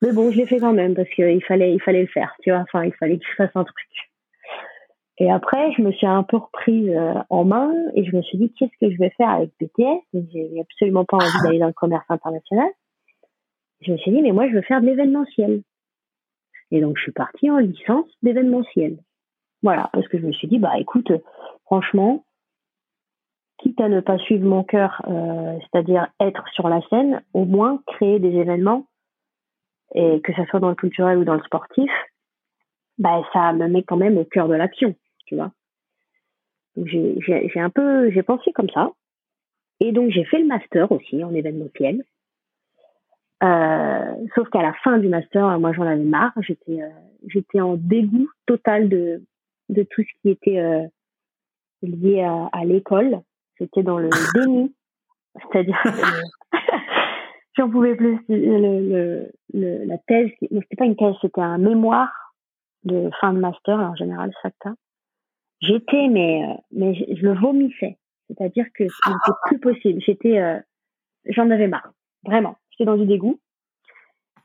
Mais 0.01 0.13
bon, 0.13 0.31
je 0.31 0.37
l'ai 0.37 0.45
fait 0.45 0.59
quand 0.59 0.73
même 0.73 0.93
parce 0.95 1.09
qu'il 1.09 1.43
fallait, 1.43 1.73
il 1.73 1.81
fallait 1.81 2.01
le 2.01 2.07
faire, 2.07 2.35
tu 2.43 2.51
vois. 2.51 2.59
Enfin, 2.59 2.85
il 2.85 2.93
fallait 2.93 3.17
que 3.17 3.25
je 3.25 3.35
fasse 3.35 3.55
un 3.55 3.63
truc. 3.63 3.87
Et 5.19 5.31
après, 5.31 5.71
je 5.73 5.81
me 5.81 5.91
suis 5.91 6.05
un 6.05 6.21
peu 6.21 6.37
reprise 6.37 6.89
euh, 6.89 7.13
en 7.29 7.43
main 7.43 7.73
et 7.95 8.05
je 8.05 8.15
me 8.15 8.21
suis 8.21 8.37
dit, 8.37 8.53
qu'est-ce 8.53 8.77
que 8.79 8.91
je 8.91 8.97
vais 8.99 9.09
faire 9.17 9.29
avec 9.29 9.49
BTS 9.59 10.03
J'ai 10.31 10.61
absolument 10.61 11.05
pas 11.05 11.17
envie 11.17 11.43
d'aller 11.43 11.59
dans 11.59 11.67
le 11.67 11.73
commerce 11.73 12.05
international. 12.09 12.69
Je 13.81 13.91
me 13.91 13.97
suis 13.97 14.11
dit, 14.11 14.21
mais 14.21 14.31
moi, 14.31 14.47
je 14.47 14.53
veux 14.53 14.61
faire 14.61 14.81
de 14.81 14.85
l'événementiel. 14.85 15.63
Et 16.69 16.81
donc, 16.81 16.97
je 16.97 17.03
suis 17.03 17.11
partie 17.11 17.49
en 17.49 17.57
licence 17.57 18.05
d'événementiel. 18.21 18.97
Voilà, 19.63 19.89
parce 19.93 20.07
que 20.07 20.19
je 20.19 20.25
me 20.25 20.31
suis 20.31 20.47
dit, 20.47 20.59
bah 20.59 20.77
écoute, 20.77 21.11
franchement, 21.65 22.23
quitte 23.57 23.79
à 23.81 23.89
ne 23.89 23.99
pas 24.01 24.17
suivre 24.19 24.45
mon 24.45 24.63
cœur, 24.63 25.01
euh, 25.07 25.57
c'est-à-dire 25.59 26.07
être 26.19 26.47
sur 26.53 26.69
la 26.69 26.81
scène, 26.89 27.21
au 27.34 27.45
moins 27.45 27.81
créer 27.88 28.19
des 28.19 28.35
événements 28.35 28.85
et 29.95 30.21
que 30.21 30.34
ce 30.34 30.43
soit 30.45 30.59
dans 30.59 30.69
le 30.69 30.75
culturel 30.75 31.17
ou 31.17 31.23
dans 31.23 31.35
le 31.35 31.43
sportif, 31.43 31.89
bah, 32.97 33.21
ça 33.34 33.53
me 33.53 33.67
met 33.67 33.84
quand 33.84 33.97
même 33.97 34.17
au 34.17 34.25
cœur 34.25 34.47
de 34.47 34.55
l'action, 34.55 34.95
tu 35.25 35.35
vois. 35.35 35.51
J'ai 36.85 37.59
un 37.59 37.69
peu, 37.69 38.11
j'ai 38.11 38.21
pensé 38.21 38.51
comme 38.51 38.69
ça. 38.69 38.91
Et 39.79 39.91
donc, 39.91 40.11
j'ai 40.11 40.25
fait 40.25 40.39
le 40.39 40.45
master 40.45 40.91
aussi 40.91 41.23
en 41.23 41.34
événementiel. 41.34 42.03
Euh, 43.43 44.27
sauf 44.35 44.49
qu'à 44.49 44.61
la 44.61 44.73
fin 44.73 44.97
du 44.97 45.07
master, 45.07 45.59
moi, 45.59 45.73
j'en 45.73 45.84
avais 45.84 46.03
marre. 46.03 46.34
J'étais, 46.41 46.81
euh, 46.81 46.89
j'étais 47.27 47.61
en 47.61 47.75
dégoût 47.75 48.29
total 48.45 48.89
de, 48.89 49.23
de 49.69 49.84
tout 49.84 50.02
ce 50.02 50.22
qui 50.22 50.30
était 50.30 50.60
euh, 50.60 50.85
lié 51.81 52.22
à, 52.23 52.49
à 52.52 52.65
l'école. 52.65 53.22
J'étais 53.60 53.84
dans 53.84 53.98
le 53.98 54.10
déni. 54.35 54.73
C'est-à-dire 55.52 55.77
j'en 57.57 57.69
pouvais 57.69 57.95
plus. 57.95 58.19
Le, 58.30 59.30
le, 59.53 59.85
la 59.85 59.98
thèse, 59.99 60.30
c'était 60.41 60.76
pas 60.77 60.85
une 60.85 60.95
thèse, 60.95 61.15
c'était 61.22 61.41
un 61.41 61.57
mémoire 61.57 62.11
de 62.84 63.10
fin 63.19 63.34
de 63.34 63.39
master, 63.39 63.77
en 63.80 63.95
général, 63.95 64.31
ça 64.41 64.49
J'étais, 65.60 66.07
mais, 66.07 66.44
euh, 66.44 66.53
mais 66.72 66.94
je, 66.94 67.26
le 67.26 67.34
vomissais. 67.34 67.98
C'est-à-dire 68.27 68.65
que 68.73 68.88
ce 68.88 69.10
n'était 69.10 69.38
plus 69.45 69.60
possible. 69.60 70.02
J'étais, 70.06 70.39
euh, 70.39 70.60
j'en 71.26 71.49
avais 71.49 71.68
marre. 71.68 71.91
Vraiment. 72.23 72.57
J'étais 72.69 72.85
dans 72.85 72.98
du 72.98 73.06
dégoût. 73.06 73.39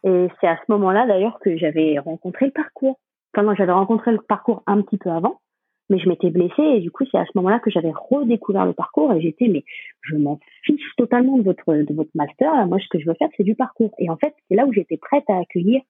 Et 0.04 0.28
c'est 0.40 0.48
à 0.48 0.56
ce 0.56 0.72
moment-là, 0.72 1.06
d'ailleurs, 1.06 1.38
que 1.38 1.56
j'avais 1.56 1.98
rencontré 1.98 2.46
le 2.46 2.52
parcours. 2.52 2.98
Enfin, 3.34 3.54
j'avais 3.54 3.72
rencontré 3.72 4.12
le 4.12 4.18
parcours 4.18 4.62
un 4.66 4.82
petit 4.82 4.98
peu 4.98 5.10
avant. 5.10 5.40
mais 5.88 5.98
je 5.98 6.08
m'étais 6.08 6.30
blessée 6.30 6.62
et 6.62 6.80
du 6.80 6.90
coup 6.90 7.04
c'est 7.10 7.18
à 7.18 7.26
ce 7.26 7.32
moment-là 7.34 7.58
que 7.58 7.70
j'avais 7.70 7.92
redécouvert 7.92 8.64
le 8.66 8.72
parcours 8.72 9.12
et 9.12 9.20
j'étais 9.20 9.48
mais 9.48 9.64
je 10.02 10.16
m'en 10.16 10.38
fiche 10.64 10.80
totalement 10.96 11.36
de 11.38 11.42
votre 11.42 11.74
de 11.74 11.94
votre 11.94 12.10
master. 12.14 12.66
Moi 12.66 12.78
ce 12.78 12.88
que 12.88 12.98
je 12.98 13.06
veux 13.06 13.14
faire 13.14 13.28
c'est 13.36 13.44
du 13.44 13.54
parcours 13.54 13.92
et 13.98 14.08
en 14.08 14.16
fait 14.16 14.34
c'est 14.48 14.54
là 14.54 14.66
où 14.66 14.72
j'étais 14.72 14.96
prête 14.96 15.24
à 15.28 15.38
accueillir 15.38 15.82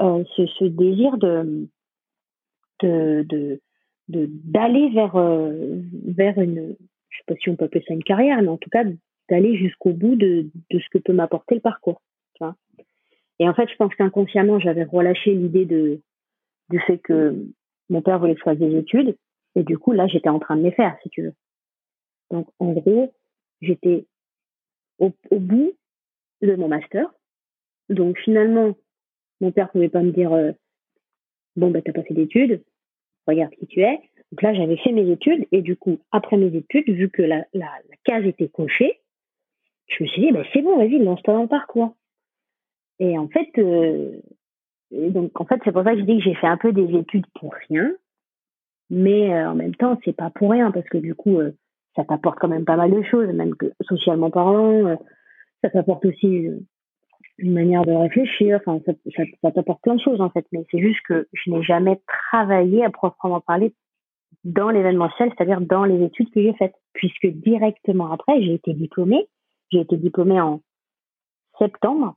euh, 0.00 0.24
ce, 0.36 0.64
désir 0.64 1.16
de 1.18 1.68
d'aller 4.08 4.90
vers 4.90 5.16
euh, 5.16 5.80
vers 6.06 6.38
une 6.38 6.76
je 7.08 7.18
sais 7.18 7.24
pas 7.26 7.34
si 7.36 7.48
on 7.48 7.56
peut 7.56 7.66
appeler 7.66 7.84
ça 7.86 7.94
une 7.94 8.04
carrière 8.04 8.42
mais 8.42 8.48
en 8.48 8.58
tout 8.58 8.70
cas 8.70 8.84
d'aller 9.30 9.56
jusqu'au 9.56 9.92
bout 9.92 10.16
de 10.16 10.50
de 10.70 10.78
ce 10.78 10.88
que 10.90 10.98
peut 10.98 11.14
m'apporter 11.14 11.54
le 11.54 11.60
parcours. 11.60 12.02
Et 13.38 13.48
en 13.48 13.54
fait 13.54 13.68
je 13.70 13.76
pense 13.76 13.94
qu'inconsciemment 13.94 14.58
j'avais 14.58 14.84
relâché 14.84 15.34
l'idée 15.34 15.64
de 15.64 16.00
du 16.70 16.80
fait 16.80 16.98
que 16.98 17.46
mon 17.88 18.02
père 18.02 18.18
voulait 18.18 18.34
que 18.34 18.40
je 18.40 18.44
fasse 18.44 18.58
des 18.58 18.76
études. 18.76 19.16
Et 19.54 19.62
du 19.62 19.78
coup, 19.78 19.92
là, 19.92 20.06
j'étais 20.06 20.28
en 20.28 20.38
train 20.38 20.56
de 20.56 20.62
les 20.62 20.72
faire, 20.72 20.96
si 21.02 21.10
tu 21.10 21.22
veux. 21.22 21.34
Donc, 22.30 22.48
en 22.58 22.72
gros, 22.72 23.14
j'étais 23.60 24.06
au, 24.98 25.12
bout 25.30 25.72
de 26.42 26.54
mon 26.56 26.68
master. 26.68 27.12
Donc, 27.88 28.18
finalement, 28.18 28.74
mon 29.40 29.52
père 29.52 29.70
pouvait 29.70 29.88
pas 29.88 30.02
me 30.02 30.10
dire, 30.10 30.32
euh, 30.32 30.52
bon, 31.56 31.70
ben, 31.70 31.82
t'as 31.82 31.92
pas 31.92 32.02
fait 32.02 32.14
d'études, 32.14 32.62
regarde 33.26 33.54
qui 33.54 33.66
tu 33.66 33.80
es. 33.82 34.00
Donc 34.32 34.42
là, 34.42 34.54
j'avais 34.54 34.76
fait 34.78 34.92
mes 34.92 35.08
études. 35.10 35.46
Et 35.52 35.62
du 35.62 35.76
coup, 35.76 36.00
après 36.10 36.36
mes 36.36 36.54
études, 36.56 36.88
vu 36.88 37.08
que 37.10 37.22
la, 37.22 37.46
la, 37.52 37.70
la 37.88 37.96
case 38.04 38.24
était 38.24 38.48
cochée, 38.48 39.00
je 39.86 40.02
me 40.02 40.08
suis 40.08 40.22
dit, 40.22 40.32
ben, 40.32 40.44
c'est 40.52 40.62
bon, 40.62 40.76
vas-y, 40.76 40.98
lance-toi 40.98 41.34
dans 41.34 41.42
le 41.42 41.48
parcours. 41.48 41.94
Et 42.98 43.18
en 43.18 43.28
fait, 43.28 43.50
euh, 43.58 44.20
donc, 45.10 45.40
en 45.40 45.44
fait, 45.44 45.60
c'est 45.64 45.72
pour 45.72 45.82
ça 45.82 45.92
que 45.92 46.00
je 46.00 46.04
dis 46.04 46.18
que 46.18 46.24
j'ai 46.24 46.34
fait 46.34 46.46
un 46.46 46.56
peu 46.56 46.72
des 46.72 46.96
études 46.96 47.26
pour 47.38 47.52
rien. 47.68 47.92
Mais 48.90 49.34
euh, 49.34 49.50
en 49.50 49.54
même 49.54 49.74
temps, 49.74 49.98
c'est 50.04 50.16
pas 50.16 50.30
pour 50.30 50.50
rien 50.50 50.70
parce 50.70 50.88
que 50.88 50.98
du 50.98 51.14
coup, 51.14 51.40
euh, 51.40 51.52
ça 51.96 52.04
t'apporte 52.04 52.38
quand 52.38 52.48
même 52.48 52.64
pas 52.64 52.76
mal 52.76 52.90
de 52.90 53.02
choses, 53.02 53.28
même 53.28 53.54
que 53.54 53.72
socialement 53.82 54.30
parlant, 54.30 54.86
euh, 54.86 54.96
ça 55.62 55.70
t'apporte 55.70 56.04
aussi 56.04 56.48
une 57.38 57.52
manière 57.52 57.84
de 57.84 57.92
réfléchir. 57.92 58.60
Enfin, 58.64 58.80
ça, 58.84 58.92
ça, 59.16 59.22
ça 59.42 59.52
t'apporte 59.52 59.82
plein 59.82 59.94
de 59.94 60.00
choses 60.00 60.20
en 60.20 60.30
fait. 60.30 60.46
Mais 60.52 60.64
c'est 60.70 60.80
juste 60.80 61.00
que 61.08 61.26
je 61.32 61.50
n'ai 61.50 61.62
jamais 61.62 62.00
travaillé 62.30 62.84
à 62.84 62.90
proprement 62.90 63.40
parler 63.40 63.74
dans 64.44 64.68
l'événementiel, 64.68 65.30
c'est-à-dire 65.30 65.62
dans 65.62 65.84
les 65.84 66.04
études 66.04 66.30
que 66.30 66.42
j'ai 66.42 66.52
faites, 66.54 66.74
puisque 66.92 67.26
directement 67.26 68.12
après, 68.12 68.42
j'ai 68.42 68.54
été 68.54 68.74
diplômée. 68.74 69.26
J'ai 69.72 69.80
été 69.80 69.96
diplômée 69.96 70.40
en 70.40 70.60
septembre. 71.58 72.14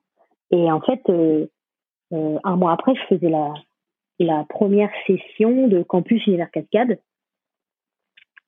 Et 0.52 0.70
en 0.70 0.82
fait, 0.82 1.02
euh, 2.14 2.38
un 2.44 2.56
mois 2.56 2.74
après, 2.74 2.96
je 2.96 3.16
faisais 3.16 3.30
la, 3.30 3.54
la 4.20 4.46
première 4.46 4.92
session 5.06 5.68
de 5.68 5.84
Campus 5.84 6.26
Univers 6.26 6.52
Cascade. 6.52 7.00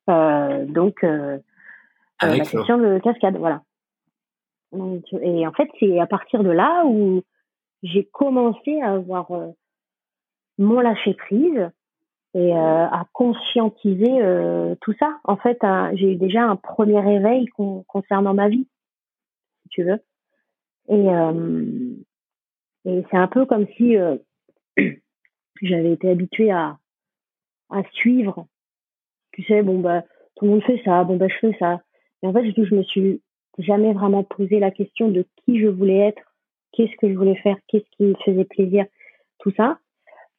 Euh, 0.08 0.64
donc, 0.66 1.04
euh, 1.04 1.38
euh 2.22 2.36
la 2.36 2.44
session 2.44 2.78
de 2.78 2.98
Cascade, 2.98 3.36
voilà. 3.36 3.62
Et 5.22 5.46
en 5.46 5.52
fait, 5.52 5.68
c'est 5.78 5.98
à 5.98 6.06
partir 6.06 6.42
de 6.42 6.50
là 6.50 6.84
où 6.86 7.22
j'ai 7.82 8.04
commencé 8.04 8.80
à 8.82 8.92
avoir 8.92 9.30
euh, 9.32 9.48
mon 10.58 10.80
lâcher 10.80 11.14
prise 11.14 11.70
et 12.34 12.52
à 12.52 13.06
conscientiser 13.12 14.76
tout 14.80 14.94
ça. 15.00 15.18
En 15.24 15.36
fait, 15.36 15.58
j'ai 15.94 16.12
eu 16.12 16.16
déjà 16.16 16.44
un 16.44 16.54
premier 16.54 17.00
réveil 17.00 17.46
concernant 17.88 18.34
ma 18.34 18.48
vie, 18.48 18.68
si 19.62 19.68
tu 19.70 19.82
veux. 19.82 19.98
Et 20.88 21.08
et 22.84 23.04
c'est 23.10 23.16
un 23.16 23.28
peu 23.28 23.46
comme 23.46 23.66
si 23.76 23.96
euh, 23.96 24.16
j'avais 25.62 25.92
été 25.92 26.10
habituée 26.10 26.50
à, 26.50 26.78
à 27.70 27.82
suivre. 27.92 28.46
Tu 29.32 29.42
sais, 29.44 29.62
bon, 29.62 29.80
bah, 29.80 30.02
tout 30.36 30.46
le 30.46 30.52
monde 30.52 30.64
fait 30.64 30.80
ça, 30.84 31.04
bon, 31.04 31.16
bah, 31.16 31.28
je 31.28 31.38
fais 31.38 31.56
ça. 31.58 31.80
Et 32.22 32.26
en 32.26 32.32
fait, 32.32 32.44
je 32.44 32.74
me 32.74 32.82
suis 32.82 33.22
jamais 33.58 33.92
vraiment 33.92 34.24
posé 34.24 34.58
la 34.58 34.70
question 34.70 35.08
de 35.08 35.26
qui 35.44 35.60
je 35.60 35.66
voulais 35.66 35.98
être, 35.98 36.22
qu'est-ce 36.72 36.96
que 36.96 37.08
je 37.10 37.16
voulais 37.16 37.36
faire, 37.36 37.56
qu'est-ce 37.68 37.88
qui 37.96 38.04
me 38.04 38.14
faisait 38.24 38.44
plaisir, 38.44 38.86
tout 39.38 39.52
ça. 39.56 39.78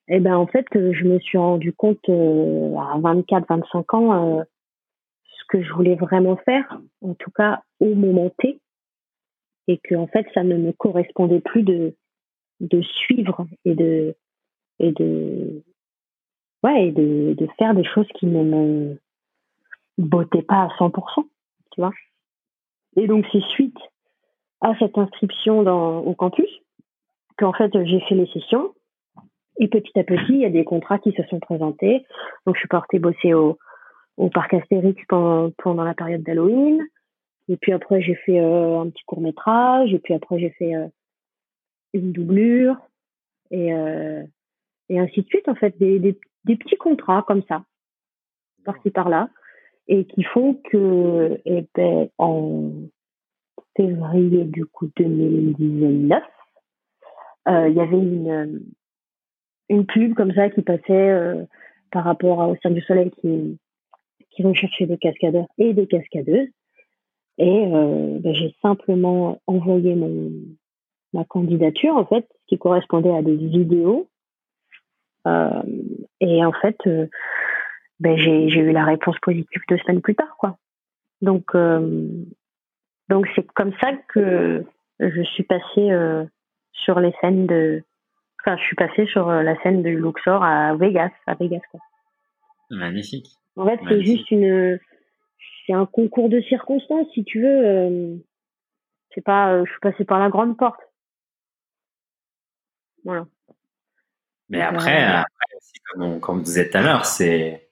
Et 0.08 0.20
ben, 0.20 0.36
en 0.36 0.48
fait, 0.48 0.66
je 0.74 1.04
me 1.06 1.20
suis 1.20 1.38
rendu 1.38 1.74
compte 1.74 2.10
euh, 2.10 2.76
à 2.78 3.00
24, 3.00 3.46
25 3.48 3.94
ans, 3.94 4.40
euh, 4.40 4.44
ce 5.26 5.44
que 5.48 5.64
je 5.64 5.72
voulais 5.74 5.96
vraiment 5.96 6.38
faire, 6.38 6.80
en 7.02 7.14
tout 7.14 7.32
cas 7.32 7.62
au 7.80 7.94
moment 7.96 8.30
T, 8.40 8.60
et 9.68 9.80
que 9.84 9.96
en 9.96 10.08
fait, 10.08 10.26
ça 10.34 10.44
ne 10.44 10.58
me 10.58 10.72
correspondait 10.72 11.40
plus 11.40 11.64
de 11.64 11.96
de 12.62 12.82
suivre 12.82 13.46
et 13.66 13.76
de 13.76 14.16
et 14.80 14.92
de 14.92 15.64
ouais 16.64 16.88
et 16.88 16.92
de, 16.92 17.36
de 17.38 17.48
faire 17.58 17.74
des 17.74 17.84
choses 17.84 18.08
qui 18.16 18.28
ne 18.28 18.44
me 18.44 18.98
bottaient 19.98 20.42
pas 20.42 20.64
à 20.64 20.68
100%, 20.80 21.26
tu 21.72 21.82
vois. 21.82 21.92
Et 22.96 23.08
donc 23.08 23.26
c'est 23.32 23.44
suite 23.50 23.78
à 24.62 24.74
cette 24.80 24.98
inscription 24.98 25.64
dans 25.64 26.00
au 26.00 26.14
campus 26.14 26.50
qu'en 27.38 27.54
fait 27.54 27.72
j'ai 27.86 28.00
fait 28.02 28.16
les 28.16 28.28
sessions 28.28 28.74
et 29.60 29.68
petit 29.68 29.98
à 30.00 30.04
petit 30.04 30.34
il 30.34 30.42
y 30.42 30.46
a 30.46 30.50
des 30.50 30.64
contrats 30.64 31.00
qui 31.00 31.12
se 31.12 31.24
sont 31.24 31.40
présentés. 31.40 32.06
Donc 32.46 32.56
je 32.56 32.60
suis 32.60 32.70
partie 32.70 33.00
bosser 33.00 33.34
au 33.34 33.58
au 34.18 34.30
parc 34.30 34.54
Astérix 34.54 35.02
pendant, 35.08 35.52
pendant 35.58 35.84
la 35.84 35.94
période 35.94 36.24
d'Halloween. 36.24 36.80
Et 37.50 37.58
puis 37.58 37.74
après, 37.74 38.02
j'ai 38.02 38.16
fait 38.16 38.40
euh, 38.40 38.82
un 38.82 38.90
petit 38.90 39.04
court 39.06 39.22
métrage. 39.22 39.94
Et 39.94 40.00
puis 40.00 40.14
après, 40.14 40.40
j'ai 40.40 40.52
fait 40.52 40.76
euh, 40.76 40.88
une 41.94 42.12
doublure 42.12 42.78
et, 43.52 43.74
euh, 43.74 44.24
et 44.90 45.00
ainsi 45.00 45.22
de 45.22 45.28
suite, 45.28 45.48
en 45.48 45.56
fait, 45.56 45.78
des, 45.78 46.00
des, 46.00 46.18
des 46.46 46.56
petits 46.56 46.78
contrats 46.78 47.24
comme 47.28 47.44
ça, 47.48 47.64
par-ci 48.66 48.90
par-là, 48.90 49.30
et 49.88 50.06
qui 50.06 50.24
font 50.24 50.56
que, 50.72 51.40
eh 51.46 51.66
ben, 51.76 52.10
en 52.18 52.72
février 53.76 54.44
du 54.46 54.66
coup 54.66 54.90
2019, 54.98 56.24
euh, 57.48 57.70
il 57.70 57.76
y 57.76 57.80
avait 57.80 57.98
une, 57.98 58.62
une 59.70 59.86
pub 59.86 60.14
comme 60.14 60.34
ça 60.34 60.50
qui 60.50 60.62
passait 60.62 60.92
euh, 60.92 61.44
par 61.92 62.04
rapport 62.04 62.40
au 62.50 62.56
Cirque 62.58 62.74
du 62.74 62.82
Soleil 62.82 63.12
qui, 63.22 63.58
qui 64.30 64.44
recherchait 64.44 64.86
des 64.86 64.98
cascadeurs 64.98 65.48
et 65.58 65.74
des 65.74 65.88
cascadeuses. 65.88 66.50
Et 67.38 67.66
euh, 67.66 68.20
ben, 68.20 68.34
j'ai 68.34 68.56
simplement 68.62 69.42
envoyé 69.48 69.96
mon, 69.96 70.32
ma 71.14 71.26
candidature, 71.26 71.96
en 71.96 72.06
fait, 72.06 72.28
qui 72.48 72.58
correspondait 72.58 73.16
à 73.16 73.22
des 73.22 73.36
vidéos. 73.36 74.10
Euh, 75.28 75.62
et 76.20 76.44
en 76.44 76.52
fait, 76.52 76.78
euh, 76.88 77.08
ben, 78.00 78.18
j'ai, 78.18 78.50
j'ai 78.50 78.60
eu 78.60 78.72
la 78.72 78.86
réponse 78.86 79.18
positive 79.22 79.62
deux 79.70 79.78
semaines 79.80 80.02
plus 80.02 80.16
tard, 80.16 80.36
quoi. 80.38 80.58
Donc, 81.22 81.54
euh, 81.54 82.08
donc 83.10 83.28
c'est 83.36 83.46
comme 83.54 83.74
ça 83.82 83.94
que 84.08 84.66
je 85.00 85.22
suis 85.22 85.44
passée 85.44 85.90
sur 86.72 87.00
les 87.00 87.14
scènes 87.22 87.46
de, 87.46 87.84
enfin, 88.42 88.58
je 88.58 88.64
suis 88.64 88.76
passée 88.76 89.06
sur 89.08 89.30
la 89.30 89.62
scène 89.62 89.84
de 89.84 89.90
Luxor 89.90 90.44
à 90.44 90.76
Vegas, 90.76 91.12
à 91.28 91.36
Vegas, 91.36 91.62
quoi. 91.70 91.80
Magnifique. 92.70 93.28
En 93.58 93.68
fait, 93.68 93.80
c'est 93.88 94.02
juste 94.02 94.32
une, 94.32 94.80
c'est 95.66 95.74
un 95.74 95.86
concours 95.86 96.30
de 96.30 96.42
circonstances, 96.42 97.08
si 97.14 97.24
tu 97.24 97.42
veux. 97.42 98.22
c'est 99.14 99.22
pas, 99.22 99.64
je 99.66 99.70
suis 99.70 99.80
passée 99.82 100.06
par 100.06 100.20
la 100.20 100.30
grande 100.30 100.58
porte. 100.58 100.80
Voilà. 103.04 103.26
Mais 104.50 104.62
après, 104.62 105.10
euh, 105.10 105.22
comme, 105.94 106.04
on, 106.04 106.20
comme, 106.20 106.38
vous 106.38 106.44
disait 106.44 106.70
tout 106.70 106.78
à 106.78 106.82
l'heure, 106.82 107.06
c'est 107.06 107.70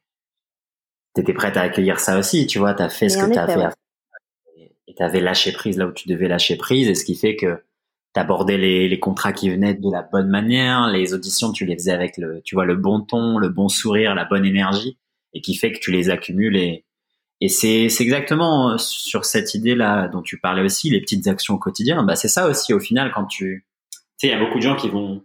t'étais 1.13 1.33
prête 1.33 1.57
à 1.57 1.61
accueillir 1.61 1.99
ça 1.99 2.17
aussi, 2.17 2.47
tu 2.47 2.59
vois, 2.59 2.73
t'as 2.73 2.89
fait 2.89 3.09
ce 3.09 3.17
que 3.17 3.33
t'as 3.33 3.47
fait, 3.47 3.57
ouais. 3.57 4.71
et 4.87 4.93
t'avais 4.95 5.19
lâché 5.19 5.51
prise 5.51 5.77
là 5.77 5.87
où 5.87 5.91
tu 5.91 6.07
devais 6.07 6.27
lâcher 6.27 6.55
prise, 6.55 6.87
et 6.87 6.95
ce 6.95 7.03
qui 7.03 7.15
fait 7.15 7.35
que 7.35 7.63
t'abordais 8.13 8.57
les, 8.57 8.87
les 8.87 8.99
contrats 8.99 9.33
qui 9.33 9.49
venaient 9.49 9.73
de 9.73 9.91
la 9.91 10.01
bonne 10.01 10.29
manière, 10.29 10.87
les 10.87 11.13
auditions 11.13 11.51
tu 11.51 11.65
les 11.65 11.75
faisais 11.75 11.91
avec 11.91 12.17
le, 12.17 12.41
tu 12.43 12.55
vois, 12.55 12.65
le 12.65 12.75
bon 12.75 13.01
ton, 13.01 13.37
le 13.37 13.49
bon 13.49 13.69
sourire, 13.69 14.15
la 14.15 14.25
bonne 14.25 14.45
énergie, 14.45 14.97
et 15.33 15.41
qui 15.41 15.55
fait 15.55 15.71
que 15.71 15.79
tu 15.79 15.91
les 15.91 16.09
accumules 16.09 16.55
et, 16.55 16.85
et 17.41 17.49
c'est, 17.49 17.89
c'est 17.89 18.03
exactement 18.03 18.71
euh, 18.71 18.77
sur 18.77 19.25
cette 19.25 19.53
idée 19.53 19.75
là 19.75 20.07
dont 20.07 20.21
tu 20.21 20.39
parlais 20.39 20.61
aussi, 20.61 20.89
les 20.89 21.01
petites 21.01 21.27
actions 21.27 21.55
au 21.55 21.57
quotidien. 21.59 22.03
Bah 22.03 22.15
c'est 22.15 22.27
ça 22.27 22.47
aussi 22.47 22.73
au 22.73 22.79
final 22.79 23.11
quand 23.13 23.25
tu 23.25 23.65
sais, 24.19 24.27
il 24.27 24.31
y 24.31 24.33
a 24.33 24.39
beaucoup 24.43 24.57
de 24.57 24.63
gens 24.63 24.75
qui 24.75 24.89
vont, 24.89 25.23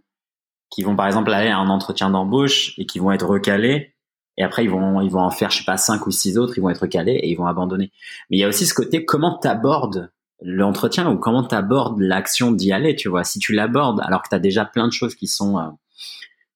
qui 0.69 0.83
vont 0.83 0.95
par 0.95 1.07
exemple 1.07 1.31
aller 1.31 1.49
à 1.49 1.57
un 1.57 1.69
entretien 1.69 2.09
d'embauche 2.09 2.73
et 2.77 2.85
qui 2.85 2.99
vont 2.99 3.11
être 3.11 3.27
recalés. 3.27 3.93
Et 4.37 4.43
après, 4.43 4.65
ils 4.65 4.69
vont, 4.69 5.01
ils 5.01 5.09
vont 5.09 5.21
en 5.21 5.31
faire, 5.31 5.49
je 5.49 5.59
sais 5.59 5.63
pas, 5.63 5.77
cinq 5.77 6.07
ou 6.07 6.11
six 6.11 6.37
autres, 6.37 6.57
ils 6.57 6.61
vont 6.61 6.69
être 6.69 6.81
recalés 6.81 7.13
et 7.13 7.29
ils 7.29 7.35
vont 7.35 7.47
abandonner. 7.47 7.91
Mais 8.29 8.37
il 8.37 8.39
y 8.39 8.43
a 8.43 8.49
aussi 8.49 8.65
ce 8.65 8.73
côté, 8.73 9.05
comment 9.05 9.37
t'abordes 9.37 10.11
l'entretien 10.41 11.09
ou 11.09 11.17
comment 11.17 11.43
t'abordes 11.43 11.99
l'action 11.99 12.51
d'y 12.51 12.73
aller, 12.73 12.95
tu 12.95 13.07
vois? 13.07 13.23
Si 13.23 13.39
tu 13.39 13.53
l'abordes 13.53 14.01
alors 14.01 14.21
que 14.21 14.29
tu 14.29 14.35
as 14.35 14.39
déjà 14.39 14.65
plein 14.65 14.87
de 14.87 14.91
choses 14.91 15.15
qui 15.15 15.27
sont, 15.27 15.57
euh, 15.57 15.69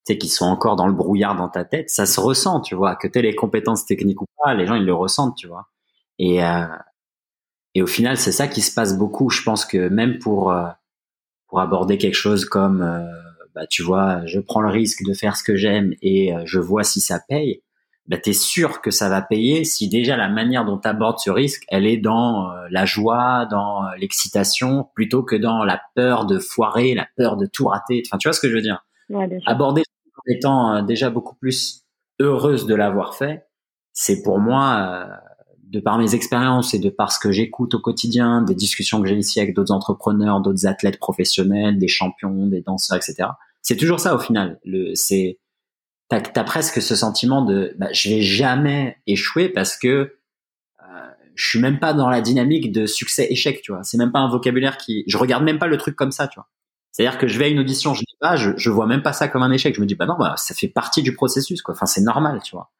tu 0.05 0.13
sais, 0.13 0.17
qui 0.17 0.27
sont 0.27 0.45
encore 0.45 0.75
dans 0.75 0.87
le 0.87 0.93
brouillard 0.93 1.35
dans 1.35 1.47
ta 1.47 1.63
tête, 1.63 1.89
ça 1.89 2.05
se 2.05 2.19
ressent, 2.19 2.59
tu 2.59 2.75
vois? 2.75 2.97
Que 2.97 3.07
tu 3.07 3.21
les 3.21 3.35
compétences 3.35 3.85
techniques 3.85 4.21
ou 4.21 4.25
pas, 4.43 4.53
les 4.53 4.65
gens, 4.67 4.75
ils 4.75 4.85
le 4.85 4.93
ressentent, 4.93 5.37
tu 5.37 5.47
vois? 5.47 5.69
Et, 6.17 6.43
euh, 6.43 6.65
et 7.75 7.81
au 7.81 7.87
final, 7.87 8.17
c'est 8.17 8.33
ça 8.33 8.47
qui 8.49 8.61
se 8.61 8.73
passe 8.73 8.97
beaucoup. 8.97 9.29
Je 9.29 9.43
pense 9.43 9.63
que 9.65 9.87
même 9.87 10.19
pour, 10.19 10.51
euh, 10.51 10.67
pour 11.49 11.59
aborder 11.59 11.97
quelque 11.97 12.15
chose 12.15 12.45
comme 12.45 12.81
euh, 12.81 13.05
bah, 13.55 13.67
tu 13.67 13.83
vois 13.83 14.25
je 14.25 14.39
prends 14.39 14.61
le 14.61 14.69
risque 14.69 15.03
de 15.03 15.13
faire 15.13 15.35
ce 15.35 15.43
que 15.43 15.55
j'aime 15.55 15.93
et 16.01 16.33
euh, 16.33 16.43
je 16.45 16.59
vois 16.59 16.83
si 16.83 17.01
ça 17.01 17.19
paye 17.27 17.61
bah, 18.07 18.17
tu 18.17 18.31
es 18.31 18.33
sûr 18.33 18.81
que 18.81 18.91
ça 18.91 19.09
va 19.09 19.21
payer 19.21 19.65
si 19.65 19.89
déjà 19.89 20.15
la 20.15 20.29
manière 20.29 20.65
dont 20.65 20.79
tu 20.79 20.87
abordes 20.87 21.19
ce 21.19 21.29
risque, 21.29 21.63
elle 21.67 21.85
est 21.85 21.97
dans 21.97 22.49
euh, 22.49 22.67
la 22.71 22.85
joie, 22.85 23.45
dans 23.51 23.83
l'excitation, 23.99 24.89
plutôt 24.95 25.21
que 25.21 25.35
dans 25.35 25.63
la 25.63 25.79
peur 25.93 26.25
de 26.25 26.39
foirer, 26.39 26.95
la 26.95 27.07
peur 27.17 27.37
de 27.37 27.45
tout 27.45 27.67
rater. 27.67 28.01
Enfin, 28.07 28.17
tu 28.17 28.27
vois 28.27 28.33
ce 28.33 28.39
que 28.39 28.49
je 28.49 28.55
veux 28.55 28.63
dire? 28.63 28.83
Aborder 29.45 29.83
en 30.15 30.31
étant 30.31 30.81
déjà 30.81 31.11
beaucoup 31.11 31.35
plus 31.35 31.85
heureuse 32.19 32.65
de 32.65 32.73
l'avoir 32.73 33.13
fait, 33.13 33.45
c'est 33.93 34.23
pour 34.23 34.39
moi, 34.39 35.09
de 35.69 35.79
par 35.79 35.99
mes 35.99 36.15
expériences 36.15 36.73
et 36.73 36.79
de 36.79 36.89
par 36.89 37.11
ce 37.11 37.19
que 37.19 37.31
j'écoute 37.31 37.75
au 37.75 37.79
quotidien, 37.79 38.41
des 38.41 38.55
discussions 38.55 39.01
que 39.01 39.07
j'ai 39.07 39.15
ici 39.15 39.39
avec 39.39 39.53
d'autres 39.53 39.71
entrepreneurs, 39.71 40.41
d'autres 40.41 40.65
athlètes 40.65 40.97
professionnels, 40.97 41.77
des 41.77 41.87
champions, 41.87 42.47
des 42.47 42.61
danseurs, 42.61 42.97
etc. 42.97 43.29
C'est 43.61 43.77
toujours 43.77 43.99
ça 43.99 44.15
au 44.15 44.19
final. 44.19 44.59
Le, 44.65 44.95
c'est 44.95 45.37
t'as 46.09 46.23
as 46.35 46.43
presque 46.43 46.81
ce 46.81 46.95
sentiment 46.95 47.43
de 47.45 47.75
bah, 47.77 47.89
je 47.93 48.09
vais 48.09 48.21
jamais 48.21 48.97
échouer 49.05 49.47
parce 49.47 49.77
que 49.77 49.87
euh, 49.87 51.09
je 51.35 51.47
suis 51.47 51.59
même 51.59 51.79
pas 51.79 51.93
dans 51.93 52.09
la 52.09 52.21
dynamique 52.21 52.71
de 52.71 52.87
succès 52.87 53.27
échec 53.29 53.61
tu 53.61 53.71
vois. 53.71 53.83
C'est 53.83 53.97
même 53.97 54.11
pas 54.11 54.19
un 54.19 54.29
vocabulaire 54.29 54.77
qui 54.77 55.03
je 55.07 55.17
regarde 55.17 55.43
même 55.43 55.59
pas 55.59 55.67
le 55.67 55.77
truc 55.77 55.95
comme 55.95 56.11
ça 56.11 56.27
tu 56.27 56.39
vois. 56.39 56.49
C'est 56.91 57.05
à 57.05 57.11
dire 57.11 57.19
que 57.19 57.27
je 57.27 57.37
vais 57.37 57.45
à 57.45 57.47
une 57.49 57.59
audition 57.59 57.93
je 57.93 57.99
dis 57.99 58.17
pas 58.19 58.35
je, 58.35 58.51
je 58.57 58.71
vois 58.71 58.87
même 58.87 59.03
pas 59.03 59.13
ça 59.13 59.27
comme 59.27 59.43
un 59.43 59.51
échec. 59.51 59.75
Je 59.75 59.81
me 59.81 59.85
dis 59.85 59.93
bah 59.93 60.07
non 60.07 60.15
bah 60.17 60.33
ça 60.35 60.55
fait 60.55 60.67
partie 60.67 61.03
du 61.03 61.13
processus 61.13 61.61
quoi. 61.61 61.75
Enfin 61.75 61.85
c'est 61.85 62.01
normal 62.01 62.41
tu 62.43 62.55
vois 62.55 62.71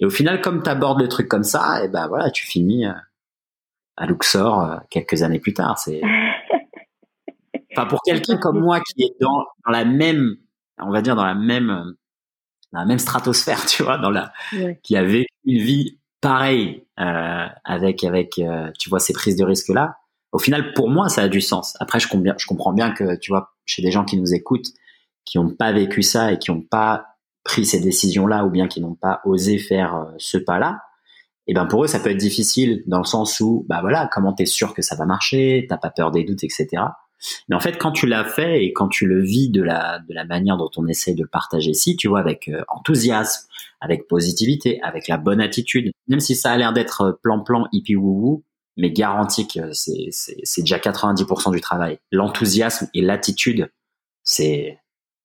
et 0.00 0.04
au 0.04 0.10
final 0.10 0.40
comme 0.40 0.62
tu 0.62 0.70
abordes 0.70 1.00
le 1.00 1.08
truc 1.08 1.28
comme 1.28 1.44
ça 1.44 1.84
et 1.84 1.88
ben 1.88 2.08
voilà 2.08 2.30
tu 2.30 2.44
finis 2.44 2.86
euh, 2.86 2.92
à 3.96 4.06
Luxor 4.06 4.60
euh, 4.60 4.76
quelques 4.90 5.22
années 5.22 5.40
plus 5.40 5.54
tard 5.54 5.78
c'est 5.78 6.00
enfin 7.72 7.86
pour 7.86 8.02
quelqu'un 8.02 8.36
comme 8.36 8.60
moi 8.60 8.80
qui 8.80 9.04
est 9.04 9.14
dans, 9.20 9.46
dans 9.64 9.72
la 9.72 9.84
même 9.84 10.36
on 10.78 10.90
va 10.90 11.02
dire 11.02 11.14
dans 11.14 11.26
la 11.26 11.34
même 11.34 11.94
dans 12.72 12.80
la 12.80 12.86
même 12.86 12.98
stratosphère, 12.98 13.64
tu 13.66 13.82
vois, 13.82 13.98
dans 13.98 14.10
la, 14.10 14.32
qui 14.82 14.96
avait 14.96 15.26
une 15.44 15.58
vie 15.58 15.98
pareille 16.20 16.84
euh, 16.98 17.46
avec 17.64 18.04
avec 18.04 18.38
euh, 18.38 18.70
tu 18.78 18.90
vois 18.90 19.00
ces 19.00 19.12
prises 19.12 19.36
de 19.36 19.44
risque 19.44 19.68
là. 19.68 19.96
Au 20.32 20.38
final, 20.38 20.74
pour 20.74 20.88
moi, 20.88 21.08
ça 21.08 21.22
a 21.22 21.28
du 21.28 21.40
sens. 21.40 21.76
Après, 21.80 21.98
je 21.98 22.06
comprends 22.06 22.22
bien, 22.22 22.34
je 22.38 22.46
comprends 22.46 22.72
bien 22.72 22.92
que 22.92 23.16
tu 23.16 23.32
vois, 23.32 23.52
chez 23.66 23.82
des 23.82 23.90
gens 23.90 24.04
qui 24.04 24.16
nous 24.16 24.32
écoutent, 24.32 24.68
qui 25.24 25.38
n'ont 25.38 25.50
pas 25.50 25.72
vécu 25.72 26.02
ça 26.02 26.30
et 26.30 26.38
qui 26.38 26.52
n'ont 26.52 26.62
pas 26.62 27.09
pris 27.44 27.64
ces 27.64 27.80
décisions 27.80 28.26
là, 28.26 28.44
ou 28.44 28.50
bien 28.50 28.68
qui 28.68 28.80
n'ont 28.80 28.94
pas 28.94 29.20
osé 29.24 29.58
faire 29.58 29.96
euh, 29.96 30.12
ce 30.18 30.38
pas 30.38 30.58
là, 30.58 30.80
et 31.46 31.54
ben 31.54 31.66
pour 31.66 31.82
eux, 31.82 31.86
ça 31.88 31.98
peut 31.98 32.10
être 32.10 32.16
difficile 32.16 32.84
dans 32.86 32.98
le 32.98 33.04
sens 33.04 33.40
où, 33.40 33.66
bah 33.68 33.80
voilà, 33.80 34.08
comment 34.12 34.32
t'es 34.32 34.46
sûr 34.46 34.72
que 34.72 34.82
ça 34.82 34.94
va 34.94 35.04
marcher, 35.04 35.66
t'as 35.68 35.78
pas 35.78 35.90
peur 35.90 36.12
des 36.12 36.22
doutes, 36.22 36.44
etc. 36.44 36.68
Mais 37.48 37.56
en 37.56 37.60
fait, 37.60 37.76
quand 37.76 37.92
tu 37.92 38.06
l'as 38.06 38.24
fait 38.24 38.64
et 38.64 38.72
quand 38.72 38.88
tu 38.88 39.06
le 39.06 39.20
vis 39.20 39.50
de 39.50 39.62
la, 39.62 39.98
de 40.08 40.14
la 40.14 40.24
manière 40.24 40.56
dont 40.56 40.70
on 40.76 40.86
essaie 40.86 41.14
de 41.14 41.24
partager 41.24 41.70
ici, 41.70 41.96
tu 41.96 42.08
vois, 42.08 42.20
avec 42.20 42.48
euh, 42.48 42.62
enthousiasme, 42.68 43.48
avec 43.80 44.06
positivité, 44.06 44.80
avec 44.82 45.08
la 45.08 45.16
bonne 45.16 45.40
attitude, 45.40 45.90
même 46.08 46.20
si 46.20 46.36
ça 46.36 46.52
a 46.52 46.56
l'air 46.56 46.72
d'être 46.72 47.18
plan-plan, 47.22 47.66
hippie 47.72 47.96
wou 47.96 48.44
mais 48.76 48.92
garanti 48.92 49.48
que 49.48 49.72
c'est, 49.72 50.08
c'est, 50.10 50.62
déjà 50.62 50.78
90% 50.78 51.50
du 51.50 51.60
travail. 51.60 51.98
L'enthousiasme 52.12 52.88
et 52.94 53.02
l'attitude, 53.02 53.70
c'est, 54.22 54.78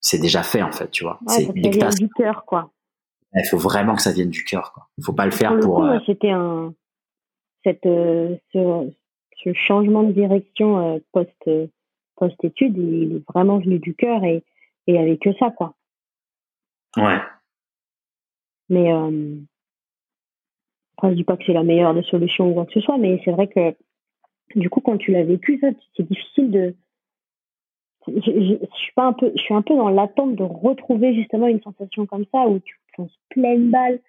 c'est 0.05 0.19
déjà 0.19 0.43
fait, 0.43 0.61
en 0.61 0.71
fait, 0.71 0.91
tu 0.91 1.03
vois. 1.03 1.19
c'est 1.27 1.45
ça 1.45 1.89
du 1.89 2.09
cœur, 2.09 2.45
quoi. 2.45 2.71
Il 3.33 3.47
faut 3.49 3.57
vraiment 3.57 3.95
que 3.95 4.03
ça 4.03 4.11
vienne 4.11 4.29
du 4.29 4.43
cœur, 4.43 4.71
quoi. 4.71 4.87
Il 4.99 5.03
faut 5.03 5.13
pas 5.13 5.25
le 5.25 5.31
faire 5.31 5.59
pour. 5.59 5.83
Euh, 5.83 5.97
c'était 6.05 6.29
un, 6.29 6.73
cette, 7.63 7.85
euh, 7.87 8.35
ce, 8.53 8.91
ce, 9.43 9.53
changement 9.53 10.03
de 10.03 10.11
direction 10.11 11.01
post 11.11 11.49
post-études, 12.15 12.77
il 12.77 13.15
est 13.15 13.23
vraiment 13.33 13.57
venu 13.57 13.79
du 13.79 13.95
cœur 13.95 14.23
et, 14.23 14.43
et 14.85 14.99
avait 14.99 15.17
que 15.17 15.33
ça, 15.33 15.49
quoi. 15.49 15.73
Ouais. 16.97 17.19
Mais, 18.69 18.93
euh, 18.93 19.35
après, 20.97 21.09
je 21.09 21.15
dis 21.15 21.23
pas 21.23 21.35
que 21.35 21.43
c'est 21.45 21.53
la 21.53 21.63
meilleure 21.63 21.95
des 21.95 22.03
solutions 22.03 22.51
ou 22.51 22.53
quoi 22.53 22.65
que 22.67 22.73
ce 22.73 22.81
soit, 22.81 22.99
mais 22.99 23.19
c'est 23.25 23.31
vrai 23.31 23.47
que, 23.47 23.75
du 24.55 24.69
coup, 24.69 24.81
quand 24.81 24.97
tu 24.97 25.11
l'as 25.11 25.23
vécu, 25.23 25.57
ça, 25.59 25.67
c'est 25.97 26.07
difficile 26.07 26.51
de, 26.51 26.75
je, 28.07 28.31
je, 28.31 28.65
suis 28.77 28.93
pas 28.95 29.05
un 29.05 29.13
peu, 29.13 29.31
je 29.35 29.41
suis 29.41 29.53
un 29.53 29.61
peu 29.61 29.75
dans 29.75 29.89
l'attente 29.89 30.35
de 30.35 30.43
retrouver 30.43 31.13
justement 31.15 31.47
une 31.47 31.61
sensation 31.61 32.05
comme 32.05 32.25
ça 32.31 32.47
où 32.47 32.59
tu 32.59 32.79
penses 32.95 33.17
pleine 33.29 33.69
balle 33.69 33.99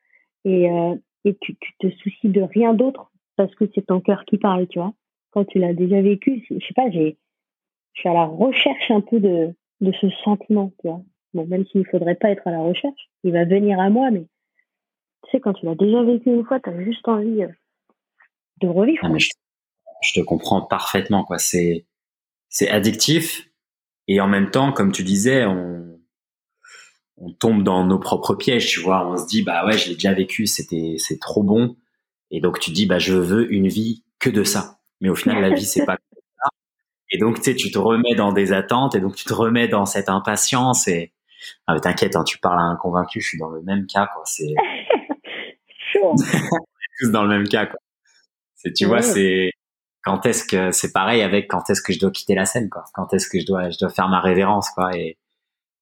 et, 0.44 0.70
euh, 0.70 0.94
et 1.24 1.36
tu, 1.40 1.56
tu 1.56 1.72
te 1.78 1.90
soucies 1.90 2.28
de 2.28 2.42
rien 2.42 2.74
d'autre 2.74 3.10
parce 3.36 3.54
que 3.54 3.64
c'est 3.74 3.86
ton 3.86 4.00
cœur 4.00 4.24
qui 4.24 4.38
parle, 4.38 4.66
tu 4.68 4.78
vois. 4.78 4.94
Quand 5.30 5.44
tu 5.44 5.58
l'as 5.58 5.74
déjà 5.74 6.00
vécu, 6.00 6.46
je 6.48 6.54
sais 6.54 6.74
pas, 6.74 6.90
j'ai, 6.90 7.18
je 7.94 8.00
suis 8.00 8.08
à 8.08 8.14
la 8.14 8.24
recherche 8.24 8.90
un 8.90 9.00
peu 9.00 9.20
de, 9.20 9.54
de 9.80 9.92
ce 10.00 10.08
sentiment, 10.24 10.72
tu 10.80 10.88
vois. 10.88 11.02
Bon, 11.34 11.46
même 11.46 11.66
s'il 11.66 11.82
ne 11.82 11.86
faudrait 11.86 12.14
pas 12.14 12.30
être 12.30 12.46
à 12.46 12.50
la 12.50 12.60
recherche, 12.60 13.10
il 13.24 13.32
va 13.32 13.44
venir 13.44 13.78
à 13.78 13.90
moi, 13.90 14.10
mais 14.10 14.24
tu 15.24 15.30
sais, 15.32 15.40
quand 15.40 15.52
tu 15.54 15.66
l'as 15.66 15.74
déjà 15.74 16.02
vécu 16.02 16.30
une 16.30 16.44
fois, 16.44 16.60
tu 16.60 16.70
as 16.70 16.84
juste 16.84 17.06
envie 17.08 17.42
euh, 17.42 17.48
de 18.60 18.68
revivre. 18.68 19.00
Ah, 19.02 19.18
je, 19.18 20.12
te 20.14 20.24
comprends 20.24 20.62
parfaitement, 20.62 21.24
quoi. 21.24 21.38
C'est, 21.38 21.84
c'est 22.48 22.68
addictif. 22.70 23.50
Et 24.08 24.20
en 24.20 24.28
même 24.28 24.50
temps, 24.50 24.72
comme 24.72 24.92
tu 24.92 25.02
disais, 25.02 25.44
on, 25.44 25.98
on 27.16 27.32
tombe 27.32 27.62
dans 27.62 27.84
nos 27.84 27.98
propres 27.98 28.34
pièges, 28.34 28.68
tu 28.68 28.80
vois. 28.80 29.06
On 29.06 29.16
se 29.16 29.26
dit, 29.26 29.42
bah 29.42 29.66
ouais, 29.66 29.76
je 29.76 29.88
l'ai 29.88 29.94
déjà 29.94 30.12
vécu, 30.12 30.46
c'était, 30.46 30.96
c'est 30.98 31.18
trop 31.18 31.42
bon. 31.42 31.76
Et 32.30 32.40
donc, 32.40 32.60
tu 32.60 32.70
dis, 32.70 32.86
bah, 32.86 32.98
je 32.98 33.14
veux 33.14 33.52
une 33.52 33.68
vie 33.68 34.04
que 34.18 34.30
de 34.30 34.44
ça. 34.44 34.78
Mais 35.00 35.08
au 35.08 35.14
final, 35.14 35.40
la 35.40 35.54
vie, 35.54 35.64
c'est 35.64 35.84
pas 35.84 35.96
et 37.10 37.18
donc, 37.18 37.36
tu 37.36 37.42
sais, 37.44 37.54
tu 37.54 37.70
te 37.70 37.78
remets 37.78 38.14
dans 38.14 38.32
des 38.32 38.52
attentes 38.52 38.94
et 38.94 39.00
donc 39.00 39.14
tu 39.14 39.24
te 39.24 39.32
remets 39.32 39.68
dans 39.68 39.86
cette 39.86 40.08
impatience 40.08 40.88
et 40.88 41.12
ah, 41.66 41.74
mais 41.74 41.80
t'inquiète, 41.80 42.16
hein, 42.16 42.24
tu 42.24 42.38
parles 42.38 42.58
à 42.58 42.62
un 42.62 42.76
convaincu, 42.76 43.20
je 43.20 43.28
suis 43.28 43.38
dans 43.38 43.50
le 43.50 43.62
même 43.62 43.86
cas, 43.86 44.08
quoi. 44.12 44.22
C'est 44.24 44.54
tous 46.98 47.10
dans 47.10 47.22
le 47.22 47.28
même 47.28 47.46
cas, 47.46 47.66
quoi. 47.66 47.78
C'est, 48.54 48.72
tu 48.72 48.86
vois, 48.86 49.02
c'est 49.02 49.50
quand 50.06 50.24
est-ce 50.24 50.44
que 50.44 50.70
c'est 50.70 50.92
pareil 50.92 51.20
avec 51.20 51.50
quand 51.50 51.68
est-ce 51.68 51.82
que 51.82 51.92
je 51.92 51.98
dois 51.98 52.12
quitter 52.12 52.36
la 52.36 52.46
scène, 52.46 52.70
quoi. 52.70 52.84
Quand 52.94 53.12
est-ce 53.12 53.28
que 53.28 53.40
je 53.40 53.44
dois, 53.44 53.70
je 53.70 53.78
dois 53.78 53.90
faire 53.90 54.08
ma 54.08 54.20
révérence, 54.20 54.70
quoi, 54.70 54.96
et, 54.96 55.18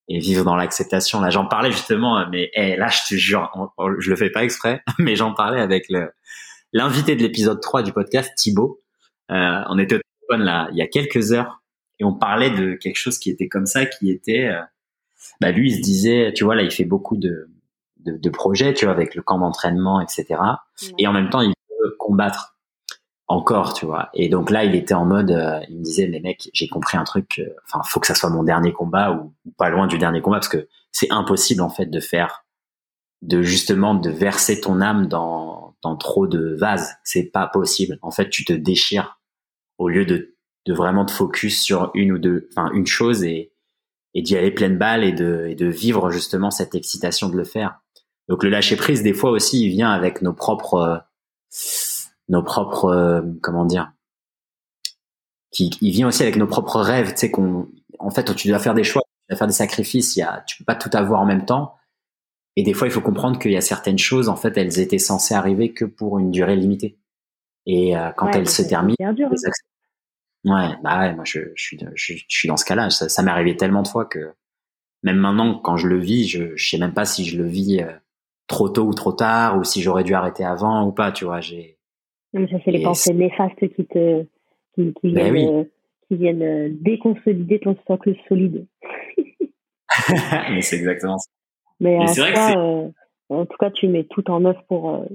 et 0.08 0.18
vivre 0.18 0.46
dans 0.46 0.56
l'acceptation. 0.56 1.20
Là, 1.20 1.28
j'en 1.28 1.44
parlais 1.44 1.70
justement, 1.70 2.26
mais 2.30 2.50
hey, 2.54 2.74
là, 2.78 2.88
je 2.88 3.00
te 3.06 3.14
jure, 3.16 3.50
je 3.98 4.08
le 4.08 4.16
fais 4.16 4.30
pas 4.30 4.42
exprès, 4.42 4.82
mais 4.98 5.14
j'en 5.14 5.34
parlais 5.34 5.60
avec 5.60 5.84
le 5.90 6.10
l'invité 6.72 7.16
de 7.16 7.22
l'épisode 7.22 7.60
3 7.60 7.82
du 7.82 7.92
podcast, 7.92 8.32
Thibaut. 8.34 8.82
Euh, 9.30 9.62
on 9.68 9.78
était 9.78 10.00
là 10.30 10.68
il 10.72 10.78
y 10.78 10.82
a 10.82 10.88
quelques 10.88 11.32
heures 11.32 11.62
et 12.00 12.04
on 12.04 12.14
parlait 12.14 12.50
de 12.50 12.74
quelque 12.74 12.96
chose 12.96 13.18
qui 13.18 13.30
était 13.30 13.48
comme 13.48 13.66
ça, 13.66 13.84
qui 13.84 14.10
était, 14.10 14.48
euh, 14.48 14.60
bah 15.40 15.52
lui 15.52 15.70
il 15.70 15.76
se 15.76 15.82
disait, 15.82 16.32
tu 16.34 16.44
vois 16.44 16.56
là 16.56 16.62
il 16.62 16.70
fait 16.70 16.84
beaucoup 16.84 17.18
de 17.18 17.50
de, 17.98 18.30
projets, 18.30 18.74
tu 18.74 18.86
vois 18.86 18.94
avec 18.94 19.14
le 19.14 19.22
camp 19.22 19.38
d'entraînement, 19.38 20.00
etc. 20.00 20.40
Et 20.98 21.06
en 21.06 21.12
même 21.12 21.30
temps 21.30 21.42
il 21.42 21.54
veut 21.82 21.94
combattre 21.98 22.53
encore, 23.26 23.74
tu 23.74 23.86
vois. 23.86 24.10
Et 24.14 24.28
donc 24.28 24.50
là 24.50 24.64
il 24.64 24.74
était 24.74 24.94
en 24.94 25.06
mode, 25.06 25.30
euh, 25.30 25.60
il 25.68 25.78
me 25.78 25.82
disait 25.82 26.08
mais 26.08 26.20
mec 26.20 26.50
j'ai 26.52 26.68
compris 26.68 26.98
un 26.98 27.04
truc, 27.04 27.40
enfin 27.66 27.82
faut 27.88 28.00
que 28.00 28.06
ça 28.06 28.14
soit 28.14 28.30
mon 28.30 28.42
dernier 28.42 28.72
combat 28.72 29.12
ou, 29.12 29.32
pas 29.56 29.70
loin 29.70 29.86
du 29.86 29.98
dernier 29.98 30.20
combat 30.20 30.38
parce 30.38 30.48
que 30.48 30.68
c'est 30.92 31.10
impossible 31.10 31.62
en 31.62 31.70
fait 31.70 31.86
de 31.86 32.00
faire 32.00 32.44
de 33.22 33.42
justement 33.42 33.94
de 33.94 34.10
verser 34.10 34.60
ton 34.60 34.80
âme 34.80 35.06
dans, 35.06 35.76
dans 35.82 35.96
trop 35.96 36.26
de 36.26 36.54
vases. 36.54 36.96
C'est 37.04 37.24
pas 37.24 37.46
possible. 37.46 37.98
En 38.02 38.10
fait, 38.10 38.28
tu 38.28 38.44
te 38.44 38.52
déchires 38.52 39.18
au 39.78 39.88
lieu 39.88 40.04
de, 40.04 40.36
de 40.66 40.74
vraiment 40.74 41.04
te 41.04 41.12
focus 41.12 41.62
sur 41.62 41.90
une 41.94 42.12
ou 42.12 42.18
deux, 42.18 42.48
enfin 42.52 42.70
une 42.72 42.86
chose 42.86 43.24
et, 43.24 43.52
et 44.14 44.22
d'y 44.22 44.36
aller 44.36 44.50
pleine 44.50 44.78
balle 44.78 45.04
et 45.04 45.12
de, 45.12 45.46
et 45.48 45.54
de 45.54 45.66
vivre 45.66 46.10
justement 46.10 46.50
cette 46.50 46.74
excitation 46.74 47.28
de 47.28 47.36
le 47.36 47.44
faire. 47.44 47.80
Donc 48.28 48.42
le 48.42 48.50
lâcher 48.50 48.76
prise, 48.76 49.02
des 49.02 49.12
fois 49.12 49.30
aussi, 49.30 49.64
il 49.64 49.70
vient 49.70 49.90
avec 49.90 50.22
nos 50.22 50.32
propres, 50.32 51.02
nos 52.28 52.42
propres, 52.42 53.24
comment 53.42 53.64
dire, 53.64 53.92
qui, 55.50 55.70
il 55.80 55.92
vient 55.92 56.08
aussi 56.08 56.22
avec 56.22 56.36
nos 56.36 56.46
propres 56.46 56.80
rêves. 56.80 57.12
Tu 57.12 57.18
sais 57.18 57.30
qu'on, 57.30 57.68
en 57.98 58.10
fait, 58.10 58.34
tu 58.34 58.48
dois 58.48 58.58
faire 58.58 58.74
des 58.74 58.84
choix, 58.84 59.02
tu 59.02 59.32
dois 59.32 59.38
faire 59.38 59.46
des 59.46 59.52
sacrifices. 59.52 60.16
Il 60.16 60.20
y 60.20 60.22
a, 60.22 60.42
tu 60.46 60.58
peux 60.58 60.64
pas 60.64 60.74
tout 60.74 60.90
avoir 60.92 61.20
en 61.20 61.26
même 61.26 61.44
temps. 61.44 61.74
Et 62.56 62.62
des 62.62 62.72
fois, 62.72 62.86
il 62.86 62.90
faut 62.90 63.00
comprendre 63.00 63.38
qu'il 63.38 63.52
y 63.52 63.56
a 63.56 63.60
certaines 63.60 63.98
choses, 63.98 64.28
en 64.28 64.36
fait, 64.36 64.56
elles 64.56 64.78
étaient 64.78 64.98
censées 64.98 65.34
arriver 65.34 65.72
que 65.72 65.84
pour 65.84 66.18
une 66.18 66.30
durée 66.30 66.56
limitée. 66.56 66.98
Et 67.66 67.96
euh, 67.96 68.10
quand 68.16 68.30
elles 68.32 68.48
se 68.48 68.62
terminent, 68.62 68.96
Ouais, 70.44 70.76
bah 70.82 71.00
ouais, 71.00 71.14
moi 71.14 71.24
je, 71.24 71.40
je, 71.54 71.62
suis, 71.62 71.80
je, 71.94 72.18
suis 72.28 72.48
dans 72.48 72.58
ce 72.58 72.66
cas-là. 72.66 72.90
Ça, 72.90 73.08
ça 73.08 73.22
m'est 73.22 73.30
arrivé 73.30 73.56
tellement 73.56 73.82
de 73.82 73.88
fois 73.88 74.04
que 74.04 74.34
même 75.02 75.16
maintenant, 75.16 75.58
quand 75.58 75.76
je 75.78 75.88
le 75.88 75.98
vis, 75.98 76.28
je, 76.28 76.54
je 76.56 76.68
sais 76.68 76.78
même 76.78 76.92
pas 76.92 77.06
si 77.06 77.24
je 77.24 77.38
le 77.38 77.48
vis 77.48 77.80
euh, 77.80 77.92
trop 78.46 78.68
tôt 78.68 78.84
ou 78.84 78.92
trop 78.92 79.12
tard, 79.12 79.56
ou 79.58 79.64
si 79.64 79.80
j'aurais 79.80 80.04
dû 80.04 80.14
arrêter 80.14 80.44
avant 80.44 80.86
ou 80.86 80.92
pas. 80.92 81.12
Tu 81.12 81.24
vois, 81.24 81.40
j'ai. 81.40 81.73
Non, 82.34 82.48
ça 82.48 82.56
c'est 82.64 82.72
les 82.72 82.82
pensées 82.82 83.14
néfastes 83.14 83.68
qui 83.74 83.86
te, 83.86 84.24
qui, 84.74 84.92
qui 85.00 85.12
ben 85.12 85.32
viennent, 85.32 85.54
euh, 85.54 85.64
qui 86.08 86.16
viennent 86.16 86.42
euh, 86.42 86.68
déconsolider 86.72 87.60
ton 87.60 87.76
socle 87.86 88.14
solide. 88.28 88.66
Mais 90.50 90.60
c'est 90.60 90.76
exactement 90.76 91.18
ça. 91.18 91.30
Mais, 91.80 92.06
c'est 92.08 92.20
vrai 92.20 92.32
que 92.32 92.92
en 93.30 93.46
tout 93.46 93.56
cas, 93.58 93.70
tu 93.70 93.88
mets 93.88 94.04
tout 94.04 94.28
en 94.30 94.44
œuvre 94.44 94.62
pour 94.68 95.06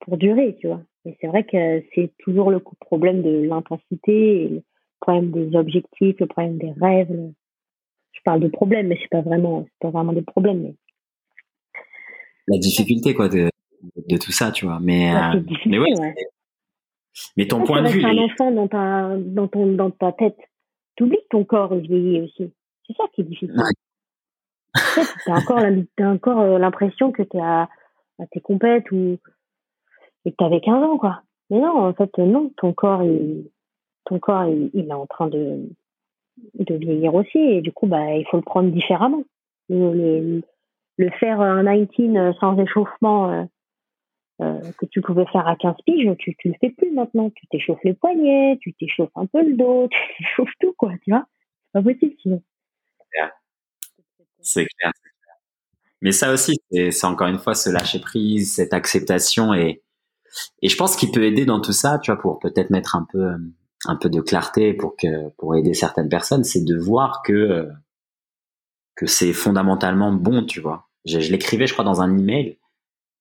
pour 0.00 0.16
durer, 0.18 0.56
tu 0.60 0.68
vois. 0.68 0.82
Et 1.04 1.16
c'est 1.20 1.26
vrai 1.26 1.44
que 1.44 1.82
c'est 1.94 2.12
toujours 2.18 2.50
le 2.50 2.60
problème 2.80 3.22
de 3.22 3.42
l'intensité, 3.42 4.48
le 4.48 4.62
problème 5.00 5.30
des 5.30 5.56
objectifs, 5.56 6.16
le 6.18 6.26
problème 6.26 6.58
des 6.58 6.72
rêves. 6.80 7.32
Je 8.12 8.20
parle 8.24 8.40
de 8.40 8.48
problèmes, 8.48 8.88
mais 8.88 8.98
c'est 9.00 9.10
pas 9.10 9.22
vraiment, 9.22 9.64
c'est 9.64 9.80
pas 9.80 9.90
vraiment 9.90 10.12
des 10.12 10.22
problèmes. 10.22 10.62
Mais 10.62 10.74
la 12.48 12.58
difficulté 12.58 13.14
quoi 13.14 13.28
de, 13.28 13.48
de 13.82 14.16
tout 14.16 14.32
ça, 14.32 14.50
tu 14.50 14.66
vois. 14.66 14.78
Mais, 14.80 15.14
euh, 15.14 15.40
mais 15.66 15.78
ouais. 15.78 16.14
Mais 17.36 17.46
ton 17.46 17.64
point 17.64 17.82
de 17.82 17.88
vue. 17.88 18.04
un 18.04 18.16
enfant 18.18 18.50
dans 18.50 18.68
ta, 18.68 19.16
dans 19.16 19.48
ton, 19.48 19.72
dans 19.72 19.90
ta 19.90 20.12
tête. 20.12 20.38
T'oublies 20.96 21.18
que 21.18 21.28
ton 21.30 21.44
corps 21.44 21.72
est 21.74 21.80
vieilli 21.80 22.20
aussi. 22.22 22.52
C'est 22.86 22.96
ça 22.96 23.04
qui 23.12 23.22
est 23.22 23.24
difficile. 23.24 23.54
Ouais. 23.56 25.04
t'as 25.26 25.40
encore, 25.40 25.58
as 25.58 26.10
encore 26.10 26.40
euh, 26.40 26.58
l'impression 26.58 27.12
que 27.12 27.22
t'es 27.22 27.40
à, 27.40 27.68
à 28.18 28.26
tes 28.30 28.40
compètes 28.40 28.90
ou, 28.90 29.18
et 30.24 30.30
que 30.30 30.36
t'avais 30.36 30.60
15 30.60 30.82
ans, 30.82 30.98
quoi. 30.98 31.22
Mais 31.50 31.60
non, 31.60 31.86
en 31.86 31.94
fait, 31.94 32.16
non. 32.18 32.52
Ton 32.56 32.72
corps, 32.72 33.02
il, 33.02 33.48
ton 34.04 34.18
corps, 34.18 34.44
il, 34.46 34.70
il 34.74 34.88
est 34.88 34.92
en 34.92 35.06
train 35.06 35.28
de, 35.28 35.68
de 36.54 36.74
vieillir 36.74 37.14
aussi. 37.14 37.38
Et 37.38 37.60
du 37.62 37.72
coup, 37.72 37.86
bah, 37.86 38.14
il 38.14 38.26
faut 38.30 38.36
le 38.36 38.42
prendre 38.42 38.70
différemment. 38.70 39.24
Le, 39.68 39.92
le, 39.92 40.42
le 40.96 41.10
faire 41.12 41.40
un 41.40 41.64
19 41.64 42.36
sans 42.40 42.58
échauffement, 42.58 43.48
euh, 44.40 44.60
que 44.78 44.86
tu 44.86 45.00
pouvais 45.00 45.26
faire 45.32 45.46
à 45.48 45.56
15 45.56 45.74
piges, 45.84 46.10
tu, 46.18 46.36
tu 46.38 46.48
le 46.48 46.54
fais 46.60 46.70
plus 46.70 46.92
maintenant. 46.92 47.30
Tu 47.30 47.46
t'échauffes 47.48 47.82
les 47.84 47.94
poignets, 47.94 48.58
tu 48.60 48.72
t'échauffes 48.74 49.10
un 49.16 49.26
peu 49.26 49.42
le 49.42 49.56
dos, 49.56 49.88
tu 49.90 49.98
t'échauffes 50.18 50.54
tout, 50.60 50.74
quoi, 50.76 50.92
tu 51.02 51.10
vois. 51.10 51.26
C'est 51.66 51.82
pas 51.82 51.92
possible 51.92 52.14
sinon. 52.22 52.42
C'est 54.40 54.66
clair. 54.66 54.92
Mais 56.00 56.12
ça 56.12 56.32
aussi, 56.32 56.56
c'est 56.70 57.04
encore 57.04 57.26
une 57.26 57.38
fois 57.38 57.54
ce 57.54 57.70
lâcher 57.70 58.00
prise, 58.00 58.54
cette 58.54 58.72
acceptation 58.72 59.52
et, 59.52 59.82
et 60.62 60.68
je 60.68 60.76
pense 60.76 60.94
qu'il 60.94 61.10
peut 61.10 61.24
aider 61.24 61.44
dans 61.44 61.60
tout 61.60 61.72
ça, 61.72 61.98
tu 61.98 62.12
vois, 62.12 62.20
pour 62.20 62.38
peut-être 62.38 62.70
mettre 62.70 62.94
un 62.94 63.04
peu, 63.10 63.32
un 63.86 63.96
peu 63.96 64.08
de 64.08 64.20
clarté 64.20 64.74
pour 64.74 64.96
que, 64.96 65.28
pour 65.30 65.56
aider 65.56 65.74
certaines 65.74 66.08
personnes, 66.08 66.44
c'est 66.44 66.64
de 66.64 66.76
voir 66.76 67.22
que, 67.24 67.68
que 68.94 69.06
c'est 69.06 69.32
fondamentalement 69.32 70.12
bon, 70.12 70.44
tu 70.44 70.60
vois. 70.60 70.88
Je 71.04 71.18
l'écrivais, 71.18 71.66
je 71.66 71.72
crois, 71.72 71.84
dans 71.84 72.00
un 72.00 72.16
email 72.16 72.58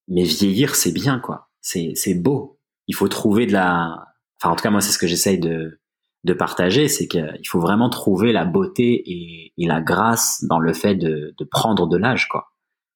mais 0.07 0.23
vieillir 0.23 0.75
c'est 0.75 0.91
bien 0.91 1.19
quoi. 1.19 1.49
C'est 1.61 1.93
c'est 1.95 2.13
beau. 2.13 2.59
Il 2.87 2.95
faut 2.95 3.07
trouver 3.07 3.45
de 3.45 3.53
la 3.53 4.05
enfin 4.39 4.53
en 4.53 4.55
tout 4.55 4.63
cas 4.63 4.69
moi 4.69 4.81
c'est 4.81 4.91
ce 4.91 4.99
que 4.99 5.07
j'essaye 5.07 5.39
de 5.39 5.79
de 6.23 6.33
partager 6.33 6.87
c'est 6.87 7.07
qu'il 7.07 7.47
faut 7.47 7.59
vraiment 7.59 7.89
trouver 7.89 8.31
la 8.33 8.45
beauté 8.45 9.03
et, 9.05 9.53
et, 9.57 9.67
la 9.67 9.81
grâce 9.81 10.43
dans 10.43 10.59
le 10.59 10.73
fait 10.73 10.95
de, 10.95 11.33
de 11.37 11.43
prendre 11.45 11.87
de 11.87 11.97
l'âge 11.97 12.27
quoi. 12.27 12.51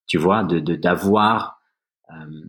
Tu 0.07 0.17
vois 0.17 0.43
de 0.43 0.59
d'avoir 0.59 1.59
euh, 2.11 2.41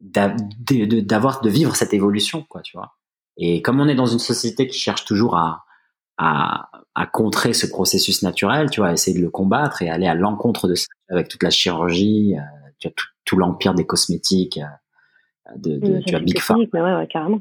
d'avoir 0.00 1.40
de, 1.40 1.48
vivre 1.48 1.74
cette 1.76 1.94
évolution 1.94 2.44
quoi 2.48 2.60
tu 2.62 2.76
vois. 2.76 2.96
Et 3.36 3.62
comme 3.62 3.80
on 3.80 3.88
est 3.88 3.94
dans 3.94 4.06
une 4.06 4.18
société 4.18 4.66
qui 4.66 4.78
cherche 4.78 5.04
toujours 5.04 5.36
à 5.36 5.64
à, 6.16 6.70
à 6.94 7.06
contrer 7.06 7.54
ce 7.54 7.66
processus 7.66 8.22
naturel 8.22 8.70
tu 8.70 8.80
vois 8.80 8.92
essayer 8.92 9.16
de 9.16 9.22
le 9.22 9.30
combattre 9.30 9.82
et 9.82 9.88
aller 9.88 10.06
à 10.06 10.14
l'encontre 10.14 10.68
de 10.68 10.76
ça 10.76 10.86
avec 11.08 11.26
toute 11.28 11.42
la 11.42 11.50
chirurgie 11.50 12.36
euh, 12.36 12.70
tu 12.78 12.86
as 12.86 12.90
tout, 12.92 13.06
l'empire 13.32 13.74
des 13.74 13.86
cosmétiques, 13.86 14.58
euh, 14.58 15.56
de, 15.56 15.78
de 15.78 16.00
tu 16.06 16.14
as 16.14 16.20
Big 16.20 16.38
Pharma. 16.38 16.64
Ouais, 16.72 16.80
ouais, 16.80 17.06
carrément. 17.06 17.40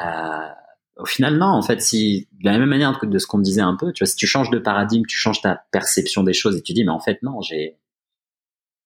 Euh, 0.00 0.48
au 0.96 1.06
final, 1.06 1.36
non. 1.36 1.46
En 1.46 1.62
fait, 1.62 1.80
si 1.80 2.28
de 2.32 2.44
la 2.44 2.58
même 2.58 2.68
manière 2.68 2.98
que 2.98 3.06
de 3.06 3.18
ce 3.18 3.26
qu'on 3.26 3.38
disait 3.38 3.60
un 3.60 3.76
peu, 3.76 3.92
tu 3.92 4.04
vois, 4.04 4.08
si 4.08 4.16
tu 4.16 4.26
changes 4.26 4.50
de 4.50 4.58
paradigme, 4.58 5.04
tu 5.06 5.16
changes 5.16 5.40
ta 5.40 5.64
perception 5.70 6.22
des 6.22 6.32
choses 6.32 6.56
et 6.56 6.62
tu 6.62 6.72
dis, 6.72 6.84
mais 6.84 6.90
en 6.90 7.00
fait, 7.00 7.22
non, 7.22 7.40
j'ai, 7.40 7.78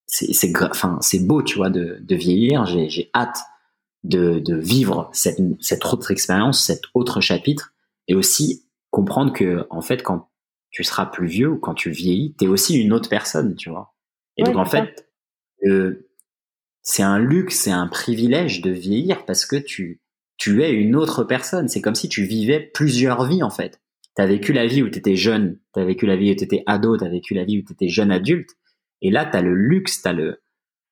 c'est, 0.06 0.32
c'est, 0.32 0.52
enfin, 0.62 0.98
c'est 1.00 1.26
beau, 1.26 1.42
tu 1.42 1.56
vois, 1.56 1.70
de, 1.70 1.98
de 2.00 2.14
vieillir. 2.14 2.66
J'ai, 2.66 2.88
j'ai 2.88 3.10
hâte 3.14 3.40
de, 4.02 4.38
de 4.38 4.56
vivre 4.56 5.10
cette, 5.12 5.38
cette 5.60 5.84
autre 5.86 6.10
expérience, 6.10 6.64
cet 6.64 6.82
autre 6.94 7.20
chapitre, 7.20 7.74
et 8.08 8.14
aussi 8.14 8.66
comprendre 8.90 9.32
que, 9.32 9.66
en 9.70 9.80
fait, 9.80 10.02
quand 10.02 10.28
tu 10.70 10.82
seras 10.82 11.06
plus 11.06 11.28
vieux 11.28 11.50
ou 11.50 11.56
quand 11.56 11.74
tu 11.74 11.90
vieillis, 11.90 12.34
t'es 12.34 12.48
aussi 12.48 12.76
une 12.76 12.92
autre 12.92 13.08
personne, 13.08 13.54
tu 13.54 13.70
vois. 13.70 13.94
Et 14.36 14.42
donc 14.42 14.56
en 14.56 14.64
fait, 14.64 15.08
c'est 16.82 17.02
un 17.02 17.18
luxe, 17.18 17.56
c'est 17.60 17.70
un 17.72 17.88
privilège 17.88 18.60
de 18.60 18.70
vieillir 18.70 19.24
parce 19.24 19.46
que 19.46 19.56
tu 19.56 20.00
tu 20.36 20.62
es 20.62 20.72
une 20.72 20.96
autre 20.96 21.24
personne. 21.24 21.68
C'est 21.68 21.80
comme 21.80 21.94
si 21.94 22.08
tu 22.08 22.24
vivais 22.24 22.60
plusieurs 22.60 23.24
vies 23.24 23.42
en 23.42 23.50
fait. 23.50 23.80
Tu 24.16 24.22
as 24.22 24.26
vécu 24.26 24.52
la 24.52 24.66
vie 24.66 24.82
où 24.82 24.90
tu 24.90 24.98
étais 24.98 25.16
jeune, 25.16 25.58
tu 25.72 25.80
as 25.80 25.84
vécu 25.84 26.06
la 26.06 26.16
vie 26.16 26.32
où 26.32 26.34
tu 26.36 26.44
étais 26.44 26.62
ado, 26.66 26.96
tu 26.98 27.04
as 27.04 27.08
vécu 27.08 27.34
la 27.34 27.44
vie 27.44 27.58
où 27.58 27.62
tu 27.62 27.72
étais 27.72 27.88
jeune 27.88 28.12
adulte. 28.12 28.50
Et 29.02 29.10
là, 29.10 29.24
tu 29.24 29.36
as 29.36 29.42
le 29.42 29.54
luxe, 29.54 30.02
tu 30.02 30.08
as 30.08 30.12
le 30.12 30.42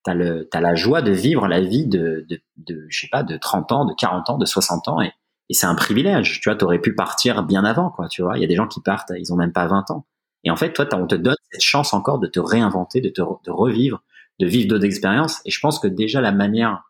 t'as 0.05 0.15
le 0.15 0.49
t'as 0.51 0.61
la 0.61 0.75
joie 0.75 1.03
de 1.03 1.13
vivre 1.13 1.47
la 1.49 1.61
vie 1.61 1.87
de, 1.87 2.25
de 2.29 2.41
de 2.57 2.87
je 2.89 3.01
sais 3.03 3.09
pas 3.11 3.23
de 3.23 3.37
30 3.37 3.73
ans, 3.73 3.85
de 3.85 3.95
40 3.95 4.31
ans, 4.31 4.39
de 4.39 4.47
60 4.47 4.89
ans 4.89 5.01
et, 5.03 5.13
et 5.51 5.55
c'est 5.55 5.67
un 5.67 5.75
privilège. 5.75 6.41
Tu 6.41 6.49
vois, 6.49 6.57
tu 6.57 6.65
aurais 6.65 6.81
pu 6.81 6.95
partir 6.95 7.43
bien 7.45 7.65
avant 7.65 7.91
quoi, 7.91 8.09
tu 8.09 8.23
vois. 8.23 8.39
Il 8.39 8.41
y 8.41 8.45
a 8.45 8.49
des 8.49 8.57
gens 8.57 8.69
qui 8.69 8.81
partent, 8.81 9.13
ils 9.17 9.33
ont 9.33 9.37
même 9.37 9.53
pas 9.53 9.67
20 9.67 9.91
ans. 9.91 10.07
Et 10.45 10.51
en 10.51 10.57
fait, 10.57 10.73
toi, 10.73 10.89
on 10.95 11.07
te 11.07 11.15
donne 11.15 11.37
cette 11.51 11.63
chance 11.63 11.95
encore 11.95 12.19
de 12.19 12.27
te 12.27 12.41
réinventer, 12.41 13.01
de 13.01 13.11
te 13.11 13.21
de 13.21 13.51
revivre, 13.51 14.03
de 14.39 14.47
vivre 14.47 14.69
d'autres 14.69 14.85
expériences. 14.85 15.41
Et 15.45 15.51
je 15.51 15.61
pense 15.61 15.79
que 15.79 15.89
déjà 15.89 16.21
la 16.21 16.33
manière, 16.33 16.83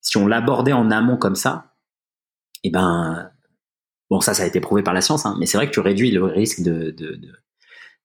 si 0.00 0.16
on 0.16 0.26
l'abordait 0.26 0.72
en 0.72 0.90
amont 0.90 1.16
comme 1.16 1.34
ça, 1.34 1.74
eh 2.62 2.70
ben, 2.70 3.30
bon, 4.10 4.20
ça, 4.20 4.34
ça 4.34 4.42
a 4.42 4.46
été 4.46 4.60
prouvé 4.60 4.82
par 4.82 4.94
la 4.94 5.00
science, 5.00 5.26
hein, 5.26 5.36
mais 5.38 5.46
c'est 5.46 5.56
vrai 5.56 5.68
que 5.68 5.72
tu 5.72 5.80
réduis 5.80 6.10
le 6.10 6.24
risque 6.24 6.62
de, 6.62 6.90
de, 6.90 7.14
de, 7.14 7.32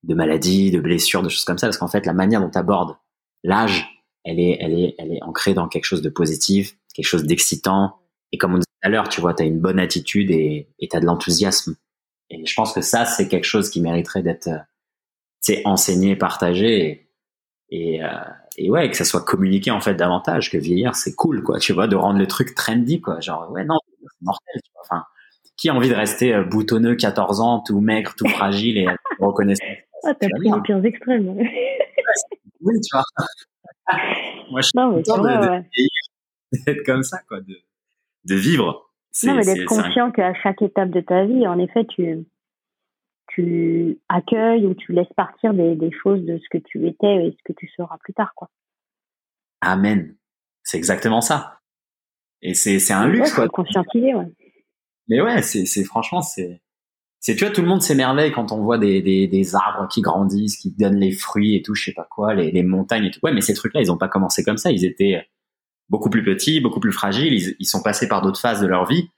de 0.04 0.14
maladies, 0.16 0.72
de 0.72 0.80
blessures, 0.80 1.24
de 1.24 1.30
choses 1.30 1.46
comme 1.46 1.58
ça, 1.58 1.68
parce 1.68 1.78
qu'en 1.78 1.88
fait, 1.88 2.06
la 2.06 2.14
manière 2.14 2.42
dont 2.42 2.50
tu 2.50 2.58
abordes 2.58 2.96
l'âge, 3.44 3.88
elle 4.24 4.40
est, 4.40 4.58
elle 4.60 4.74
est, 4.74 4.96
elle 4.98 5.14
est 5.14 5.24
ancrée 5.24 5.54
dans 5.54 5.68
quelque 5.68 5.86
chose 5.86 6.02
de 6.02 6.10
positif, 6.10 6.78
quelque 6.94 7.08
chose 7.08 7.24
d'excitant. 7.24 7.96
Et 8.32 8.38
comme 8.38 8.54
on 8.54 8.58
disait 8.58 8.66
tout 8.66 8.88
à 8.88 8.90
l'heure, 8.90 9.10
tu 9.10 9.22
vois, 9.22 9.34
tu 9.34 9.44
as 9.44 9.46
une 9.46 9.60
bonne 9.60 9.80
attitude 9.80 10.30
et 10.32 10.68
tu 10.80 10.96
as 10.96 11.00
de 11.00 11.06
l'enthousiasme. 11.06 11.76
Et 12.30 12.46
je 12.46 12.54
pense 12.54 12.74
que 12.74 12.82
ça, 12.82 13.06
c'est 13.06 13.28
quelque 13.28 13.46
chose 13.46 13.70
qui 13.70 13.82
mériterait 13.82 14.22
d'être, 14.22 14.48
euh, 14.48 15.56
enseigné, 15.66 16.16
partagé, 16.16 17.10
et, 17.72 17.96
et, 17.96 18.04
euh, 18.04 18.10
et, 18.60 18.70
ouais, 18.70 18.90
que 18.90 18.98
ça 18.98 19.06
soit 19.06 19.24
communiqué 19.24 19.72
en 19.72 19.82
fait 19.82 19.96
davantage. 19.96 20.52
Que 20.52 20.58
vieillir, 20.58 20.96
c'est 20.96 21.16
cool, 21.16 21.44
quoi. 21.44 21.60
Tu 21.60 21.74
vois, 21.74 21.88
de 21.88 21.96
rendre 21.96 22.20
le 22.20 22.28
truc 22.28 22.56
trendy, 22.56 23.02
quoi. 23.02 23.20
Genre, 23.20 23.50
ouais, 23.52 23.64
non, 23.64 23.78
c'est 24.02 24.22
mortel. 24.22 24.62
Tu 24.64 24.72
vois. 24.74 24.82
Enfin, 24.84 25.04
qui 25.58 25.70
a 25.70 25.74
envie 25.74 25.90
de 25.90 25.96
rester 25.96 26.34
euh, 26.34 26.44
boutonneux, 26.44 26.96
14 26.96 27.42
ans, 27.42 27.64
tout 27.66 27.82
maigre, 27.82 28.14
tout 28.18 28.28
fragile 28.28 28.78
et 28.78 28.88
reconnaissant 29.20 29.66
Ah, 30.06 30.14
t'as 30.14 30.28
pris 30.30 30.52
les 30.52 30.62
pires 30.62 30.86
extrêmes. 30.86 31.38
oui, 32.62 32.76
tu 32.82 32.96
vois. 32.96 33.04
Moi, 34.52 34.62
je 34.62 34.68
suis 34.68 34.72
non, 34.76 34.96
content 34.96 35.22
de, 35.22 35.50
ouais. 35.50 35.66
d'être 36.66 36.86
comme 36.86 37.04
ça, 37.04 37.20
quoi, 37.28 37.42
de, 37.42 37.56
de 38.26 38.36
vivre 38.36 38.90
non, 39.24 39.36
mais 39.36 39.44
d'être 39.44 39.66
conscient 39.66 40.12
qu'à 40.12 40.34
chaque 40.36 40.62
étape 40.62 40.92
de 40.92 41.02
ta 41.02 41.26
vie, 41.26 41.46
en 41.48 41.60
effet, 41.60 41.86
tu, 41.86 42.26
tu 43.30 44.00
accueilles 44.10 44.66
ou 44.66 44.74
tu 44.74 44.94
laisses 44.94 45.14
partir 45.16 45.54
des, 45.54 45.76
des, 45.76 45.92
choses 45.92 46.24
de 46.24 46.38
ce 46.38 46.50
que 46.50 46.58
tu 46.58 46.88
étais 46.88 47.28
et 47.28 47.32
ce 47.38 47.44
que 47.44 47.54
tu 47.58 47.68
seras 47.76 47.98
plus 47.98 48.14
tard, 48.14 48.34
quoi. 48.36 48.50
Amen. 49.62 50.16
C'est 50.64 50.78
exactement 50.78 51.22
ça. 51.22 51.60
Et 52.42 52.54
c'est, 52.54 52.80
c'est 52.80 52.94
un 52.94 53.08
luxe, 53.08 53.34
quoi. 53.34 53.48
Conscientiser, 53.48 54.14
ouais. 54.14 54.28
Mais 55.08 55.22
ouais, 55.22 55.42
c'est, 55.42 55.66
c'est 55.66 55.84
franchement, 55.84 56.22
c'est, 56.22 56.62
c'est, 57.20 57.36
tu 57.36 57.44
vois, 57.44 57.54
tout 57.54 57.62
le 57.62 57.68
monde 57.68 57.82
s'émerveille 57.82 58.32
quand 58.32 58.52
on 58.52 58.62
voit 58.62 58.78
des, 58.78 59.02
des, 59.02 59.28
des, 59.28 59.56
arbres 59.56 59.88
qui 59.88 60.02
grandissent, 60.02 60.58
qui 60.58 60.72
donnent 60.72 61.00
les 61.00 61.12
fruits 61.12 61.56
et 61.56 61.62
tout, 61.62 61.74
je 61.74 61.86
sais 61.86 61.94
pas 61.94 62.08
quoi, 62.10 62.34
les, 62.34 62.52
les 62.52 62.64
montagnes 62.64 63.06
et 63.06 63.12
tout. 63.12 63.20
Ouais, 63.24 63.34
mais 63.34 63.42
ces 63.42 63.54
trucs-là, 63.54 63.82
ils 63.82 63.92
ont 63.92 63.98
pas 63.98 64.08
commencé 64.08 64.44
comme 64.44 64.58
ça. 64.58 64.72
Ils 64.72 64.86
étaient, 64.86 65.28
beaucoup 65.90 66.10
plus 66.10 66.24
petits, 66.24 66.62
beaucoup 66.62 66.80
plus 66.80 66.92
fragiles. 66.92 67.34
Ils, 67.34 67.56
ils 67.60 67.66
sont 67.66 67.82
passés 67.82 68.08
par 68.08 68.22
d'autres 68.22 68.40
phases 68.40 68.62
de 68.62 68.68
leur 68.68 68.86
vie. 68.86 69.10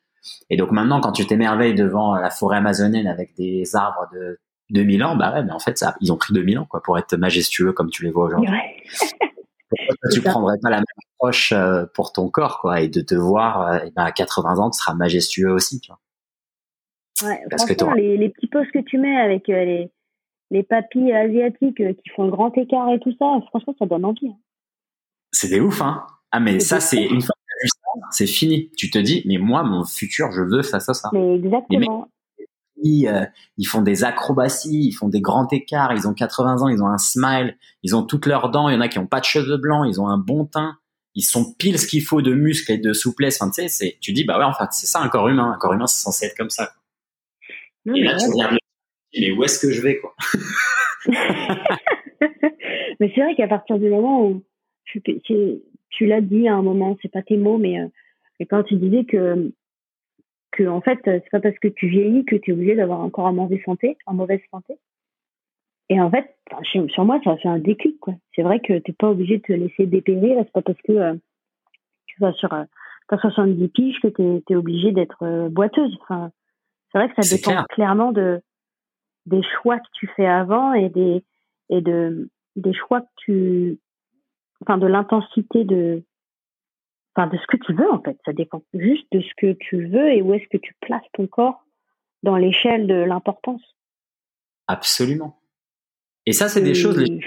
Et 0.50 0.58
donc 0.58 0.72
maintenant, 0.72 1.02
quand 1.02 1.12
tu 1.12 1.26
t'émerveilles 1.26 1.76
devant 1.76 2.16
la 2.16 2.30
forêt 2.30 2.58
amazonienne 2.58 3.08
avec 3.08 3.36
des 3.36 3.76
arbres 3.76 4.08
de 4.14 4.40
2000 4.70 5.04
ans, 5.04 5.16
bah 5.16 5.34
ouais, 5.34 5.44
mais 5.44 5.52
en 5.52 5.60
fait, 5.60 5.78
ça, 5.78 5.96
ils 6.02 6.12
ont 6.12 6.18
pris 6.18 6.34
2000 6.34 6.60
ans 6.60 6.66
quoi 6.66 6.82
pour 6.82 6.98
être 6.98 7.16
majestueux 7.16 7.74
comme 7.74 7.90
tu 7.90 8.04
les 8.04 8.12
vois 8.12 8.26
aujourd'hui. 8.26 8.50
Ouais. 8.50 8.84
Pourquoi 9.70 10.10
tu 10.12 10.22
prendrais 10.22 10.58
pas 10.62 10.70
la 10.70 10.78
même 10.78 10.86
approche 11.16 11.54
euh, 11.54 11.86
pour 11.94 12.12
ton 12.12 12.30
corps, 12.30 12.60
quoi, 12.60 12.82
et 12.82 12.90
de 12.90 13.00
te 13.00 13.16
voir, 13.16 13.68
euh, 13.68 13.80
ben 13.96 14.04
à 14.04 14.12
80 14.12 14.58
ans, 14.58 14.70
tu 14.70 14.78
seras 14.78 14.94
majestueux 14.94 15.50
aussi, 15.50 15.80
tu 15.80 15.92
vois. 15.92 17.30
Ouais, 17.30 17.40
Parce 17.50 17.66
que 17.66 17.96
les, 17.96 18.18
les 18.18 18.30
petits 18.30 18.48
posts 18.48 18.72
que 18.72 18.80
tu 18.80 18.98
mets 18.98 19.16
avec 19.16 19.48
euh, 19.48 19.64
les, 19.64 19.92
les 20.50 20.64
papilles 20.64 21.14
asiatiques 21.14 21.78
qui 21.78 22.10
font 22.16 22.26
le 22.26 22.32
grand 22.32 22.56
écart 22.58 22.90
et 22.92 23.00
tout 23.00 23.16
ça, 23.18 23.40
franchement, 23.48 23.76
ça 23.80 23.86
donne 23.86 24.06
envie. 24.06 24.28
Hein. 24.28 24.38
C'est 25.32 25.48
des 25.48 25.60
ouf, 25.60 25.82
hein. 25.82 26.06
Ah, 26.32 26.40
mais 26.40 26.60
ça, 26.60 26.80
c'est 26.80 27.04
une 27.04 27.22
fois 27.22 27.36
vu 27.62 27.70
ça, 27.70 28.08
c'est 28.12 28.28
fini. 28.28 28.72
Tu 28.78 28.90
te 28.90 28.98
dis, 28.98 29.24
mais 29.26 29.38
moi, 29.38 29.64
mon 29.64 29.86
futur, 29.86 30.32
je 30.32 30.42
veux 30.42 30.62
ça, 30.62 30.80
ça, 30.80 30.94
ça. 30.94 31.10
Mais 31.14 31.36
exactement. 31.36 32.10
ils, 32.78 33.08
euh, 33.08 33.26
ils 33.58 33.66
font 33.66 33.82
des 33.82 34.04
acrobaties, 34.04 34.88
ils 34.88 34.94
font 34.94 35.10
des 35.10 35.22
grands 35.22 35.48
écarts, 35.52 35.94
ils 35.94 36.08
ont 36.08 36.14
80 36.14 36.62
ans, 36.62 36.68
ils 36.68 36.82
ont 36.82 36.88
un 36.88 36.98
smile, 36.98 37.58
ils 37.84 37.96
ont 37.96 38.04
toutes 38.04 38.26
leurs 38.26 38.50
dents, 38.50 38.70
il 38.70 38.76
y 38.76 38.78
en 38.78 38.82
a 38.82 38.88
qui 38.88 39.00
ont 39.00 39.08
pas 39.08 39.20
de 39.20 39.26
cheveux 39.26 39.58
blancs, 39.58 39.86
ils 39.88 40.02
ont 40.02 40.08
un 40.08 40.18
bon 40.18 40.46
teint, 40.46 40.78
ils 41.16 41.24
sont 41.24 41.54
pile 41.54 41.78
ce 41.78 41.88
qu'il 41.88 42.04
faut 42.04 42.22
de 42.22 42.34
muscles 42.34 42.72
et 42.72 42.78
de 42.78 42.94
souplesse. 42.94 43.42
Enfin, 43.42 43.52
tu 43.52 43.62
sais, 43.62 43.68
c'est, 43.68 43.98
tu 44.02 44.14
dis, 44.14 44.24
bah 44.24 44.38
ouais, 44.38 44.46
en 44.46 44.54
fait, 44.54 44.70
c'est 44.72 44.88
ça 44.88 45.00
un 45.02 45.10
corps 45.10 45.28
humain. 45.28 45.52
Un 45.52 45.58
corps 45.58 45.74
humain, 45.74 45.88
c'est 45.88 46.02
censé 46.02 46.26
être 46.26 46.38
comme 46.38 46.50
ça. 46.50 46.72
et 47.94 48.04
là, 48.04 48.16
tu 48.18 48.30
regardes, 48.30 48.58
mais 49.20 49.32
où 49.32 49.44
est-ce 49.44 49.60
que 49.60 49.72
je 49.72 49.82
vais, 49.82 50.00
quoi? 50.00 50.16
mais 53.00 53.12
c'est 53.14 53.22
vrai 53.22 53.36
qu'à 53.36 53.48
partir 53.48 53.78
du 53.78 53.90
moment 53.90 54.26
où 54.26 54.44
tu, 54.86 55.02
tu 55.92 56.06
l'as 56.06 56.22
dit 56.22 56.48
à 56.48 56.56
un 56.56 56.62
moment, 56.62 56.98
c'est 57.02 57.12
pas 57.12 57.22
tes 57.22 57.38
mots, 57.38 57.58
mais, 57.58 57.80
euh, 57.80 57.88
quand 58.50 58.64
tu 58.64 58.76
disais 58.76 59.06
que, 59.06 59.52
que 60.52 60.68
en 60.68 60.82
fait, 60.82 61.00
c'est 61.06 61.30
pas 61.32 61.40
parce 61.40 61.58
que 61.60 61.68
tu 61.68 61.88
vieillis 61.88 62.26
que 62.26 62.36
tu 62.36 62.52
es 62.52 62.54
obligé 62.54 62.76
d'avoir 62.76 63.02
un 63.02 63.10
corps 63.10 63.26
en 63.26 63.34
mauvaise 63.34 63.62
santé, 63.64 63.98
en 64.08 64.14
mauvaise 64.14 64.42
santé. 64.50 64.78
et 65.90 66.02
en 66.02 66.10
fait, 66.10 66.36
sur 66.64 67.06
moi, 67.06 67.20
ça 67.24 67.32
a 67.32 67.38
fait 67.38 67.48
un 67.48 67.60
déclic, 67.60 68.00
quoi. 68.00 68.16
C'est 68.36 68.42
vrai 68.42 68.60
que 68.60 68.80
t'es 68.80 68.94
pas 68.94 69.10
obligé 69.10 69.38
de 69.38 69.44
te 69.44 69.54
laisser 69.54 69.86
dépérir. 69.86 70.38
C'est 70.40 70.52
pas 70.52 70.62
parce 70.62 70.82
que 70.82 70.92
euh, 70.94 71.14
tu 72.08 72.20
vas 72.20 72.34
sur 72.34 72.52
euh, 72.54 72.64
70 73.10 73.68
piges 73.70 74.00
que 74.02 74.08
tu 74.08 74.54
es, 74.54 74.56
obligé 74.56 74.92
d'être 74.92 75.24
euh, 75.24 75.50
boiteuse. 75.50 75.96
Enfin, 76.02 76.32
c'est 76.92 76.98
vrai 76.98 77.10
que 77.10 77.22
ça 77.24 77.36
dépend 77.36 77.64
clairement 77.66 78.12
de 78.12 78.42
des 79.26 79.42
choix 79.44 79.78
que 79.78 79.88
tu 79.94 80.08
fais 80.16 80.26
avant 80.26 80.74
et 80.74 80.90
des 80.90 81.24
et 81.70 81.82
de 81.82 82.30
des 82.56 82.74
choix 82.74 83.02
que 83.02 83.08
tu 83.18 83.80
enfin 84.62 84.78
de 84.78 84.88
l'intensité 84.88 85.64
de 85.64 86.04
enfin 87.16 87.28
de 87.28 87.38
ce 87.38 87.48
que 87.48 87.58
tu 87.58 87.74
veux 87.74 87.92
en 87.92 88.02
fait. 88.02 88.18
Ça 88.26 88.34
dépend 88.34 88.62
juste 88.74 89.08
de 89.12 89.22
ce 89.22 89.32
que 89.38 89.54
tu 89.54 89.88
veux 89.88 90.10
et 90.12 90.22
où 90.22 90.34
est-ce 90.34 90.48
que 90.50 90.58
tu 90.58 90.76
places 90.82 91.06
ton 91.14 91.28
corps 91.28 91.66
dans 92.24 92.38
l'échelle 92.38 92.88
de 92.88 92.96
l'importance. 92.96 93.62
Absolument. 94.68 95.40
Et 96.26 96.34
ça 96.34 96.48
c'est 96.48 96.62
des 96.62 96.76
choses 96.76 96.98
les... 96.98 97.20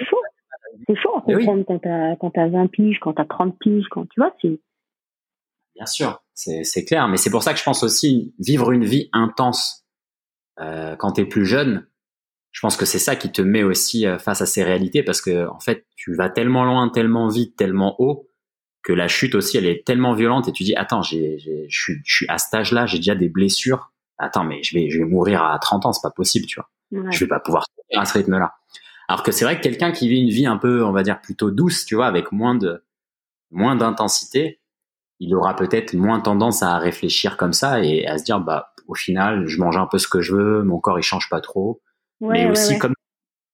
c'est 0.86 0.96
chaud 0.96 1.16
à 1.16 1.20
comprendre 1.20 1.64
quand 1.66 1.78
t'as 1.80 2.16
quand 2.16 2.30
t'as 2.30 2.48
20 2.48 2.68
piges 2.68 3.00
quand 3.00 3.14
t'as 3.14 3.24
30 3.24 3.58
piges 3.58 3.88
quand 3.90 4.06
tu 4.06 4.20
vois 4.20 4.34
c'est 4.40 4.60
bien 5.74 5.86
sûr 5.86 6.22
c'est 6.34 6.84
clair. 6.84 7.08
Mais 7.08 7.16
c'est 7.16 7.30
pour 7.30 7.42
ça 7.42 7.52
que 7.52 7.58
je 7.58 7.64
pense 7.64 7.82
aussi 7.82 8.34
vivre 8.38 8.72
une 8.72 8.84
vie 8.84 9.08
intense 9.12 9.86
euh, 10.60 10.96
quand 10.96 11.12
t'es 11.12 11.24
plus 11.24 11.46
jeune 11.46 11.86
je 12.54 12.60
pense 12.60 12.76
que 12.76 12.86
c'est 12.86 13.00
ça 13.00 13.16
qui 13.16 13.32
te 13.32 13.42
met 13.42 13.64
aussi 13.64 14.06
euh, 14.06 14.16
face 14.16 14.40
à 14.40 14.46
ces 14.46 14.62
réalités 14.62 15.02
parce 15.02 15.20
que 15.20 15.48
en 15.48 15.58
fait 15.58 15.86
tu 15.96 16.14
vas 16.14 16.30
tellement 16.30 16.64
loin, 16.64 16.88
tellement 16.88 17.28
vite, 17.28 17.56
tellement 17.56 17.96
haut 18.00 18.30
que 18.84 18.92
la 18.92 19.08
chute 19.08 19.34
aussi 19.34 19.56
elle 19.56 19.66
est 19.66 19.84
tellement 19.84 20.14
violente 20.14 20.46
et 20.48 20.52
tu 20.52 20.62
dis 20.62 20.76
attends 20.76 21.02
j'ai 21.02 21.36
je 21.68 21.92
suis 22.04 22.26
à 22.28 22.38
cet 22.38 22.54
âge-là 22.54 22.86
j'ai 22.86 22.98
déjà 22.98 23.16
des 23.16 23.28
blessures. 23.28 23.92
Attends 24.18 24.44
mais 24.44 24.62
je 24.62 24.78
vais 24.78 24.88
je 24.88 24.98
vais 24.98 25.04
mourir 25.04 25.42
à 25.42 25.58
30 25.58 25.86
ans 25.86 25.92
c'est 25.92 26.06
pas 26.06 26.12
possible 26.12 26.46
tu 26.46 26.60
vois. 26.60 26.70
Je 27.10 27.18
vais 27.18 27.26
pas 27.26 27.40
pouvoir 27.40 27.66
à 27.96 28.04
ce 28.04 28.12
rythme-là. 28.14 28.54
Alors 29.08 29.24
que 29.24 29.32
c'est 29.32 29.44
vrai 29.44 29.56
que 29.56 29.62
quelqu'un 29.62 29.90
qui 29.90 30.08
vit 30.08 30.20
une 30.20 30.30
vie 30.30 30.46
un 30.46 30.56
peu 30.56 30.84
on 30.84 30.92
va 30.92 31.02
dire 31.02 31.20
plutôt 31.20 31.50
douce 31.50 31.84
tu 31.84 31.96
vois 31.96 32.06
avec 32.06 32.30
moins 32.30 32.54
de 32.54 32.84
moins 33.50 33.74
d'intensité 33.74 34.60
il 35.18 35.34
aura 35.34 35.56
peut-être 35.56 35.92
moins 35.94 36.20
tendance 36.20 36.62
à 36.62 36.78
réfléchir 36.78 37.36
comme 37.36 37.52
ça 37.52 37.82
et 37.82 38.06
à 38.06 38.16
se 38.16 38.22
dire 38.22 38.38
bah 38.38 38.74
au 38.86 38.94
final 38.94 39.48
je 39.48 39.58
mange 39.58 39.76
un 39.76 39.86
peu 39.86 39.98
ce 39.98 40.06
que 40.06 40.20
je 40.20 40.36
veux 40.36 40.62
mon 40.62 40.78
corps 40.78 41.00
il 41.00 41.02
change 41.02 41.28
pas 41.28 41.40
trop 41.40 41.80
mais 42.20 42.50
aussi 42.50 42.78
comme 42.78 42.94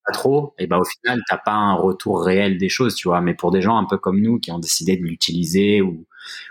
pas 0.04 0.12
trop, 0.12 0.54
et 0.58 0.66
ben 0.66 0.78
au 0.78 0.84
final 0.84 1.20
t'as 1.28 1.38
pas 1.38 1.52
un 1.52 1.74
retour 1.74 2.24
réel 2.24 2.58
des 2.58 2.68
choses, 2.68 2.94
tu 2.94 3.08
vois. 3.08 3.20
Mais 3.20 3.34
pour 3.34 3.50
des 3.50 3.62
gens 3.62 3.76
un 3.76 3.84
peu 3.84 3.98
comme 3.98 4.20
nous 4.20 4.38
qui 4.38 4.50
ont 4.52 4.58
décidé 4.58 4.96
de 4.96 5.02
l'utiliser 5.02 5.82
ou 5.82 6.06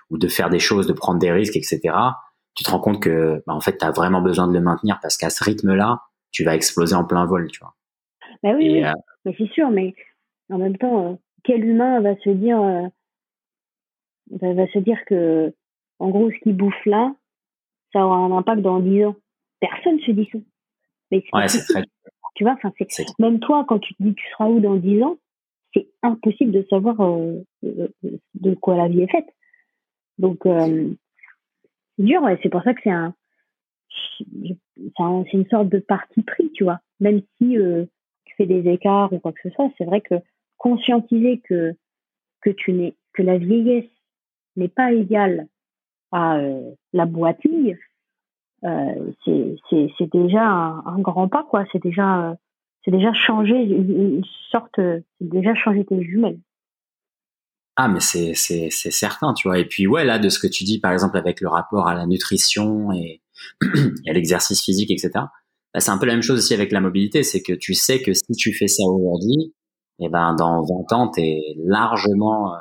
ou 0.10 0.18
de 0.18 0.27
faire 0.27 0.49
des 0.49 0.60
choses, 0.60 0.88
de 0.88 0.94
prendre 0.94 1.19
des 1.19 1.31
risques, 1.31 1.56
etc. 1.56 1.80
Tu 2.56 2.64
te 2.64 2.72
rends 2.72 2.80
compte 2.80 3.02
que 3.02 3.44
bah, 3.48 3.53
en 3.53 3.61
fait 3.61 3.77
t'as 3.77 3.91
vraiment 3.91 4.22
besoin 4.22 4.48
de 4.48 4.53
le 4.53 4.61
maintenir 4.61 4.99
parce 5.02 5.18
qu'à 5.18 5.30
ce 5.30 5.44
rythme-là, 5.44 6.02
tu 6.31 6.44
vas 6.44 6.56
exploser 6.56 6.95
en 6.95 7.06
plein 7.06 7.26
vol, 7.26 7.48
tu 7.52 7.60
vois. 7.60 7.76
Bah 8.44 8.52
oui, 8.56 8.84
euh, 8.84 8.91
mais 9.26 9.36
c'est 9.38 9.49
sûr, 9.52 9.69
mais 9.69 9.94
en 10.49 10.57
même 10.57 10.77
temps, 10.77 11.11
euh, 11.11 11.15
quel 11.44 11.64
humain 11.65 12.02
va 12.02 12.15
se 12.18 12.30
dire 12.30 12.61
euh, 12.61 12.88
va 14.41 14.68
se 14.68 14.80
dire 14.80 14.98
que 15.07 15.53
en 15.99 16.10
gros 16.10 16.31
ce 16.31 16.38
qu'il 16.40 16.56
bouffe 16.56 16.86
là, 16.86 17.14
ça 17.94 18.06
aura 18.06 18.18
un 18.18 18.31
impact 18.31 18.61
dans 18.61 18.80
10 18.80 19.06
ans? 19.06 19.15
Personne 19.60 19.99
se 19.99 20.11
dit 20.11 20.30
ça. 20.31 20.38
Mais 21.11 21.23
ouais, 21.34 21.48
c'est 21.48 21.65
très 21.65 21.84
tu 22.40 22.45
vois, 22.45 22.53
enfin, 22.53 22.72
c'est 22.88 23.06
même 23.20 23.41
toi 23.41 23.66
quand 23.68 23.80
tu 23.80 23.94
te 23.95 24.02
dis 24.02 24.16
que 24.16 24.22
tu 24.22 24.30
seras 24.30 24.48
où 24.48 24.61
dans 24.61 24.78
10 24.78 25.03
ans, 25.03 25.18
c'est 25.74 25.90
impossible 26.02 26.53
de 26.53 26.66
savoir 26.70 27.02
euh, 27.02 27.44
euh, 27.66 27.90
de 28.34 28.56
quoi 28.56 28.78
la 28.78 28.88
vie 28.88 29.02
est 29.02 29.11
faite. 29.11 29.28
Donc 30.20 30.45
euh, 30.45 30.90
c'est 31.98 32.06
dur, 32.06 32.30
et 32.30 32.40
c'est 32.41 32.48
pour 32.48 32.64
ça 32.64 32.74
que 32.74 32.80
c'est 32.82 32.91
un 32.91 33.14
c'est 33.98 35.34
une 35.34 35.49
sorte 35.49 35.68
de 35.68 35.80
parti 35.80 36.22
pris, 36.22 36.49
tu 36.53 36.64
vois. 36.64 36.80
Même 37.02 37.24
si 37.38 37.57
tu 38.24 38.36
fais 38.38 38.45
des 38.45 38.70
écarts 38.72 39.11
ou 39.11 39.20
quoi 39.20 39.34
que 39.34 39.41
ce 39.44 39.49
soit, 39.49 39.70
c'est 39.78 39.84
vrai 39.84 39.99
que 39.99 40.16
conscientiser 40.57 41.41
que 41.44 41.74
que 42.40 42.52
tu 42.52 42.72
n'es 42.72 42.95
que 43.11 43.22
la 43.22 43.38
vieillesse 43.38 43.91
n'est 44.56 44.70
pas 44.70 44.94
égale 44.94 45.49
à 46.14 46.41
la 46.94 47.06
boitille, 47.06 47.74
euh, 47.74 47.89
c'est 48.61 50.11
déjà 50.11 50.44
un, 50.44 50.99
grand 50.99 51.27
pas, 51.27 51.44
quoi. 51.44 51.65
C'est 51.72 51.81
déjà, 51.81 52.36
c'est 52.84 52.91
déjà 52.91 53.14
changer 53.14 53.56
une, 53.56 54.23
sorte, 54.52 54.76
c'est 54.76 55.03
déjà 55.19 55.53
changer 55.56 55.86
tes 55.86 56.03
jumelles. 56.03 56.40
Ah, 57.76 57.88
mais 57.88 58.02
c'est, 58.02 58.34
c'est, 58.34 58.68
c'est 58.72 58.91
certain, 58.91 59.34
tu 59.34 59.48
vois. 59.48 59.57
Et 59.57 59.65
puis, 59.65 59.88
ouais, 59.88 60.03
là, 60.03 60.19
de 60.19 60.27
ce 60.27 60.40
que 60.40 60.48
tu 60.48 60.65
dis, 60.65 60.81
par 60.81 60.91
exemple, 60.91 61.18
avec 61.18 61.40
le 61.40 61.48
rapport 61.48 61.88
à 61.88 61.94
la 61.94 62.06
nutrition 62.06 62.91
et, 62.91 63.22
à 63.61 64.11
l'exercice 64.11 64.61
physique, 64.61 64.91
etc. 64.91 65.11
Bah, 65.73 65.80
c'est 65.80 65.91
un 65.91 65.98
peu 65.98 66.06
la 66.06 66.14
même 66.14 66.22
chose 66.22 66.40
aussi 66.40 66.53
avec 66.53 66.72
la 66.72 66.81
mobilité. 66.81 67.23
C'est 67.23 67.41
que 67.41 67.53
tu 67.53 67.73
sais 67.73 68.02
que 68.02 68.14
si 68.14 68.34
tu 68.38 68.53
fais 68.53 68.68
ça 68.68 68.84
aujourd'hui, 68.84 69.53
et 69.99 70.06
eh 70.06 70.10
ben, 70.10 70.34
dans 70.34 70.61
20 70.64 70.94
ans, 70.94 71.07
t'es 71.10 71.41
largement 71.57 72.53
euh, 72.53 72.57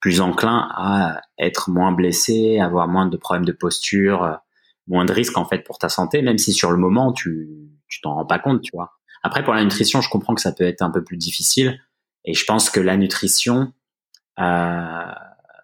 plus 0.00 0.20
enclin 0.20 0.68
à 0.74 1.20
être 1.38 1.70
moins 1.70 1.92
blessé, 1.92 2.58
avoir 2.58 2.88
moins 2.88 3.06
de 3.06 3.16
problèmes 3.16 3.44
de 3.44 3.52
posture, 3.52 4.22
euh, 4.22 4.34
moins 4.86 5.04
de 5.04 5.12
risques 5.12 5.36
en 5.36 5.44
fait 5.44 5.60
pour 5.60 5.78
ta 5.78 5.88
santé, 5.88 6.22
même 6.22 6.38
si 6.38 6.52
sur 6.52 6.70
le 6.70 6.78
moment 6.78 7.12
tu 7.12 7.48
tu 7.88 8.00
t'en 8.00 8.14
rends 8.14 8.26
pas 8.26 8.38
compte, 8.38 8.62
tu 8.62 8.70
vois. 8.74 8.92
Après 9.22 9.44
pour 9.44 9.54
la 9.54 9.64
nutrition, 9.64 10.00
je 10.00 10.08
comprends 10.08 10.34
que 10.34 10.40
ça 10.40 10.52
peut 10.52 10.64
être 10.64 10.82
un 10.82 10.90
peu 10.90 11.02
plus 11.02 11.16
difficile 11.16 11.80
et 12.24 12.34
je 12.34 12.44
pense 12.44 12.70
que 12.70 12.80
la 12.80 12.96
nutrition, 12.96 13.72
euh, 14.38 15.12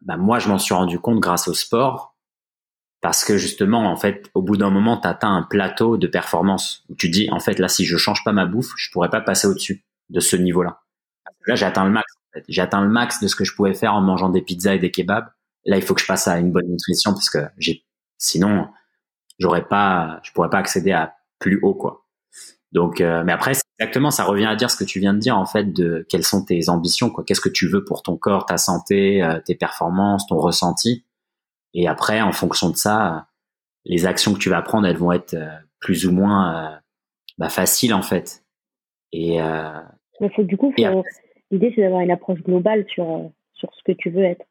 bah 0.02 0.16
moi 0.16 0.38
je 0.38 0.48
m'en 0.48 0.58
suis 0.58 0.74
rendu 0.74 0.98
compte 0.98 1.20
grâce 1.20 1.48
au 1.48 1.54
sport 1.54 2.16
parce 3.00 3.24
que 3.24 3.36
justement 3.36 3.90
en 3.90 3.96
fait 3.96 4.30
au 4.34 4.42
bout 4.42 4.56
d'un 4.56 4.70
moment 4.70 4.96
tu 4.96 5.08
atteins 5.08 5.34
un 5.34 5.42
plateau 5.42 5.96
de 5.96 6.06
performance 6.06 6.84
où 6.88 6.94
tu 6.94 7.08
dis 7.08 7.28
en 7.30 7.40
fait 7.40 7.58
là 7.58 7.68
si 7.68 7.84
je 7.84 7.96
change 7.96 8.24
pas 8.24 8.32
ma 8.32 8.46
bouffe, 8.46 8.72
je 8.76 8.90
pourrais 8.90 9.10
pas 9.10 9.20
passer 9.20 9.46
au-dessus 9.48 9.84
de 10.08 10.20
ce 10.20 10.36
niveau-là. 10.36 10.80
Là 11.46 11.56
j'ai 11.56 11.66
atteint 11.66 11.84
le 11.84 11.90
max. 11.90 12.12
J'ai 12.48 12.62
atteint 12.62 12.80
le 12.80 12.88
max 12.88 13.20
de 13.20 13.28
ce 13.28 13.36
que 13.36 13.44
je 13.44 13.54
pouvais 13.54 13.74
faire 13.74 13.94
en 13.94 14.00
mangeant 14.00 14.30
des 14.30 14.40
pizzas 14.40 14.74
et 14.74 14.78
des 14.78 14.90
kebabs. 14.90 15.28
Là 15.66 15.76
il 15.76 15.82
faut 15.82 15.94
que 15.94 16.00
je 16.00 16.06
passe 16.06 16.28
à 16.28 16.38
une 16.38 16.52
bonne 16.52 16.68
nutrition 16.68 17.12
parce 17.12 17.28
que 17.28 17.38
sinon 18.18 18.68
j'aurais 19.42 19.66
pas, 19.66 20.20
je 20.22 20.32
pourrais 20.32 20.50
pas 20.50 20.58
accéder 20.58 20.92
à 20.92 21.16
plus 21.38 21.58
haut, 21.62 21.74
quoi. 21.74 22.04
Donc, 22.70 23.00
euh, 23.00 23.22
mais 23.24 23.32
après, 23.32 23.52
exactement, 23.78 24.10
ça 24.10 24.24
revient 24.24 24.46
à 24.46 24.56
dire 24.56 24.70
ce 24.70 24.76
que 24.76 24.84
tu 24.84 24.98
viens 24.98 25.12
de 25.12 25.18
dire 25.18 25.36
en 25.36 25.44
fait 25.44 25.72
de 25.72 26.06
quelles 26.08 26.24
sont 26.24 26.44
tes 26.44 26.70
ambitions, 26.70 27.10
quoi. 27.10 27.24
Qu'est-ce 27.24 27.40
que 27.40 27.50
tu 27.50 27.68
veux 27.68 27.84
pour 27.84 28.02
ton 28.02 28.16
corps, 28.16 28.46
ta 28.46 28.56
santé, 28.56 29.22
euh, 29.22 29.40
tes 29.44 29.54
performances, 29.54 30.26
ton 30.26 30.38
ressenti. 30.38 31.04
Et 31.74 31.88
après, 31.88 32.22
en 32.22 32.32
fonction 32.32 32.70
de 32.70 32.76
ça, 32.76 33.26
les 33.84 34.06
actions 34.06 34.32
que 34.32 34.38
tu 34.38 34.48
vas 34.48 34.62
prendre, 34.62 34.86
elles 34.86 34.96
vont 34.96 35.12
être 35.12 35.34
euh, 35.34 35.50
plus 35.80 36.06
ou 36.06 36.12
moins 36.12 36.80
bah, 37.38 37.48
faciles 37.48 37.92
en 37.92 38.02
fait. 38.02 38.44
Et 39.12 39.38
mais 40.20 40.30
faut, 40.30 40.44
du 40.44 40.56
coup, 40.56 40.72
l'idée 41.50 41.72
c'est 41.74 41.82
d'avoir 41.82 42.00
une 42.00 42.12
approche 42.12 42.40
globale 42.40 42.86
sur 42.88 43.32
sur 43.54 43.74
ce 43.74 43.82
que 43.84 43.92
tu 43.92 44.10
veux 44.10 44.22
être, 44.22 44.44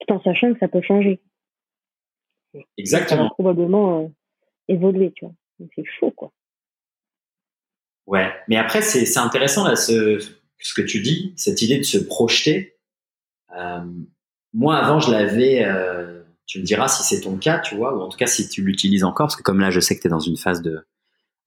tout 0.00 0.12
en 0.14 0.22
sachant 0.22 0.52
que 0.52 0.58
ça 0.58 0.68
peut 0.68 0.80
changer. 0.80 1.20
Exactement. 2.78 3.28
probablement 3.28 4.10
évoluer, 4.68 5.12
tu 5.14 5.24
vois. 5.24 5.34
c'est 5.74 5.84
chaud, 5.98 6.10
quoi. 6.10 6.32
Ouais, 8.06 8.32
mais 8.48 8.56
après, 8.56 8.80
c'est 8.80 9.18
intéressant, 9.18 9.66
là, 9.66 9.76
ce, 9.76 10.18
ce 10.60 10.74
que 10.74 10.82
tu 10.82 11.00
dis, 11.00 11.34
cette 11.36 11.60
idée 11.62 11.78
de 11.78 11.82
se 11.82 11.98
projeter. 11.98 12.78
Euh, 13.56 13.84
moi, 14.54 14.76
avant, 14.76 15.00
je 15.00 15.10
l'avais, 15.10 15.64
euh, 15.64 16.22
tu 16.46 16.58
me 16.60 16.64
diras 16.64 16.88
si 16.88 17.02
c'est 17.02 17.22
ton 17.22 17.36
cas, 17.36 17.58
tu 17.58 17.74
vois, 17.74 17.96
ou 17.96 18.00
en 18.00 18.08
tout 18.08 18.16
cas 18.16 18.26
si 18.26 18.48
tu 18.48 18.62
l'utilises 18.62 19.04
encore, 19.04 19.26
parce 19.26 19.36
que 19.36 19.42
comme 19.42 19.60
là, 19.60 19.70
je 19.70 19.80
sais 19.80 19.94
que 19.96 20.00
tu 20.00 20.08
es 20.08 20.10
dans 20.10 20.20
une 20.20 20.36
phase 20.36 20.62
de 20.62 20.86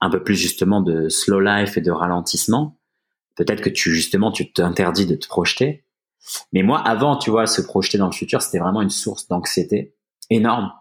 un 0.02 0.10
peu 0.10 0.24
plus 0.24 0.36
justement 0.36 0.82
de 0.82 1.10
slow 1.10 1.40
life 1.40 1.78
et 1.78 1.82
de 1.82 1.92
ralentissement. 1.92 2.78
Peut-être 3.36 3.62
que 3.62 3.70
tu 3.70 3.94
justement 3.94 4.32
tu 4.32 4.52
t'interdis 4.52 5.06
de 5.06 5.16
te 5.16 5.28
projeter. 5.28 5.86
Mais 6.54 6.64
moi, 6.64 6.80
avant, 6.80 7.18
tu 7.18 7.30
vois, 7.30 7.48
se 7.48 7.62
projeter 7.62 7.98
dans 7.98 8.08
le 8.08 8.12
futur, 8.12 8.42
c'était 8.42 8.60
vraiment 8.60 8.82
une 8.82 8.90
source 8.90 9.28
d'anxiété 9.28 9.96
énorme. 10.30 10.72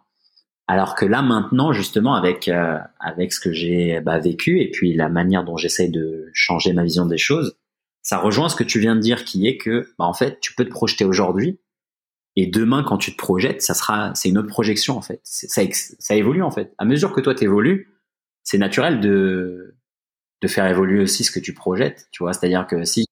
Alors 0.70 0.94
que 0.94 1.04
là 1.04 1.20
maintenant, 1.20 1.72
justement, 1.72 2.14
avec 2.14 2.46
euh, 2.46 2.78
avec 3.00 3.32
ce 3.32 3.40
que 3.40 3.52
j'ai 3.52 4.00
bah, 4.00 4.20
vécu 4.20 4.60
et 4.60 4.70
puis 4.70 4.94
la 4.94 5.08
manière 5.08 5.42
dont 5.42 5.56
j'essaye 5.56 5.90
de 5.90 6.30
changer 6.32 6.72
ma 6.72 6.84
vision 6.84 7.06
des 7.06 7.18
choses, 7.18 7.58
ça 8.02 8.18
rejoint 8.18 8.48
ce 8.48 8.54
que 8.54 8.62
tu 8.62 8.78
viens 8.78 8.94
de 8.94 9.00
dire, 9.00 9.24
qui 9.24 9.48
est 9.48 9.56
que 9.56 9.92
bah, 9.98 10.04
en 10.04 10.12
fait, 10.12 10.38
tu 10.38 10.54
peux 10.54 10.64
te 10.64 10.70
projeter 10.70 11.04
aujourd'hui 11.04 11.58
et 12.36 12.46
demain, 12.46 12.84
quand 12.84 12.98
tu 12.98 13.10
te 13.10 13.16
projettes, 13.16 13.62
ça 13.62 13.74
sera 13.74 14.14
c'est 14.14 14.28
une 14.28 14.38
autre 14.38 14.46
projection 14.46 14.96
en 14.96 15.02
fait. 15.02 15.20
Ça, 15.24 15.62
ça 15.98 16.14
évolue 16.14 16.44
en 16.44 16.52
fait. 16.52 16.72
À 16.78 16.84
mesure 16.84 17.12
que 17.12 17.20
toi 17.20 17.34
t'évolues, 17.34 17.92
c'est 18.44 18.58
naturel 18.58 19.00
de 19.00 19.74
de 20.40 20.46
faire 20.46 20.68
évoluer 20.68 21.00
aussi 21.00 21.24
ce 21.24 21.32
que 21.32 21.40
tu 21.40 21.52
projettes. 21.52 22.06
Tu 22.12 22.22
vois, 22.22 22.32
c'est-à-dire 22.32 22.68
que 22.68 22.84
si 22.84 23.06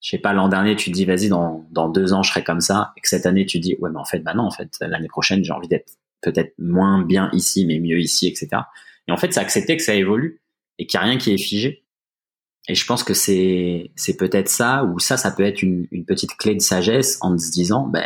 je 0.00 0.10
sais 0.10 0.18
pas, 0.18 0.32
l'an 0.32 0.48
dernier, 0.48 0.76
tu 0.76 0.90
te 0.90 0.94
dis, 0.94 1.04
vas-y, 1.04 1.28
dans, 1.28 1.66
dans 1.72 1.88
deux 1.88 2.12
ans, 2.14 2.22
je 2.22 2.30
serai 2.30 2.42
comme 2.42 2.60
ça, 2.62 2.92
et 2.96 3.00
que 3.02 3.08
cette 3.08 3.26
année, 3.26 3.44
tu 3.44 3.58
dis, 3.58 3.76
ouais, 3.80 3.90
mais 3.90 3.98
en 3.98 4.04
fait, 4.06 4.20
bah 4.20 4.32
non, 4.34 4.44
en 4.44 4.50
fait, 4.50 4.70
l'année 4.80 5.08
prochaine, 5.08 5.44
j'ai 5.44 5.52
envie 5.52 5.68
d'être 5.68 5.92
peut-être 6.20 6.54
moins 6.58 7.02
bien 7.02 7.30
ici, 7.32 7.66
mais 7.66 7.78
mieux 7.78 7.98
ici, 7.98 8.26
etc. 8.26 8.62
Et 9.08 9.12
en 9.12 9.16
fait, 9.16 9.32
c'est 9.32 9.40
accepter 9.40 9.76
que 9.76 9.82
ça 9.82 9.94
évolue 9.94 10.40
et 10.78 10.86
qu'il 10.86 10.98
n'y 10.98 11.04
a 11.04 11.08
rien 11.08 11.18
qui 11.18 11.32
est 11.32 11.38
figé. 11.38 11.84
Et 12.68 12.74
je 12.74 12.86
pense 12.86 13.02
que 13.02 13.14
c'est 13.14 13.90
c'est 13.96 14.16
peut-être 14.16 14.48
ça 14.48 14.84
ou 14.84 14.98
ça, 14.98 15.16
ça 15.16 15.30
peut 15.30 15.44
être 15.44 15.62
une, 15.62 15.86
une, 15.90 16.04
petite 16.04 16.36
clé 16.36 16.54
de 16.54 16.60
sagesse 16.60 17.18
en 17.22 17.36
se 17.36 17.50
disant, 17.50 17.86
ben 17.86 18.04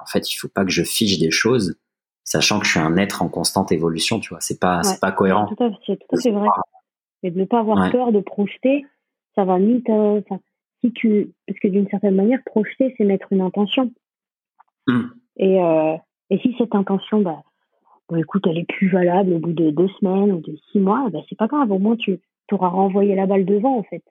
en 0.00 0.06
fait, 0.06 0.30
il 0.30 0.36
faut 0.36 0.48
pas 0.48 0.64
que 0.64 0.70
je 0.70 0.82
fige 0.82 1.18
des 1.18 1.30
choses, 1.30 1.76
sachant 2.24 2.58
que 2.58 2.66
je 2.66 2.72
suis 2.72 2.80
un 2.80 2.96
être 2.96 3.22
en 3.22 3.28
constante 3.28 3.72
évolution. 3.72 4.20
Tu 4.20 4.30
vois, 4.30 4.40
c'est 4.40 4.60
pas 4.60 4.82
c'est 4.82 5.00
pas 5.00 5.12
cohérent. 5.12 5.48
C'est 5.86 5.96
tout 5.96 6.16
à 6.16 6.20
fait 6.20 6.30
vrai. 6.30 6.48
Et 7.22 7.30
de 7.30 7.40
ne 7.40 7.44
pas 7.44 7.60
avoir 7.60 7.90
peur 7.90 8.12
de 8.12 8.20
projeter 8.20 8.84
ça 9.36 9.44
va 9.44 9.58
si 10.80 10.92
tu, 10.92 11.32
parce 11.46 11.58
que 11.60 11.68
d'une 11.68 11.88
certaine 11.88 12.14
manière, 12.14 12.40
projeter, 12.44 12.94
c'est 12.96 13.04
mettre 13.04 13.28
une 13.30 13.40
intention. 13.40 13.92
Mm. 14.86 15.02
Et, 15.38 15.62
euh, 15.62 15.96
et 16.30 16.38
si 16.38 16.54
cette 16.58 16.74
intention, 16.74 17.20
bah, 17.20 17.42
bon, 18.08 18.16
écoute, 18.16 18.44
elle 18.46 18.58
est 18.58 18.68
plus 18.68 18.88
valable 18.88 19.32
au 19.32 19.38
bout 19.38 19.52
de 19.52 19.70
deux 19.70 19.88
semaines 20.00 20.32
ou 20.32 20.40
de 20.40 20.56
six 20.70 20.80
mois, 20.80 21.08
bah, 21.10 21.20
c'est 21.28 21.38
pas 21.38 21.46
grave. 21.46 21.70
Au 21.70 21.78
moins, 21.78 21.96
tu 21.96 22.18
auras 22.50 22.68
renvoyé 22.68 23.14
la 23.14 23.26
balle 23.26 23.44
devant, 23.44 23.78
en 23.78 23.82
fait. 23.82 24.02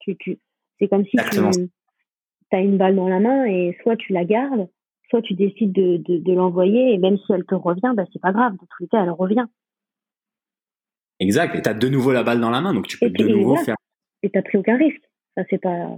Tu, 0.00 0.16
tu, 0.16 0.38
c'est 0.78 0.88
comme 0.88 1.04
si 1.04 1.16
tu 1.16 2.56
as 2.56 2.60
une 2.60 2.76
balle 2.76 2.96
dans 2.96 3.08
la 3.08 3.20
main 3.20 3.46
et 3.46 3.76
soit 3.82 3.96
tu 3.96 4.12
la 4.12 4.24
gardes, 4.24 4.68
soit 5.08 5.22
tu 5.22 5.34
décides 5.34 5.72
de, 5.72 5.98
de, 5.98 6.18
de 6.18 6.32
l'envoyer 6.32 6.94
et 6.94 6.98
même 6.98 7.18
si 7.18 7.32
elle 7.32 7.44
te 7.44 7.54
revient, 7.54 7.92
bah, 7.94 8.04
c'est 8.12 8.20
pas 8.20 8.32
grave. 8.32 8.52
De 8.54 8.58
tous 8.58 8.82
les 8.82 8.88
cas, 8.88 9.02
elle 9.02 9.10
revient. 9.10 9.46
Exact. 11.20 11.54
Et 11.54 11.62
tu 11.62 11.68
as 11.68 11.74
de 11.74 11.88
nouveau 11.88 12.12
la 12.12 12.24
balle 12.24 12.40
dans 12.40 12.50
la 12.50 12.60
main, 12.60 12.74
donc 12.74 12.88
tu 12.88 12.98
peux 12.98 13.08
de 13.08 13.28
nouveau 13.28 13.56
faire. 13.56 13.76
Et 14.22 14.30
tu 14.30 14.42
pris 14.42 14.58
aucun 14.58 14.76
risque. 14.76 15.02
Ça, 15.36 15.44
c'est 15.48 15.58
pas. 15.58 15.88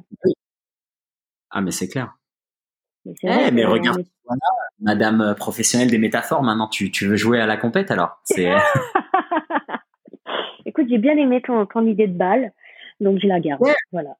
Ah, 1.51 1.60
mais 1.60 1.70
c'est 1.70 1.88
clair. 1.88 2.16
Mais, 3.05 3.14
eh, 3.56 3.64
regarde, 3.64 4.05
Madame 4.81 5.20
euh, 5.20 5.35
professionnelle 5.35 5.90
des 5.90 5.98
métaphores, 5.98 6.43
maintenant 6.43 6.68
tu, 6.68 6.90
tu 6.90 7.06
veux 7.06 7.16
jouer 7.16 7.39
à 7.40 7.47
la 7.47 7.56
compète 7.56 7.90
alors? 7.90 8.22
Écoute, 10.66 10.86
j'ai 10.89 10.98
bien 10.98 11.16
aimé 11.16 11.43
ton, 11.43 11.66
ton 11.66 11.86
idée 11.86 12.06
de 12.06 12.16
balle, 12.16 12.52
donc 13.01 13.18
je 13.20 13.26
la 13.26 13.40
garde. 13.40 13.62
Voilà. 13.93 14.16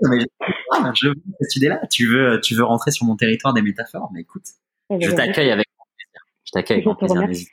je 0.00 1.08
veux 1.08 1.14
cette 1.40 1.56
idée-là. 1.56 1.80
Tu 1.90 2.06
veux, 2.06 2.40
tu 2.40 2.54
veux 2.54 2.64
rentrer 2.64 2.90
sur 2.90 3.06
mon 3.06 3.16
territoire 3.16 3.54
des 3.54 3.62
métaphores, 3.62 4.10
mais 4.12 4.22
écoute, 4.22 4.42
eh 4.90 4.98
ben, 4.98 5.08
je 5.08 5.14
t'accueille 5.14 5.50
avec 5.50 5.66
plaisir. 5.96 6.20
Je 6.44 6.50
t'accueille 6.50 6.84
avec 6.84 7.26
plaisir. 7.26 7.48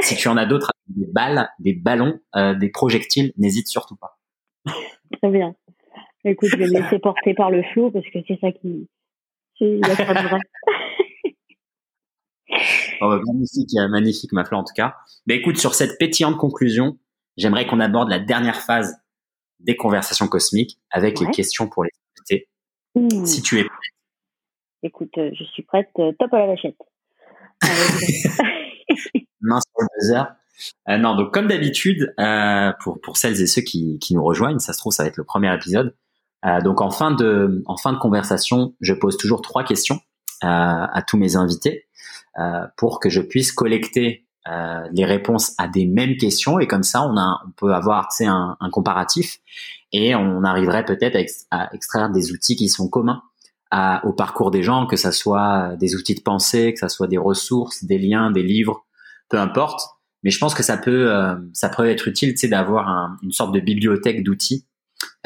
Si 0.00 0.16
tu 0.16 0.28
en 0.28 0.36
as 0.36 0.46
d'autres, 0.46 0.72
des 0.88 1.06
balles, 1.06 1.48
des 1.58 1.72
ballons, 1.72 2.20
euh, 2.36 2.54
des 2.54 2.68
projectiles, 2.68 3.32
n'hésite 3.36 3.68
surtout 3.68 3.96
pas. 3.96 4.18
Très 5.22 5.30
bien. 5.30 5.54
Écoute, 6.24 6.50
je 6.50 6.56
vais 6.56 6.66
me 6.66 6.80
laisser 6.80 6.98
porter 6.98 7.34
par 7.34 7.50
le 7.50 7.62
flou 7.72 7.90
parce 7.90 8.06
que 8.06 8.18
c'est 8.26 8.38
ça 8.40 8.52
qui, 8.52 8.88
c'est 9.62 9.80
oh, 13.00 13.08
bah, 13.08 13.20
magnifique, 13.26 13.70
euh, 13.78 13.88
magnifique, 13.88 14.32
ma 14.32 14.44
fleur 14.44 14.60
en 14.60 14.64
tout 14.64 14.74
cas. 14.74 14.96
Mais 15.26 15.36
écoute, 15.36 15.56
sur 15.56 15.74
cette 15.74 15.98
pétillante 15.98 16.36
conclusion, 16.36 16.98
j'aimerais 17.36 17.66
qu'on 17.66 17.80
aborde 17.80 18.10
la 18.10 18.18
dernière 18.18 18.60
phase 18.60 18.96
des 19.60 19.76
conversations 19.76 20.26
cosmiques 20.26 20.80
avec 20.90 21.20
les 21.20 21.30
questions 21.30 21.68
pour 21.68 21.84
les 21.84 21.90
invités. 22.18 22.48
Mmh. 22.94 23.24
Si 23.24 23.42
tu 23.42 23.60
es 23.60 23.64
prête. 23.64 23.78
Écoute, 24.82 25.16
euh, 25.18 25.30
je 25.32 25.44
suis 25.44 25.62
prête. 25.62 25.88
top 25.94 26.34
à 26.34 26.38
la 26.38 26.46
vachette. 26.46 26.76
Sur 27.62 28.32
le 29.78 29.86
buzzer. 29.98 30.24
Euh, 30.88 30.98
non, 30.98 31.16
donc 31.16 31.32
comme 31.32 31.46
d'habitude, 31.46 32.12
euh, 32.18 32.72
pour 32.82 33.00
pour 33.00 33.16
celles 33.16 33.40
et 33.40 33.46
ceux 33.46 33.62
qui, 33.62 33.98
qui 33.98 34.14
nous 34.14 34.22
rejoignent, 34.22 34.58
ça 34.58 34.72
se 34.72 34.78
trouve 34.78 34.92
ça 34.92 35.04
va 35.04 35.08
être 35.08 35.16
le 35.16 35.24
premier 35.24 35.52
épisode. 35.54 35.96
Euh, 36.44 36.60
donc 36.60 36.80
en 36.80 36.90
fin 36.90 37.12
de 37.12 37.62
en 37.66 37.76
fin 37.76 37.92
de 37.92 37.98
conversation, 37.98 38.74
je 38.80 38.94
pose 38.94 39.16
toujours 39.16 39.42
trois 39.42 39.64
questions 39.64 39.96
euh, 40.44 40.46
à 40.48 41.02
tous 41.06 41.16
mes 41.16 41.36
invités 41.36 41.86
euh, 42.38 42.66
pour 42.76 43.00
que 43.00 43.10
je 43.10 43.20
puisse 43.20 43.52
collecter 43.52 44.26
les 44.90 45.04
réponses 45.04 45.54
à 45.56 45.68
des 45.68 45.86
mêmes 45.86 46.16
questions. 46.16 46.58
Et 46.58 46.66
comme 46.66 46.82
ça 46.82 47.02
on 47.02 47.16
a 47.16 47.40
on 47.46 47.52
peut 47.52 47.72
avoir 47.72 48.08
un, 48.22 48.56
un 48.58 48.70
comparatif. 48.70 49.38
Et 49.92 50.16
on 50.16 50.42
arriverait 50.42 50.84
peut-être 50.84 51.16
à, 51.52 51.72
extraire 51.74 52.10
des 52.10 52.32
outils 52.32 52.56
qui 52.56 52.68
sont 52.68 52.88
communs 52.88 53.22
à, 53.70 54.04
au 54.04 54.12
parcours 54.12 54.50
des 54.50 54.64
gens, 54.64 54.86
que 54.86 54.96
ça 54.96 55.12
soit 55.12 55.76
des 55.76 55.94
outils 55.94 56.16
de 56.16 56.22
pensée, 56.22 56.72
que 56.72 56.80
ça 56.80 56.88
soit 56.88 57.06
des 57.06 57.18
ressources, 57.18 57.84
des 57.84 57.98
liens, 57.98 58.32
des 58.32 58.42
livres, 58.42 58.84
peu 59.28 59.38
importe. 59.38 59.80
Mais 60.22 60.30
je 60.30 60.38
pense 60.38 60.54
que 60.54 60.62
ça 60.62 60.76
peut 60.76 61.12
euh, 61.12 61.34
ça 61.52 61.68
peut 61.68 61.88
être 61.88 62.08
utile 62.08 62.34
d'avoir 62.48 62.88
un, 62.88 63.16
une 63.22 63.32
sorte 63.32 63.52
de 63.52 63.60
bibliothèque 63.60 64.22
d'outils 64.22 64.66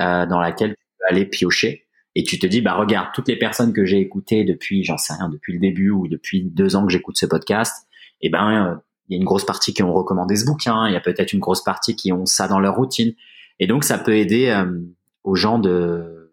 euh, 0.00 0.26
dans 0.26 0.40
laquelle 0.40 0.74
aller 1.08 1.24
piocher 1.24 1.86
et 2.14 2.24
tu 2.24 2.38
te 2.38 2.46
dis 2.46 2.62
bah 2.62 2.74
regarde 2.74 3.08
toutes 3.14 3.28
les 3.28 3.38
personnes 3.38 3.72
que 3.72 3.84
j'ai 3.84 3.98
écoutées 3.98 4.44
depuis 4.44 4.84
j'en 4.84 4.98
sais 4.98 5.14
rien 5.14 5.28
depuis 5.28 5.52
le 5.52 5.58
début 5.58 5.90
ou 5.90 6.08
depuis 6.08 6.42
deux 6.42 6.76
ans 6.76 6.86
que 6.86 6.92
j'écoute 6.92 7.18
ce 7.18 7.26
podcast 7.26 7.86
et 8.20 8.26
eh 8.26 8.30
ben 8.30 8.66
euh, 8.66 8.74
il 9.08 9.14
y 9.14 9.18
a 9.18 9.20
une 9.20 9.26
grosse 9.26 9.44
partie 9.44 9.74
qui 9.74 9.82
ont 9.82 9.92
recommandé 9.92 10.36
ce 10.36 10.44
bouquin 10.44 10.86
il 10.88 10.92
y 10.92 10.96
a 10.96 11.00
peut-être 11.00 11.32
une 11.32 11.40
grosse 11.40 11.62
partie 11.62 11.96
qui 11.96 12.12
ont 12.12 12.26
ça 12.26 12.48
dans 12.48 12.60
leur 12.60 12.76
routine 12.76 13.14
et 13.58 13.66
donc 13.66 13.84
ça 13.84 13.98
peut 13.98 14.16
aider 14.16 14.48
euh, 14.48 14.80
aux 15.24 15.34
gens 15.34 15.58
de 15.58 16.32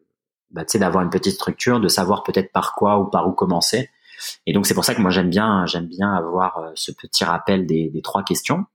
bah, 0.51 0.63
tu 0.65 0.73
sais 0.73 0.79
d'avoir 0.79 1.03
une 1.03 1.09
petite 1.09 1.33
structure 1.33 1.79
de 1.79 1.87
savoir 1.87 2.23
peut-être 2.23 2.51
par 2.51 2.75
quoi 2.75 2.99
ou 2.99 3.09
par 3.09 3.27
où 3.27 3.33
commencer 3.33 3.89
et 4.45 4.53
donc 4.53 4.65
c'est 4.65 4.73
pour 4.73 4.85
ça 4.85 4.95
que 4.95 5.01
moi 5.01 5.11
j'aime 5.11 5.29
bien 5.29 5.65
j'aime 5.65 5.87
bien 5.87 6.13
avoir 6.13 6.57
euh, 6.57 6.71
ce 6.75 6.91
petit 6.91 7.23
rappel 7.23 7.65
des, 7.65 7.89
des 7.89 8.01
trois 8.01 8.23
questions. 8.23 8.65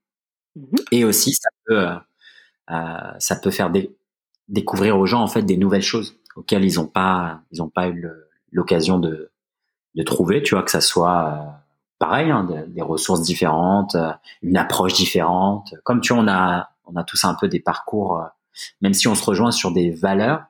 Mhm. 0.57 0.79
Et 0.93 1.05
aussi 1.05 1.33
ça 1.33 1.49
peut 1.67 1.89
euh, 2.71 3.13
ça 3.19 3.37
peut 3.37 3.51
faire 3.51 3.71
découvrir 4.49 4.99
aux 4.99 5.07
gens 5.07 5.21
en 5.21 5.27
fait 5.27 5.43
des 5.43 5.57
nouvelles 5.57 5.83
choses 5.83 6.17
auxquelles 6.37 6.65
ils 6.65 6.77
n'ont 6.77 6.87
pas 6.87 7.41
ils 7.53 7.63
ont 7.63 7.69
pas 7.69 7.89
eu 7.89 8.07
l'occasion 8.53 8.99
de 8.99 9.31
de 9.95 10.03
trouver. 10.03 10.43
Tu 10.43 10.55
vois 10.55 10.63
que 10.63 10.71
ça 10.71 10.81
soit 10.81 11.27
euh, 11.27 11.51
pareil 11.99 12.31
hein, 12.31 12.49
des, 12.69 12.83
ressources 12.83 13.23
différentes, 13.23 13.97
une 14.43 14.57
approche 14.57 14.95
différente. 14.95 15.75
Comme 15.85 16.01
tu 16.01 16.13
vois 16.13 16.23
on 16.23 16.29
a 16.29 16.71
on 16.87 16.97
a 16.97 17.05
tous 17.05 17.25
un 17.25 17.35
peu 17.35 17.49
des 17.49 17.61
parcours 17.61 18.23
même 18.81 18.95
si 18.95 19.09
on 19.09 19.15
se 19.15 19.25
rejoint 19.25 19.51
sur 19.51 19.73
des 19.73 19.91
valeurs, 19.91 20.45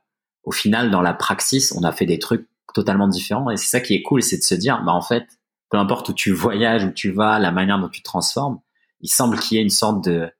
au 0.44 0.52
final, 0.52 0.90
dans 0.90 1.02
la 1.02 1.14
praxis, 1.14 1.72
on 1.76 1.82
a 1.82 1.92
fait 1.92 2.06
des 2.06 2.18
trucs 2.18 2.48
totalement 2.74 3.08
différent. 3.08 3.50
Et 3.50 3.56
c'est 3.56 3.66
ça 3.66 3.80
qui 3.80 3.94
est 3.94 4.02
cool, 4.02 4.22
c'est 4.22 4.38
de 4.38 4.42
se 4.42 4.54
dire, 4.54 4.82
bah 4.84 4.92
en 4.92 5.02
fait, 5.02 5.26
peu 5.70 5.78
importe 5.78 6.08
où 6.08 6.12
tu 6.12 6.32
voyages, 6.32 6.84
où 6.84 6.90
tu 6.90 7.10
vas, 7.10 7.38
la 7.38 7.50
manière 7.50 7.78
dont 7.78 7.88
tu 7.88 8.00
te 8.00 8.04
transformes, 8.04 8.60
il 9.00 9.10
semble 9.10 9.38
qu'il 9.38 9.56
y 9.56 9.60
ait 9.60 9.62
une 9.62 9.70
sorte 9.70 10.02
de, 10.04 10.30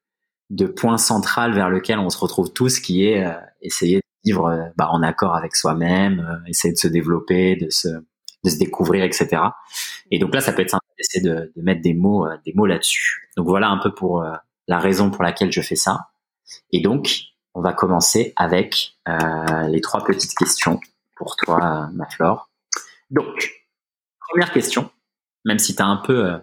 de 0.50 0.66
point 0.66 0.98
central 0.98 1.52
vers 1.52 1.68
lequel 1.68 1.98
on 1.98 2.10
se 2.10 2.18
retrouve 2.18 2.52
tous, 2.52 2.80
qui 2.80 3.04
est 3.04 3.24
euh, 3.24 3.34
essayer 3.60 3.96
de 3.96 4.02
vivre 4.24 4.46
euh, 4.46 4.64
bah, 4.76 4.88
en 4.90 5.02
accord 5.02 5.34
avec 5.34 5.56
soi-même, 5.56 6.20
euh, 6.20 6.48
essayer 6.48 6.72
de 6.72 6.78
se 6.78 6.88
développer, 6.88 7.56
de 7.56 7.70
se, 7.70 7.88
de 7.88 8.50
se 8.50 8.58
découvrir, 8.58 9.04
etc. 9.04 9.42
Et 10.10 10.18
donc 10.18 10.34
là, 10.34 10.40
ça 10.40 10.52
peut 10.52 10.62
être 10.62 10.70
sympa 10.70 10.84
d'essayer 10.98 11.24
de, 11.24 11.52
de, 11.54 11.62
mettre 11.62 11.82
des 11.82 11.94
mots, 11.94 12.26
des 12.44 12.52
mots 12.54 12.66
là-dessus. 12.66 13.30
Donc 13.36 13.46
voilà 13.46 13.68
un 13.68 13.78
peu 13.78 13.92
pour 13.92 14.24
la 14.66 14.78
raison 14.78 15.10
pour 15.10 15.22
laquelle 15.22 15.52
je 15.52 15.60
fais 15.60 15.76
ça. 15.76 16.08
Et 16.72 16.80
donc, 16.80 17.20
on 17.54 17.60
va 17.60 17.72
commencer 17.72 18.32
avec 18.36 18.94
les 19.68 19.80
trois 19.80 20.04
petites 20.04 20.34
questions 20.34 20.80
pour 21.16 21.36
toi, 21.36 21.88
ma 21.92 22.06
Flore. 22.06 22.48
Donc, 23.10 23.64
première 24.28 24.52
question, 24.52 24.90
même 25.44 25.58
si 25.58 25.74
tu 25.74 25.82
as 25.82 25.86
un 25.86 25.96
peu, 25.96 26.26
euh, 26.26 26.38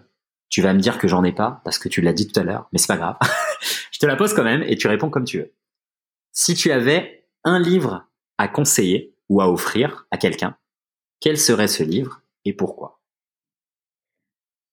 tu 0.48 0.62
vas 0.62 0.74
me 0.74 0.80
dire 0.80 0.98
que 0.98 1.08
j'en 1.08 1.24
ai 1.24 1.32
pas 1.32 1.60
parce 1.64 1.78
que 1.78 1.88
tu 1.88 2.00
l'as 2.00 2.12
dit 2.12 2.28
tout 2.28 2.38
à 2.38 2.44
l'heure, 2.44 2.68
mais 2.72 2.78
c'est 2.78 2.88
pas 2.88 2.96
grave. 2.96 3.16
Je 3.92 3.98
te 3.98 4.06
la 4.06 4.16
pose 4.16 4.34
quand 4.34 4.44
même 4.44 4.62
et 4.62 4.76
tu 4.76 4.88
réponds 4.88 5.10
comme 5.10 5.24
tu 5.24 5.38
veux. 5.38 5.54
Si 6.38 6.52
tu 6.52 6.70
avais 6.70 7.24
un 7.44 7.58
livre 7.58 8.06
à 8.36 8.46
conseiller 8.46 9.14
ou 9.30 9.40
à 9.40 9.50
offrir 9.50 10.06
à 10.10 10.18
quelqu'un, 10.18 10.54
quel 11.18 11.38
serait 11.38 11.66
ce 11.66 11.82
livre 11.82 12.20
et 12.44 12.52
pourquoi? 12.52 13.00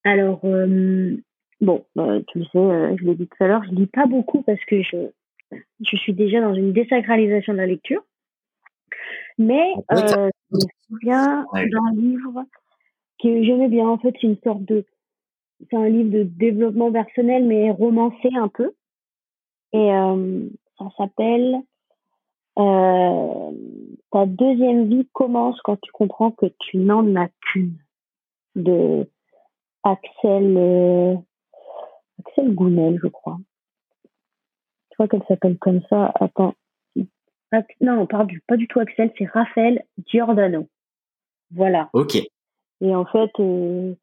Alors, 0.03 0.41
euh, 0.44 1.15
bon, 1.61 1.85
bah, 1.95 2.19
tu 2.27 2.40
le 2.40 2.45
sais, 2.52 2.57
euh, 2.57 2.98
je 2.99 3.06
l'ai 3.06 3.15
dit 3.15 3.30
tout 3.30 3.41
à 3.41 3.48
l'heure, 3.48 3.64
je 3.64 3.76
lis 3.76 3.88
pas 3.88 4.06
beaucoup 4.07 4.41
parce 4.41 4.60
que 4.65 4.84
je, 4.84 5.10
je 5.80 5.95
suis 5.95 6.11
déjà 6.11 6.41
dans 6.41 6.53
une 6.53 6.73
désacralisation 6.73 7.53
de 7.53 7.60
la 7.60 7.68
lecture. 7.68 8.03
Mais 9.38 9.73
je 9.90 10.27
me 10.52 10.60
souviens 10.90 11.45
d'un 11.53 11.91
livre 11.95 12.44
que 13.23 13.41
j'aimais 13.41 13.69
bien. 13.69 13.88
En 13.88 13.98
fait, 13.98 14.14
c'est 14.19 14.27
une 14.27 14.38
sorte 14.44 14.65
de, 14.65 14.84
c'est 15.69 15.77
un 15.77 15.88
livre 15.88 16.11
de 16.11 16.23
développement 16.23 16.91
personnel, 16.91 17.45
mais 17.45 17.72
romancé 17.72 18.30
un 18.35 18.49
peu. 18.49 18.73
Et 19.72 19.94
euh, 19.94 20.49
ça 20.78 20.86
s'appelle 20.98 21.62
euh, 22.60 23.52
Ta 24.12 24.26
deuxième 24.26 24.90
vie 24.90 25.08
commence 25.14 25.60
quand 25.62 25.80
tu 25.82 25.91
comprends 25.91 26.32
que 26.32 26.45
tu 26.60 26.78
n'en 26.78 27.16
as 27.16 27.30
qu'une. 27.41 27.78
De 28.56 29.10
Axel 29.82 30.56
euh, 30.56 31.16
Axel 32.20 32.54
Gounel, 32.54 33.00
je 33.02 33.08
crois. 33.08 33.40
Je 34.91 34.95
crois 34.95 35.08
qu'elle 35.08 35.26
s'appelle 35.28 35.58
comme 35.58 35.82
ça. 35.90 36.12
Attends, 36.20 36.54
non, 37.82 38.06
pas 38.06 38.26
du, 38.26 38.41
pas 38.41 38.58
du 38.58 38.68
tout 38.68 38.80
Axel, 38.80 39.12
c'est 39.18 39.26
Raphaël 39.26 39.84
Giordano. 40.06 40.68
Voilà. 41.52 41.90
Ok. 41.94 42.16
Et 42.82 42.95
en 42.95 43.06
fait, 43.06 43.32
euh, 43.40 43.95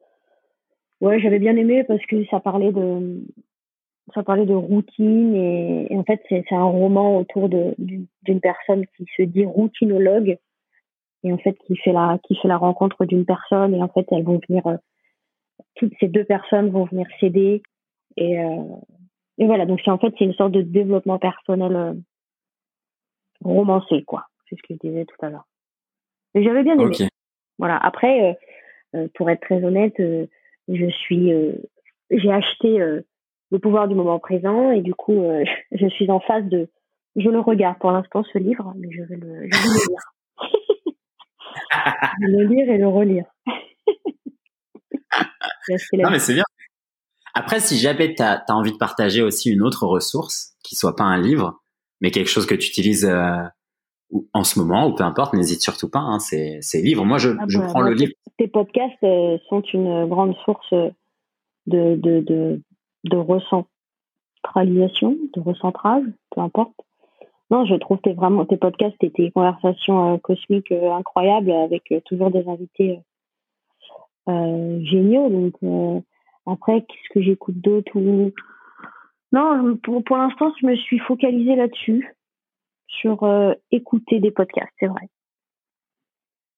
ouais, 1.01 1.21
j'avais 1.21 1.39
bien 1.39 1.57
aimé 1.57 1.85
parce 1.85 2.05
que 2.07 2.25
ça 2.27 2.41
parlait 2.41 2.73
de, 2.73 3.23
ça 4.15 4.23
parlait 4.23 4.47
de 4.47 4.55
routine 4.55 5.35
et, 5.35 5.97
en 5.97 6.05
fait, 6.05 6.23
c'est 6.29 6.45
un 6.51 6.65
roman 6.65 7.19
autour 7.19 7.49
d'une 7.49 8.41
personne 8.41 8.87
qui 8.97 9.07
se 9.17 9.23
dit 9.23 9.45
routinologue 9.45 10.39
et 11.23 11.33
en 11.33 11.39
fait 11.39 11.57
qui 11.67 11.77
fait 11.77 11.93
la, 11.93 12.19
qui 12.25 12.35
fait 12.37 12.49
la 12.49 12.57
rencontre 12.57 13.05
d'une 13.05 13.27
personne 13.27 13.75
et 13.75 13.83
en 13.83 13.89
fait 13.89 14.07
elles 14.11 14.25
vont 14.25 14.41
venir, 14.49 14.67
euh, 14.67 14.77
toutes 15.75 15.93
ces 16.01 16.09
deux 16.09 16.25
personnes 16.25 16.71
vont 16.71 16.85
venir 16.85 17.07
s'aider 17.21 17.63
et, 18.17 18.39
euh, 18.41 18.63
et 19.39 19.47
voilà. 19.47 19.67
Donc 19.67 19.81
c'est 19.85 19.91
en 19.91 19.99
fait 19.99 20.15
c'est 20.19 20.25
une 20.25 20.35
sorte 20.35 20.53
de 20.53 20.63
développement 20.63 21.19
personnel 21.19 21.97
romancé, 23.45 24.03
quoi. 24.05 24.27
C'est 24.49 24.57
ce 24.57 24.63
que 24.63 24.75
je 24.75 24.89
disais 24.89 25.05
tout 25.05 25.25
à 25.25 25.31
l'heure. 25.31 25.47
Mais 26.35 26.45
j'avais 26.45 26.63
bien 26.63 26.79
aimé. 26.79 26.95
Voilà. 27.59 27.77
Après, 27.77 28.31
euh, 28.31 28.35
euh, 28.97 29.09
pour 29.15 29.31
être 29.31 29.43
très 29.43 29.63
honnête, 29.65 29.99
euh, 30.01 30.27
je 30.69 30.87
suis, 30.87 31.33
j'ai 32.11 32.31
acheté 32.31 32.79
le 33.51 33.59
pouvoir 33.59 33.89
du 33.89 33.95
moment 33.95 34.19
présent 34.19 34.71
et 34.71 34.81
du 34.81 34.95
coup, 34.95 35.23
je 35.73 35.87
suis 35.89 36.11
en 36.11 36.21
phase 36.21 36.45
de 36.45 36.71
je 37.17 37.29
le 37.29 37.41
regarde 37.41 37.77
pour 37.79 37.91
l'instant 37.91 38.23
ce 38.33 38.39
livre, 38.39 38.73
mais 38.77 38.89
je 38.93 39.03
vais 39.03 39.17
le, 39.17 39.49
je 39.51 39.57
vais 39.57 39.69
le 39.69 39.89
lire. 39.89 40.15
je 42.21 42.27
vais 42.27 42.39
le 42.39 42.45
lire 42.47 42.71
et 42.71 42.79
le 42.79 42.89
relire. 42.89 43.27
non 45.95 46.11
mais 46.11 46.19
c'est 46.19 46.35
bien. 46.35 46.45
Après, 47.35 47.61
si 47.61 47.79
jamais 47.79 48.15
tu 48.15 48.23
as, 48.23 48.45
envie 48.49 48.73
de 48.73 48.77
partager 48.77 49.23
aussi 49.23 49.51
une 49.51 49.63
autre 49.63 49.87
ressource, 49.87 50.55
qui 50.65 50.75
soit 50.75 50.97
pas 50.97 51.05
un 51.05 51.21
livre, 51.21 51.61
mais 52.01 52.11
quelque 52.11 52.29
chose 52.29 52.47
que 52.47 52.55
tu 52.55 52.69
utilises 52.69 53.05
euh, 53.05 53.43
en 54.33 54.43
ce 54.43 54.59
moment 54.59 54.89
ou 54.89 54.95
peu 54.95 55.05
importe, 55.05 55.35
n'hésite 55.35 55.63
surtout 55.63 55.89
pas. 55.89 56.01
Hein, 56.01 56.19
c'est 56.19 56.61
livre. 56.75 57.05
Moi, 57.05 57.19
je, 57.19 57.31
ah 57.31 57.45
je 57.49 57.59
bah, 57.59 57.67
prends 57.69 57.83
le 57.83 57.95
livre. 57.95 58.13
Tes 58.37 58.49
podcasts 58.49 59.03
euh, 59.05 59.39
sont 59.49 59.63
une 59.73 60.07
grande 60.07 60.35
source 60.45 60.75
de, 61.67 61.95
de, 61.97 62.21
de, 62.21 62.63
de 63.05 63.17
recentralisation, 63.17 65.19
de 65.35 65.41
recentrage, 65.41 66.05
peu 66.31 66.41
importe. 66.41 66.75
Non, 67.51 67.67
je 67.67 67.75
trouve 67.75 67.99
tes 67.99 68.13
vraiment 68.13 68.47
tes 68.47 68.57
podcasts 68.57 69.03
et 69.03 69.11
tes 69.11 69.31
conversations 69.33 70.15
euh, 70.15 70.19
cosmiques 70.19 70.73
euh, 70.73 70.93
incroyables 70.93 71.51
avec 71.51 71.93
toujours 72.07 72.31
des 72.31 72.49
invités 72.49 73.01
géniaux. 74.29 75.29
Donc 75.29 76.05
après, 76.47 76.83
qu'est-ce 76.83 77.13
que 77.13 77.21
j'écoute 77.21 77.59
d'autre 77.59 77.91
ou 77.97 78.31
non, 79.33 79.77
pour, 79.77 80.03
pour 80.03 80.17
l'instant, 80.17 80.53
je 80.61 80.67
me 80.67 80.77
suis 80.77 80.99
focalisée 80.99 81.55
là-dessus 81.55 82.17
sur 82.87 83.23
euh, 83.23 83.53
écouter 83.71 84.19
des 84.19 84.31
podcasts, 84.31 84.73
c'est 84.81 84.89
vrai. 84.89 85.09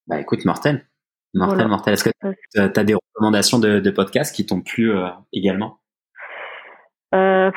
Bah 0.06 0.20
écoute, 0.20 0.44
Mortel. 0.44 0.86
Mortel, 1.35 1.69
Mortel. 1.69 1.94
Est-ce 1.94 2.05
que 2.05 2.10
tu 2.55 2.60
as 2.60 2.85
des 2.85 2.94
recommandations 2.94 3.59
de, 3.59 3.90
podcasts 3.90 4.35
qui 4.35 4.47
t'ont 4.47 4.62
plu 4.62 4.90
euh, 4.90 5.09
également? 5.32 5.78
Euh, 7.14 7.51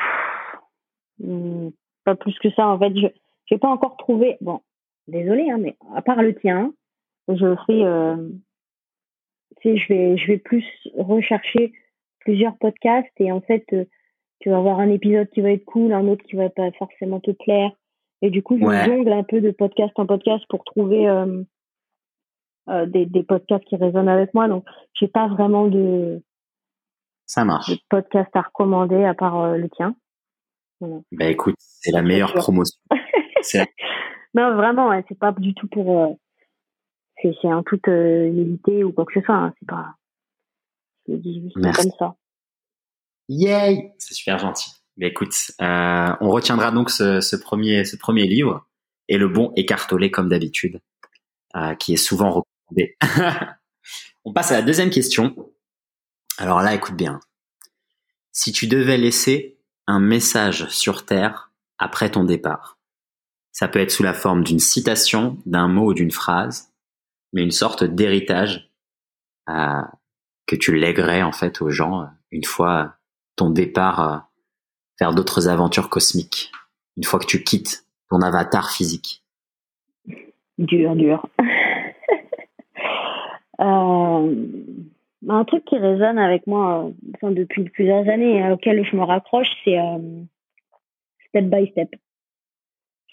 Pas 2.04 2.14
plus 2.14 2.38
que 2.38 2.50
ça. 2.50 2.68
En 2.68 2.78
fait, 2.78 2.94
je 2.96 3.06
n'ai 3.50 3.58
pas 3.58 3.68
encore 3.68 3.96
trouvé. 3.96 4.36
Bon, 4.40 4.60
désolé, 5.08 5.50
hein, 5.50 5.58
mais 5.58 5.76
à 5.94 6.02
part 6.02 6.22
le 6.22 6.34
tien, 6.34 6.72
je 7.28 7.54
fais. 7.66 7.82
sais, 9.62 9.76
je 9.76 9.88
vais, 9.88 10.16
je 10.16 10.26
vais 10.26 10.38
plus 10.38 10.64
rechercher 10.96 11.72
plusieurs 12.20 12.56
podcasts 12.58 13.12
et 13.18 13.32
en 13.32 13.40
fait, 13.40 13.64
tu 14.40 14.50
vas 14.50 14.58
avoir 14.58 14.80
un 14.80 14.90
épisode 14.90 15.28
qui 15.30 15.40
va 15.40 15.50
être 15.50 15.64
cool, 15.64 15.92
un 15.92 16.08
autre 16.08 16.24
qui 16.24 16.36
va 16.36 16.50
pas 16.50 16.70
forcément 16.72 17.20
te 17.20 17.30
plaire. 17.30 17.70
Et 18.22 18.30
du 18.30 18.42
coup, 18.42 18.58
je 18.58 18.64
jongle 18.64 19.12
un 19.12 19.22
peu 19.22 19.40
de 19.40 19.50
podcast 19.50 19.92
en 19.96 20.06
podcast 20.06 20.44
pour 20.48 20.64
trouver 20.64 21.08
euh, 21.08 21.42
euh, 22.68 22.86
des, 22.86 23.06
des, 23.06 23.22
podcasts 23.22 23.64
qui 23.64 23.76
résonnent 23.76 24.08
avec 24.08 24.32
moi. 24.34 24.48
Donc, 24.48 24.64
j'ai 24.94 25.08
pas 25.08 25.28
vraiment 25.28 25.66
de, 25.66 26.22
ça 27.26 27.44
marche. 27.44 27.70
de 27.70 27.78
podcast 27.88 28.30
à 28.34 28.42
recommander 28.42 29.04
à 29.04 29.14
part 29.14 29.40
euh, 29.40 29.56
le 29.56 29.68
tien. 29.68 29.94
Voilà. 30.80 30.96
Bah 31.12 31.26
écoute, 31.26 31.56
c'est 31.58 31.92
la 31.92 32.02
meilleure 32.02 32.34
promotion. 32.34 32.78
non, 34.34 34.54
vraiment, 34.54 34.90
c'est 35.08 35.18
pas 35.18 35.32
du 35.32 35.54
tout 35.54 35.68
pour. 35.68 36.18
c'est 37.22 37.34
en 37.44 37.62
toute 37.62 37.86
humilité 37.86 38.84
ou 38.84 38.92
quoi 38.92 39.04
que 39.04 39.12
ce 39.14 39.24
soit. 39.24 39.34
Hein. 39.34 39.54
C'est 39.58 39.68
pas. 39.68 39.94
Je 41.06 41.12
le 41.12 41.18
dis 41.18 41.42
juste 41.42 41.54
comme 41.54 41.92
ça. 41.98 42.16
Yay 43.28 43.92
C'est 43.98 44.14
super 44.14 44.38
gentil. 44.38 44.70
Mais 44.96 45.08
écoute, 45.08 45.34
euh, 45.60 46.16
on 46.20 46.30
retiendra 46.30 46.70
donc 46.70 46.90
ce, 46.90 47.36
premier, 47.36 47.84
ce 47.84 47.96
premier 47.96 48.26
livre 48.26 48.66
et 49.08 49.18
le 49.18 49.28
bon 49.28 49.52
écartolé 49.56 50.10
comme 50.10 50.28
d'habitude, 50.28 50.80
euh, 51.54 51.74
qui 51.74 51.92
est 51.92 51.98
souvent 51.98 52.30
recommandé. 52.30 52.96
on 54.24 54.32
passe 54.32 54.52
à 54.52 54.54
la 54.54 54.62
deuxième 54.62 54.90
question. 54.90 55.52
Alors 56.38 56.60
là, 56.60 56.74
écoute 56.74 56.96
bien. 56.96 57.20
Si 58.32 58.52
tu 58.52 58.66
devais 58.66 58.98
laisser 58.98 59.58
un 59.86 60.00
message 60.00 60.68
sur 60.68 61.06
Terre 61.06 61.52
après 61.78 62.10
ton 62.10 62.24
départ, 62.24 62.78
ça 63.52 63.68
peut 63.68 63.78
être 63.78 63.90
sous 63.90 64.02
la 64.02 64.12
forme 64.12 64.44
d'une 64.44 64.58
citation, 64.58 65.38
d'un 65.46 65.68
mot 65.68 65.90
ou 65.90 65.94
d'une 65.94 66.10
phrase, 66.10 66.72
mais 67.32 67.42
une 67.42 67.50
sorte 67.50 67.84
d'héritage 67.84 68.70
euh, 69.48 69.80
que 70.46 70.56
tu 70.56 70.74
lèguerais 70.74 71.22
en 71.22 71.32
fait 71.32 71.62
aux 71.62 71.70
gens 71.70 72.08
une 72.30 72.44
fois 72.44 72.96
ton 73.36 73.50
départ 73.50 74.28
faire 74.98 75.14
d'autres 75.14 75.48
aventures 75.48 75.88
cosmiques 75.88 76.52
une 76.96 77.04
fois 77.04 77.18
que 77.18 77.26
tu 77.26 77.42
quittes 77.42 77.86
ton 78.10 78.20
avatar 78.20 78.70
physique 78.70 79.22
Dur, 80.58 80.96
dur. 80.96 81.28
euh, 83.60 84.34
un 85.28 85.44
truc 85.44 85.64
qui 85.64 85.76
résonne 85.76 86.18
avec 86.18 86.46
moi 86.46 86.90
enfin, 87.14 87.30
depuis 87.30 87.64
plusieurs 87.64 88.08
années 88.08 88.38
et 88.38 88.50
auquel 88.50 88.84
je 88.84 88.96
me 88.96 89.02
raccroche, 89.02 89.50
c'est 89.64 89.78
euh, 89.78 90.22
step 91.28 91.44
by 91.46 91.70
step. 91.70 91.90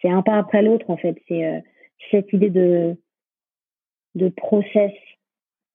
C'est 0.01 0.09
un 0.09 0.21
pas 0.21 0.37
après 0.37 0.61
l'autre 0.61 0.89
en 0.89 0.97
fait. 0.97 1.17
C'est 1.27 1.45
euh, 1.45 1.59
cette 2.11 2.31
idée 2.33 2.49
de 2.49 2.95
de 4.15 4.29
process. 4.29 4.93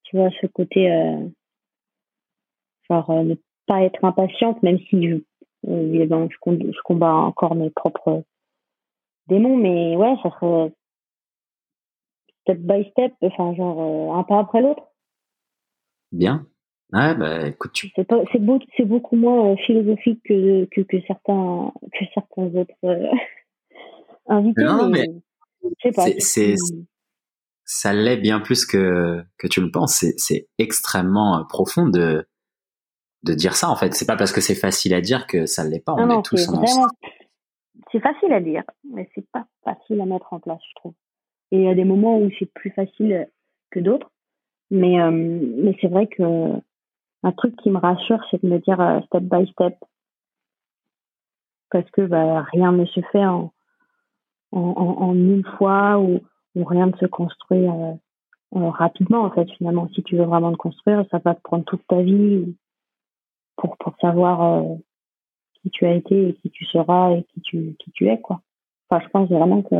Tu 0.05 0.17
vois 0.17 0.31
ce 0.41 0.47
côté 0.47 0.91
euh, 0.91 1.29
genre 2.89 3.25
ne 3.25 3.35
pas 3.67 3.83
être 3.83 4.05
impatiente, 4.05 4.63
même 4.63 4.79
si 4.89 5.09
je 5.09 5.17
évidemment, 5.67 6.29
je, 6.31 6.37
je 6.73 6.83
combats 6.85 7.13
encore 7.13 7.55
mes 7.55 7.71
propres 7.71 8.23
démons, 9.27 9.57
mais 9.57 9.97
ouais, 9.97 10.17
ça 10.23 10.31
serait 10.31 10.73
step 12.43 12.59
by 12.59 12.91
step, 12.91 13.13
enfin, 13.23 13.55
genre 13.55 13.81
euh, 13.81 14.19
un 14.19 14.23
pas 14.25 14.39
après 14.39 14.63
l'autre. 14.63 14.83
Bien. 16.13 16.47
Ouais, 16.93 17.15
bah 17.15 17.47
écoute, 17.47 17.73
C'est, 17.75 18.07
c'est, 18.33 18.39
beau, 18.39 18.59
c'est 18.77 18.87
beaucoup 18.87 19.17
moins 19.17 19.53
euh, 19.53 19.57
philosophique 19.67 20.23
que, 20.25 20.65
que, 20.71 20.81
que, 20.81 20.97
certains, 21.07 21.71
que 21.93 22.05
certains 22.15 22.47
autres 22.55 22.73
euh, 22.85 23.11
invités. 24.27 24.65
Non, 24.65 24.89
mais, 24.89 25.05
c'est, 26.19 26.55
ça 27.65 27.93
l'est 27.93 28.17
bien 28.17 28.41
plus 28.41 28.65
que, 28.65 29.23
que 29.37 29.47
tu 29.47 29.61
le 29.61 29.71
penses. 29.71 30.03
C'est, 30.17 30.49
extrêmement 30.57 31.45
profond 31.47 31.89
de, 31.89 32.27
de 33.25 33.35
dire 33.35 33.55
ça 33.55 33.69
en 33.69 33.77
fait. 33.77 33.93
C'est 33.95 34.07
pas 34.07 34.17
parce 34.17 34.33
que 34.33 34.41
c'est 34.41 34.55
facile 34.55 34.95
à 34.95 35.03
dire 35.03 35.27
que 35.27 35.45
ça 35.45 35.65
l'est 35.65 35.85
pas. 35.85 35.93
On 35.93 36.19
est 36.19 36.23
tous 36.23 36.49
C'est 37.93 38.01
facile 38.01 38.33
à 38.33 38.41
dire, 38.41 38.65
mais 38.91 39.11
c'est 39.15 39.29
pas 39.31 39.47
facile 39.63 40.01
à 40.01 40.07
mettre 40.07 40.33
en 40.33 40.41
place, 40.41 40.61
je 40.71 40.75
trouve. 40.77 40.95
Et 41.51 41.59
il 41.59 41.65
y 41.65 41.69
a 41.69 41.75
des 41.75 41.85
moments 41.85 42.19
où 42.19 42.31
c'est 42.39 42.51
plus 42.53 42.71
facile 42.71 43.29
que 43.71 43.81
d'autres, 43.81 44.11
mais 44.71 45.01
euh, 45.01 45.11
mais 45.11 45.77
c'est 45.81 45.89
vrai 45.89 46.07
que 46.07 46.23
un 47.23 47.33
truc 47.33 47.57
qui 47.57 47.71
me 47.71 47.79
rassure, 47.79 48.23
c'est 48.31 48.43
de 48.43 48.49
me 48.49 48.59
dire 48.59 48.81
euh, 48.81 49.01
step 49.03 49.23
by 49.25 49.47
step, 49.51 49.75
parce 51.71 51.91
que 51.91 52.03
bah, 52.03 52.43
rien 52.53 52.73
ne 52.73 52.85
se 52.87 53.01
fait 53.13 53.25
en 53.25 53.53
en, 54.53 54.61
en, 54.61 55.15
une 55.15 55.45
fois 55.59 55.99
ou, 55.99 56.21
ou 56.55 56.65
rien 56.65 56.87
ne 56.87 56.97
se 56.97 57.07
construit 57.07 57.67
euh, 57.67 57.95
rapidement 58.53 59.23
en 59.23 59.31
fait. 59.31 59.51
Finalement, 59.53 59.89
si 59.95 60.03
tu 60.03 60.17
veux 60.17 60.25
vraiment 60.25 60.51
le 60.51 60.57
construire, 60.57 61.05
ça 61.11 61.19
va 61.19 61.35
te 61.35 61.43
prendre 61.43 61.65
toute 61.65 61.87
ta 61.87 62.01
vie 62.01 62.57
pour, 63.57 63.77
pour 63.77 63.95
savoir 64.01 64.43
euh, 64.43 64.77
qui 65.55 65.71
tu 65.71 65.85
as 65.85 65.95
été 65.95 66.29
et 66.29 66.35
qui 66.35 66.51
tu 66.51 66.65
seras 66.65 67.13
et 67.13 67.25
qui 67.25 67.41
tu, 67.43 67.77
qui 67.79 67.91
tu 67.93 68.09
es, 68.09 68.21
quoi. 68.21 68.41
Enfin, 68.89 69.05
je 69.05 69.11
pense 69.11 69.29
vraiment 69.29 69.63
que, 69.63 69.77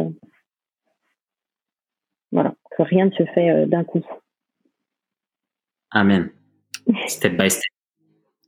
voilà, 2.31 2.55
que 2.73 2.83
rien 2.83 3.07
ne 3.07 3.11
se 3.13 3.25
fait 3.25 3.51
euh, 3.51 3.67
d'un 3.67 3.85
coup. 3.85 4.03
Amen. 5.91 6.31
Step 7.07 7.37
by 7.37 7.51
step. 7.51 7.63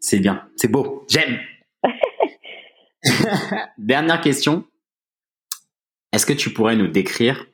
C'est 0.01 0.19
bien. 0.19 0.49
C'est 0.57 0.71
beau. 0.71 1.07
J'aime. 1.09 1.39
Dernière 3.79 4.21
question. 4.21 4.65
Est-ce 6.12 6.27
que 6.27 6.33
tu 6.33 6.53
pourrais 6.53 6.77
nous 6.77 6.89
décrire 6.89 7.47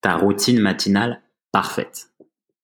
ta 0.00 0.16
routine 0.16 0.60
matinale 0.60 1.22
parfaite? 1.50 2.10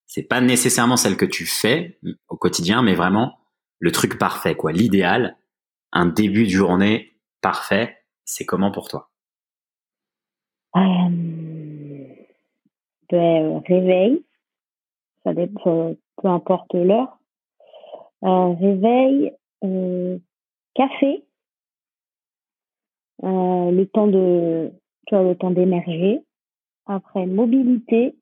C'est 0.06 0.22
pas 0.22 0.40
nécessairement 0.40 0.96
celle 0.96 1.16
que 1.16 1.26
tu 1.26 1.46
fais 1.46 1.98
au 2.28 2.36
quotidien, 2.36 2.82
mais 2.82 2.94
vraiment 2.94 3.38
le 3.78 3.92
truc 3.92 4.18
parfait, 4.18 4.54
quoi, 4.54 4.72
l'idéal, 4.72 5.36
un 5.92 6.06
début 6.06 6.44
de 6.44 6.50
journée 6.50 7.12
parfait, 7.40 7.98
c'est 8.24 8.44
comment 8.44 8.70
pour 8.72 8.88
toi? 8.88 9.10
Euh, 10.76 11.08
ben, 13.10 13.62
Réveil, 13.66 14.24
ça 15.24 15.32
dépend, 15.32 15.96
peu 16.20 16.28
importe 16.28 16.74
l'heure. 16.74 17.18
Euh, 18.24 18.52
réveil, 18.54 19.32
euh, 19.64 20.18
café, 20.74 21.24
euh, 23.22 23.70
le 23.70 23.84
temps 23.86 24.08
de, 24.08 24.72
le 25.12 25.34
temps 25.34 25.50
d'émerger. 25.50 26.20
Après, 26.86 27.26
mobilité, 27.26 28.16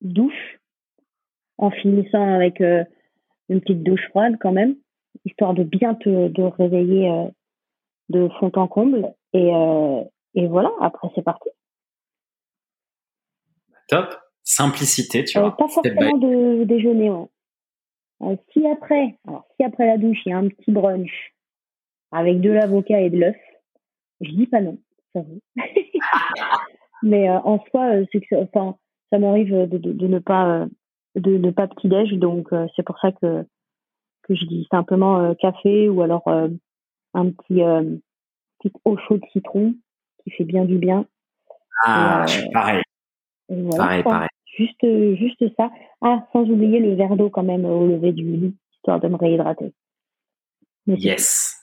douche, 0.00 0.60
en 1.58 1.70
finissant 1.70 2.34
avec 2.34 2.60
une 2.60 3.60
petite 3.60 3.82
douche 3.82 4.06
froide 4.10 4.36
quand 4.40 4.52
même, 4.52 4.76
histoire 5.24 5.54
de 5.54 5.64
bien 5.64 5.94
te 5.94 6.28
de 6.28 6.42
réveiller 6.42 7.30
de 8.10 8.28
fond 8.38 8.52
en 8.54 8.68
comble. 8.68 9.12
Et, 9.32 9.50
et 10.34 10.46
voilà, 10.46 10.70
après 10.80 11.08
c'est 11.14 11.22
parti. 11.22 11.48
Top. 13.88 14.25
Simplicité, 14.48 15.24
tu 15.24 15.40
vois. 15.40 15.48
Euh, 15.48 15.50
pas 15.50 15.66
forcément 15.66 16.16
de 16.18 16.62
déjeuner. 16.62 17.10
si 18.52 18.64
après, 18.68 19.18
alors, 19.26 19.44
si 19.56 19.64
après 19.64 19.86
la 19.86 19.98
douche, 19.98 20.20
il 20.24 20.28
y 20.28 20.32
a 20.32 20.38
un 20.38 20.48
petit 20.48 20.70
brunch 20.70 21.34
avec 22.12 22.40
de 22.40 22.50
l'avocat 22.50 23.00
et 23.00 23.10
de 23.10 23.18
l'œuf, 23.18 23.36
je 24.20 24.30
dis 24.30 24.46
pas 24.46 24.60
non. 24.60 24.78
ça 25.12 25.22
Mais 27.02 27.28
en 27.28 27.58
soi, 27.70 28.06
que, 28.06 28.36
enfin, 28.36 28.76
ça 29.10 29.18
m'arrive 29.18 29.52
de, 29.52 29.78
de, 29.78 29.92
de, 29.92 30.06
ne 30.06 30.20
pas 30.20 30.66
de 31.16 31.38
ne 31.38 31.50
pas 31.50 31.66
petit 31.66 31.88
déj, 31.88 32.12
donc 32.12 32.50
c'est 32.76 32.84
pour 32.84 33.00
ça 33.00 33.10
que 33.10 33.44
que 34.22 34.34
je 34.34 34.44
dis 34.46 34.66
simplement 34.70 35.34
café 35.34 35.88
ou 35.88 36.02
alors 36.02 36.22
un 36.28 37.30
petit 37.30 37.62
petit 38.60 38.72
eau 38.84 38.96
chaude 39.08 39.22
citron 39.32 39.74
qui 40.22 40.30
fait 40.30 40.44
bien 40.44 40.64
du 40.64 40.78
bien. 40.78 41.04
Ah, 41.84 42.24
pareil. 42.52 42.82
pareil, 43.76 44.02
pareil. 44.04 44.28
Juste, 44.56 45.16
juste 45.16 45.44
ça. 45.56 45.70
Ah, 46.00 46.26
sans 46.32 46.42
oublier 46.48 46.80
le 46.80 46.94
verre 46.94 47.16
d'eau 47.16 47.28
quand 47.30 47.42
même 47.42 47.64
au 47.64 47.86
lever 47.86 48.12
du 48.12 48.24
lit, 48.24 48.56
histoire 48.74 49.00
de 49.00 49.08
me 49.08 49.16
réhydrater. 49.16 49.72
yes. 50.86 51.60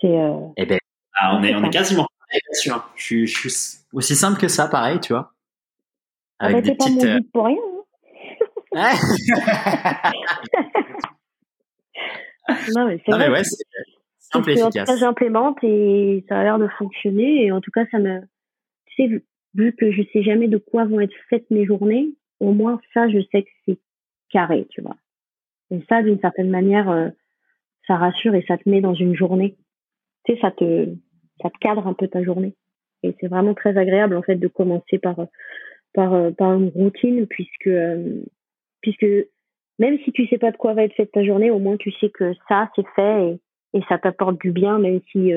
C'est. 0.00 0.16
Euh, 0.16 0.46
eh 0.56 0.66
ben, 0.66 0.78
ah, 1.14 1.36
on, 1.36 1.42
est, 1.42 1.54
on 1.54 1.64
est 1.64 1.70
quasiment 1.70 2.06
sûr. 2.52 2.90
Je, 2.96 3.24
je, 3.26 3.48
suis 3.48 3.78
aussi 3.92 4.14
simple 4.16 4.40
que 4.40 4.48
ça, 4.48 4.68
pareil, 4.68 5.00
tu 5.00 5.12
vois. 5.12 5.32
Avec 6.38 6.64
des 6.64 6.74
petites. 6.74 7.00
Pas 7.00 7.06
mon 7.06 7.16
euh, 7.16 7.20
pour 7.32 7.44
rien. 7.46 7.58
Hein. 8.74 8.92
non, 12.76 12.86
mais 12.86 13.02
c'est. 13.04 13.12
ouais, 13.12 13.44
c'est 13.44 13.64
simple 14.18 14.50
et 14.50 14.60
efficace. 14.60 14.98
J'implémente 14.98 15.58
et 15.62 16.24
ça 16.28 16.38
a 16.38 16.44
l'air 16.44 16.58
de 16.58 16.68
fonctionner. 16.78 17.44
Et 17.44 17.52
en 17.52 17.60
tout 17.60 17.70
cas, 17.70 17.84
ça 17.90 17.98
me. 17.98 18.20
Tu 18.86 18.94
sais, 18.96 19.22
vu 19.54 19.74
que 19.74 19.92
je 19.92 20.02
sais 20.12 20.22
jamais 20.22 20.48
de 20.48 20.58
quoi 20.58 20.84
vont 20.84 21.00
être 21.00 21.14
faites 21.28 21.50
mes 21.50 21.66
journées, 21.66 22.10
au 22.40 22.52
moins 22.52 22.80
ça, 22.94 23.08
je 23.08 23.18
sais 23.30 23.42
que 23.42 23.50
c'est 23.66 23.78
carré, 24.30 24.66
tu 24.70 24.80
vois. 24.80 24.96
Et 25.70 25.80
ça, 25.88 26.02
d'une 26.02 26.18
certaine 26.18 26.50
manière, 26.50 26.90
euh, 26.90 27.10
ça 27.86 27.96
rassure 27.96 28.34
et 28.34 28.44
ça 28.48 28.58
te 28.58 28.68
met 28.68 28.80
dans 28.80 28.94
une 28.94 29.14
journée. 29.14 29.56
Tu 30.24 30.34
sais, 30.34 30.40
ça 30.40 30.50
te, 30.50 30.88
ça 31.42 31.50
te 31.50 31.58
cadre 31.58 31.86
un 31.86 31.94
peu 31.94 32.08
ta 32.08 32.22
journée. 32.22 32.54
Et 33.02 33.14
c'est 33.20 33.28
vraiment 33.28 33.54
très 33.54 33.76
agréable, 33.76 34.16
en 34.16 34.22
fait, 34.22 34.36
de 34.36 34.48
commencer 34.48 34.98
par, 34.98 35.16
par, 35.94 36.12
euh, 36.14 36.30
par 36.32 36.54
une 36.54 36.68
routine, 36.68 37.26
puisque, 37.26 37.68
euh, 37.68 38.22
puisque 38.80 39.06
même 39.78 39.98
si 40.04 40.12
tu 40.12 40.26
sais 40.26 40.38
pas 40.38 40.50
de 40.50 40.56
quoi 40.56 40.74
va 40.74 40.84
être 40.84 40.94
faite 40.94 41.12
ta 41.12 41.24
journée, 41.24 41.50
au 41.50 41.58
moins 41.58 41.76
tu 41.76 41.92
sais 41.92 42.10
que 42.10 42.34
ça, 42.48 42.70
c'est 42.74 42.86
fait 42.94 43.28
et, 43.28 43.78
et 43.78 43.82
ça 43.88 43.98
t'apporte 43.98 44.40
du 44.40 44.50
bien, 44.50 44.78
même 44.78 45.00
si 45.12 45.32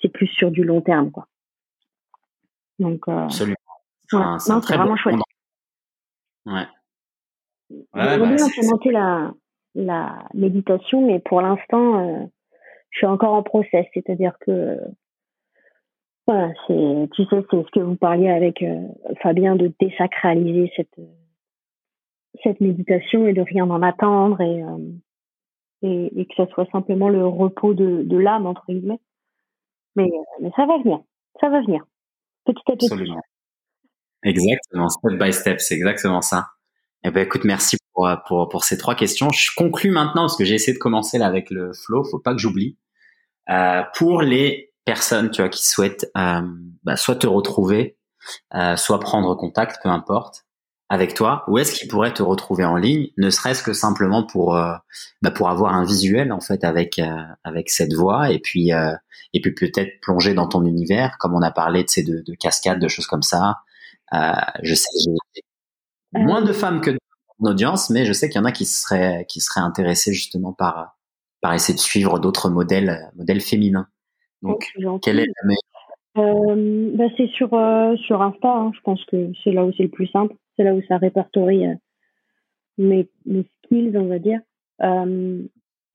c'est 0.00 0.08
plus 0.08 0.28
sur 0.28 0.50
du 0.50 0.64
long 0.64 0.80
terme, 0.80 1.10
quoi. 1.10 1.26
Donc, 2.78 3.06
Absolument. 3.06 3.56
non, 4.12 4.38
c'est 4.38 4.74
vraiment 4.74 4.96
chouette. 4.96 5.16
Ouais. 6.46 6.66
ouais 7.70 7.84
bah, 7.92 8.14
implémenter 8.14 8.90
la, 8.90 9.32
la 9.74 10.28
méditation, 10.34 11.06
mais 11.06 11.20
pour 11.20 11.40
l'instant, 11.40 12.00
euh, 12.00 12.26
je 12.90 12.98
suis 12.98 13.06
encore 13.06 13.34
en 13.34 13.42
process, 13.42 13.86
c'est-à-dire 13.94 14.36
que 14.40 14.78
voilà, 16.26 16.52
c'est, 16.66 17.08
tu 17.12 17.24
sais, 17.24 17.44
c'est 17.50 17.62
ce 17.62 17.70
que 17.70 17.80
vous 17.80 17.96
parliez 17.96 18.30
avec 18.30 18.62
euh, 18.62 18.88
Fabien 19.22 19.56
de 19.56 19.72
désacraliser 19.80 20.72
cette 20.76 20.98
cette 22.42 22.60
méditation 22.60 23.26
et 23.26 23.32
de 23.32 23.42
rien 23.42 23.70
en 23.70 23.80
attendre 23.82 24.40
et, 24.40 24.62
euh, 24.62 24.92
et, 25.82 26.20
et 26.20 26.26
que 26.26 26.34
ce 26.36 26.46
soit 26.46 26.68
simplement 26.72 27.08
le 27.08 27.26
repos 27.26 27.74
de, 27.74 28.02
de 28.02 28.16
l'âme 28.16 28.46
entre 28.46 28.64
guillemets. 28.68 29.00
Mais 29.96 30.10
mais 30.40 30.50
ça 30.56 30.66
va 30.66 30.78
venir, 30.78 31.00
ça 31.40 31.48
va 31.50 31.60
venir, 31.60 31.84
petit 32.44 32.62
à 32.68 32.72
petit. 32.72 32.86
Absolument. 32.86 33.20
Exactement, 34.24 34.88
step 34.88 35.18
by 35.18 35.32
step, 35.32 35.60
c'est 35.60 35.74
exactement 35.74 36.22
ça. 36.22 36.48
Eh 37.04 37.10
ben, 37.10 37.24
écoute, 37.24 37.44
merci 37.44 37.76
pour, 37.92 38.08
pour, 38.26 38.48
pour 38.48 38.64
ces 38.64 38.78
trois 38.78 38.94
questions. 38.94 39.30
Je 39.30 39.50
conclue 39.56 39.90
maintenant 39.90 40.22
parce 40.22 40.36
que 40.36 40.44
j'ai 40.44 40.54
essayé 40.54 40.72
de 40.72 40.78
commencer 40.78 41.18
là 41.18 41.26
avec 41.26 41.50
le 41.50 41.72
flow, 41.74 42.04
faut 42.04 42.18
pas 42.18 42.32
que 42.32 42.38
j'oublie. 42.38 42.78
Euh, 43.50 43.82
pour 43.96 44.22
les 44.22 44.72
personnes, 44.86 45.30
tu 45.30 45.42
vois, 45.42 45.50
qui 45.50 45.66
souhaitent 45.66 46.10
euh, 46.16 46.42
bah, 46.84 46.96
soit 46.96 47.16
te 47.16 47.26
retrouver, 47.26 47.98
euh, 48.54 48.76
soit 48.76 49.00
prendre 49.00 49.34
contact, 49.36 49.78
peu 49.82 49.90
importe, 49.90 50.44
avec 50.90 51.14
toi, 51.14 51.44
où 51.48 51.58
est-ce 51.58 51.74
qu'ils 51.74 51.88
pourraient 51.88 52.12
te 52.14 52.22
retrouver 52.22 52.64
en 52.64 52.76
ligne, 52.76 53.08
ne 53.18 53.30
serait-ce 53.30 53.62
que 53.62 53.72
simplement 53.72 54.24
pour 54.26 54.56
euh, 54.56 54.74
bah, 55.22 55.30
pour 55.30 55.48
avoir 55.50 55.74
un 55.74 55.84
visuel 55.84 56.32
en 56.32 56.40
fait 56.40 56.64
avec 56.64 56.98
euh, 56.98 57.22
avec 57.44 57.70
cette 57.70 57.94
voix 57.94 58.30
et 58.30 58.38
puis 58.38 58.72
euh, 58.72 58.94
et 59.32 59.40
puis 59.40 59.52
peut-être 59.54 60.00
plonger 60.02 60.34
dans 60.34 60.46
ton 60.48 60.64
univers, 60.64 61.16
comme 61.18 61.34
on 61.34 61.42
a 61.42 61.50
parlé 61.50 61.84
de 61.84 61.88
ces 61.90 62.02
de, 62.02 62.22
de 62.26 62.34
cascades, 62.34 62.80
de 62.80 62.88
choses 62.88 63.06
comme 63.06 63.22
ça. 63.22 63.56
Euh, 64.14 64.32
je 64.62 64.74
sais, 64.74 64.88
j'ai 65.04 65.42
moins 66.12 66.42
de 66.42 66.52
femmes 66.52 66.80
que 66.80 66.96
d'audience, 67.40 67.90
mais 67.90 68.04
je 68.04 68.12
sais 68.12 68.28
qu'il 68.28 68.40
y 68.40 68.42
en 68.42 68.46
a 68.46 68.52
qui 68.52 68.64
seraient 68.64 69.26
qui 69.28 69.40
seraient 69.40 69.60
intéressés 69.60 70.12
justement 70.12 70.52
par 70.52 70.96
par 71.40 71.52
essayer 71.54 71.74
de 71.74 71.80
suivre 71.80 72.18
d'autres 72.18 72.48
modèles 72.48 73.10
modèles 73.16 73.40
féminins. 73.40 73.88
Donc, 74.42 74.70
quelle 75.02 75.20
est 75.20 75.26
la 75.26 75.46
meilleure 75.46 75.74
euh, 76.16 76.92
bah 76.94 77.06
c'est 77.16 77.28
sur 77.30 77.52
euh, 77.54 77.96
sur 77.96 78.22
Insta. 78.22 78.48
Hein. 78.48 78.72
je 78.74 78.80
pense 78.82 79.04
que 79.06 79.32
c'est 79.42 79.50
là 79.50 79.64
où 79.64 79.72
c'est 79.76 79.82
le 79.82 79.88
plus 79.88 80.06
simple. 80.08 80.34
C'est 80.56 80.62
là 80.62 80.74
où 80.74 80.82
ça 80.86 80.96
répertorie 80.96 81.66
euh, 81.66 81.74
mes, 82.78 83.08
mes 83.26 83.44
skills, 83.64 83.96
on 83.96 84.06
va 84.06 84.18
dire. 84.18 84.40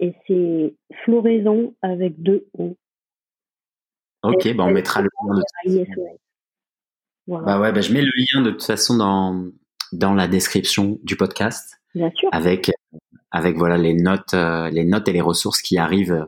Et 0.02 0.14
c'est 0.28 0.74
floraison 1.04 1.74
avec 1.82 2.22
deux 2.22 2.48
O. 2.58 2.76
Ok, 4.24 4.54
bah 4.56 4.66
on 4.66 4.72
mettra 4.72 5.02
le 5.02 5.10
lien 5.66 5.84
bah 7.30 7.60
ouais, 7.60 7.72
bah 7.72 7.81
je 7.81 7.93
mets 7.93 8.01
le 8.01 8.11
lien 8.15 8.41
de 8.41 8.51
toute 8.51 8.64
façon 8.64 8.97
dans 8.97 9.45
dans 9.91 10.14
la 10.14 10.27
description 10.27 10.99
du 11.03 11.15
podcast. 11.15 11.80
Bien 11.95 12.11
sûr. 12.15 12.30
Avec 12.31 12.72
avec 13.31 13.57
voilà 13.57 13.77
les 13.77 13.93
notes 13.93 14.34
euh, 14.34 14.69
les 14.69 14.84
notes 14.84 15.07
et 15.07 15.14
les 15.14 15.22
ressources 15.22 15.61
qui 15.61 15.77
arrivent 15.77 16.27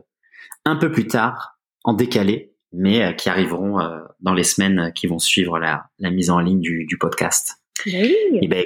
un 0.64 0.76
peu 0.76 0.92
plus 0.92 1.06
tard 1.06 1.58
en 1.84 1.94
décalé, 1.94 2.54
mais 2.72 3.02
euh, 3.02 3.12
qui 3.12 3.28
arriveront 3.28 3.80
euh, 3.80 4.00
dans 4.20 4.34
les 4.34 4.44
semaines 4.44 4.92
qui 4.94 5.06
vont 5.06 5.18
suivre 5.18 5.58
la 5.58 5.86
la 5.98 6.10
mise 6.10 6.30
en 6.30 6.38
ligne 6.38 6.60
du 6.60 6.86
du 6.86 6.98
podcast. 6.98 7.62
Bah 7.86 7.92
oui. 7.94 8.38
Et 8.40 8.48
ben 8.48 8.64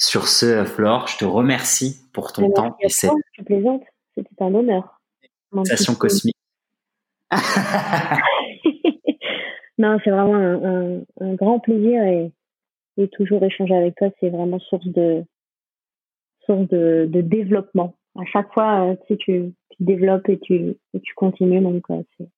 sur 0.00 0.28
ce, 0.28 0.64
Flore, 0.64 1.08
je 1.08 1.18
te 1.18 1.24
remercie 1.24 2.08
pour 2.12 2.32
ton 2.32 2.52
temps 2.52 2.76
et 2.80 3.42
plaisante, 3.44 3.82
c'était 4.14 4.30
un 4.38 4.54
honneur. 4.54 5.00
Sensation 5.52 5.96
cosmique. 5.96 6.36
non, 9.78 9.98
c'est 10.02 10.10
vraiment 10.10 10.34
un, 11.20 11.34
grand 11.34 11.60
plaisir 11.60 12.02
et, 12.02 12.32
toujours 13.12 13.44
échanger 13.44 13.76
avec 13.76 13.94
toi, 13.94 14.08
c'est 14.18 14.28
vraiment 14.28 14.58
source 14.58 14.86
de 14.86 15.22
source 16.44 16.68
de, 16.68 17.08
développement. 17.08 17.94
À 18.18 18.24
chaque 18.24 18.52
fois, 18.52 18.90
euh, 18.90 18.96
tu, 19.06 19.14
sais, 19.14 19.18
tu, 19.18 19.52
développes 19.78 20.28
et 20.28 20.40
tu, 20.40 20.76
et 20.94 21.00
tu 21.00 21.14
continues, 21.14 21.60
donc 21.60 21.84
euh, 21.90 22.02
c'est 22.16 22.28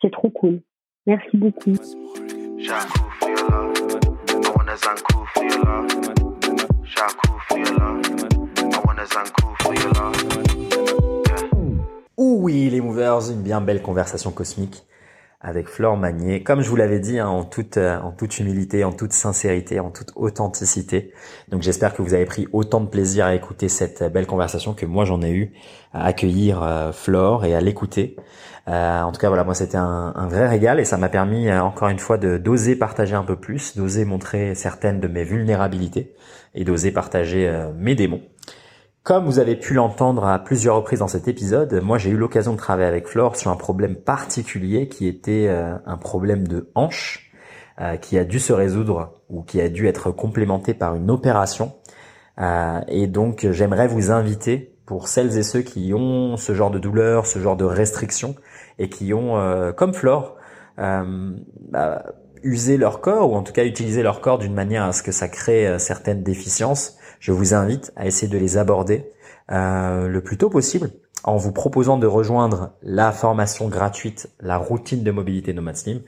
c'est 0.00 0.12
trop 0.12 0.30
cool. 0.30 0.60
Merci 1.06 1.36
beaucoup. 1.36 1.72
oui, 12.18 12.70
les 12.70 12.80
movers, 12.80 13.30
une 13.30 13.42
bien 13.42 13.60
belle 13.60 13.82
conversation 13.82 14.30
cosmique 14.30 14.84
avec 15.40 15.68
Flore 15.68 15.96
Magnier. 15.96 16.42
Comme 16.42 16.60
je 16.60 16.68
vous 16.68 16.76
l'avais 16.76 17.00
dit, 17.00 17.18
hein, 17.18 17.28
en 17.28 17.44
toute 17.44 17.76
euh, 17.76 17.98
en 18.00 18.12
toute 18.12 18.38
humilité, 18.38 18.84
en 18.84 18.92
toute 18.92 19.12
sincérité, 19.12 19.80
en 19.80 19.90
toute 19.90 20.12
authenticité. 20.16 21.12
Donc 21.48 21.62
j'espère 21.62 21.94
que 21.94 22.02
vous 22.02 22.14
avez 22.14 22.26
pris 22.26 22.46
autant 22.52 22.80
de 22.80 22.88
plaisir 22.88 23.26
à 23.26 23.34
écouter 23.34 23.68
cette 23.68 24.02
belle 24.12 24.26
conversation 24.26 24.74
que 24.74 24.86
moi 24.86 25.04
j'en 25.04 25.22
ai 25.22 25.30
eu 25.30 25.52
à 25.92 26.06
accueillir 26.06 26.62
euh, 26.62 26.92
Flore 26.92 27.44
et 27.44 27.54
à 27.54 27.60
l'écouter. 27.60 28.16
Euh, 28.68 29.02
en 29.02 29.10
tout 29.10 29.20
cas, 29.20 29.28
voilà, 29.28 29.44
moi 29.44 29.54
c'était 29.54 29.78
un, 29.78 30.28
vrai 30.28 30.48
régal 30.48 30.78
et 30.78 30.84
ça 30.84 30.96
m'a 30.96 31.08
permis 31.08 31.48
euh, 31.48 31.62
encore 31.62 31.88
une 31.88 31.98
fois 31.98 32.18
de 32.18 32.36
d'oser 32.36 32.76
partager 32.76 33.14
un 33.14 33.24
peu 33.24 33.36
plus, 33.36 33.76
d'oser 33.76 34.04
montrer 34.04 34.54
certaines 34.54 35.00
de 35.00 35.08
mes 35.08 35.24
vulnérabilités 35.24 36.14
et 36.54 36.64
d'oser 36.64 36.92
partager 36.92 37.50
mes 37.76 37.94
démons. 37.94 38.22
Comme 39.02 39.24
vous 39.24 39.38
avez 39.38 39.56
pu 39.56 39.72
l'entendre 39.72 40.26
à 40.26 40.38
plusieurs 40.38 40.76
reprises 40.76 40.98
dans 40.98 41.08
cet 41.08 41.26
épisode, 41.26 41.80
moi 41.82 41.96
j'ai 41.96 42.10
eu 42.10 42.18
l'occasion 42.18 42.52
de 42.52 42.58
travailler 42.58 42.86
avec 42.86 43.08
Flore 43.08 43.34
sur 43.34 43.50
un 43.50 43.56
problème 43.56 43.96
particulier 43.96 44.88
qui 44.88 45.08
était 45.08 45.46
euh, 45.48 45.74
un 45.86 45.96
problème 45.96 46.46
de 46.46 46.70
hanche 46.74 47.32
euh, 47.80 47.96
qui 47.96 48.18
a 48.18 48.24
dû 48.24 48.38
se 48.38 48.52
résoudre 48.52 49.14
ou 49.30 49.40
qui 49.42 49.58
a 49.62 49.70
dû 49.70 49.86
être 49.86 50.10
complémenté 50.10 50.74
par 50.74 50.96
une 50.96 51.10
opération. 51.10 51.72
Euh, 52.38 52.80
et 52.88 53.06
donc 53.06 53.46
j'aimerais 53.50 53.88
vous 53.88 54.10
inviter 54.10 54.76
pour 54.84 55.08
celles 55.08 55.38
et 55.38 55.44
ceux 55.44 55.62
qui 55.62 55.94
ont 55.94 56.36
ce 56.36 56.52
genre 56.52 56.70
de 56.70 56.78
douleur, 56.78 57.24
ce 57.24 57.38
genre 57.38 57.56
de 57.56 57.64
restriction 57.64 58.34
et 58.78 58.90
qui 58.90 59.14
ont, 59.14 59.72
comme 59.76 59.94
Flore, 59.94 60.36
bah, 60.76 62.02
usé 62.42 62.76
leur 62.76 63.00
corps 63.00 63.30
ou 63.30 63.36
en 63.36 63.42
tout 63.42 63.52
cas 63.52 63.64
utilisé 63.64 64.02
leur 64.02 64.20
corps 64.20 64.38
d'une 64.38 64.54
manière 64.54 64.84
à 64.84 64.92
ce 64.92 65.02
que 65.02 65.12
ça 65.12 65.28
crée 65.28 65.78
certaines 65.78 66.22
déficiences 66.22 66.98
je 67.20 67.32
vous 67.32 67.54
invite 67.54 67.92
à 67.94 68.06
essayer 68.06 68.26
de 68.26 68.38
les 68.38 68.56
aborder 68.58 69.12
euh, 69.52 70.08
le 70.08 70.20
plus 70.22 70.38
tôt 70.38 70.50
possible 70.50 70.90
en 71.22 71.36
vous 71.36 71.52
proposant 71.52 71.98
de 71.98 72.06
rejoindre 72.06 72.72
la 72.82 73.12
formation 73.12 73.68
gratuite, 73.68 74.30
la 74.40 74.56
routine 74.56 75.04
de 75.04 75.10
mobilité 75.10 75.52
Nomad 75.52 75.76
Slim, 75.76 76.00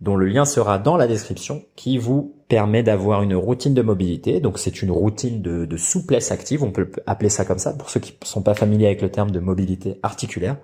dont 0.00 0.16
le 0.16 0.26
lien 0.26 0.44
sera 0.44 0.78
dans 0.78 0.96
la 0.96 1.06
description, 1.06 1.62
qui 1.76 1.96
vous 1.96 2.34
permet 2.48 2.82
d'avoir 2.82 3.22
une 3.22 3.34
routine 3.34 3.74
de 3.74 3.82
mobilité. 3.82 4.40
Donc 4.40 4.58
c'est 4.58 4.82
une 4.82 4.90
routine 4.90 5.42
de, 5.42 5.64
de, 5.64 5.76
souplesse 5.76 6.32
active, 6.32 6.62
on 6.62 6.72
peut 6.72 6.90
appeler 7.06 7.30
ça 7.30 7.44
comme 7.44 7.58
ça 7.58 7.72
pour 7.72 7.90
ceux 7.90 8.00
qui 8.00 8.16
ne 8.20 8.26
sont 8.26 8.42
pas 8.42 8.54
familiers 8.54 8.86
avec 8.86 9.02
le 9.02 9.10
terme 9.10 9.30
de 9.30 9.40
mobilité 9.40 9.98
articulaire, 10.02 10.56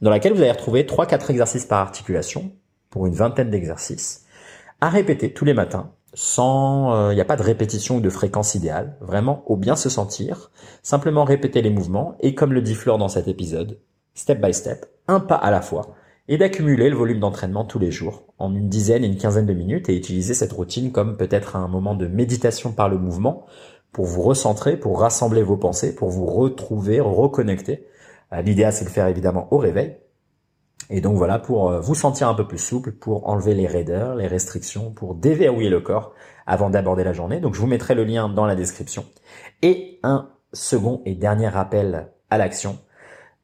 dans 0.00 0.10
laquelle 0.10 0.32
vous 0.32 0.42
allez 0.42 0.52
retrouver 0.52 0.84
3-4 0.84 1.30
exercices 1.30 1.66
par 1.66 1.80
articulation, 1.80 2.52
pour 2.88 3.06
une 3.06 3.14
vingtaine 3.14 3.50
d'exercices 3.50 4.24
à 4.80 4.88
répéter 4.88 5.32
tous 5.32 5.44
les 5.44 5.54
matins 5.54 5.92
sans, 6.14 6.92
il 6.92 7.12
euh, 7.12 7.14
n'y 7.14 7.20
a 7.20 7.24
pas 7.24 7.36
de 7.36 7.42
répétition 7.42 7.96
ou 7.96 8.00
de 8.00 8.10
fréquence 8.10 8.54
idéale, 8.54 8.96
vraiment 9.00 9.42
au 9.46 9.56
bien 9.56 9.76
se 9.76 9.88
sentir, 9.88 10.50
simplement 10.82 11.24
répéter 11.24 11.62
les 11.62 11.70
mouvements 11.70 12.16
et 12.20 12.34
comme 12.34 12.52
le 12.52 12.62
dit 12.62 12.74
Flore 12.74 12.98
dans 12.98 13.08
cet 13.08 13.28
épisode, 13.28 13.78
step 14.14 14.40
by 14.40 14.52
step, 14.52 14.86
un 15.08 15.20
pas 15.20 15.36
à 15.36 15.50
la 15.50 15.60
fois, 15.60 15.94
et 16.28 16.38
d'accumuler 16.38 16.90
le 16.90 16.96
volume 16.96 17.20
d'entraînement 17.20 17.64
tous 17.64 17.78
les 17.78 17.90
jours 17.90 18.24
en 18.38 18.54
une 18.54 18.68
dizaine 18.68 19.04
et 19.04 19.08
une 19.08 19.16
quinzaine 19.16 19.46
de 19.46 19.54
minutes 19.54 19.88
et 19.88 19.96
utiliser 19.96 20.34
cette 20.34 20.52
routine 20.52 20.92
comme 20.92 21.16
peut-être 21.16 21.56
un 21.56 21.68
moment 21.68 21.94
de 21.94 22.06
méditation 22.06 22.72
par 22.72 22.88
le 22.88 22.98
mouvement 22.98 23.46
pour 23.92 24.06
vous 24.06 24.22
recentrer, 24.22 24.76
pour 24.76 25.00
rassembler 25.00 25.42
vos 25.42 25.56
pensées, 25.56 25.94
pour 25.94 26.10
vous 26.10 26.26
retrouver, 26.26 27.00
reconnecter. 27.00 27.86
Euh, 28.32 28.42
l'idéal, 28.42 28.72
c'est 28.72 28.84
de 28.84 28.88
le 28.88 28.94
faire 28.94 29.08
évidemment 29.08 29.48
au 29.50 29.58
réveil. 29.58 29.96
Et 30.90 31.00
donc 31.00 31.16
voilà, 31.16 31.38
pour 31.38 31.70
euh, 31.70 31.80
vous 31.80 31.94
sentir 31.94 32.28
un 32.28 32.34
peu 32.34 32.46
plus 32.46 32.58
souple, 32.58 32.90
pour 32.92 33.28
enlever 33.28 33.54
les 33.54 33.68
raideurs, 33.68 34.16
les 34.16 34.26
restrictions, 34.26 34.90
pour 34.90 35.14
déverrouiller 35.14 35.70
le 35.70 35.80
corps 35.80 36.12
avant 36.46 36.68
d'aborder 36.68 37.04
la 37.04 37.12
journée. 37.12 37.38
Donc 37.38 37.54
je 37.54 37.60
vous 37.60 37.68
mettrai 37.68 37.94
le 37.94 38.02
lien 38.02 38.28
dans 38.28 38.44
la 38.44 38.56
description. 38.56 39.04
Et 39.62 40.00
un 40.02 40.30
second 40.52 41.00
et 41.06 41.14
dernier 41.14 41.48
rappel 41.48 42.08
à 42.28 42.38
l'action. 42.38 42.78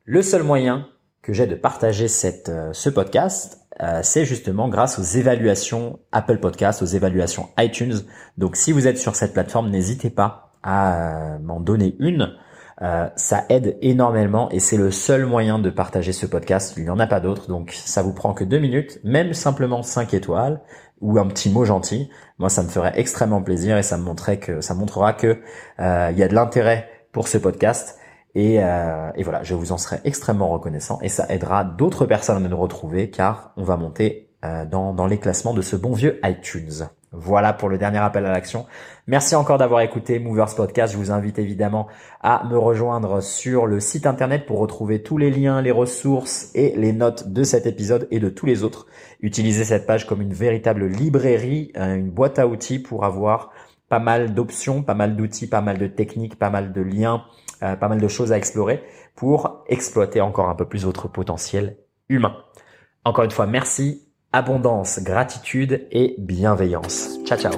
Le 0.04 0.22
seul 0.22 0.42
moyen 0.42 0.88
que 1.22 1.32
j'ai 1.32 1.46
de 1.46 1.54
partager 1.54 2.06
euh, 2.48 2.72
ce 2.72 2.90
podcast, 2.90 3.62
c'est 4.02 4.24
justement 4.24 4.70
grâce 4.70 4.98
aux 4.98 5.02
évaluations 5.02 5.98
Apple 6.10 6.38
Podcast, 6.38 6.80
aux 6.80 6.86
évaluations 6.86 7.50
iTunes. 7.58 8.06
Donc 8.38 8.56
si 8.56 8.72
vous 8.72 8.86
êtes 8.86 8.96
sur 8.96 9.14
cette 9.14 9.34
plateforme, 9.34 9.68
n'hésitez 9.68 10.08
pas 10.08 10.52
à 10.62 11.38
m'en 11.42 11.60
donner 11.60 11.94
une. 11.98 12.34
Euh, 12.82 13.08
ça 13.16 13.46
aide 13.48 13.78
énormément 13.80 14.50
et 14.50 14.60
c'est 14.60 14.76
le 14.76 14.90
seul 14.90 15.24
moyen 15.24 15.58
de 15.58 15.70
partager 15.70 16.12
ce 16.12 16.26
podcast. 16.26 16.74
Il 16.76 16.84
n'y 16.84 16.90
en 16.90 16.98
a 16.98 17.06
pas 17.06 17.20
d'autre, 17.20 17.48
donc 17.48 17.72
ça 17.72 18.02
vous 18.02 18.12
prend 18.12 18.34
que 18.34 18.44
deux 18.44 18.58
minutes, 18.58 18.98
même 19.02 19.32
simplement 19.32 19.82
cinq 19.82 20.12
étoiles 20.12 20.60
ou 21.00 21.18
un 21.18 21.26
petit 21.26 21.50
mot 21.50 21.64
gentil. 21.64 22.10
Moi, 22.38 22.50
ça 22.50 22.62
me 22.62 22.68
ferait 22.68 22.92
extrêmement 22.96 23.42
plaisir 23.42 23.78
et 23.78 23.82
ça 23.82 23.96
me 23.96 24.02
montrerait 24.02 24.38
que 24.38 24.60
ça 24.60 24.74
montrera 24.74 25.14
que 25.14 25.40
euh, 25.80 26.08
il 26.12 26.18
y 26.18 26.22
a 26.22 26.28
de 26.28 26.34
l'intérêt 26.34 26.88
pour 27.12 27.28
ce 27.28 27.38
podcast. 27.38 27.98
Et, 28.34 28.62
euh, 28.62 29.10
voilà, 29.22 29.42
je 29.42 29.54
vous 29.54 29.72
en 29.72 29.78
serai 29.78 30.00
extrêmement 30.04 30.48
reconnaissant 30.48 30.98
et 31.00 31.08
ça 31.08 31.24
aidera 31.30 31.64
d'autres 31.64 32.04
personnes 32.04 32.44
à 32.44 32.48
nous 32.48 32.56
retrouver 32.58 33.08
car 33.08 33.52
on 33.56 33.64
va 33.64 33.78
monter 33.78 34.24
dans 34.70 35.06
les 35.08 35.18
classements 35.18 35.54
de 35.54 35.62
ce 35.62 35.74
bon 35.74 35.92
vieux 35.92 36.20
iTunes. 36.22 36.86
Voilà 37.18 37.54
pour 37.54 37.70
le 37.70 37.78
dernier 37.78 37.98
appel 37.98 38.26
à 38.26 38.30
l'action. 38.30 38.66
Merci 39.06 39.34
encore 39.36 39.56
d'avoir 39.56 39.80
écouté 39.80 40.18
Movers 40.18 40.54
Podcast. 40.54 40.92
Je 40.92 40.98
vous 40.98 41.10
invite 41.10 41.38
évidemment 41.38 41.86
à 42.20 42.44
me 42.44 42.58
rejoindre 42.58 43.22
sur 43.22 43.66
le 43.66 43.80
site 43.80 44.06
internet 44.06 44.44
pour 44.44 44.58
retrouver 44.58 45.02
tous 45.02 45.16
les 45.16 45.30
liens, 45.30 45.62
les 45.62 45.70
ressources 45.70 46.50
et 46.54 46.74
les 46.76 46.92
notes 46.92 47.32
de 47.32 47.42
cet 47.42 47.64
épisode 47.64 48.06
et 48.10 48.20
de 48.20 48.28
tous 48.28 48.44
les 48.44 48.64
autres. 48.64 48.86
Utilisez 49.20 49.64
cette 49.64 49.86
page 49.86 50.06
comme 50.06 50.20
une 50.20 50.34
véritable 50.34 50.86
librairie, 50.86 51.72
euh, 51.78 51.94
une 51.94 52.10
boîte 52.10 52.38
à 52.38 52.46
outils 52.46 52.80
pour 52.80 53.06
avoir 53.06 53.50
pas 53.88 53.98
mal 53.98 54.34
d'options, 54.34 54.82
pas 54.82 54.94
mal 54.94 55.16
d'outils, 55.16 55.46
pas 55.46 55.62
mal 55.62 55.78
de 55.78 55.86
techniques, 55.86 56.38
pas 56.38 56.50
mal 56.50 56.74
de 56.74 56.82
liens, 56.82 57.24
euh, 57.62 57.76
pas 57.76 57.88
mal 57.88 58.00
de 58.00 58.08
choses 58.08 58.30
à 58.30 58.36
explorer 58.36 58.82
pour 59.14 59.64
exploiter 59.68 60.20
encore 60.20 60.50
un 60.50 60.54
peu 60.54 60.66
plus 60.66 60.84
votre 60.84 61.08
potentiel 61.08 61.78
humain. 62.10 62.36
Encore 63.04 63.24
une 63.24 63.30
fois, 63.30 63.46
merci 63.46 64.05
abondance, 64.36 65.00
gratitude 65.02 65.86
et 65.90 66.14
bienveillance. 66.18 67.18
Ciao 67.24 67.38
ciao. 67.38 67.52